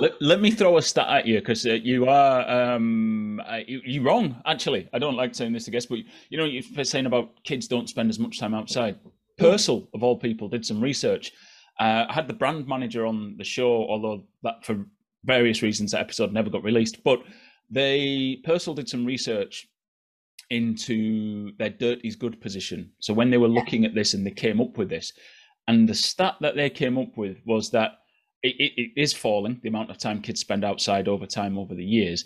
let, 0.00 0.12
let, 0.20 0.40
me 0.40 0.50
throw 0.50 0.76
a 0.78 0.82
stat 0.82 1.08
at 1.08 1.26
you 1.26 1.38
because 1.40 1.66
uh, 1.66 1.72
you 1.72 2.06
are 2.06 2.48
um, 2.48 3.40
uh, 3.46 3.60
you, 3.66 4.00
are 4.00 4.04
wrong. 4.04 4.40
Actually, 4.46 4.88
I 4.92 4.98
don't 4.98 5.16
like 5.16 5.34
saying 5.34 5.52
this 5.52 5.64
to 5.64 5.70
guests, 5.70 5.88
but 5.88 5.98
you 6.30 6.38
know 6.38 6.44
you're 6.44 6.84
saying 6.84 7.06
about 7.06 7.42
kids 7.44 7.68
don't 7.68 7.88
spend 7.88 8.10
as 8.10 8.18
much 8.18 8.38
time 8.38 8.54
outside. 8.54 8.98
Persil, 9.40 9.88
of 9.94 10.02
all 10.02 10.16
people, 10.16 10.48
did 10.48 10.66
some 10.66 10.80
research. 10.80 11.32
Uh, 11.80 12.06
I 12.08 12.12
had 12.12 12.28
the 12.28 12.34
brand 12.34 12.66
manager 12.66 13.06
on 13.06 13.36
the 13.38 13.44
show, 13.44 13.86
although 13.88 14.24
that 14.42 14.64
for 14.64 14.84
various 15.24 15.62
reasons 15.62 15.92
that 15.92 16.00
episode 16.00 16.32
never 16.32 16.50
got 16.50 16.64
released. 16.64 17.02
But 17.04 17.20
they 17.70 18.40
Persil 18.46 18.74
did 18.74 18.88
some 18.88 19.04
research 19.04 19.66
into 20.50 21.52
their 21.58 21.70
dirt 21.70 21.98
is 22.04 22.16
good 22.16 22.40
position. 22.40 22.90
So 23.00 23.12
when 23.12 23.30
they 23.30 23.36
were 23.36 23.48
looking 23.48 23.84
at 23.84 23.94
this 23.94 24.14
and 24.14 24.26
they 24.26 24.30
came 24.30 24.60
up 24.60 24.78
with 24.78 24.88
this, 24.88 25.12
and 25.66 25.88
the 25.88 25.94
stat 25.94 26.36
that 26.40 26.56
they 26.56 26.70
came 26.70 26.96
up 26.96 27.16
with 27.16 27.36
was 27.44 27.70
that 27.72 27.92
it, 28.42 28.54
it, 28.58 28.72
it 28.80 28.90
is 28.96 29.12
falling 29.12 29.60
the 29.62 29.68
amount 29.68 29.90
of 29.90 29.98
time 29.98 30.20
kids 30.20 30.40
spend 30.40 30.64
outside 30.64 31.08
over 31.08 31.26
time 31.26 31.58
over 31.58 31.74
the 31.74 31.84
years. 31.84 32.24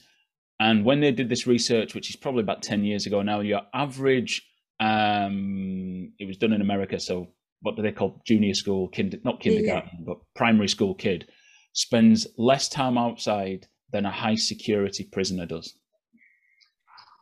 And 0.60 0.84
when 0.84 1.00
they 1.00 1.10
did 1.12 1.28
this 1.28 1.46
research, 1.46 1.94
which 1.94 2.10
is 2.10 2.16
probably 2.16 2.42
about 2.42 2.62
10 2.62 2.84
years 2.84 3.06
ago 3.06 3.22
now, 3.22 3.40
your 3.40 3.62
average, 3.74 4.46
um, 4.80 6.12
it 6.18 6.26
was 6.26 6.36
done 6.36 6.52
in 6.52 6.60
America. 6.60 7.00
So 7.00 7.28
what 7.62 7.76
do 7.76 7.82
they 7.82 7.92
call 7.92 8.20
junior 8.26 8.54
school, 8.54 8.88
kind, 8.88 9.18
not 9.24 9.40
kindergarten, 9.40 9.90
yeah. 9.98 10.04
but 10.06 10.18
primary 10.36 10.68
school 10.68 10.94
kid 10.94 11.26
spends 11.72 12.26
less 12.36 12.68
time 12.68 12.98
outside 12.98 13.66
than 13.92 14.06
a 14.06 14.10
high 14.10 14.34
security 14.34 15.04
prisoner 15.04 15.46
does. 15.46 15.74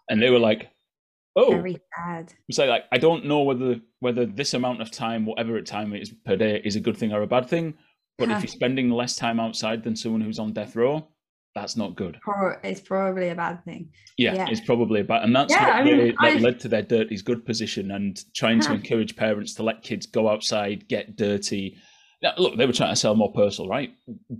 And 0.09 0.21
they 0.21 0.31
were 0.31 0.39
like, 0.39 0.71
oh, 1.37 1.51
very 1.53 1.79
bad. 1.97 2.33
So 2.51 2.67
like, 2.67 2.85
I 2.91 2.99
don't 2.99 3.27
know 3.27 3.43
whether, 3.43 3.77
whether 4.01 4.27
this 4.27 4.55
amount 4.55 4.83
of 4.83 4.91
time, 4.91 5.25
whatever 5.25 5.61
time 5.63 5.95
it 5.95 6.03
is 6.03 6.13
per 6.25 6.37
day 6.37 6.61
is 6.65 6.77
a 6.77 6.81
good 6.81 6.97
thing 6.97 7.13
or 7.13 7.23
a 7.23 7.27
bad 7.27 7.49
thing 7.49 7.75
but 8.21 8.31
if 8.31 8.43
you're 8.43 8.49
spending 8.49 8.91
less 8.91 9.17
time 9.17 9.41
outside 9.41 9.83
than 9.83 9.97
someone 9.97 10.21
who's 10.21 10.39
on 10.39 10.53
death 10.53 10.77
row, 10.77 11.09
that's 11.55 11.77
not 11.77 11.97
good. 11.97 12.19
It's 12.63 12.81
probably 12.81 13.31
a 13.31 13.35
bad 13.35 13.65
thing. 13.65 13.91
Yeah, 14.17 14.35
yeah. 14.35 14.47
it's 14.49 14.61
probably 14.61 15.01
a 15.01 15.05
bad, 15.05 15.25
and 15.25 15.35
that's 15.35 15.53
yeah, 15.53 15.67
what 15.67 15.77
I 15.77 15.85
mean, 15.85 16.15
that 16.21 16.41
led 16.41 16.61
to 16.61 16.69
their 16.69 16.83
dirt 16.83 17.11
is 17.11 17.23
good 17.23 17.45
position 17.45 17.91
and 17.91 18.21
trying 18.35 18.61
to 18.61 18.73
encourage 18.73 19.17
parents 19.17 19.55
to 19.55 19.63
let 19.63 19.83
kids 19.83 20.07
go 20.07 20.29
outside, 20.29 20.89
get 20.89 21.17
dirty. 21.17 21.77
Now, 22.23 22.35
look, 22.37 22.57
they 22.57 22.67
were 22.67 22.73
trying 22.73 22.93
to 22.93 22.97
sell 22.97 23.17
more 23.17 23.33
Persil, 23.33 23.69
right? 23.69 23.91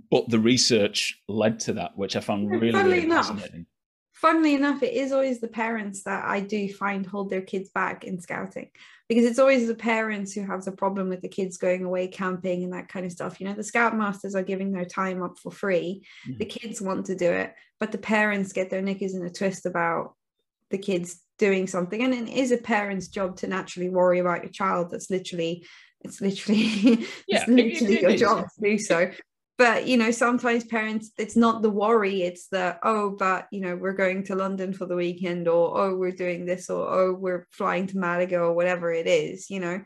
But 0.09 0.29
the 0.29 0.39
research 0.39 1.19
led 1.27 1.59
to 1.61 1.73
that, 1.73 1.97
which 1.97 2.15
I 2.15 2.21
found 2.21 2.49
really, 2.49 2.81
really 2.81 3.03
enough, 3.03 3.27
fascinating 3.27 3.65
funnily 4.21 4.53
enough, 4.53 4.83
it 4.83 4.93
is 4.93 5.11
always 5.11 5.41
the 5.41 5.47
parents 5.47 6.03
that 6.03 6.23
I 6.23 6.41
do 6.41 6.71
find 6.71 7.05
hold 7.05 7.31
their 7.31 7.41
kids 7.41 7.69
back 7.69 8.03
in 8.03 8.21
scouting 8.21 8.69
because 9.09 9.25
it's 9.25 9.39
always 9.39 9.67
the 9.67 9.75
parents 9.75 10.31
who 10.31 10.45
have 10.45 10.63
the 10.63 10.71
problem 10.71 11.09
with 11.09 11.21
the 11.21 11.27
kids 11.27 11.57
going 11.57 11.83
away 11.83 12.07
camping 12.07 12.63
and 12.63 12.73
that 12.73 12.87
kind 12.87 13.05
of 13.05 13.11
stuff. 13.11 13.41
You 13.41 13.47
know, 13.47 13.55
the 13.55 13.63
scoutmasters 13.63 14.35
are 14.35 14.43
giving 14.43 14.71
their 14.71 14.85
time 14.85 15.23
up 15.23 15.39
for 15.39 15.51
free. 15.51 16.05
Mm-hmm. 16.27 16.37
The 16.37 16.45
kids 16.45 16.79
want 16.79 17.07
to 17.07 17.15
do 17.15 17.31
it, 17.31 17.55
but 17.79 17.91
the 17.91 17.97
parents 17.97 18.53
get 18.53 18.69
their 18.69 18.83
knickers 18.83 19.15
in 19.15 19.25
a 19.25 19.29
twist 19.29 19.65
about 19.65 20.13
the 20.69 20.77
kids 20.77 21.19
doing 21.39 21.65
something. 21.65 22.01
And 22.03 22.13
it 22.13 22.29
is 22.29 22.51
a 22.51 22.57
parent's 22.57 23.07
job 23.07 23.37
to 23.37 23.47
naturally 23.47 23.89
worry 23.89 24.19
about 24.19 24.43
your 24.43 24.51
child. 24.51 24.91
That's 24.91 25.09
literally 25.09 25.65
it's 26.01 26.21
literally 26.21 26.61
yeah, 27.27 27.39
it's 27.39 27.47
literally 27.47 27.95
it, 27.95 27.97
it, 27.97 28.01
your 28.01 28.17
job 28.17 28.45
to 28.45 28.69
do 28.69 28.77
so 28.77 29.11
but 29.61 29.85
you 29.85 29.95
know 29.95 30.09
sometimes 30.09 30.63
parents 30.63 31.11
it's 31.19 31.35
not 31.35 31.61
the 31.61 31.69
worry 31.69 32.23
it's 32.23 32.47
the 32.47 32.75
oh 32.81 33.11
but 33.11 33.47
you 33.51 33.61
know 33.61 33.75
we're 33.75 33.93
going 33.93 34.23
to 34.23 34.33
london 34.33 34.73
for 34.73 34.87
the 34.87 34.95
weekend 34.95 35.47
or 35.47 35.79
oh 35.79 35.95
we're 35.95 36.19
doing 36.25 36.47
this 36.47 36.67
or 36.67 36.91
oh 36.91 37.13
we're 37.13 37.45
flying 37.51 37.85
to 37.85 37.95
malaga 37.95 38.39
or 38.39 38.53
whatever 38.53 38.91
it 38.91 39.05
is 39.05 39.49
you 39.51 39.59
know? 39.59 39.79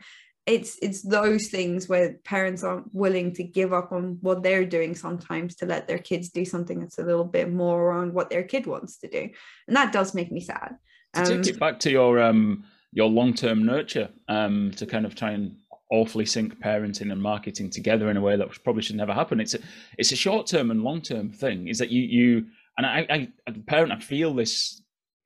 It's 0.46 0.78
it's 0.80 1.02
those 1.02 1.48
things 1.48 1.88
where 1.88 2.18
parents 2.22 2.62
aren't 2.62 2.94
willing 2.94 3.34
to 3.34 3.42
give 3.42 3.72
up 3.72 3.90
on 3.90 4.18
what 4.20 4.44
they're 4.44 4.64
doing 4.64 4.94
sometimes 4.94 5.56
to 5.56 5.66
let 5.66 5.88
their 5.88 5.98
kids 5.98 6.28
do 6.28 6.44
something 6.44 6.78
that's 6.78 7.00
a 7.00 7.02
little 7.02 7.24
bit 7.24 7.52
more 7.52 7.90
on 7.90 8.14
what 8.14 8.30
their 8.30 8.44
kid 8.44 8.64
wants 8.64 8.98
to 8.98 9.08
do. 9.08 9.28
And 9.66 9.76
that 9.76 9.92
does 9.92 10.14
make 10.14 10.30
me 10.30 10.40
sad. 10.40 10.76
To 11.14 11.20
um, 11.20 11.26
take 11.26 11.48
it 11.48 11.58
back 11.58 11.80
to 11.80 11.90
your 11.90 12.22
um 12.22 12.62
your 12.92 13.08
long-term 13.08 13.66
nurture 13.66 14.08
um 14.28 14.70
to 14.76 14.86
kind 14.86 15.04
of 15.04 15.16
try 15.16 15.32
and 15.32 15.56
awfully 15.90 16.26
sync 16.26 16.58
parenting 16.60 17.12
and 17.12 17.22
marketing 17.22 17.70
together 17.70 18.10
in 18.10 18.16
a 18.16 18.20
way 18.20 18.36
that 18.36 18.48
probably 18.64 18.82
should 18.82 18.96
never 18.96 19.14
happen. 19.14 19.40
It's 19.40 19.54
a 19.54 19.58
it's 19.98 20.12
a 20.12 20.16
short 20.16 20.46
term 20.46 20.70
and 20.70 20.82
long 20.82 21.00
term 21.00 21.30
thing. 21.30 21.68
Is 21.68 21.78
that 21.78 21.90
you 21.90 22.02
you 22.02 22.46
and 22.76 22.86
I, 22.86 23.06
I 23.08 23.28
as 23.46 23.56
a 23.56 23.60
parent 23.60 23.92
I 23.92 24.00
feel 24.00 24.34
this 24.34 24.82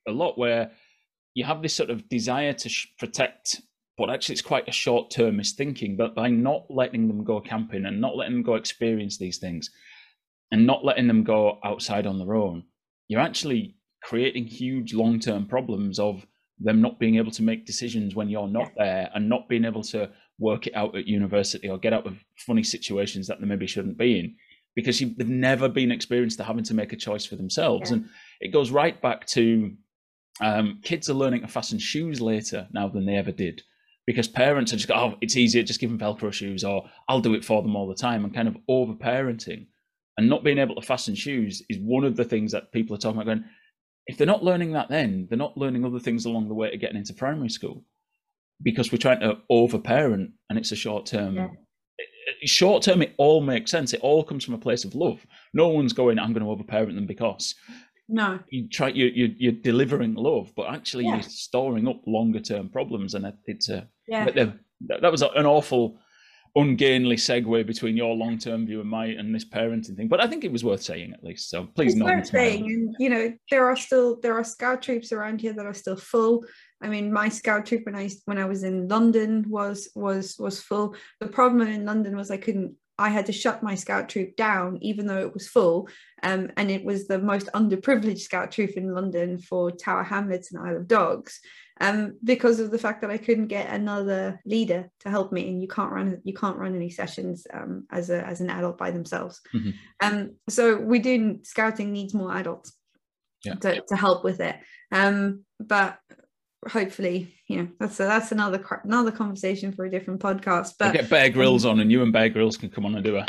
a 0.08 0.12
lot 0.12 0.38
where 0.38 0.70
you 1.34 1.44
have 1.44 1.62
this 1.62 1.74
sort 1.74 1.90
of 1.90 2.08
desire 2.08 2.52
to 2.52 2.68
sh- 2.68 2.88
protect, 2.98 3.60
but 3.96 4.10
actually 4.10 4.34
it's 4.34 4.42
quite 4.42 4.68
a 4.68 4.72
short 4.72 5.10
termist 5.10 5.56
thinking. 5.56 5.96
But 5.96 6.14
by 6.14 6.28
not 6.28 6.66
letting 6.68 7.08
them 7.08 7.24
go 7.24 7.40
camping 7.40 7.86
and 7.86 8.00
not 8.00 8.16
letting 8.16 8.34
them 8.34 8.42
go 8.42 8.54
experience 8.54 9.16
these 9.18 9.38
things, 9.38 9.70
and 10.50 10.66
not 10.66 10.84
letting 10.84 11.06
them 11.06 11.24
go 11.24 11.58
outside 11.64 12.06
on 12.06 12.18
their 12.18 12.34
own, 12.34 12.64
you're 13.08 13.20
actually 13.20 13.76
creating 14.02 14.46
huge 14.46 14.94
long 14.94 15.20
term 15.20 15.46
problems 15.46 15.98
of 15.98 16.26
them 16.58 16.80
not 16.82 16.98
being 16.98 17.16
able 17.16 17.30
to 17.30 17.42
make 17.42 17.64
decisions 17.64 18.14
when 18.14 18.28
you're 18.28 18.48
not 18.48 18.70
there 18.76 19.10
and 19.14 19.28
not 19.28 19.48
being 19.48 19.64
able 19.64 19.82
to 19.82 20.10
work 20.40 20.66
it 20.66 20.74
out 20.74 20.96
at 20.96 21.06
university 21.06 21.68
or 21.68 21.78
get 21.78 21.92
out 21.92 22.06
of 22.06 22.24
funny 22.36 22.62
situations 22.62 23.28
that 23.28 23.40
they 23.40 23.46
maybe 23.46 23.66
shouldn't 23.66 23.98
be 23.98 24.18
in 24.18 24.34
because 24.74 24.98
they've 24.98 25.28
never 25.28 25.68
been 25.68 25.92
experienced 25.92 26.38
to 26.38 26.44
having 26.44 26.64
to 26.64 26.74
make 26.74 26.92
a 26.92 26.96
choice 26.96 27.26
for 27.26 27.36
themselves. 27.36 27.90
Yeah. 27.90 27.98
And 27.98 28.08
it 28.40 28.48
goes 28.48 28.70
right 28.70 29.00
back 29.00 29.26
to 29.28 29.72
um, 30.40 30.80
kids 30.82 31.10
are 31.10 31.14
learning 31.14 31.42
to 31.42 31.48
fasten 31.48 31.78
shoes 31.78 32.20
later 32.20 32.66
now 32.72 32.88
than 32.88 33.04
they 33.04 33.16
ever 33.16 33.32
did 33.32 33.62
because 34.06 34.26
parents 34.26 34.72
are 34.72 34.76
just 34.76 34.88
go, 34.88 34.94
oh, 34.94 35.18
it's 35.20 35.36
easier, 35.36 35.62
just 35.62 35.80
give 35.80 35.90
them 35.90 35.98
Velcro 35.98 36.32
shoes, 36.32 36.64
or 36.64 36.88
I'll 37.08 37.20
do 37.20 37.34
it 37.34 37.44
for 37.44 37.62
them 37.62 37.76
all 37.76 37.86
the 37.86 37.94
time, 37.94 38.24
and 38.24 38.34
kind 38.34 38.48
of 38.48 38.56
over 38.66 38.94
parenting 38.94 39.66
and 40.16 40.28
not 40.28 40.42
being 40.42 40.58
able 40.58 40.74
to 40.74 40.82
fasten 40.82 41.14
shoes 41.14 41.62
is 41.68 41.78
one 41.78 42.04
of 42.04 42.16
the 42.16 42.24
things 42.24 42.52
that 42.52 42.72
people 42.72 42.96
are 42.96 42.98
talking 42.98 43.20
about. 43.20 43.26
Going, 43.26 43.44
if 44.06 44.16
they're 44.16 44.26
not 44.26 44.42
learning 44.42 44.72
that, 44.72 44.88
then 44.88 45.26
they're 45.28 45.38
not 45.38 45.56
learning 45.56 45.84
other 45.84 46.00
things 46.00 46.24
along 46.24 46.48
the 46.48 46.54
way 46.54 46.70
to 46.70 46.76
getting 46.76 46.96
into 46.96 47.14
primary 47.14 47.50
school 47.50 47.84
because 48.62 48.92
we're 48.92 48.98
trying 48.98 49.20
to 49.20 49.38
overparent 49.48 50.32
and 50.48 50.58
it's 50.58 50.72
a 50.72 50.76
short 50.76 51.06
term. 51.06 51.36
Yeah. 51.36 51.48
Short 52.44 52.82
term, 52.82 53.02
it 53.02 53.14
all 53.16 53.40
makes 53.40 53.70
sense. 53.70 53.92
It 53.92 54.00
all 54.02 54.22
comes 54.22 54.44
from 54.44 54.54
a 54.54 54.58
place 54.58 54.84
of 54.84 54.94
love. 54.94 55.26
No 55.52 55.68
one's 55.68 55.92
going, 55.92 56.18
I'm 56.18 56.32
going 56.32 56.44
to 56.44 56.50
overparent 56.50 56.94
them 56.94 57.06
because 57.06 57.54
no 58.10 58.40
you 58.50 58.68
try 58.68 58.88
you, 58.88 59.06
you 59.06 59.34
you're 59.38 59.52
delivering 59.52 60.14
love 60.14 60.52
but 60.56 60.68
actually 60.68 61.04
yeah. 61.04 61.14
you're 61.14 61.22
storing 61.22 61.86
up 61.86 62.02
longer 62.06 62.40
term 62.40 62.68
problems 62.68 63.14
and 63.14 63.32
it's 63.46 63.68
a 63.68 63.88
yeah 64.08 64.24
but 64.24 64.34
that 64.34 65.12
was 65.12 65.22
an 65.22 65.46
awful 65.46 65.98
ungainly 66.56 67.16
segue 67.16 67.66
between 67.66 67.96
your 67.96 68.14
long 68.14 68.38
term 68.38 68.66
view 68.66 68.80
and 68.80 68.90
my 68.90 69.06
and 69.06 69.34
this 69.34 69.44
parenting 69.44 69.96
thing 69.96 70.08
but 70.08 70.20
i 70.20 70.26
think 70.26 70.44
it 70.44 70.52
was 70.52 70.64
worth 70.64 70.82
saying 70.82 71.12
at 71.12 71.22
least 71.22 71.48
so 71.48 71.66
please 71.74 71.94
it's 71.94 72.02
worth 72.02 72.26
saying 72.26 72.64
and 72.64 72.96
you 72.98 73.08
know 73.08 73.32
there 73.50 73.66
are 73.66 73.76
still 73.76 74.18
there 74.20 74.34
are 74.34 74.44
scout 74.44 74.82
troops 74.82 75.12
around 75.12 75.40
here 75.40 75.52
that 75.52 75.66
are 75.66 75.74
still 75.74 75.96
full 75.96 76.44
I 76.82 76.88
mean, 76.88 77.12
my 77.12 77.28
scout 77.28 77.66
troop 77.66 77.84
when 77.84 77.94
I 77.94 78.08
when 78.24 78.38
I 78.38 78.46
was 78.46 78.62
in 78.62 78.88
London 78.88 79.44
was 79.48 79.90
was 79.94 80.36
was 80.38 80.62
full. 80.62 80.94
The 81.20 81.26
problem 81.26 81.68
in 81.68 81.84
London 81.84 82.16
was 82.16 82.30
I 82.30 82.38
couldn't 82.38 82.74
I 83.00 83.08
had 83.08 83.26
to 83.26 83.32
shut 83.32 83.62
my 83.62 83.74
scout 83.74 84.10
troop 84.10 84.36
down, 84.36 84.78
even 84.82 85.06
though 85.06 85.20
it 85.20 85.32
was 85.32 85.48
full. 85.48 85.88
Um, 86.22 86.50
and 86.58 86.70
it 86.70 86.84
was 86.84 87.08
the 87.08 87.18
most 87.18 87.48
underprivileged 87.54 88.20
scout 88.20 88.52
troop 88.52 88.72
in 88.72 88.92
London 88.92 89.38
for 89.38 89.70
Tower 89.70 90.02
Hamlets 90.02 90.52
and 90.52 90.62
Isle 90.62 90.76
of 90.76 90.86
Dogs, 90.86 91.40
um, 91.80 92.18
because 92.22 92.60
of 92.60 92.70
the 92.70 92.78
fact 92.78 93.00
that 93.00 93.10
I 93.10 93.16
couldn't 93.16 93.48
get 93.48 93.70
another 93.70 94.40
leader 94.44 94.90
to 95.00 95.10
help 95.10 95.32
me. 95.32 95.48
And 95.48 95.60
you 95.60 95.68
can't 95.68 95.90
run 95.90 96.20
you 96.24 96.34
can't 96.34 96.58
run 96.58 96.76
any 96.76 96.90
sessions 96.90 97.46
um, 97.52 97.86
as 97.90 98.10
a 98.10 98.24
as 98.26 98.40
an 98.40 98.50
adult 98.50 98.78
by 98.78 98.90
themselves. 98.90 99.40
Mm-hmm. 99.54 99.70
Um, 100.02 100.36
so 100.48 100.76
we 100.76 100.98
do 100.98 101.40
scouting 101.42 101.92
needs 101.92 102.14
more 102.14 102.36
adults 102.36 102.72
yeah. 103.44 103.54
to, 103.54 103.82
to 103.88 103.96
help 103.96 104.24
with 104.24 104.40
it. 104.40 104.56
Um, 104.92 105.44
but 105.58 105.98
hopefully 106.68 107.34
you 107.46 107.56
know 107.56 107.68
that's 107.78 107.98
a, 108.00 108.02
that's 108.02 108.32
another 108.32 108.62
another 108.84 109.10
conversation 109.10 109.72
for 109.72 109.86
a 109.86 109.90
different 109.90 110.20
podcast 110.20 110.74
but 110.78 110.92
we'll 110.92 111.02
get 111.02 111.08
Bear 111.08 111.30
Grylls 111.30 111.64
um, 111.64 111.72
on 111.72 111.80
and 111.80 111.90
you 111.90 112.02
and 112.02 112.12
Bear 112.12 112.28
Grylls 112.28 112.58
can 112.58 112.68
come 112.68 112.84
on 112.84 112.94
and 112.94 113.02
do 113.02 113.16
a, 113.16 113.26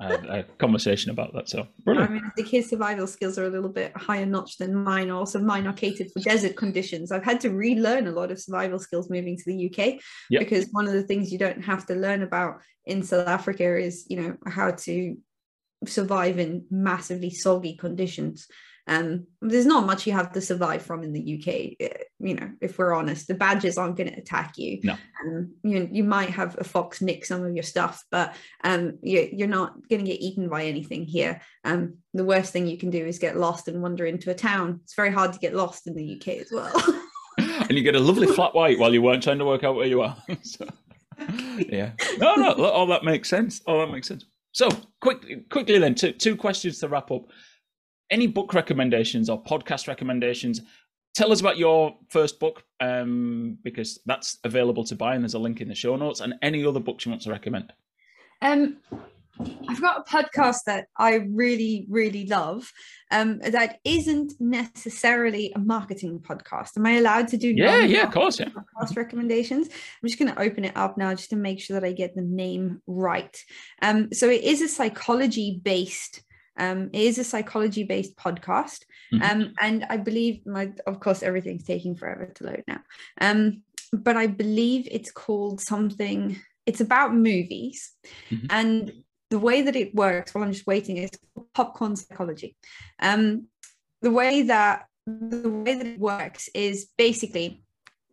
a, 0.00 0.38
a 0.38 0.42
conversation 0.58 1.10
about 1.10 1.32
that 1.32 1.48
so 1.48 1.66
brilliant. 1.84 2.10
i 2.10 2.12
mean 2.12 2.22
i 2.24 2.30
think 2.30 2.48
his 2.48 2.68
survival 2.68 3.06
skills 3.06 3.38
are 3.38 3.46
a 3.46 3.50
little 3.50 3.68
bit 3.68 3.96
higher 3.96 4.26
notch 4.26 4.58
than 4.58 4.74
mine 4.74 5.10
also 5.10 5.38
mine 5.38 5.66
are 5.66 5.72
catered 5.72 6.10
for 6.12 6.20
desert 6.20 6.56
conditions 6.56 7.12
i've 7.12 7.24
had 7.24 7.40
to 7.40 7.50
relearn 7.50 8.06
a 8.06 8.10
lot 8.10 8.30
of 8.30 8.40
survival 8.40 8.78
skills 8.78 9.08
moving 9.08 9.36
to 9.36 9.44
the 9.46 9.66
uk 9.66 10.00
yep. 10.30 10.40
because 10.40 10.68
one 10.72 10.86
of 10.86 10.92
the 10.92 11.02
things 11.02 11.32
you 11.32 11.38
don't 11.38 11.62
have 11.62 11.86
to 11.86 11.94
learn 11.94 12.22
about 12.22 12.60
in 12.86 13.02
south 13.02 13.28
africa 13.28 13.78
is 13.78 14.04
you 14.08 14.20
know 14.20 14.36
how 14.46 14.70
to 14.72 15.16
survive 15.86 16.38
in 16.38 16.64
massively 16.70 17.30
soggy 17.30 17.76
conditions 17.76 18.48
um, 18.86 19.26
there's 19.40 19.66
not 19.66 19.86
much 19.86 20.06
you 20.06 20.12
have 20.12 20.32
to 20.32 20.40
survive 20.40 20.82
from 20.82 21.02
in 21.02 21.12
the 21.12 21.38
UK. 21.38 21.76
Eh, 21.80 22.04
you 22.20 22.34
know, 22.34 22.50
if 22.60 22.78
we're 22.78 22.94
honest, 22.94 23.26
the 23.26 23.34
badgers 23.34 23.78
aren't 23.78 23.96
going 23.96 24.10
to 24.10 24.18
attack 24.18 24.58
you. 24.58 24.80
No. 24.82 24.96
Um, 25.24 25.54
you 25.62 25.88
you 25.90 26.04
might 26.04 26.30
have 26.30 26.56
a 26.58 26.64
fox 26.64 27.00
nick 27.00 27.24
some 27.24 27.44
of 27.44 27.54
your 27.54 27.62
stuff, 27.62 28.04
but 28.10 28.34
um, 28.62 28.98
you, 29.02 29.28
you're 29.32 29.48
not 29.48 29.74
going 29.88 30.04
to 30.04 30.10
get 30.10 30.20
eaten 30.20 30.48
by 30.48 30.64
anything 30.64 31.04
here. 31.04 31.40
Um, 31.64 31.98
the 32.12 32.24
worst 32.24 32.52
thing 32.52 32.66
you 32.66 32.76
can 32.76 32.90
do 32.90 33.04
is 33.04 33.18
get 33.18 33.38
lost 33.38 33.68
and 33.68 33.82
wander 33.82 34.04
into 34.04 34.30
a 34.30 34.34
town. 34.34 34.80
It's 34.84 34.94
very 34.94 35.10
hard 35.10 35.32
to 35.32 35.38
get 35.38 35.54
lost 35.54 35.86
in 35.86 35.94
the 35.94 36.16
UK 36.16 36.40
as 36.40 36.52
well. 36.52 36.72
and 37.38 37.72
you 37.72 37.82
get 37.82 37.96
a 37.96 38.00
lovely 38.00 38.26
flat 38.26 38.54
white 38.54 38.78
while 38.78 38.92
you 38.92 39.02
weren't 39.02 39.22
trying 39.22 39.38
to 39.38 39.46
work 39.46 39.64
out 39.64 39.76
where 39.76 39.86
you 39.86 40.02
are. 40.02 40.16
so, 40.42 40.66
yeah. 41.68 41.92
No, 42.18 42.34
no, 42.34 42.52
all 42.64 42.86
that 42.88 43.02
makes 43.04 43.30
sense. 43.30 43.62
All 43.66 43.78
that 43.80 43.92
makes 43.92 44.08
sense. 44.08 44.26
So, 44.52 44.68
quick, 45.00 45.48
quickly 45.48 45.78
then, 45.78 45.94
two, 45.94 46.12
two 46.12 46.36
questions 46.36 46.78
to 46.78 46.88
wrap 46.88 47.10
up 47.10 47.24
any 48.10 48.26
book 48.26 48.54
recommendations 48.54 49.28
or 49.28 49.42
podcast 49.42 49.88
recommendations 49.88 50.60
tell 51.14 51.32
us 51.32 51.40
about 51.40 51.56
your 51.56 51.96
first 52.10 52.40
book 52.40 52.64
um, 52.80 53.56
because 53.62 54.00
that's 54.04 54.38
available 54.44 54.84
to 54.84 54.96
buy 54.96 55.14
and 55.14 55.22
there's 55.22 55.34
a 55.34 55.38
link 55.38 55.60
in 55.60 55.68
the 55.68 55.74
show 55.74 55.96
notes 55.96 56.20
and 56.20 56.34
any 56.42 56.64
other 56.64 56.80
books 56.80 57.06
you 57.06 57.10
want 57.10 57.22
to 57.22 57.30
recommend. 57.30 57.72
Um, 58.42 58.78
i've 59.68 59.80
got 59.80 59.98
a 59.98 60.08
podcast 60.08 60.58
that 60.64 60.86
i 60.96 61.14
really 61.14 61.86
really 61.88 62.24
love 62.26 62.70
um, 63.10 63.40
that 63.40 63.78
isn't 63.84 64.32
necessarily 64.38 65.52
a 65.56 65.58
marketing 65.58 66.20
podcast. 66.20 66.76
Am 66.76 66.86
i 66.86 66.92
allowed 66.92 67.28
to 67.28 67.36
do 67.36 67.48
yeah 67.48 67.80
yeah 67.80 68.06
of 68.06 68.12
course 68.12 68.38
yeah. 68.38 68.48
podcast 68.48 68.96
recommendations? 68.96 69.68
I'm 69.68 70.08
just 70.08 70.18
going 70.18 70.32
to 70.32 70.40
open 70.40 70.64
it 70.64 70.76
up 70.76 70.96
now 70.96 71.12
just 71.14 71.30
to 71.30 71.36
make 71.36 71.60
sure 71.60 71.78
that 71.78 71.86
i 71.86 71.92
get 71.92 72.14
the 72.14 72.22
name 72.22 72.80
right. 72.86 73.36
Um, 73.82 74.12
so 74.12 74.28
it 74.28 74.42
is 74.42 74.62
a 74.62 74.68
psychology 74.68 75.60
based 75.62 76.22
um, 76.56 76.90
it 76.92 77.00
is 77.00 77.18
a 77.18 77.24
psychology 77.24 77.84
based 77.84 78.16
podcast. 78.16 78.84
Mm-hmm. 79.12 79.22
Um, 79.22 79.54
and 79.60 79.86
I 79.88 79.96
believe, 79.96 80.46
my, 80.46 80.72
of 80.86 81.00
course, 81.00 81.22
everything's 81.22 81.64
taking 81.64 81.94
forever 81.94 82.32
to 82.34 82.44
load 82.44 82.64
now. 82.66 82.80
Um, 83.20 83.62
but 83.92 84.16
I 84.16 84.26
believe 84.26 84.88
it's 84.90 85.10
called 85.10 85.60
something, 85.60 86.40
it's 86.66 86.80
about 86.80 87.14
movies. 87.14 87.92
Mm-hmm. 88.30 88.46
And 88.50 88.92
the 89.30 89.38
way 89.38 89.62
that 89.62 89.76
it 89.76 89.94
works 89.94 90.34
while 90.34 90.44
I'm 90.44 90.52
just 90.52 90.66
waiting 90.66 90.96
is 90.98 91.10
popcorn 91.54 91.96
psychology. 91.96 92.56
Um, 93.00 93.48
the 94.02 94.10
way 94.10 94.42
that 94.42 94.86
the 95.06 95.50
way 95.50 95.74
that 95.74 95.86
it 95.86 95.98
works 95.98 96.48
is 96.54 96.88
basically 96.96 97.62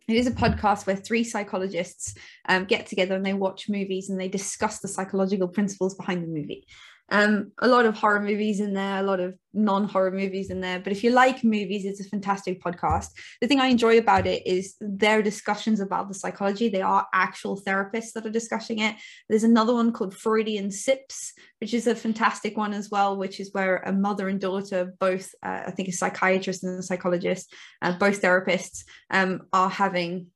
it 0.08 0.16
is 0.16 0.26
a 0.26 0.32
podcast 0.32 0.86
where 0.86 0.96
three 0.96 1.24
psychologists 1.24 2.14
um, 2.48 2.64
get 2.64 2.86
together 2.86 3.14
and 3.14 3.24
they 3.24 3.34
watch 3.34 3.68
movies 3.68 4.10
and 4.10 4.20
they 4.20 4.28
discuss 4.28 4.80
the 4.80 4.88
psychological 4.88 5.48
principles 5.48 5.94
behind 5.94 6.22
the 6.22 6.28
movie. 6.28 6.66
Um, 7.12 7.52
a 7.58 7.68
lot 7.68 7.84
of 7.84 7.94
horror 7.94 8.20
movies 8.20 8.58
in 8.58 8.72
there, 8.72 8.98
a 8.98 9.02
lot 9.02 9.20
of 9.20 9.34
non-horror 9.52 10.12
movies 10.12 10.48
in 10.48 10.62
there. 10.62 10.80
But 10.80 10.92
if 10.92 11.04
you 11.04 11.10
like 11.10 11.44
movies, 11.44 11.84
it's 11.84 12.00
a 12.00 12.08
fantastic 12.08 12.62
podcast. 12.62 13.08
The 13.42 13.46
thing 13.46 13.60
I 13.60 13.66
enjoy 13.66 13.98
about 13.98 14.26
it 14.26 14.46
is 14.46 14.76
their 14.80 15.22
discussions 15.22 15.80
about 15.80 16.08
the 16.08 16.14
psychology. 16.14 16.70
They 16.70 16.80
are 16.80 17.06
actual 17.12 17.60
therapists 17.60 18.12
that 18.14 18.24
are 18.24 18.30
discussing 18.30 18.78
it. 18.78 18.96
There's 19.28 19.44
another 19.44 19.74
one 19.74 19.92
called 19.92 20.16
Freudian 20.16 20.70
Sips, 20.70 21.34
which 21.60 21.74
is 21.74 21.86
a 21.86 21.94
fantastic 21.94 22.56
one 22.56 22.72
as 22.72 22.88
well, 22.88 23.18
which 23.18 23.40
is 23.40 23.52
where 23.52 23.76
a 23.76 23.92
mother 23.92 24.30
and 24.30 24.40
daughter, 24.40 24.94
both 24.98 25.34
uh, 25.42 25.64
I 25.66 25.70
think 25.70 25.90
a 25.90 25.92
psychiatrist 25.92 26.64
and 26.64 26.78
a 26.78 26.82
psychologist, 26.82 27.52
uh, 27.82 27.92
both 27.92 28.22
therapists, 28.22 28.84
um, 29.10 29.42
are 29.52 29.68
having 29.68 30.28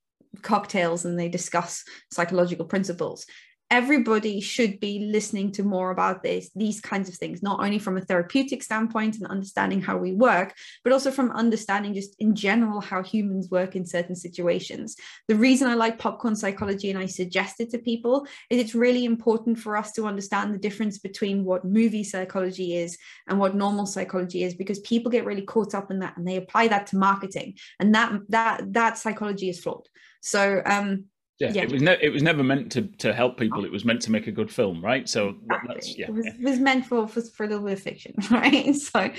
cocktails 0.42 1.06
and 1.06 1.18
they 1.18 1.30
discuss 1.30 1.84
psychological 2.12 2.66
principles 2.66 3.24
everybody 3.70 4.40
should 4.40 4.78
be 4.78 5.08
listening 5.10 5.50
to 5.50 5.62
more 5.62 5.90
about 5.90 6.22
this 6.22 6.50
these 6.54 6.80
kinds 6.80 7.08
of 7.08 7.16
things 7.16 7.42
not 7.42 7.58
only 7.60 7.78
from 7.78 7.96
a 7.96 8.00
therapeutic 8.00 8.62
standpoint 8.62 9.16
and 9.16 9.26
understanding 9.26 9.80
how 9.80 9.96
we 9.96 10.12
work 10.12 10.54
but 10.84 10.92
also 10.92 11.10
from 11.10 11.32
understanding 11.32 11.92
just 11.92 12.14
in 12.20 12.34
general 12.34 12.80
how 12.80 13.02
humans 13.02 13.50
work 13.50 13.74
in 13.74 13.84
certain 13.84 14.14
situations. 14.14 14.96
The 15.28 15.34
reason 15.34 15.68
i 15.68 15.74
like 15.74 15.98
popcorn 15.98 16.36
psychology 16.36 16.90
and 16.90 16.98
i 16.98 17.06
suggest 17.06 17.60
it 17.60 17.70
to 17.70 17.78
people 17.78 18.26
is 18.50 18.60
it's 18.60 18.74
really 18.74 19.04
important 19.04 19.58
for 19.58 19.76
us 19.76 19.92
to 19.92 20.06
understand 20.06 20.54
the 20.54 20.58
difference 20.58 20.98
between 20.98 21.44
what 21.44 21.64
movie 21.64 22.04
psychology 22.04 22.76
is 22.76 22.96
and 23.28 23.38
what 23.38 23.56
normal 23.56 23.86
psychology 23.86 24.44
is 24.44 24.54
because 24.54 24.78
people 24.80 25.10
get 25.10 25.24
really 25.24 25.42
caught 25.42 25.74
up 25.74 25.90
in 25.90 25.98
that 26.00 26.16
and 26.16 26.26
they 26.26 26.36
apply 26.36 26.68
that 26.68 26.86
to 26.88 26.96
marketing. 26.96 27.54
And 27.80 27.94
that 27.94 28.12
that 28.28 28.72
that 28.72 28.98
psychology 28.98 29.48
is 29.48 29.60
flawed. 29.60 29.88
So 30.20 30.62
um 30.64 31.06
yeah, 31.38 31.52
yeah, 31.52 31.62
it 31.62 31.72
was 31.72 31.82
ne- 31.82 31.98
it 32.00 32.10
was 32.10 32.22
never 32.22 32.42
meant 32.42 32.72
to 32.72 32.82
to 32.98 33.12
help 33.12 33.38
people. 33.38 33.64
It 33.64 33.70
was 33.70 33.84
meant 33.84 34.00
to 34.02 34.10
make 34.10 34.26
a 34.26 34.32
good 34.32 34.50
film, 34.50 34.82
right? 34.82 35.06
So 35.08 35.36
that's 35.66 35.96
yeah, 35.96 36.06
it 36.06 36.14
was, 36.14 36.26
yeah. 36.26 36.32
It 36.32 36.44
was 36.44 36.58
meant 36.58 36.86
for, 36.86 37.06
for 37.06 37.20
for 37.20 37.44
a 37.44 37.48
little 37.48 37.64
bit 37.64 37.74
of 37.74 37.82
fiction, 37.82 38.14
right? 38.30 38.74
So 38.74 39.10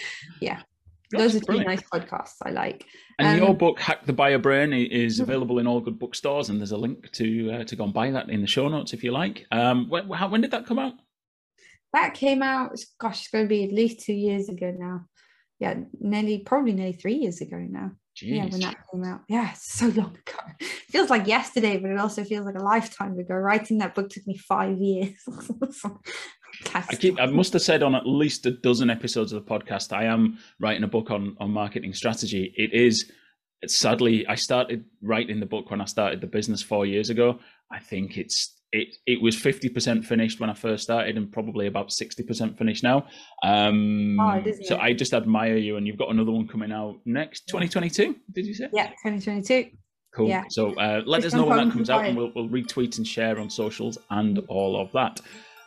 yeah, 0.42 0.62
those 1.12 1.36
are 1.36 1.40
two 1.40 1.64
nice 1.64 1.82
podcasts 1.84 2.38
I 2.44 2.50
like. 2.50 2.86
And 3.20 3.28
um, 3.28 3.38
your 3.38 3.56
book, 3.56 3.80
Hack 3.80 4.06
the 4.06 4.14
Buyer 4.14 4.40
Brain, 4.40 4.74
is 4.74 5.20
available 5.20 5.60
in 5.60 5.68
all 5.68 5.80
good 5.80 6.00
bookstores, 6.00 6.50
and 6.50 6.60
there's 6.60 6.72
a 6.72 6.78
link 6.78 7.12
to 7.14 7.52
uh, 7.52 7.64
to 7.66 7.76
go 7.76 7.84
and 7.84 7.94
buy 7.94 8.10
that 8.10 8.30
in 8.30 8.42
the 8.42 8.48
show 8.48 8.68
notes 8.68 8.94
if 8.94 9.04
you 9.04 9.12
like. 9.12 9.46
Um, 9.52 9.88
when, 9.88 10.10
how, 10.10 10.28
when 10.28 10.42
did 10.42 10.52
that 10.52 10.66
come 10.66 10.80
out? 10.80 10.94
That 11.94 12.16
came 12.16 12.42
out. 12.42 12.78
Gosh, 13.00 13.22
it's 13.22 13.30
going 13.30 13.46
to 13.46 13.50
be 13.50 13.64
at 13.64 13.72
least 13.72 14.02
two 14.02 14.14
years 14.14 14.50
ago 14.50 14.76
now. 14.78 15.06
Yeah, 15.60 15.76
nearly 16.00 16.40
probably 16.40 16.74
nearly 16.74 16.94
three 16.94 17.16
years 17.16 17.42
ago 17.42 17.58
now. 17.58 17.92
Jeez. 18.18 18.36
Yeah, 18.36 18.46
when 18.46 18.60
that 18.62 18.78
came 18.92 19.04
out. 19.04 19.22
Yeah, 19.28 19.54
so 19.54 19.88
long 19.96 20.18
ago. 20.18 20.40
It 20.60 20.66
feels 20.90 21.10
like 21.10 21.28
yesterday, 21.28 21.78
but 21.78 21.92
it 21.92 22.00
also 22.00 22.24
feels 22.24 22.46
like 22.46 22.56
a 22.56 22.64
lifetime 22.64 23.18
ago. 23.20 23.36
Writing 23.36 23.78
that 23.80 23.94
book 23.94 24.10
took 24.10 24.26
me 24.26 24.38
five 24.38 24.78
years. 24.78 25.14
I 26.74 26.96
keep 26.96 27.20
I 27.20 27.28
must 27.28 27.54
have 27.54 27.62
said 27.62 27.84
on 27.84 27.94
at 27.94 28.08
least 28.08 28.46
a 28.48 28.52
dozen 28.52 28.90
episodes 28.90 29.32
of 29.32 29.46
the 29.46 29.50
podcast, 29.50 29.96
I 29.96 30.06
am 30.06 30.40
writing 30.60 30.84
a 30.84 30.88
book 30.88 31.12
on 31.12 31.36
on 31.40 31.52
marketing 31.52 31.94
strategy. 31.94 32.54
It 32.56 32.74
is 32.74 33.12
sadly 33.68 34.26
I 34.28 34.36
started 34.36 34.86
writing 35.02 35.40
the 35.40 35.46
book 35.46 35.70
when 35.70 35.82
I 35.82 35.86
started 35.86 36.22
the 36.22 36.28
business 36.28 36.64
four 36.64 36.86
years 36.86 37.12
ago. 37.12 37.40
I 37.72 37.80
think 37.80 38.18
it's 38.18 38.57
it 38.72 38.98
it 39.06 39.22
was 39.22 39.36
50% 39.36 40.04
finished 40.04 40.40
when 40.40 40.50
I 40.50 40.54
first 40.54 40.84
started 40.84 41.18
and 41.18 41.32
probably 41.32 41.68
about 41.68 41.90
60% 41.90 42.58
finished 42.58 42.84
now. 42.84 43.08
Um, 43.44 44.20
oh, 44.20 44.44
so 44.64 44.76
it? 44.76 44.82
I 44.82 44.94
just 44.94 45.14
admire 45.14 45.58
you 45.58 45.78
and 45.78 45.88
you've 45.88 45.98
got 45.98 46.10
another 46.10 46.32
one 46.32 46.48
coming 46.48 46.72
out 46.72 46.98
next 47.06 47.48
2022, 47.48 48.16
did 48.34 48.46
you 48.46 48.54
say? 48.54 48.68
Yeah, 48.74 48.88
2022. 49.04 49.72
Cool. 50.14 50.30
Yeah. 50.30 50.44
So 50.50 50.74
uh, 50.80 51.04
let 51.06 51.24
us 51.24 51.34
know 51.34 51.46
when 51.46 51.68
that 51.68 51.74
comes 51.74 51.90
out, 51.90 52.06
and 52.06 52.18
we'll, 52.18 52.32
we'll 52.36 52.50
retweet 52.50 52.98
and 52.98 53.08
share 53.08 53.40
on 53.40 53.50
socials 53.50 54.00
and 54.10 54.40
all 54.48 54.82
of 54.82 54.92
that. 54.94 55.22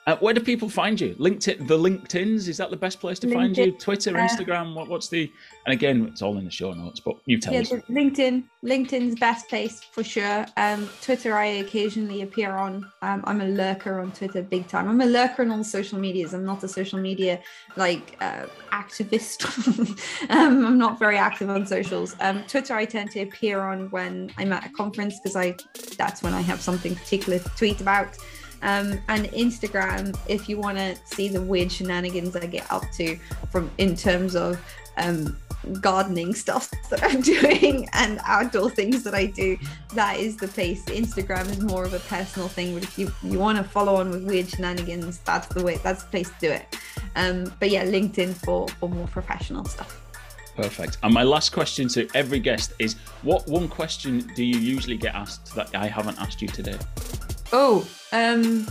Uh, 0.06 0.16
where 0.16 0.32
do 0.32 0.40
people 0.40 0.68
find 0.68 0.98
you? 0.98 1.14
LinkedIn, 1.16 1.68
the 1.68 1.77
LinkedIn's 1.77 2.48
is 2.48 2.56
that 2.56 2.70
the 2.70 2.77
best 2.77 3.01
place 3.01 3.18
to 3.18 3.31
find 3.32 3.56
you? 3.56 3.70
Twitter, 3.72 4.16
uh, 4.16 4.27
Instagram. 4.27 4.74
What, 4.74 4.89
what's 4.89 5.09
the? 5.09 5.31
And 5.66 5.74
again, 5.74 6.06
it's 6.06 6.22
all 6.22 6.39
in 6.39 6.47
the 6.47 6.51
show 6.51 6.72
notes, 6.72 7.01
but 7.01 7.16
you 7.27 7.39
tell 7.39 7.52
Yeah, 7.52 7.60
us. 7.60 7.70
LinkedIn. 7.90 8.44
LinkedIn's 8.64 9.20
best 9.20 9.48
place 9.48 9.82
for 9.82 10.02
sure. 10.02 10.47
Um, 10.56 10.89
Twitter, 11.02 11.36
I 11.36 11.47
occasionally 11.47 12.22
appear 12.22 12.52
on. 12.56 12.90
Um, 13.02 13.22
I'm 13.27 13.43
a 13.43 13.47
lurker 13.47 14.01
on 14.01 14.10
Twitter, 14.12 14.43
big 14.43 14.66
time. 14.68 14.89
I'm 14.89 15.02
a 15.02 15.06
lurker 15.06 15.43
on 15.43 15.51
all 15.51 15.64
social 15.64 15.98
medias. 15.98 16.32
I'm 16.32 16.47
not 16.47 16.64
a 16.64 16.68
social 16.68 16.98
media 16.98 17.40
like 17.77 18.16
uh, 18.22 18.47
activist. 18.72 19.44
um, 20.31 20.64
I'm 20.64 20.78
not 20.78 20.98
very 20.98 21.18
active 21.18 21.51
on 21.51 21.66
socials. 21.66 22.16
Um, 22.20 22.43
Twitter, 22.44 22.74
I 22.74 22.86
tend 22.86 23.10
to 23.12 23.20
appear 23.20 23.60
on 23.60 23.90
when 23.90 24.32
I'm 24.39 24.52
at 24.55 24.64
a 24.64 24.70
conference 24.70 25.20
because 25.20 25.36
I 25.36 25.56
that's 25.98 26.22
when 26.22 26.32
I 26.32 26.40
have 26.40 26.62
something 26.62 26.94
particular 26.94 27.39
to 27.39 27.48
tweet 27.51 27.82
about. 27.82 28.16
Um, 28.62 28.99
and 29.09 29.27
Instagram, 29.27 30.19
if 30.28 30.49
you 30.49 30.59
want 30.59 30.78
to 30.78 30.97
see 31.05 31.28
the 31.28 31.41
weird 31.41 31.73
shenanigans 31.73 32.37
I 32.37 32.47
get 32.47 32.70
up 32.70 32.85
to 32.93 33.16
from 33.51 33.70
in 33.78 33.97
terms 33.97 34.37
of 34.37 34.61
um, 34.97 35.37
gardening 35.81 36.35
stuff 36.45 36.70
that 36.91 37.03
I'm 37.03 37.20
doing 37.20 37.89
and 37.93 38.20
outdoor 38.24 38.70
things 38.70 39.03
that 39.05 39.15
I 39.15 39.27
do, 39.27 39.57
that 39.95 40.19
is 40.19 40.37
the 40.37 40.49
place. 40.49 40.85
Instagram 40.87 41.51
is 41.51 41.61
more 41.61 41.85
of 41.85 41.95
a 41.95 42.01
personal 42.01 42.49
thing, 42.49 42.74
but 42.74 42.82
if 42.82 42.99
you, 42.99 43.11
you 43.23 43.39
want 43.39 43.59
to 43.59 43.65
follow 43.65 43.97
on 43.97 44.11
with 44.11 44.24
weird 44.24 44.49
shenanigans, 44.49 45.19
that's 45.20 45.47
the 45.49 45.62
way. 45.62 45.77
That's 45.82 46.03
the 46.05 46.11
place 46.11 46.28
to 46.28 46.37
do 46.41 46.51
it. 46.51 46.77
Um, 47.16 47.53
but 47.59 47.70
yeah, 47.70 47.85
LinkedIn 47.85 48.35
for 48.35 48.69
for 48.69 48.89
more 48.89 49.09
professional 49.09 49.65
stuff. 49.65 50.01
Perfect. 50.57 50.99
And 51.03 51.15
my 51.15 51.23
last 51.23 51.51
question 51.53 51.89
to 51.89 52.09
every 52.15 52.39
guest 52.39 52.74
is: 52.78 52.95
What 53.23 53.47
one 53.49 53.69
question 53.69 54.31
do 54.35 54.45
you 54.45 54.59
usually 54.59 54.97
get 54.97 55.15
asked 55.15 55.55
that 55.55 55.74
I 55.74 55.87
haven't 55.87 56.20
asked 56.20 56.43
you 56.43 56.49
today? 56.49 56.78
Oh, 57.53 57.87
um, 58.12 58.66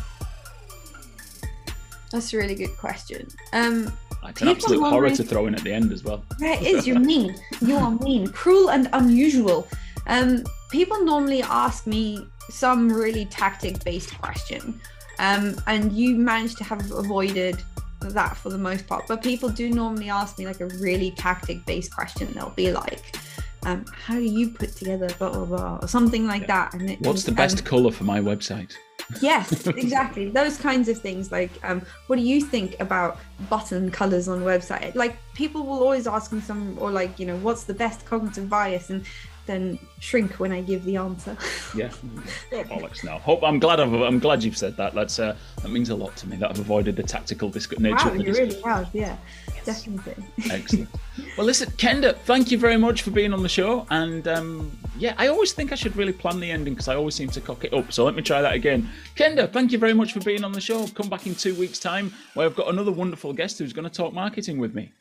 that's 2.11 2.34
a 2.34 2.38
really 2.38 2.56
good 2.56 2.76
question. 2.78 3.28
Um, 3.53 3.91
It's 4.28 4.41
an 4.41 4.49
absolute 4.49 4.82
horror 4.82 5.10
to 5.11 5.24
throw 5.24 5.48
in 5.48 5.56
at 5.56 5.64
the 5.64 5.72
end 5.72 5.91
as 5.91 6.03
well. 6.03 6.24
Yeah, 6.40 6.56
it 6.56 6.64
is. 6.64 6.88
You're 6.88 6.99
mean. 6.99 7.36
You 7.61 7.76
are 7.76 7.91
mean, 8.03 8.28
cruel, 8.28 8.72
and 8.72 8.90
unusual. 8.94 9.68
Um, 10.07 10.44
people 10.72 11.03
normally 11.03 11.44
ask 11.44 11.86
me 11.86 12.28
some 12.49 12.91
really 12.91 13.26
tactic-based 13.26 14.18
question, 14.20 14.80
um, 15.20 15.56
and 15.68 15.94
you 15.94 16.16
managed 16.16 16.57
to 16.57 16.64
have 16.64 16.91
avoided 16.91 17.61
that 18.02 18.36
for 18.38 18.49
the 18.49 18.57
most 18.57 18.88
part. 18.88 19.06
But 19.07 19.22
people 19.22 19.49
do 19.49 19.70
normally 19.70 20.10
ask 20.10 20.40
me 20.40 20.48
like 20.48 20.61
a 20.61 20.68
really 20.68 21.11
tactic-based 21.11 21.94
question. 21.94 22.32
They'll 22.34 22.49
be 22.49 22.72
like, 22.72 23.18
um, 23.64 23.86
"How 23.94 24.16
do 24.16 24.24
you 24.24 24.49
put 24.49 24.76
together 24.76 25.10
blah 25.20 25.30
blah 25.30 25.45
blah?" 25.45 25.80
or 25.82 25.88
something 25.88 26.26
like 26.26 26.48
that. 26.48 26.74
And 26.74 26.90
it, 26.90 27.02
What's 27.02 27.24
the 27.24 27.32
um, 27.32 27.36
best 27.36 27.66
colour 27.66 27.91
for 27.91 28.03
my 28.03 28.20
website? 28.20 28.74
Yes 29.22 29.65
exactly 29.68 30.30
those 30.30 30.57
kinds 30.57 30.88
of 30.88 30.98
things 30.99 31.31
like 31.31 31.49
um 31.64 31.81
what 32.07 32.15
do 32.18 32.22
you 32.22 32.40
think 32.41 32.80
about 32.80 33.18
button 33.49 33.90
colors 33.90 34.27
on 34.27 34.41
website 34.41 34.94
like 34.94 35.18
people 35.34 35.64
will 35.65 35.81
always 35.81 36.06
ask 36.06 36.31
me 36.31 36.40
some 36.40 36.77
or 36.80 36.91
like 36.91 37.18
you 37.19 37.26
know 37.26 37.36
what's 37.38 37.64
the 37.64 37.73
best 37.73 38.06
cognitive 38.06 38.48
bias 38.48 38.90
and 38.91 39.03
then 39.48 39.80
shrink 39.99 40.34
when 40.34 40.52
i 40.52 40.61
give 40.61 40.86
the 40.86 40.95
answer 40.95 41.36
Yeah. 41.76 41.90
Bollocks 42.52 43.03
now. 43.03 43.18
Hope 43.19 43.44
I'm 43.44 43.57
glad 43.60 43.80
I've, 43.80 43.94
I'm 43.94 44.19
glad 44.19 44.44
you've 44.44 44.57
said 44.57 44.77
that. 44.77 44.94
That's 44.94 45.18
uh, 45.19 45.36
that 45.64 45.69
means 45.72 45.90
a 45.90 45.95
lot 45.95 46.15
to 46.18 46.27
me 46.30 46.36
that 46.38 46.49
I've 46.52 46.60
avoided 46.60 46.95
the 46.95 47.03
tactical 47.03 47.49
disc- 47.49 47.80
nature 47.80 47.95
wow 47.95 48.11
of 48.11 48.14
the 48.18 48.19
you 48.19 48.26
discussion. 48.26 48.49
really 48.49 48.61
have 48.76 48.90
yeah 48.94 49.18
definitely 49.65 50.15
Excellent. 50.52 50.90
Well, 51.38 51.45
listen, 51.48 51.69
Kenda, 51.72 52.15
thank 52.26 52.52
you 52.52 52.57
very 52.60 52.77
much 52.77 53.02
for 53.02 53.11
being 53.11 53.34
on 53.34 53.41
the 53.44 53.49
show. 53.49 53.86
And 53.90 54.27
um, 54.27 54.72
yeah, 54.98 55.14
I 55.18 55.28
always 55.28 55.53
think 55.53 55.72
I 55.72 55.76
should 55.76 55.95
really 55.95 56.14
plan 56.14 56.40
the 56.40 56.52
ending 56.52 56.74
because 56.74 56.88
I 56.88 56.95
always 56.95 57.16
seem 57.16 57.30
to 57.30 57.41
cock 57.41 57.64
it 57.64 57.74
up. 57.74 57.91
So 57.91 58.06
let 58.06 58.16
me 58.16 58.22
try 58.22 58.41
that 58.41 58.53
again. 58.53 58.90
Kenda, 59.16 59.52
thank 59.52 59.72
you 59.72 59.78
very 59.78 59.94
much 59.94 60.14
for 60.14 60.20
being 60.22 60.44
on 60.44 60.52
the 60.52 60.61
show. 60.61 60.88
Come 60.88 61.10
back 61.10 61.28
in 61.28 61.36
two 61.36 61.56
weeks' 61.56 61.80
time 61.80 62.14
where 62.34 62.45
I've 62.45 62.56
got 62.56 62.70
another 62.70 62.91
wonderful 62.91 63.34
guest 63.34 63.60
who's 63.60 63.74
going 63.74 63.88
to 63.88 63.94
talk 63.94 64.14
marketing 64.14 64.57
with 64.57 64.74
me. 64.74 64.91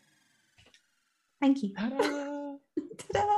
thank 1.40 1.62
you 1.62 1.74
Ta-da! 1.74 1.98
Ta-da! 3.12 3.37